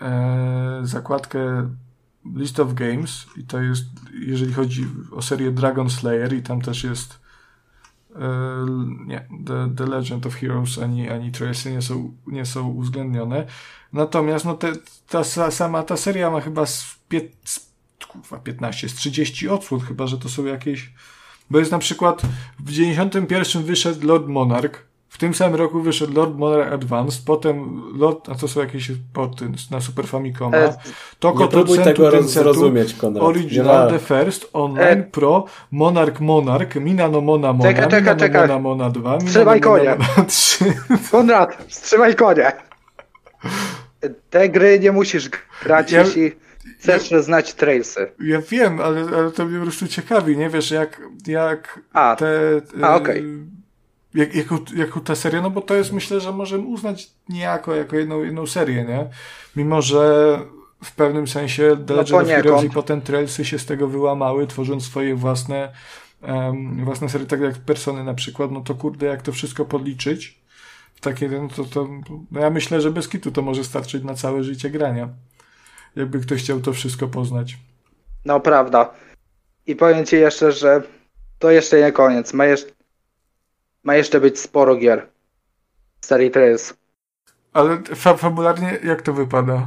[0.00, 1.70] e, zakładkę
[2.36, 3.84] List of Games i to jest,
[4.26, 7.20] jeżeli chodzi o serię Dragon Slayer i tam też jest
[9.06, 13.46] nie, The, The Legend of Heroes ani, ani Tracy nie są, nie są uwzględnione.
[13.92, 14.72] Natomiast no te,
[15.08, 17.70] ta sama ta seria ma chyba z, pie, z,
[18.08, 20.92] kurwa, 15, z 30 odsłon, chyba że to są jakieś
[21.50, 22.22] bo jest na przykład
[22.58, 28.28] w 91 wyszedł Lord Monarch w tym samym roku wyszedł Lord Monarch Advanced, potem Lord,
[28.28, 30.56] a to są jakieś porty na Super Famicoma.
[30.56, 30.76] E,
[31.18, 31.48] Toko
[32.42, 33.24] rozumieć, Konrad.
[33.24, 38.48] Original The First, Online, e, Pro, Monarch Monarch, Minano Mona Mona, czekaj, czekaj, Minano czekaj.
[38.48, 39.90] Mona Mona 2, Wstrzymaj konie.
[39.90, 40.64] Mona 3.
[41.10, 42.52] Konrad, wstrzymaj konie.
[44.30, 45.30] Te gry nie musisz
[45.62, 46.32] grać, ja, jeśli
[46.78, 48.12] chcesz ja, znać trailsy.
[48.20, 50.50] Ja wiem, ale, ale to mnie po prostu ciekawi, nie?
[50.50, 52.60] Wiesz, jak, jak a, te...
[52.82, 53.20] A, okej.
[53.20, 53.59] Okay
[54.14, 57.96] jak, jako, jako ta seria, no bo to jest myślę, że możemy uznać niejako jako
[57.96, 59.06] jedną, jedną serię, nie?
[59.56, 60.38] Mimo, że
[60.84, 64.46] w pewnym sensie The Legend no of Heroes i potem Trailsy się z tego wyłamały,
[64.46, 65.72] tworząc swoje własne
[66.22, 70.40] um, własne serie, tak jak Persony na przykład, no to kurde, jak to wszystko podliczyć
[70.94, 71.88] w takie, no to, to
[72.30, 75.08] no ja myślę, że bez kitu to może starczyć na całe życie grania.
[75.96, 77.58] Jakby ktoś chciał to wszystko poznać.
[78.24, 78.94] No prawda.
[79.66, 80.82] I powiem Ci jeszcze, że
[81.38, 82.32] to jeszcze nie koniec.
[82.32, 82.79] Ma jeszcze
[83.84, 85.06] ma jeszcze być sporo gier
[86.00, 86.74] serii Trails.
[87.52, 89.66] Ale fa fabularnie jak to wypada?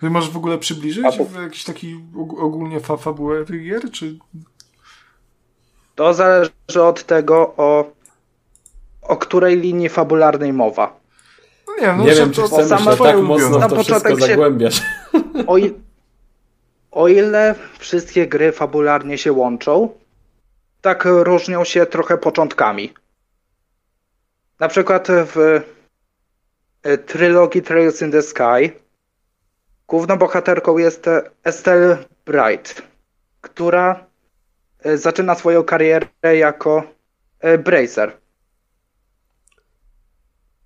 [0.00, 2.04] Ty możesz w ogóle przybliżyć Fabu jakiś taki
[2.38, 4.18] ogólnie fa fabułę tych gier, czy...
[5.94, 7.92] To zależy od tego, o,
[9.02, 11.00] o której linii fabularnej mowa.
[11.66, 14.82] No nie, no, nie wiem, czy to, chcemy tak mocno na to wszystko się, zagłębiać.
[15.46, 15.74] O, il,
[16.90, 19.88] o ile wszystkie gry fabularnie się łączą,
[20.84, 22.94] tak różnią się trochę początkami.
[24.60, 25.62] Na przykład w
[26.82, 28.72] e, trylogii Trails in the Sky
[29.88, 31.06] główną bohaterką jest
[31.44, 32.82] Estelle Bright,
[33.40, 34.06] która
[34.78, 36.82] e, zaczyna swoją karierę jako
[37.40, 38.16] e, bracer.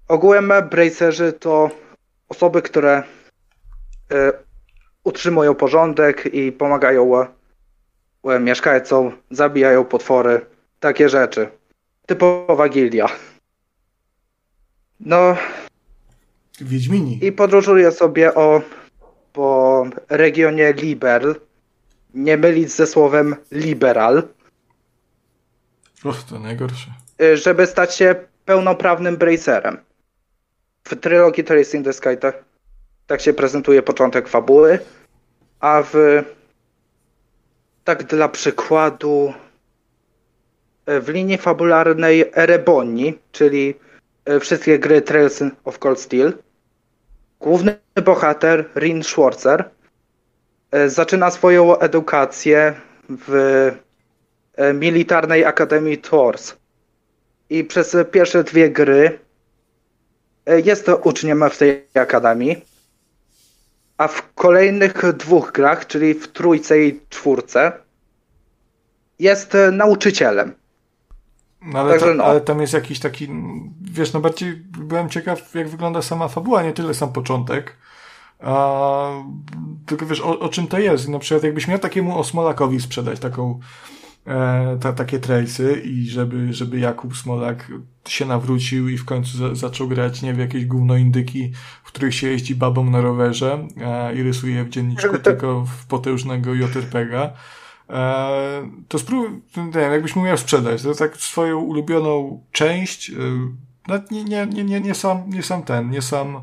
[0.08, 1.70] Ogółem bracerzy to
[2.28, 3.02] osoby, które
[5.05, 7.26] utrzymują porządek i pomagają
[8.40, 10.47] mieszkańcom, zabijają potwory,
[10.81, 11.48] takie rzeczy.
[12.07, 13.07] Typowa gildia.
[15.00, 15.36] No.
[16.60, 17.24] Wiedźmini.
[17.26, 18.62] I podróżuję sobie o
[19.32, 21.32] po regionie Liberl.
[22.15, 24.23] Nie mylić ze słowem liberal.
[26.05, 26.90] Och, to najgorsze.
[27.23, 29.78] Y, żeby stać się pełnoprawnym bracerem.
[30.84, 32.44] W trylogii Tracing the Sky tak,
[33.07, 34.78] tak się prezentuje początek fabuły,
[35.60, 36.23] a w
[37.89, 39.34] tak dla przykładu,
[40.86, 43.75] e, w linii fabularnej Erebonii, czyli
[44.25, 46.33] e, wszystkie gry Trails of Cold Steel,
[47.41, 49.70] główny bohater, Rin Schwarzer,
[50.70, 52.75] e, zaczyna swoją edukację
[53.08, 53.73] w
[54.75, 56.57] militarnej akademii Tours.
[57.50, 59.18] I przez pierwsze dwie gry
[60.65, 62.65] jest uczniem w tej akademii
[63.98, 67.72] a w kolejnych dwóch grach, czyli w trójce i czwórce,
[69.18, 70.54] jest nauczycielem.
[71.62, 72.24] No ale, Także, no.
[72.24, 73.28] ale tam jest jakiś taki,
[73.80, 77.76] wiesz, no bardziej byłem ciekaw, jak wygląda sama fabuła, nie tyle sam początek,
[78.40, 79.10] A,
[79.86, 81.08] tylko wiesz, o, o czym to jest?
[81.08, 83.60] Na przykład jakbyś miał takiemu Osmolakowi sprzedać taką
[84.28, 87.70] e, ta, takie trejsy i żeby, żeby Jakub Smolak
[88.08, 91.52] się nawrócił i w końcu za, zaczął grać, nie wiem, jakieś gówno indyki,
[91.84, 96.55] w których się jeździ babą na rowerze e, i rysuje w dzienniczku tylko w potężnego
[96.55, 97.32] JRPGa.
[97.90, 103.15] E, to spróbuj, nie wiem, jakbyś mu miał sprzedać, to tak swoją ulubioną część, e,
[104.10, 106.40] nie, nie, nie, nie, nie sam, nie sam ten, nie sam,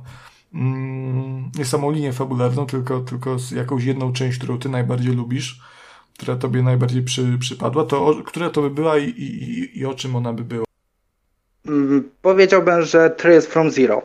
[0.53, 5.61] mm, nie samą linię fabularną, tylko, tylko jakąś jedną część, którą ty najbardziej lubisz,
[6.17, 9.93] która tobie najbardziej przy, przypadła, to o, która to by była i, i, i o
[9.93, 10.65] czym ona by była?
[11.65, 14.01] Mm, powiedziałbym, że Trails from Zero.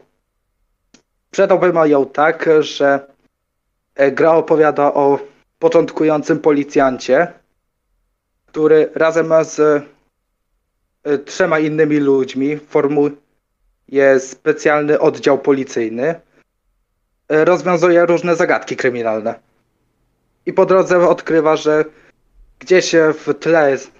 [1.28, 3.06] Sprzedałbym ją tak, że
[3.94, 5.18] e, gra opowiada o
[5.58, 7.32] początkującym policjancie,
[8.46, 9.84] który razem z
[11.04, 16.20] e, trzema innymi ludźmi formuje specjalny oddział policyjny.
[17.28, 19.34] E, rozwiązuje różne zagadki kryminalne.
[20.46, 21.84] I po drodze odkrywa, że
[22.60, 23.92] gdzieś w tle jest,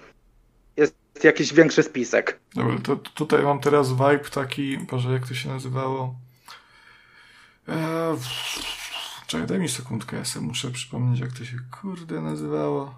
[0.77, 2.39] jest jakiś większy spisek.
[2.55, 6.15] Dobra, to tutaj mam teraz vibe taki, Boże, jak to się nazywało?
[7.67, 8.17] Eee,
[9.27, 12.95] czekaj, daj mi sekundkę, ja sobie muszę przypomnieć, jak to się kurde nazywało.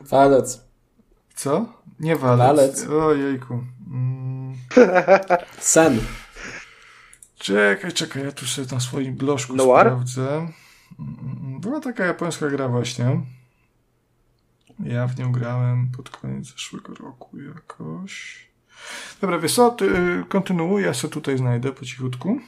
[0.00, 0.60] Walec.
[1.34, 1.72] Co?
[2.00, 2.46] Nie walec.
[2.46, 2.86] walec.
[2.88, 3.64] Ojejku.
[3.90, 4.56] Mm.
[5.58, 6.00] Sen.
[7.38, 9.80] Czekaj, czekaj, ja tu sobie na swoim blożku Noir?
[9.80, 10.48] sprawdzę.
[10.98, 13.20] Mm, była taka japońska gra właśnie.
[14.80, 18.48] Ja w nią grałem pod koniec zeszłego roku jakoś.
[19.20, 19.90] Dobra, wiesz co, ty,
[20.28, 22.40] kontynuuję, ja sobie tutaj znajdę po cichutku.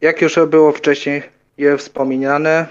[0.00, 1.22] Jak już było wcześniej
[1.58, 2.66] je wspomniane,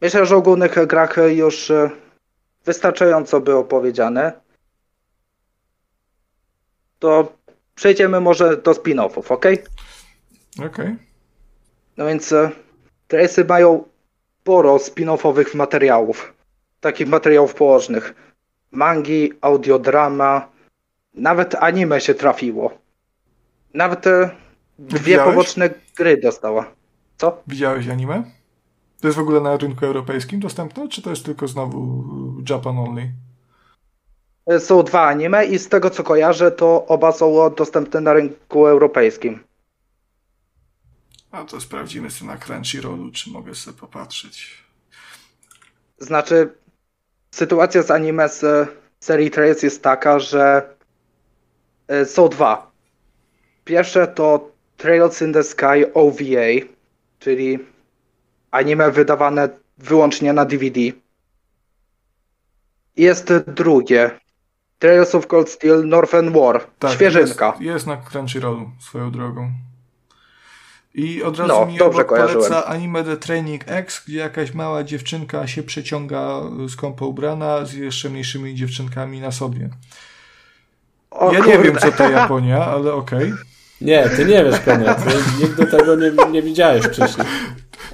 [0.00, 1.90] myślę, że o głównych grach już y,
[2.64, 4.32] wystarczająco było powiedziane.
[6.98, 7.32] To
[7.74, 9.32] przejdziemy może do spin-offów, ok?
[9.36, 9.64] Okej.
[10.66, 10.96] Okay.
[11.96, 12.50] No więc y,
[13.08, 13.84] Tracy mają
[14.40, 16.39] sporo spin-offowych materiałów
[16.80, 18.14] takich materiałów położnych.
[18.70, 20.48] Mangi, audiodrama,
[21.14, 22.78] nawet anime się trafiło.
[23.74, 24.30] Nawet te
[24.78, 25.34] dwie Widziałeś?
[25.34, 26.72] poboczne gry dostała.
[27.18, 27.42] Co?
[27.46, 28.24] Widziałeś anime?
[29.00, 32.04] To jest w ogóle na rynku europejskim dostępne, czy to jest tylko znowu
[32.50, 33.12] Japan only?
[34.58, 39.40] Są dwa anime i z tego co kojarzę, to oba są dostępne na rynku europejskim.
[41.30, 44.64] A to sprawdzimy sobie na Crunchyrollu, czy mogę sobie popatrzeć.
[45.98, 46.54] Znaczy,
[47.30, 48.66] sytuacja z anime z e,
[49.00, 50.74] serii Trails jest taka, że
[51.88, 52.70] e, są dwa.
[53.64, 56.66] Pierwsze to Trails in the Sky OVA,
[57.18, 57.58] czyli
[58.50, 60.80] anime wydawane wyłącznie na DVD.
[62.96, 64.10] Jest drugie.
[64.78, 66.66] Trails of Cold Steel Northern War.
[66.78, 67.46] Tak, Świeżynka.
[67.46, 69.50] Jest, jest na Crunchyrollu swoją drogą.
[70.94, 75.46] I od razu no, mi dobrze poleca anime The Training X, gdzie jakaś mała dziewczynka
[75.46, 79.70] się przeciąga skąpo ubrana z jeszcze mniejszymi dziewczynkami na sobie.
[81.10, 81.58] O, ja kurde.
[81.58, 83.32] nie wiem, co to Japonia, ale okej.
[83.32, 83.44] Okay.
[83.80, 84.94] Nie, ty nie wiesz, Konia.
[84.94, 85.10] Ty
[85.40, 87.26] nigdy tego nie, nie widziałeś wcześniej.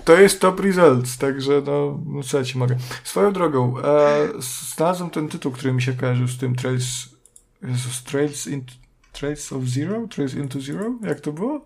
[0.04, 2.76] To jest top results, także no, no co ja ci mogę.
[3.04, 4.28] Swoją drogą, e,
[4.74, 7.08] znalazłem ten tytuł, który mi się kojarzył z tym Trails,
[7.62, 8.64] Jezus, Trails, in,
[9.12, 10.06] Trails of Zero?
[10.08, 10.84] Trails into Zero?
[11.02, 11.60] Jak to było?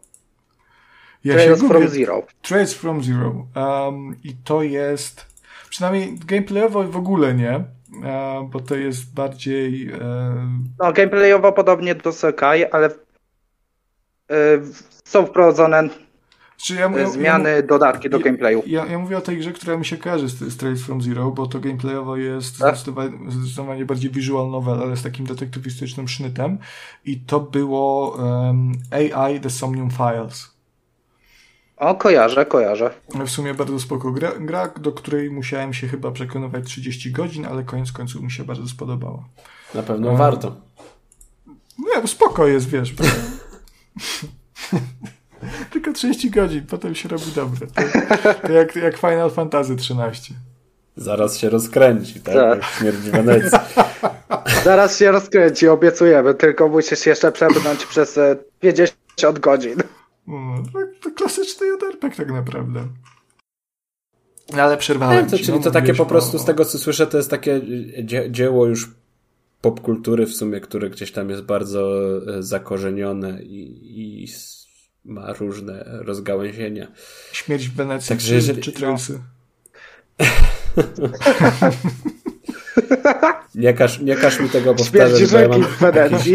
[1.24, 2.26] Ja Trails from Zero.
[2.42, 3.46] Trails from Zero.
[3.56, 5.26] Um, I to jest,
[5.70, 9.92] przynajmniej gameplayowo w ogóle nie, um, bo to jest bardziej...
[9.92, 10.64] Um...
[10.78, 14.60] No, gameplayowo podobnie do Sekai, ale e,
[15.04, 15.88] są wprowadzone
[16.70, 18.62] ja, ja, zmiany, ja, dodatki do gameplayu.
[18.66, 21.30] Ja, ja mówię o tej grze, która mi się kojarzy z, z Trails from Zero,
[21.30, 22.76] bo to gameplayowo jest tak?
[22.76, 26.58] zdecydowanie, zdecydowanie bardziej visual novel, ale z takim detektywistycznym sznytem.
[27.04, 30.49] I to było um, AI The Somnium Files.
[31.80, 32.90] O, kojarzę, kojarzę.
[33.26, 37.62] W sumie bardzo spoko gra, gra, do której musiałem się chyba przekonywać 30 godzin, ale
[37.62, 39.24] koniec końców mi się bardzo spodobała.
[39.74, 40.56] Na pewno warto.
[41.78, 42.94] Nie, spoko jest, wiesz.
[45.72, 47.66] Tylko 30 godzin, potem się robi dobre.
[47.66, 47.82] To,
[48.34, 50.34] to jak, jak Final Fantasy 13.
[50.96, 52.34] Zaraz się rozkręci, tak?
[52.34, 52.58] tak.
[52.58, 53.58] Jak śmierć Wenecji.
[54.64, 58.18] Zaraz się rozkręci, obiecujemy, tylko musisz jeszcze przepchnąć przez
[58.60, 59.82] 50 e, godzin.
[60.30, 62.88] No, to klasyczny JRPG tak naprawdę.
[64.58, 66.40] Ale przerwałem to, ci, Czyli no, to takie po prostu, o...
[66.40, 67.60] z tego co słyszę, to jest takie
[68.04, 68.90] dzie dzieło już
[69.60, 72.00] popkultury w sumie, które gdzieś tam jest bardzo
[72.38, 74.28] e, zakorzenione i, i
[75.04, 76.92] ma różne rozgałęzienia.
[77.32, 78.62] Śmierć w Wenecji Także czy, jeżeli...
[78.62, 79.20] czy Trailsy?
[83.54, 86.34] nie, każ, nie każ mi tego powtarzać, ja mam w Wenecji.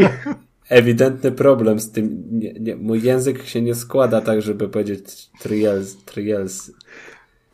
[0.69, 2.23] Ewidentny problem z tym.
[2.31, 6.71] Nie, nie, mój język się nie składa tak, żeby powiedzieć trails, trails,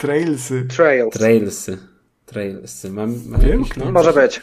[0.01, 0.65] Trailsy.
[0.65, 1.14] Trails.
[1.14, 1.77] trailsy.
[2.25, 2.90] Trailsy.
[2.90, 4.41] Mam, mam Wiem, jakiś, no, Może być.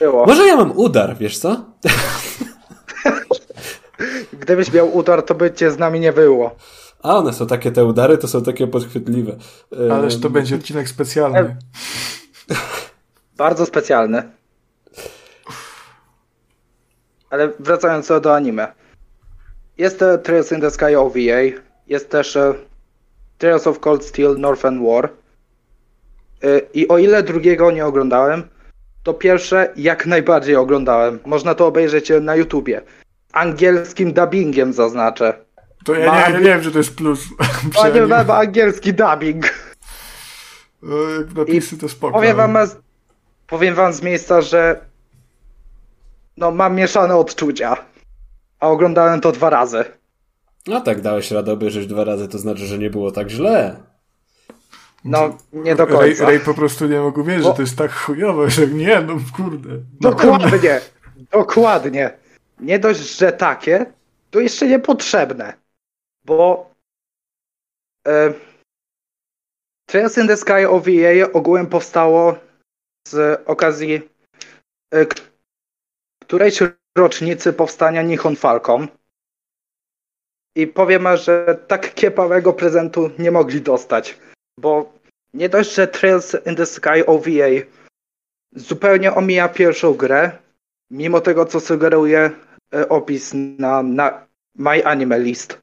[0.00, 0.26] Było.
[0.26, 1.64] Może ja mam udar, wiesz co?
[4.40, 6.56] Gdybyś miał udar, to by cię z nami nie było.
[7.02, 9.36] A one są takie, te udary to są takie podchwytliwe.
[9.92, 11.56] Ależ to będzie odcinek specjalny.
[13.36, 14.22] Bardzo specjalny.
[17.30, 18.72] Ale wracając do anime.
[19.78, 21.58] Jest Trails in the Sky OVA.
[21.86, 22.54] Jest też e,
[23.38, 25.10] Trails of Cold Steel Northern War.
[26.42, 28.42] E, I o ile drugiego nie oglądałem,
[29.02, 31.18] to pierwsze jak najbardziej oglądałem.
[31.26, 32.82] Można to obejrzeć e, na YouTubie.
[33.32, 35.34] Angielskim dubbingiem zaznaczę.
[35.84, 37.24] To ja nie, ja nie wiem, że to jest plus.
[37.74, 39.44] Panie ma angielski dubbing.
[39.46, 40.86] E,
[41.18, 42.12] Jak napisy to spoko.
[42.12, 42.56] Powiem wam,
[43.46, 44.80] powiem wam z miejsca, że
[46.38, 47.76] no mam mieszane odczucia.
[48.60, 49.84] A oglądałem to dwa razy.
[50.66, 53.82] No tak, dałeś radę obejrzeć dwa razy, to znaczy, że nie było tak źle.
[55.04, 56.24] No, nie do Ray, końca.
[56.24, 59.14] Ray po prostu nie mógł wierzyć, Bo- że to jest tak chujowe, że nie, no
[59.36, 59.68] kurde.
[60.00, 60.80] Dokładnie.
[61.32, 62.10] Dokładnie.
[62.60, 63.86] Nie dość, że takie,
[64.30, 65.52] to jeszcze niepotrzebne.
[66.24, 66.70] Bo
[68.08, 68.32] e,
[69.86, 72.34] Trails in the Sky OVA ogółem powstało
[73.08, 74.00] z okazji
[74.94, 75.06] e,
[76.28, 76.58] którejś
[76.98, 78.88] rocznicy powstania Nihon Falcon.
[80.54, 84.18] I powiem, że tak kiepawego prezentu nie mogli dostać.
[84.58, 84.92] Bo
[85.34, 87.50] nie dość, że Trails in the Sky OVA
[88.52, 90.38] zupełnie omija pierwszą grę,
[90.90, 92.30] mimo tego, co sugeruje
[92.74, 95.58] e, opis na, na My Anime List.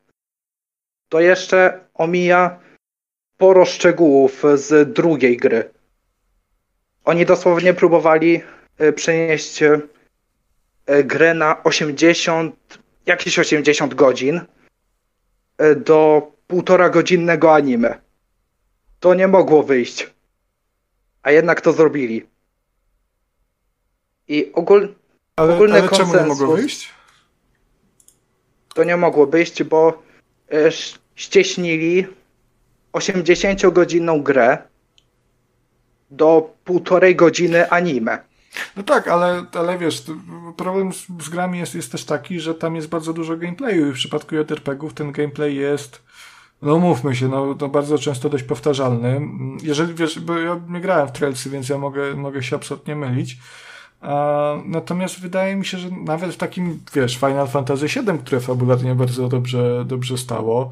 [1.09, 2.59] To jeszcze omija
[3.35, 5.69] sporo szczegółów z drugiej gry.
[7.03, 8.41] Oni dosłownie próbowali
[8.77, 9.63] e, przenieść
[11.03, 14.41] grę na 80, jakieś 80 godzin
[15.57, 18.01] e, do półtora godzinnego anime.
[18.99, 20.09] To nie mogło wyjść.
[21.23, 22.27] A jednak to zrobili.
[24.27, 24.95] I ogól,
[25.35, 26.89] Ale, ogólny ale czemu nie konsensus- mogło wyjść?
[28.75, 30.03] to nie mogło wyjść, bo
[30.51, 30.71] e,
[31.15, 32.07] ścieśnili
[32.93, 34.57] 80-godzinną grę
[36.11, 38.19] do półtorej godziny anime.
[38.77, 40.03] No tak, ale, ale wiesz,
[40.57, 43.91] problem z, z grami jest, jest też taki, że tam jest bardzo dużo gameplayu i
[43.91, 46.01] w przypadku JRPG-ów ten gameplay jest,
[46.61, 49.21] no mówmy się, no, no bardzo często dość powtarzalny.
[49.63, 53.37] Jeżeli wiesz, bo ja nie grałem w Trailsy, więc ja mogę, mogę się absolutnie mylić.
[54.01, 58.95] A, natomiast wydaje mi się, że nawet w takim, wiesz, Final Fantasy VII, które fabularnie
[58.95, 60.71] bardzo dobrze, dobrze stało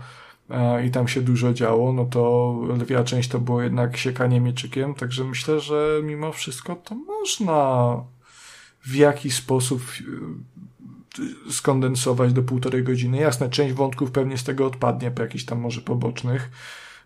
[0.86, 5.24] i tam się dużo działo, no to lwia część to było jednak siekanie mieczykiem, także
[5.24, 7.98] myślę, że mimo wszystko to można
[8.86, 9.82] w jakiś sposób
[11.20, 13.18] y, skondensować do półtorej godziny.
[13.18, 16.52] Jasne, część wątków pewnie z tego odpadnie, po jakichś tam może pobocznych.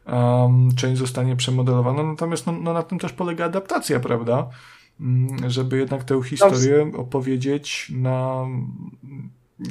[0.05, 4.49] Um, część zostanie przemodelowana, natomiast no, no na tym też polega adaptacja, prawda?
[4.99, 8.45] Mm, Żeby jednak tę historię opowiedzieć na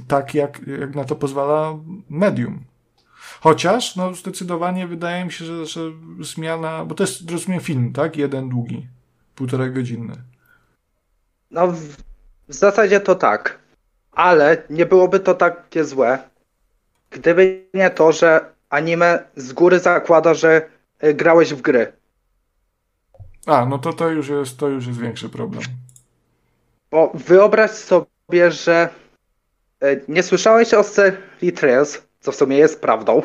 [0.08, 1.78] tak, jak, jak na to pozwala
[2.10, 2.64] medium.
[3.40, 5.80] Chociaż, no zdecydowanie wydaje mi się, że, że
[6.20, 8.16] zmiana, bo to jest, rozumiem, film, tak?
[8.16, 8.86] Jeden długi,
[9.34, 10.14] półtorej godziny.
[11.50, 11.96] No, w,
[12.48, 13.58] w zasadzie to tak.
[14.12, 16.18] Ale nie byłoby to takie złe,
[17.10, 21.92] gdyby nie to, że anime z góry zakłada, że e, grałeś w gry.
[23.46, 25.62] A, no to to już jest, to już jest większy problem.
[26.90, 28.88] Bo wyobraź sobie, że
[29.80, 33.22] e, nie słyszałeś o serii Trails, co w sumie jest prawdą,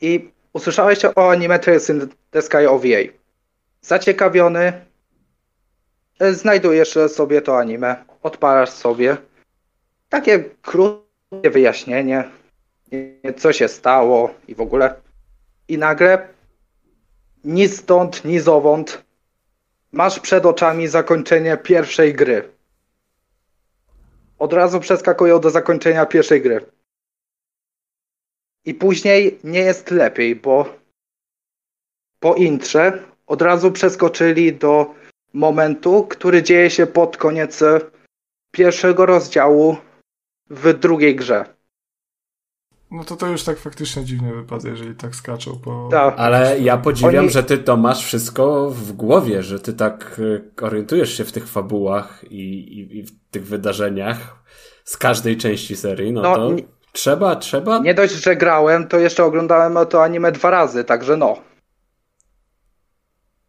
[0.00, 3.02] i usłyszałeś o anime in the Sky OVA.
[3.80, 4.72] Zaciekawiony,
[6.18, 9.16] e, znajdujesz sobie to anime, odpalasz sobie.
[10.08, 12.24] Takie krótkie wyjaśnienie,
[12.92, 14.94] nie- co się stało i w ogóle.
[15.68, 16.28] I nagle
[17.44, 19.04] ni stąd, ni zowąd
[19.92, 22.48] masz przed oczami zakończenie pierwszej gry.
[24.38, 26.66] Od razu przeskakują do zakończenia pierwszej gry.
[28.64, 30.74] I później nie jest lepiej, bo
[32.20, 34.94] po intrze od razu przeskoczyli do
[35.32, 37.80] momentu, który dzieje się pod koniec e,
[38.50, 39.76] pierwszego rozdziału
[40.50, 41.54] w drugiej grze.
[42.90, 45.88] No to to już tak faktycznie dziwnie wypada, jeżeli tak skaczą po...
[45.90, 46.14] Tak.
[46.18, 50.50] Ale ja podziwiam, Oni- że ty to masz wszystko w głowie, że ty tak y,
[50.62, 54.44] orientujesz się w tych fabułach i, i, i w tych wydarzeniach
[54.84, 56.56] z każdej części serii, no, No, to
[56.94, 57.78] trzeba, trzeba.
[57.78, 61.36] Nie dość, że grałem, to jeszcze oglądałem to anime dwa razy, także no.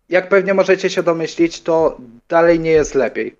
[0.10, 1.98] Jak pewnie możecie się domyślić, to
[2.30, 3.36] dalej nie jest lepiej.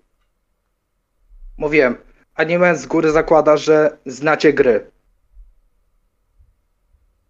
[1.58, 1.96] Mówiłem,
[2.34, 4.90] anime z góry zakłada, że znacie gry.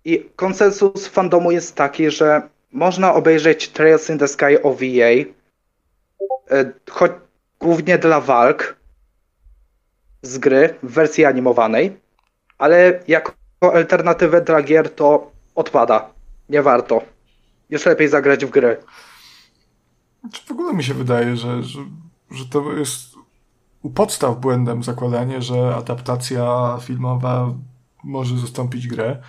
[0.04, 5.10] I konsensus fandomu jest taki, że można obejrzeć Trails in the Sky OVA,
[6.50, 7.12] e, choć
[7.60, 8.76] głównie dla walk
[10.22, 12.05] z gry w wersji animowanej,
[12.58, 16.10] ale jako alternatywę dla gier to odpada.
[16.48, 17.02] Nie warto.
[17.70, 18.76] Już lepiej zagrać w gry.
[20.20, 21.80] Znaczy, w ogóle mi się wydaje, że, że,
[22.30, 23.16] że to jest
[23.82, 27.52] u podstaw błędem zakładanie, że adaptacja filmowa
[28.04, 29.22] może zastąpić grę.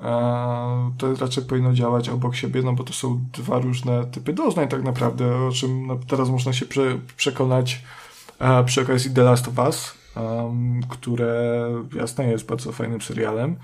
[0.00, 4.68] E, to raczej powinno działać obok siebie, no bo to są dwa różne typy doznań
[4.68, 7.82] tak naprawdę, o czym no, teraz można się prze, przekonać
[8.38, 9.94] e, przy okazji The Last of Us,
[10.88, 13.56] które jasne jest bardzo fajnym serialem,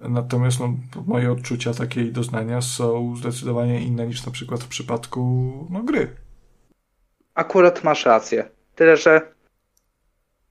[0.00, 0.74] natomiast no,
[1.06, 6.16] moje odczucia, takie i doznania są zdecydowanie inne niż na przykład w przypadku no, gry.
[7.34, 8.48] Akurat masz rację.
[8.74, 9.32] Tyle, że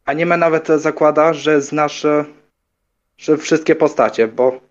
[0.05, 2.05] anime nawet zakłada, że znasz
[3.21, 4.61] że wszystkie postacie, bo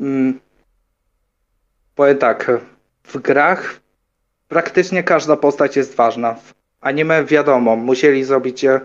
[0.00, 0.40] mm,
[1.94, 2.50] powiem tak,
[3.04, 3.80] w grach
[4.48, 6.34] praktycznie każda postać jest ważna.
[6.34, 8.80] W anime wiadomo, musieli zrobić e,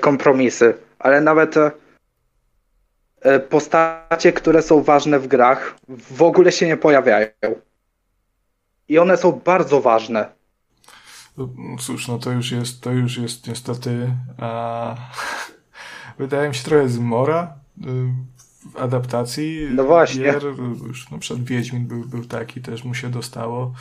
[0.00, 7.30] kompromisy, ale nawet e, postacie, które są ważne w grach, w ogóle się nie pojawiają.
[8.88, 10.28] I one są bardzo ważne.
[11.36, 11.48] No,
[11.78, 14.96] cóż, no to już jest, to już jest niestety a,
[16.18, 17.84] wydaje mi się trochę zmora y,
[18.72, 20.24] w adaptacji no właśnie.
[20.24, 20.42] gier.
[20.86, 23.72] Już na przykład Wiedźmin był, był taki, też mu się dostało.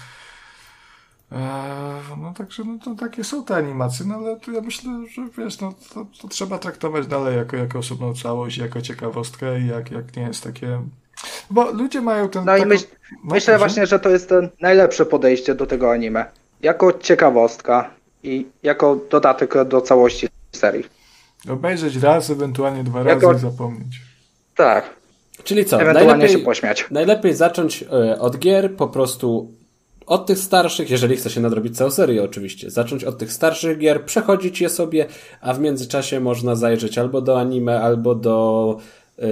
[1.32, 5.22] E, no także no, to takie są te animacje, no ale to ja myślę, że
[5.38, 9.92] wiesz, no to, to trzeba traktować dalej jako, jako osobną całość, jako ciekawostkę i jak,
[9.92, 10.82] jak nie jest takie...
[11.50, 12.46] Bo ludzie mają ten...
[12.46, 12.66] No taką...
[12.66, 16.26] i myśl, no, myślę właśnie, że to jest najlepsze podejście do tego anime.
[16.62, 17.90] Jako ciekawostka
[18.24, 20.86] i jako dodatek do całości serii.
[21.50, 23.34] Obejrzeć raz, ewentualnie dwa razy jako...
[23.34, 24.02] i zapomnieć.
[24.56, 24.90] Tak.
[25.44, 25.82] Czyli co?
[25.82, 26.86] Ewentualnie najlepiej, się pośmiać.
[26.92, 29.52] Najlepiej zacząć e, od gier, po prostu
[30.10, 34.06] od tych starszych, jeżeli chce się nadrobić całą serię oczywiście, zacząć od tych starszych gier,
[34.06, 35.06] przechodzić je sobie,
[35.42, 38.78] a w międzyczasie można zajrzeć albo do anime, albo do
[39.18, 39.28] yy,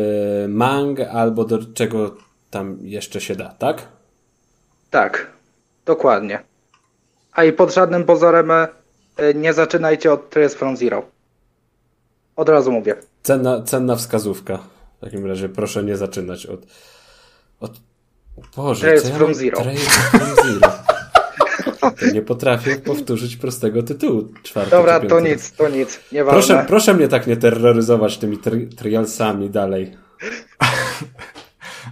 [0.48, 2.16] mang, albo do czego
[2.50, 3.88] tam jeszcze się da, tak?
[4.90, 5.32] Tak,
[5.86, 6.44] dokładnie.
[7.34, 8.68] A i pod żadnym pozorem e,
[9.36, 11.06] nie zaczynajcie od Trails from Zero.
[12.36, 12.96] Od razu mówię.
[13.24, 14.60] Cenna, cenna wskazówka.
[14.98, 16.60] W takim razie proszę nie zaczynać od.
[17.60, 17.72] od...
[18.56, 19.62] Boże, Trails from Zero.
[19.62, 20.72] Trails from Zero.
[22.14, 24.28] nie potrafię powtórzyć prostego tytułu.
[24.44, 26.00] Czwarty Dobra, to nic, to nic.
[26.12, 29.98] Nie proszę, proszę mnie tak nie terroryzować tymi tri trialsami dalej.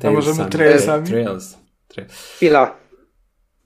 [0.03, 1.07] A możemy trailsami?
[1.07, 1.57] Trails.
[2.35, 2.75] Chwila.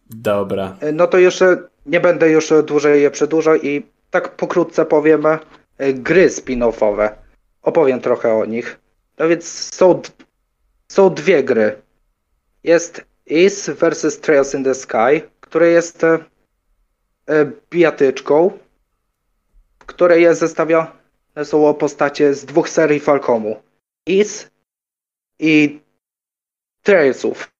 [0.09, 0.77] Dobra.
[0.93, 5.37] No to jeszcze nie będę już dłużej je przedłużał i tak pokrótce powiem e,
[5.93, 7.09] gry spin-offowe.
[7.61, 8.79] Opowiem trochę o nich.
[9.19, 10.01] No więc są,
[10.87, 11.81] są dwie gry.
[12.63, 16.25] Jest Is vs Trails in the Sky, które jest e,
[17.27, 18.59] e, bijatyczką,
[19.79, 20.99] w której jest zestawione
[21.43, 23.61] są postacie z dwóch serii Falcomu.
[24.05, 24.49] Is
[25.39, 25.79] i
[26.83, 27.51] Trailsów.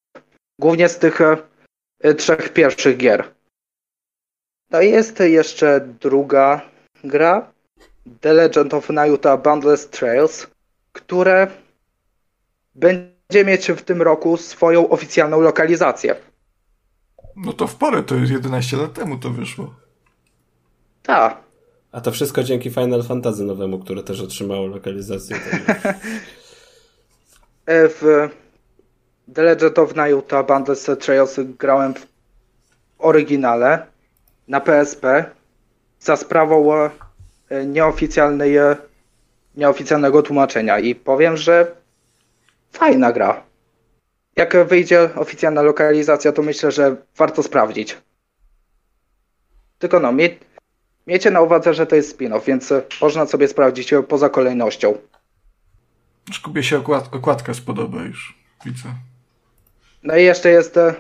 [0.60, 3.34] Głównie z tych e, trzech pierwszych gier.
[4.72, 6.70] No i jest jeszcze druga
[7.04, 7.54] gra,
[8.22, 10.48] The Legend of Nayuta Boundless Trails,
[10.92, 11.48] które
[12.76, 16.16] będzie mieć w tym roku swoją oficjalną lokalizację.
[17.36, 19.74] No to w porę, to jest 11 lat temu to wyszło.
[21.04, 21.38] Tak.
[21.92, 25.40] A to wszystko dzięki Final Fantasy nowemu, które też otrzymało lokalizację.
[27.66, 28.30] E, w
[29.34, 32.08] The Legend of Nayuta Boundless Trails grałem w
[33.00, 33.86] oryginale
[34.48, 35.26] na PSP
[36.00, 36.90] za sprawą e,
[37.66, 38.76] nieoficjalnej, e,
[39.56, 41.79] nieoficjalnego tłumaczenia i powiem, że
[42.72, 43.44] fajna gra.
[44.36, 47.98] Jak wyjdzie oficjalna lokalizacja, to myślę, że warto sprawdzić.
[49.80, 50.30] Tylko no, mie
[51.08, 54.98] miejcie na uwadze, że to jest spin-off, więc można sobie sprawdzić poza kolejnością.
[56.32, 58.90] Szkubie się okład okładka spodoba już, widzę.
[60.04, 60.96] No i jeszcze jest e,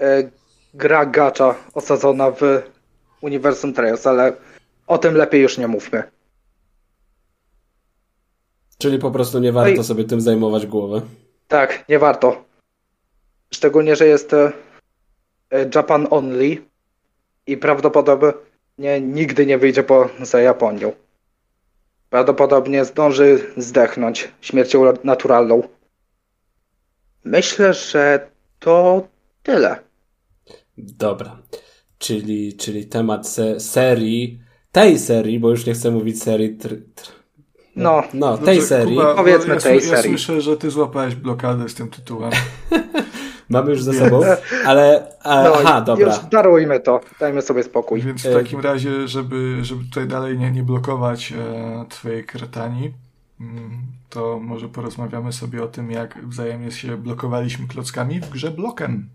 [0.00, 0.30] e,
[0.74, 2.62] gra gacza osadzona w
[3.20, 4.32] uniwersum Trails, ale
[4.86, 6.02] o tym lepiej już nie mówmy.
[8.78, 9.84] Czyli po prostu nie warto no i...
[9.84, 11.02] sobie tym zajmować głowę.
[11.48, 12.44] Tak, nie warto.
[13.50, 14.52] Szczególnie, że jest e,
[15.74, 16.56] Japan only
[17.46, 20.92] i prawdopodobnie nigdy nie wyjdzie poza Japonią.
[22.10, 25.62] Prawdopodobnie zdąży zdechnąć śmiercią naturalną.
[27.24, 29.08] Myślę, że to
[29.42, 29.76] tyle.
[30.78, 31.42] Dobra.
[31.98, 34.40] Czyli, czyli temat se serii
[34.72, 36.56] tej serii, bo już nie chcę mówić serii.
[36.56, 37.12] Tr, tr,
[37.76, 38.96] no, no, tej Dobrze, serii.
[38.96, 40.18] Kuba, Powiedzmy ja, tej ja serii.
[40.18, 42.30] słyszę, że ty złapałeś blokadę z tym tytułem.
[43.48, 44.20] Mamy już za sobą,
[44.66, 45.06] ale.
[45.22, 46.06] A, no aha, dobra.
[46.06, 48.02] już darujmy to, dajmy sobie spokój.
[48.02, 52.92] Więc w E, takim razie, żeby, żeby tutaj dalej nie, nie blokować e, twojej kretani,
[53.40, 53.70] mm,
[54.10, 59.08] to może porozmawiamy sobie o tym, jak wzajemnie się blokowaliśmy klockami w grze Bloken.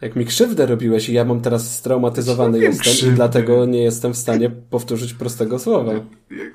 [0.00, 3.12] Jak mi krzywdę robiłeś i ja mam teraz straumatyzowany Zrobiłem jestem krzywdę.
[3.12, 5.92] i dlatego nie jestem w stanie powtórzyć prostego słowa.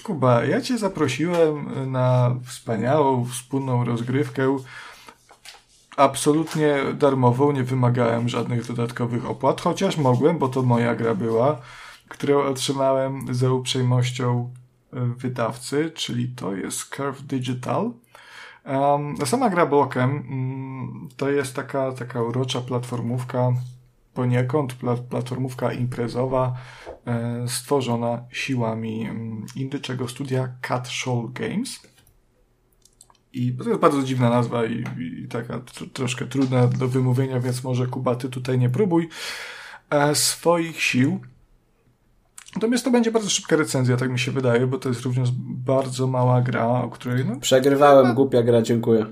[0.03, 4.57] Kuba, ja cię zaprosiłem na wspaniałą, wspólną rozgrywkę.
[5.97, 11.61] Absolutnie darmową, nie wymagałem żadnych dodatkowych opłat, chociaż mogłem, bo to moja gra była,
[12.07, 14.53] którą otrzymałem za uprzejmością
[14.93, 17.91] e, wydawcy, czyli to jest Curve Digital.
[18.65, 23.53] Um, sama gra blokiem mm, to jest taka, taka urocza platformówka,
[24.13, 26.53] poniekąd pla, platformówka imprezowa,
[27.05, 31.79] e, stworzona siłami mm, indyczego studia Cat Shoal Games.
[33.33, 34.83] I to jest bardzo dziwna nazwa i,
[35.23, 39.09] i taka tr troszkę trudna do wymówienia, więc może Kuba, ty tutaj nie próbuj
[39.89, 41.19] e, swoich sił.
[42.55, 45.29] Natomiast to będzie bardzo szybka recenzja, tak mi się wydaje, bo to jest również
[45.65, 49.05] bardzo mała gra, o której no, Przegrywałem, głupia gra, dziękuję.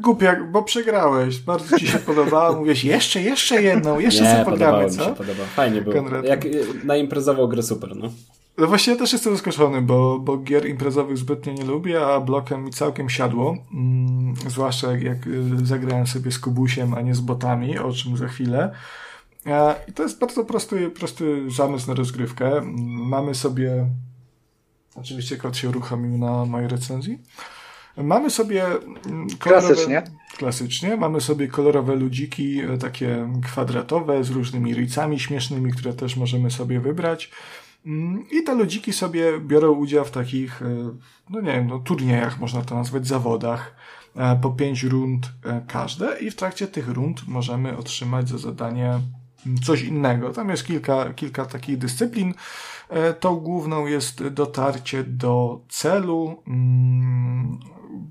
[0.00, 4.84] głupia, bo przegrałeś, bardzo ci się podobało, mówiłeś jeszcze, jeszcze jedną, jeszcze nie, sobie pogramy,
[4.84, 5.04] mi co?
[5.04, 5.48] się, podobało.
[5.48, 5.96] Fajnie było.
[5.96, 6.24] Konrad.
[6.24, 8.10] Jak y, na imprezową grę super, no.
[8.58, 12.64] No właśnie ja też jestem zaskoczony, bo, bo gier imprezowych zbytnio nie lubię, a blokiem
[12.64, 13.56] mi całkiem siadło.
[13.74, 18.16] Mm, zwłaszcza jak, jak y, zagrałem sobie z Kubusiem, a nie z botami, o czym
[18.16, 18.72] za chwilę.
[19.46, 22.60] E, I to jest bardzo prosty, prosty zamysł na rozgrywkę.
[22.86, 23.86] Mamy sobie...
[24.94, 27.18] Oczywiście kot się uruchomił na mojej recenzji.
[27.96, 28.80] Mamy sobie mm,
[29.38, 30.02] kolorowe, Klasycznie.
[30.36, 30.96] Klasycznie.
[30.96, 36.80] Mamy sobie kolorowe ludziki, e, takie kwadratowe, z różnymi ryjcami śmiesznymi, które też możemy sobie
[36.80, 37.30] wybrać.
[37.86, 40.66] Mm, I te ludziki sobie biorą udział w takich, e,
[41.30, 43.76] no nie wiem, no, turniejach, można to nazwać, zawodach,
[44.42, 45.32] po pięć rund
[45.66, 49.00] każde i w trakcie tych rund możemy otrzymać za zadanie
[49.64, 50.32] coś innego.
[50.32, 52.34] Tam jest kilka, kilka takich dyscyplin.
[52.88, 57.58] E, Tą główną jest dotarcie do celu mm,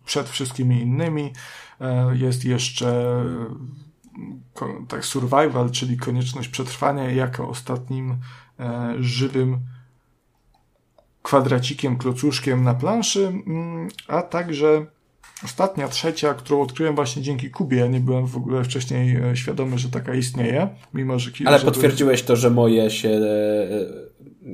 [0.06, 1.34] przed wszystkimi innymi.
[1.82, 3.24] E, Jest jeszcze
[4.54, 8.18] ko- tak survival, czyli konieczność przetrwania jako ostatnim
[8.60, 9.60] e, żywym
[11.22, 14.86] kwadracikiem, klocuszkiem na planszy, mm, a także
[15.44, 17.90] ostatnia, trzecia, którą odkryłem właśnie dzięki Kubie.
[17.90, 21.52] Nie byłem w ogóle wcześniej e, świadomy, że taka istnieje, mimo że kilka.
[21.52, 23.68] Ale potwierdziłeś to, że moje się, e,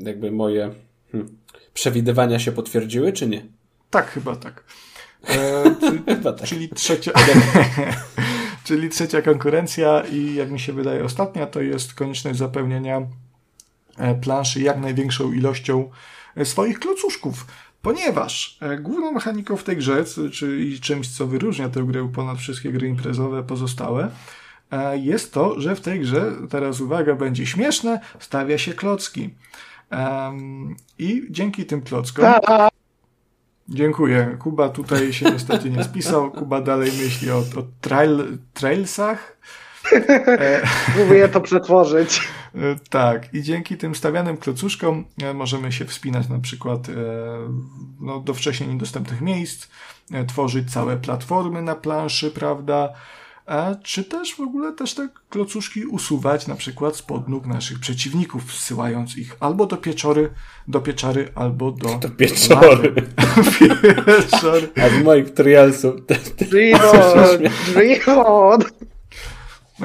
[0.05, 0.75] jakby moje
[1.11, 1.37] hmm,
[1.73, 3.45] przewidywania się potwierdziły, czy nie?
[3.89, 4.63] Tak, chyba tak.
[5.27, 6.47] E, czy, Chyba tak.
[6.47, 7.11] Czyli trzecia.
[8.65, 13.01] czyli trzecia konkurencja i jak mi się wydaje ostatnia, to jest konieczność zapełnienia
[13.97, 15.89] e, planszy jak największą ilością
[16.35, 17.45] e, swoich klocuszków.
[17.81, 22.71] Ponieważ e, główną mechaniką w tej grze, czyli czymś, co wyróżnia tę grę ponad wszystkie
[22.71, 24.11] gry imprezowe pozostałe,
[24.71, 29.29] e, jest to, że w tej grze, teraz uwaga, będzie śmieszne, stawia się klocki.
[29.89, 32.25] Em, I dzięki tym klockom
[33.69, 34.37] Dziękuję.
[34.39, 36.31] Kuba tutaj się niestety nie spisał.
[36.31, 39.37] Kuba dalej myśli o, o trail, trailsach.
[40.95, 42.21] Próbuję to przetworzyć.
[42.55, 43.33] e, tak.
[43.33, 46.93] I dzięki tym stawianym klocuszkom e, możemy się wspinać na przykład e,
[47.99, 49.67] no, do wcześniej niedostępnych miejsc,
[50.27, 52.93] tworzyć całe platformy na planszy, prawda?
[53.45, 58.45] A czy też w ogóle też te klocuszki usuwać na przykład spod nóg naszych przeciwników,
[58.45, 60.29] wsyłając ich albo do pieczory,
[60.67, 61.89] do pieczary, albo do...
[61.89, 62.93] To pieczory.
[63.59, 64.69] pieczory.
[64.81, 65.95] A z moich trialsów.
[66.49, 67.39] Dreamon!
[67.73, 68.61] Dreamon!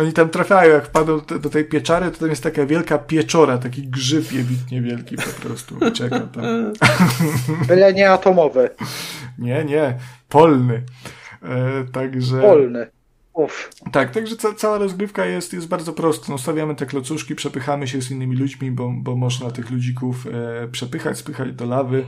[0.00, 3.88] Oni tam trafiają, jak wpadną do, tej pieczary, to tam jest taka wielka pieczora, taki
[3.88, 5.90] grzyb jebitnie wielki po prostu.
[5.92, 6.44] Czeka tam.
[7.68, 8.70] Byle nie atomowy.
[9.38, 10.82] Nie, nie, polny.
[11.42, 12.40] E, także...
[12.40, 12.86] Polny.
[13.32, 13.70] Uff.
[13.92, 16.26] Tak, także ca cała rozgrywka jest, jest bardzo prosta.
[16.32, 20.68] No, stawiamy te klocuszki, przepychamy się z innymi ludźmi, bo, bo można tych ludzików e,
[20.68, 22.06] przepychać, spychać do lawy.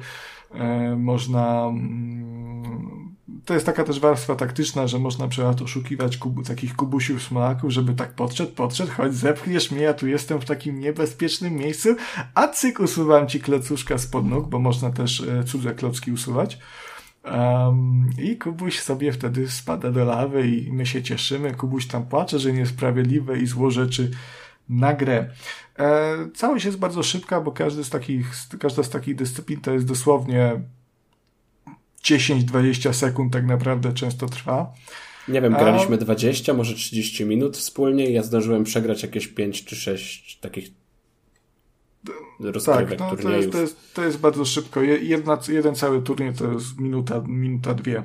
[0.55, 1.67] E, można.
[1.67, 3.08] Mm,
[3.49, 7.71] to jest taka też warstwa taktyczna, że można na przykład oszukiwać kubu, takich kubusiów smolaków,
[7.71, 11.89] żeby tak podszedł, podszedł, chodź, zepchniesz mnie, ja tu jestem w takim niebezpiecznym miejscu,
[12.35, 16.59] a cyk, usuwam ci klocuszka spod nóg, bo można też e, cudze klocki usuwać.
[17.25, 21.55] Um, I Kubuś sobie wtedy spada do lawy i my się cieszymy.
[21.55, 24.11] Kubuś tam płacze, że niesprawiedliwe i zło rzeczy
[24.69, 25.31] na grę.
[25.79, 29.87] E, całość jest bardzo szybka, bo każdy z takich, każda z takich dyscyplin to jest
[29.87, 30.61] dosłownie
[32.11, 34.73] 10-20 sekund tak naprawdę często trwa.
[35.29, 39.65] Nie wiem, A- graliśmy 20, może 30 minut wspólnie i ja zdążyłem przegrać jakieś 5
[39.65, 40.71] czy 6 takich
[42.67, 43.25] tak, no, turniejów.
[43.25, 44.83] To jest, to, jest, to jest bardzo szybko.
[44.83, 48.03] Jedna, jeden cały turniej to jest minuta, minuta dwie.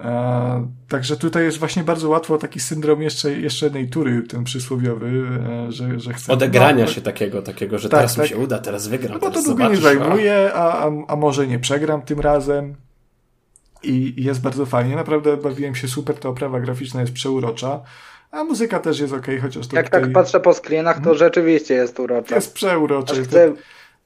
[0.00, 5.28] E, także tutaj jest właśnie bardzo łatwo taki syndrom jeszcze, jeszcze jednej tury, ten przysłowiowy,
[5.68, 6.32] e, że, że chce...
[6.32, 8.24] Odegrania no, się takiego, takiego, że tak, teraz tak.
[8.24, 11.16] mi się uda, teraz wygram, no teraz to długo nie a- zajmuje, a, a, a
[11.16, 12.74] może nie przegram tym razem.
[13.90, 14.96] I jest bardzo fajnie.
[14.96, 17.80] Naprawdę bawiłem się super, ta oprawa graficzna jest przeurocza.
[18.30, 21.74] A muzyka też jest ok, chociaż to Jak tutaj tak patrzę po screenach, to rzeczywiście
[21.74, 22.34] jest urocza.
[22.34, 22.54] jest
[23.14, 23.52] Te, chcę,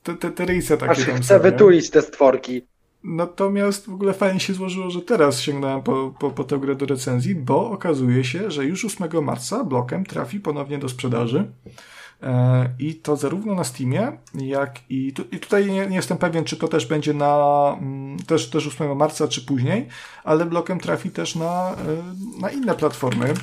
[0.02, 2.62] te, te, te rysy takie aż tam chcę są, wytulić te stworki.
[3.04, 6.86] Natomiast w ogóle fajnie się złożyło, że teraz sięgnąłem po, po, po tę grę do
[6.86, 11.50] recenzji, bo okazuje się, że już 8 marca blokiem trafi ponownie do sprzedaży.
[12.22, 16.44] E, I to zarówno na Steamie, jak i, tu, i tutaj nie, nie jestem pewien,
[16.44, 17.36] czy to też będzie na
[17.80, 19.88] mm, też, też 8 marca, czy później,
[20.24, 23.34] ale blokiem trafi też na, e, na inne platformy.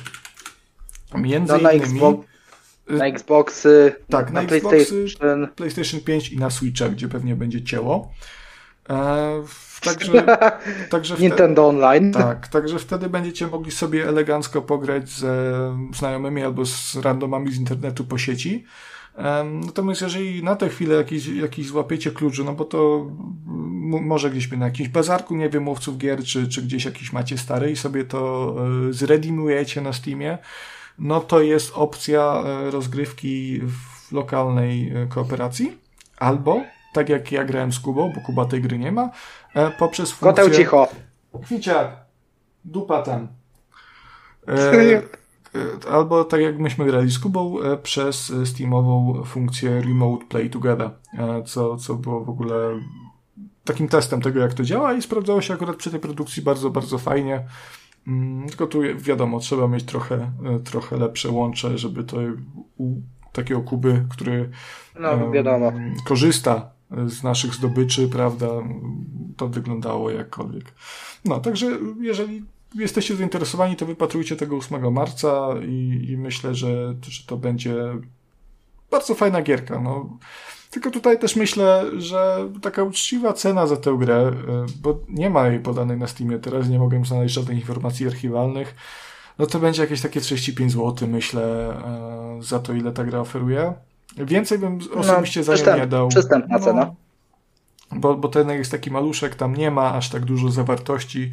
[1.14, 2.22] Między No, na innymi Xbox-
[2.88, 5.48] Na Xboxy, Tak, na, na PlayStation.
[5.56, 8.12] PlayStation 5 i na Switcha, gdzie pewnie będzie cięło.
[8.90, 9.42] E,
[9.80, 10.38] także,
[10.90, 12.12] także wtedy- Nintendo Online.
[12.12, 15.52] tak, także wtedy będziecie mogli sobie elegancko pograć ze
[15.94, 18.64] znajomymi albo z randomami z internetu po sieci.
[19.66, 23.06] Natomiast jeżeli na tę chwilę jakiś, jakiś złapiecie kluczy, no bo to
[23.84, 27.70] może gdzieś na jakimś bazarku, nie wiem, mówców gier, czy, czy gdzieś jakiś macie stary
[27.70, 28.54] i sobie to
[28.88, 30.38] e, zredimujecie na Steamie,
[30.98, 35.78] no to jest opcja e, rozgrywki w lokalnej e, kooperacji.
[36.18, 36.62] Albo,
[36.98, 39.10] tak jak ja grałem z Kubą, bo Kuba tej gry nie ma,
[39.54, 40.44] e, poprzez funkcję...
[40.44, 40.88] Koteł cicho.
[41.42, 41.96] Kwiciak,
[42.64, 43.28] dupa tam.
[44.48, 44.52] E,
[44.94, 45.02] e,
[45.90, 50.90] albo tak jak myśmy grali z Kubą, e, przez Steamową funkcję Remote Play Together,
[51.46, 52.54] co, co było w ogóle
[53.64, 56.98] takim testem tego, jak to działa i sprawdzało się akurat przy tej produkcji bardzo, bardzo
[56.98, 57.44] fajnie.
[58.06, 60.32] Mm, Tylko tu wiadomo, trzeba mieć trochę,
[60.64, 62.16] trochę lepsze łącze, żeby to
[62.76, 62.94] u
[63.32, 64.50] takiego Kuby, który
[65.00, 65.72] No wiadomo.
[66.04, 68.46] korzysta z naszych zdobyczy, prawda,
[69.36, 70.74] to wyglądało jakkolwiek.
[71.24, 72.44] No, także jeżeli
[72.74, 77.76] jesteście zainteresowani, to wypatrujcie tego 8 marca i, i myślę, że, że to będzie
[78.90, 79.80] bardzo fajna gierka.
[79.80, 80.18] No.
[80.70, 85.48] Tylko tutaj też myślę, że taka uczciwa cena za tę grę, y, bo nie ma
[85.48, 88.74] jej podanej na Steamie teraz, nie mogłem znaleźć żadnych informacji archiwalnych,
[89.38, 91.74] no to będzie jakieś takie 35 zł, myślę,
[92.38, 93.74] y, za to, ile ta gra oferuje.
[94.16, 96.08] Więcej bym osobiście za nią przystęp- nie dał.
[96.08, 96.94] przystępna No, cena.
[97.96, 101.30] Bo, bo ten jest taki maluszek, tam nie ma aż tak dużo zawartości.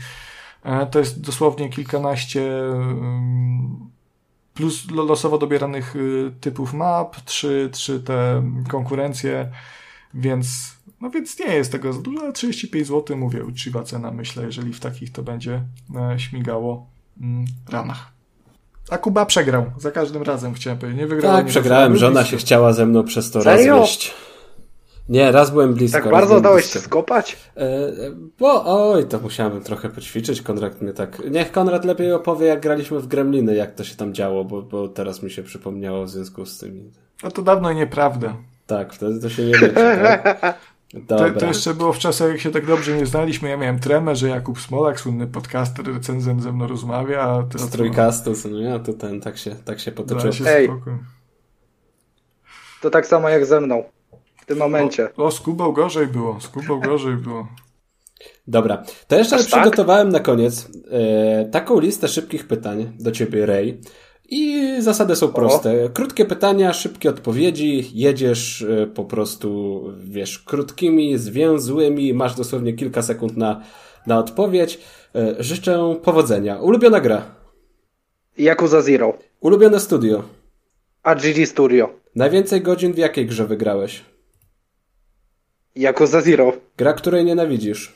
[0.64, 3.90] E, To jest dosłownie kilkanaście ym,
[4.54, 9.52] plus lo- losowo dobieranych y, typów map, trzy, trzy te konkurencje,
[10.14, 14.44] więc no więc nie jest tego za dużo, ale 35 zł, mówię, uczciwa cena, myślę,
[14.46, 15.62] jeżeli w takich to będzie
[15.96, 16.88] e, śmigało
[17.22, 18.12] mm, ranach.
[18.90, 21.36] A Kuba przegrał, za każdym razem chciałem powiedzieć, nie wygrał.
[21.36, 22.32] Tak, nie przegrałem, żona blisko.
[22.32, 23.76] się chciała ze mną przez to Serio?
[23.76, 24.14] rozwieść.
[25.10, 26.00] Nie, raz byłem blisko.
[26.02, 27.38] Tak bardzo dałeś się skopać?
[27.58, 27.92] E,
[28.40, 30.42] bo oj, to musiałem trochę poćwiczyć.
[30.42, 31.22] Konrad mnie tak.
[31.32, 34.88] Niech Konrad lepiej opowie, jak graliśmy w Gremliny, jak to się tam działo, bo, bo
[34.88, 36.92] teraz mi się przypomniało w związku z tym.
[37.24, 38.34] No to dawno nieprawda.
[38.68, 39.70] Tak, wtedy to się nie liczy.
[39.70, 40.60] Tak?
[40.96, 41.40] To, Dobra.
[41.40, 43.50] to jeszcze było w czasach, jak się tak dobrze nie znaliśmy.
[43.50, 47.72] Ja miałem tremę, że Jakub Smolak, słynny podcaster, recenzent ze mną rozmawia, a teraz Z
[47.72, 50.34] trójkastu, no ja to ten, tak się, tak się potoczyło.
[50.34, 50.66] Się Ej.
[50.66, 50.94] spokój.
[52.82, 53.84] To tak samo jak ze mną.
[54.42, 55.10] W tym momencie.
[55.18, 57.48] O, z Kubą gorzej było, z Kubą gorzej było.
[58.48, 59.62] Dobra, to jeszcze Aż tak?
[59.62, 63.82] przygotowałem na koniec e, taką listę szybkich pytań do ciebie, Ray.
[64.30, 65.90] I zasady są proste.
[65.94, 67.90] Krótkie pytania, szybkie odpowiedzi.
[67.94, 72.14] Jedziesz e, po prostu, wiesz, krótkimi, zwięzłymi.
[72.14, 73.62] Masz dosłownie kilka sekund na,
[74.08, 74.80] na odpowiedź.
[75.16, 76.58] E, życzę powodzenia.
[76.60, 77.22] Ulubiona gra.
[78.38, 79.18] Yakuza Zero.
[79.40, 80.24] Ulubione studio.
[81.14, 81.90] RGG Studio.
[82.16, 84.02] Najwięcej godzin w jakiej grze wygrałeś?
[85.76, 86.54] Yakuza Zero.
[86.78, 87.94] Gra, której nienawidzisz.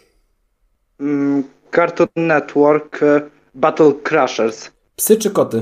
[0.99, 1.43] Mm,
[1.75, 3.03] Cartoon Network.
[3.03, 3.21] e,
[3.55, 4.71] Battle Crushers.
[4.95, 5.61] Psy czy koty?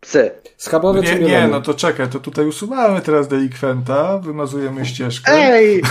[0.00, 0.30] Psy.
[0.56, 1.48] Schabowy Nie, czy nie, mielony?
[1.48, 5.32] no to czekaj, to tutaj usuwamy teraz delikwenta, wymazujemy ścieżkę.
[5.32, 5.82] Ej!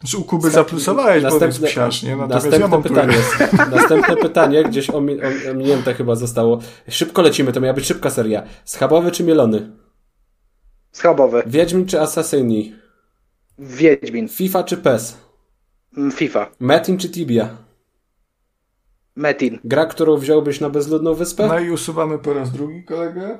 [0.00, 2.16] Znaczy, u Kuby zaplusowałeś, bo jest Następne, psiarz, nie?
[2.16, 3.52] Natomiast ja następne mam pytanie jest.
[3.70, 6.58] Następne pytanie, gdzieś omi, om- ominięte chyba zostało.
[6.88, 8.42] Szybko lecimy, to miała być szybka seria.
[8.64, 9.70] Schabowy czy mielony?
[10.92, 11.42] Schabowy.
[11.46, 12.74] Wiedźmin czy Assassini?
[13.58, 14.28] Wiedźmin.
[14.28, 15.16] FIFA czy PES?
[15.96, 16.50] Mm, FIFA.
[16.60, 17.56] Metin czy Tibia?
[19.16, 19.58] Metin.
[19.64, 21.46] Gra, którą wziąłbyś na bezludną wyspę?
[21.46, 23.38] No i usuwamy po raz drugi kolegę.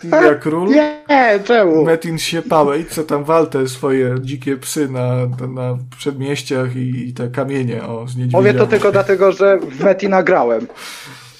[0.00, 0.68] Tibia Król.
[0.68, 1.04] Nie,
[1.44, 1.84] czemu?
[1.84, 7.82] Metin Siepałej, co tam waltę swoje dzikie psy na, na przedmieściach i, i te kamienie
[7.84, 8.44] o, z niedźwiedziami.
[8.44, 10.66] Mówię to tylko dlatego, że w Metina grałem.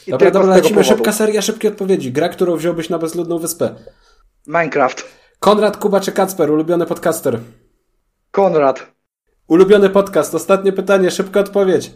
[0.07, 0.81] I Dobra, dobra, lecimy.
[0.81, 0.97] powodu.
[0.97, 2.13] Szybka seria, szybkie odpowiedzi.
[2.13, 3.75] Gra, którą wziąłbyś na bezludną wyspę.
[4.47, 5.05] Minecraft.
[5.39, 6.51] Konrad, Kuba czy Kacper?
[6.51, 7.39] Ulubiony podcaster.
[8.31, 8.93] Konrad.
[9.47, 10.35] Ulubiony podcast.
[10.35, 11.91] Ostatnie pytanie, szybka odpowiedź.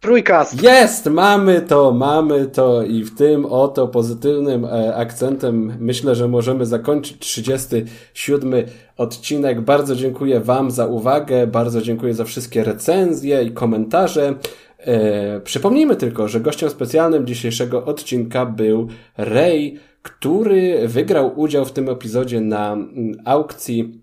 [0.00, 0.62] Trójkast.
[0.62, 1.06] Jest!
[1.06, 7.18] Mamy to, mamy to i w tym oto pozytywnym e, akcentem myślę, że możemy zakończyć
[7.18, 8.52] 37
[8.96, 9.60] odcinek.
[9.60, 14.34] Bardzo dziękuję Wam za uwagę, bardzo dziękuję za wszystkie recenzje i komentarze.
[14.78, 21.88] E, przypomnijmy tylko, że gościem specjalnym dzisiejszego odcinka był Ray, który wygrał udział w tym
[21.88, 24.00] epizodzie na mm, aukcji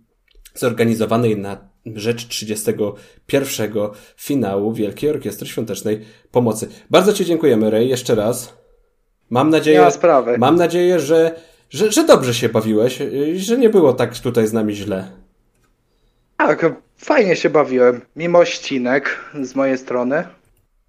[0.55, 3.71] zorganizowanej na rzecz 31
[4.17, 6.67] finału Wielkiej Orkiestry Świątecznej Pomocy.
[6.89, 8.53] Bardzo Ci dziękujemy, Ray, jeszcze raz.
[9.29, 10.37] Mam Nie nadzieję, ma sprawy.
[10.37, 11.35] mam nadzieję, że,
[11.69, 12.99] że, że dobrze się bawiłeś
[13.35, 15.11] i że nie było tak tutaj z nami źle.
[16.37, 16.65] Tak,
[16.97, 18.01] fajnie się bawiłem.
[18.15, 20.23] Mimo ścinek z mojej strony.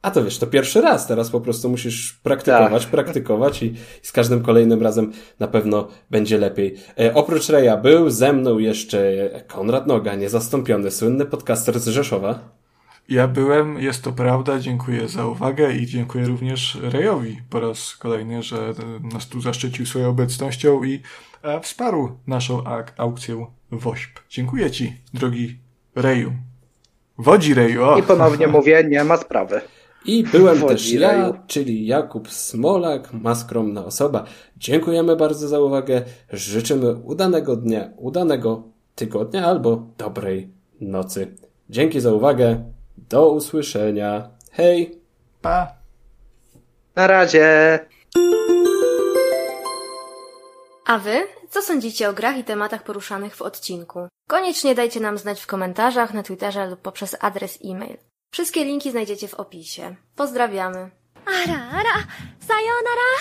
[0.07, 4.13] A to wiesz, to pierwszy raz, teraz po prostu musisz praktykować, praktykować i, i z
[4.13, 6.77] każdym kolejnym razem na pewno będzie lepiej.
[7.01, 9.01] E, oprócz Reja był ze mną jeszcze
[9.47, 12.39] Konrad Noga, niezastąpiony, słynny podcaster z Rzeszowa.
[13.09, 18.43] Ja byłem, jest to prawda, dziękuję za uwagę i dziękuję również Rejowi po raz kolejny,
[18.43, 18.73] że
[19.13, 21.03] nas tu zaszczycił swoją obecnością i
[21.43, 24.21] e, wsparł naszą ak- aukcję WOŚP.
[24.29, 25.59] Dziękuję Ci, drogi
[25.95, 26.33] Reju.
[27.19, 27.99] Wodzi Reju, o!
[27.99, 29.61] I ponownie mówię, nie ma sprawy.
[30.07, 31.35] I byłem Wodzi też ja, Reju.
[31.47, 34.25] czyli Jakub Smolak, maskromna osoba.
[34.57, 36.03] Dziękujemy bardzo za uwagę.
[36.33, 38.63] Życzymy udanego dnia, udanego
[38.95, 41.35] tygodnia albo dobrej nocy.
[41.71, 42.65] Dzięki za uwagę.
[43.11, 44.31] Do usłyszenia.
[44.53, 45.01] Hej!
[45.43, 45.73] Pa!
[46.97, 47.79] Na razie.
[50.87, 51.17] A wy?
[51.51, 54.09] Co sądzicie o grach i tematach poruszanych w odcinku?
[54.29, 57.97] Koniecznie dajcie nam znać w komentarzach, na Twitterze lub poprzez adres e-mail.
[58.37, 59.97] Wszystkie linki znajdziecie w opisie.
[60.17, 60.91] Pozdrawiamy.
[61.27, 61.95] Ara, ara,
[62.49, 63.17] sayonara!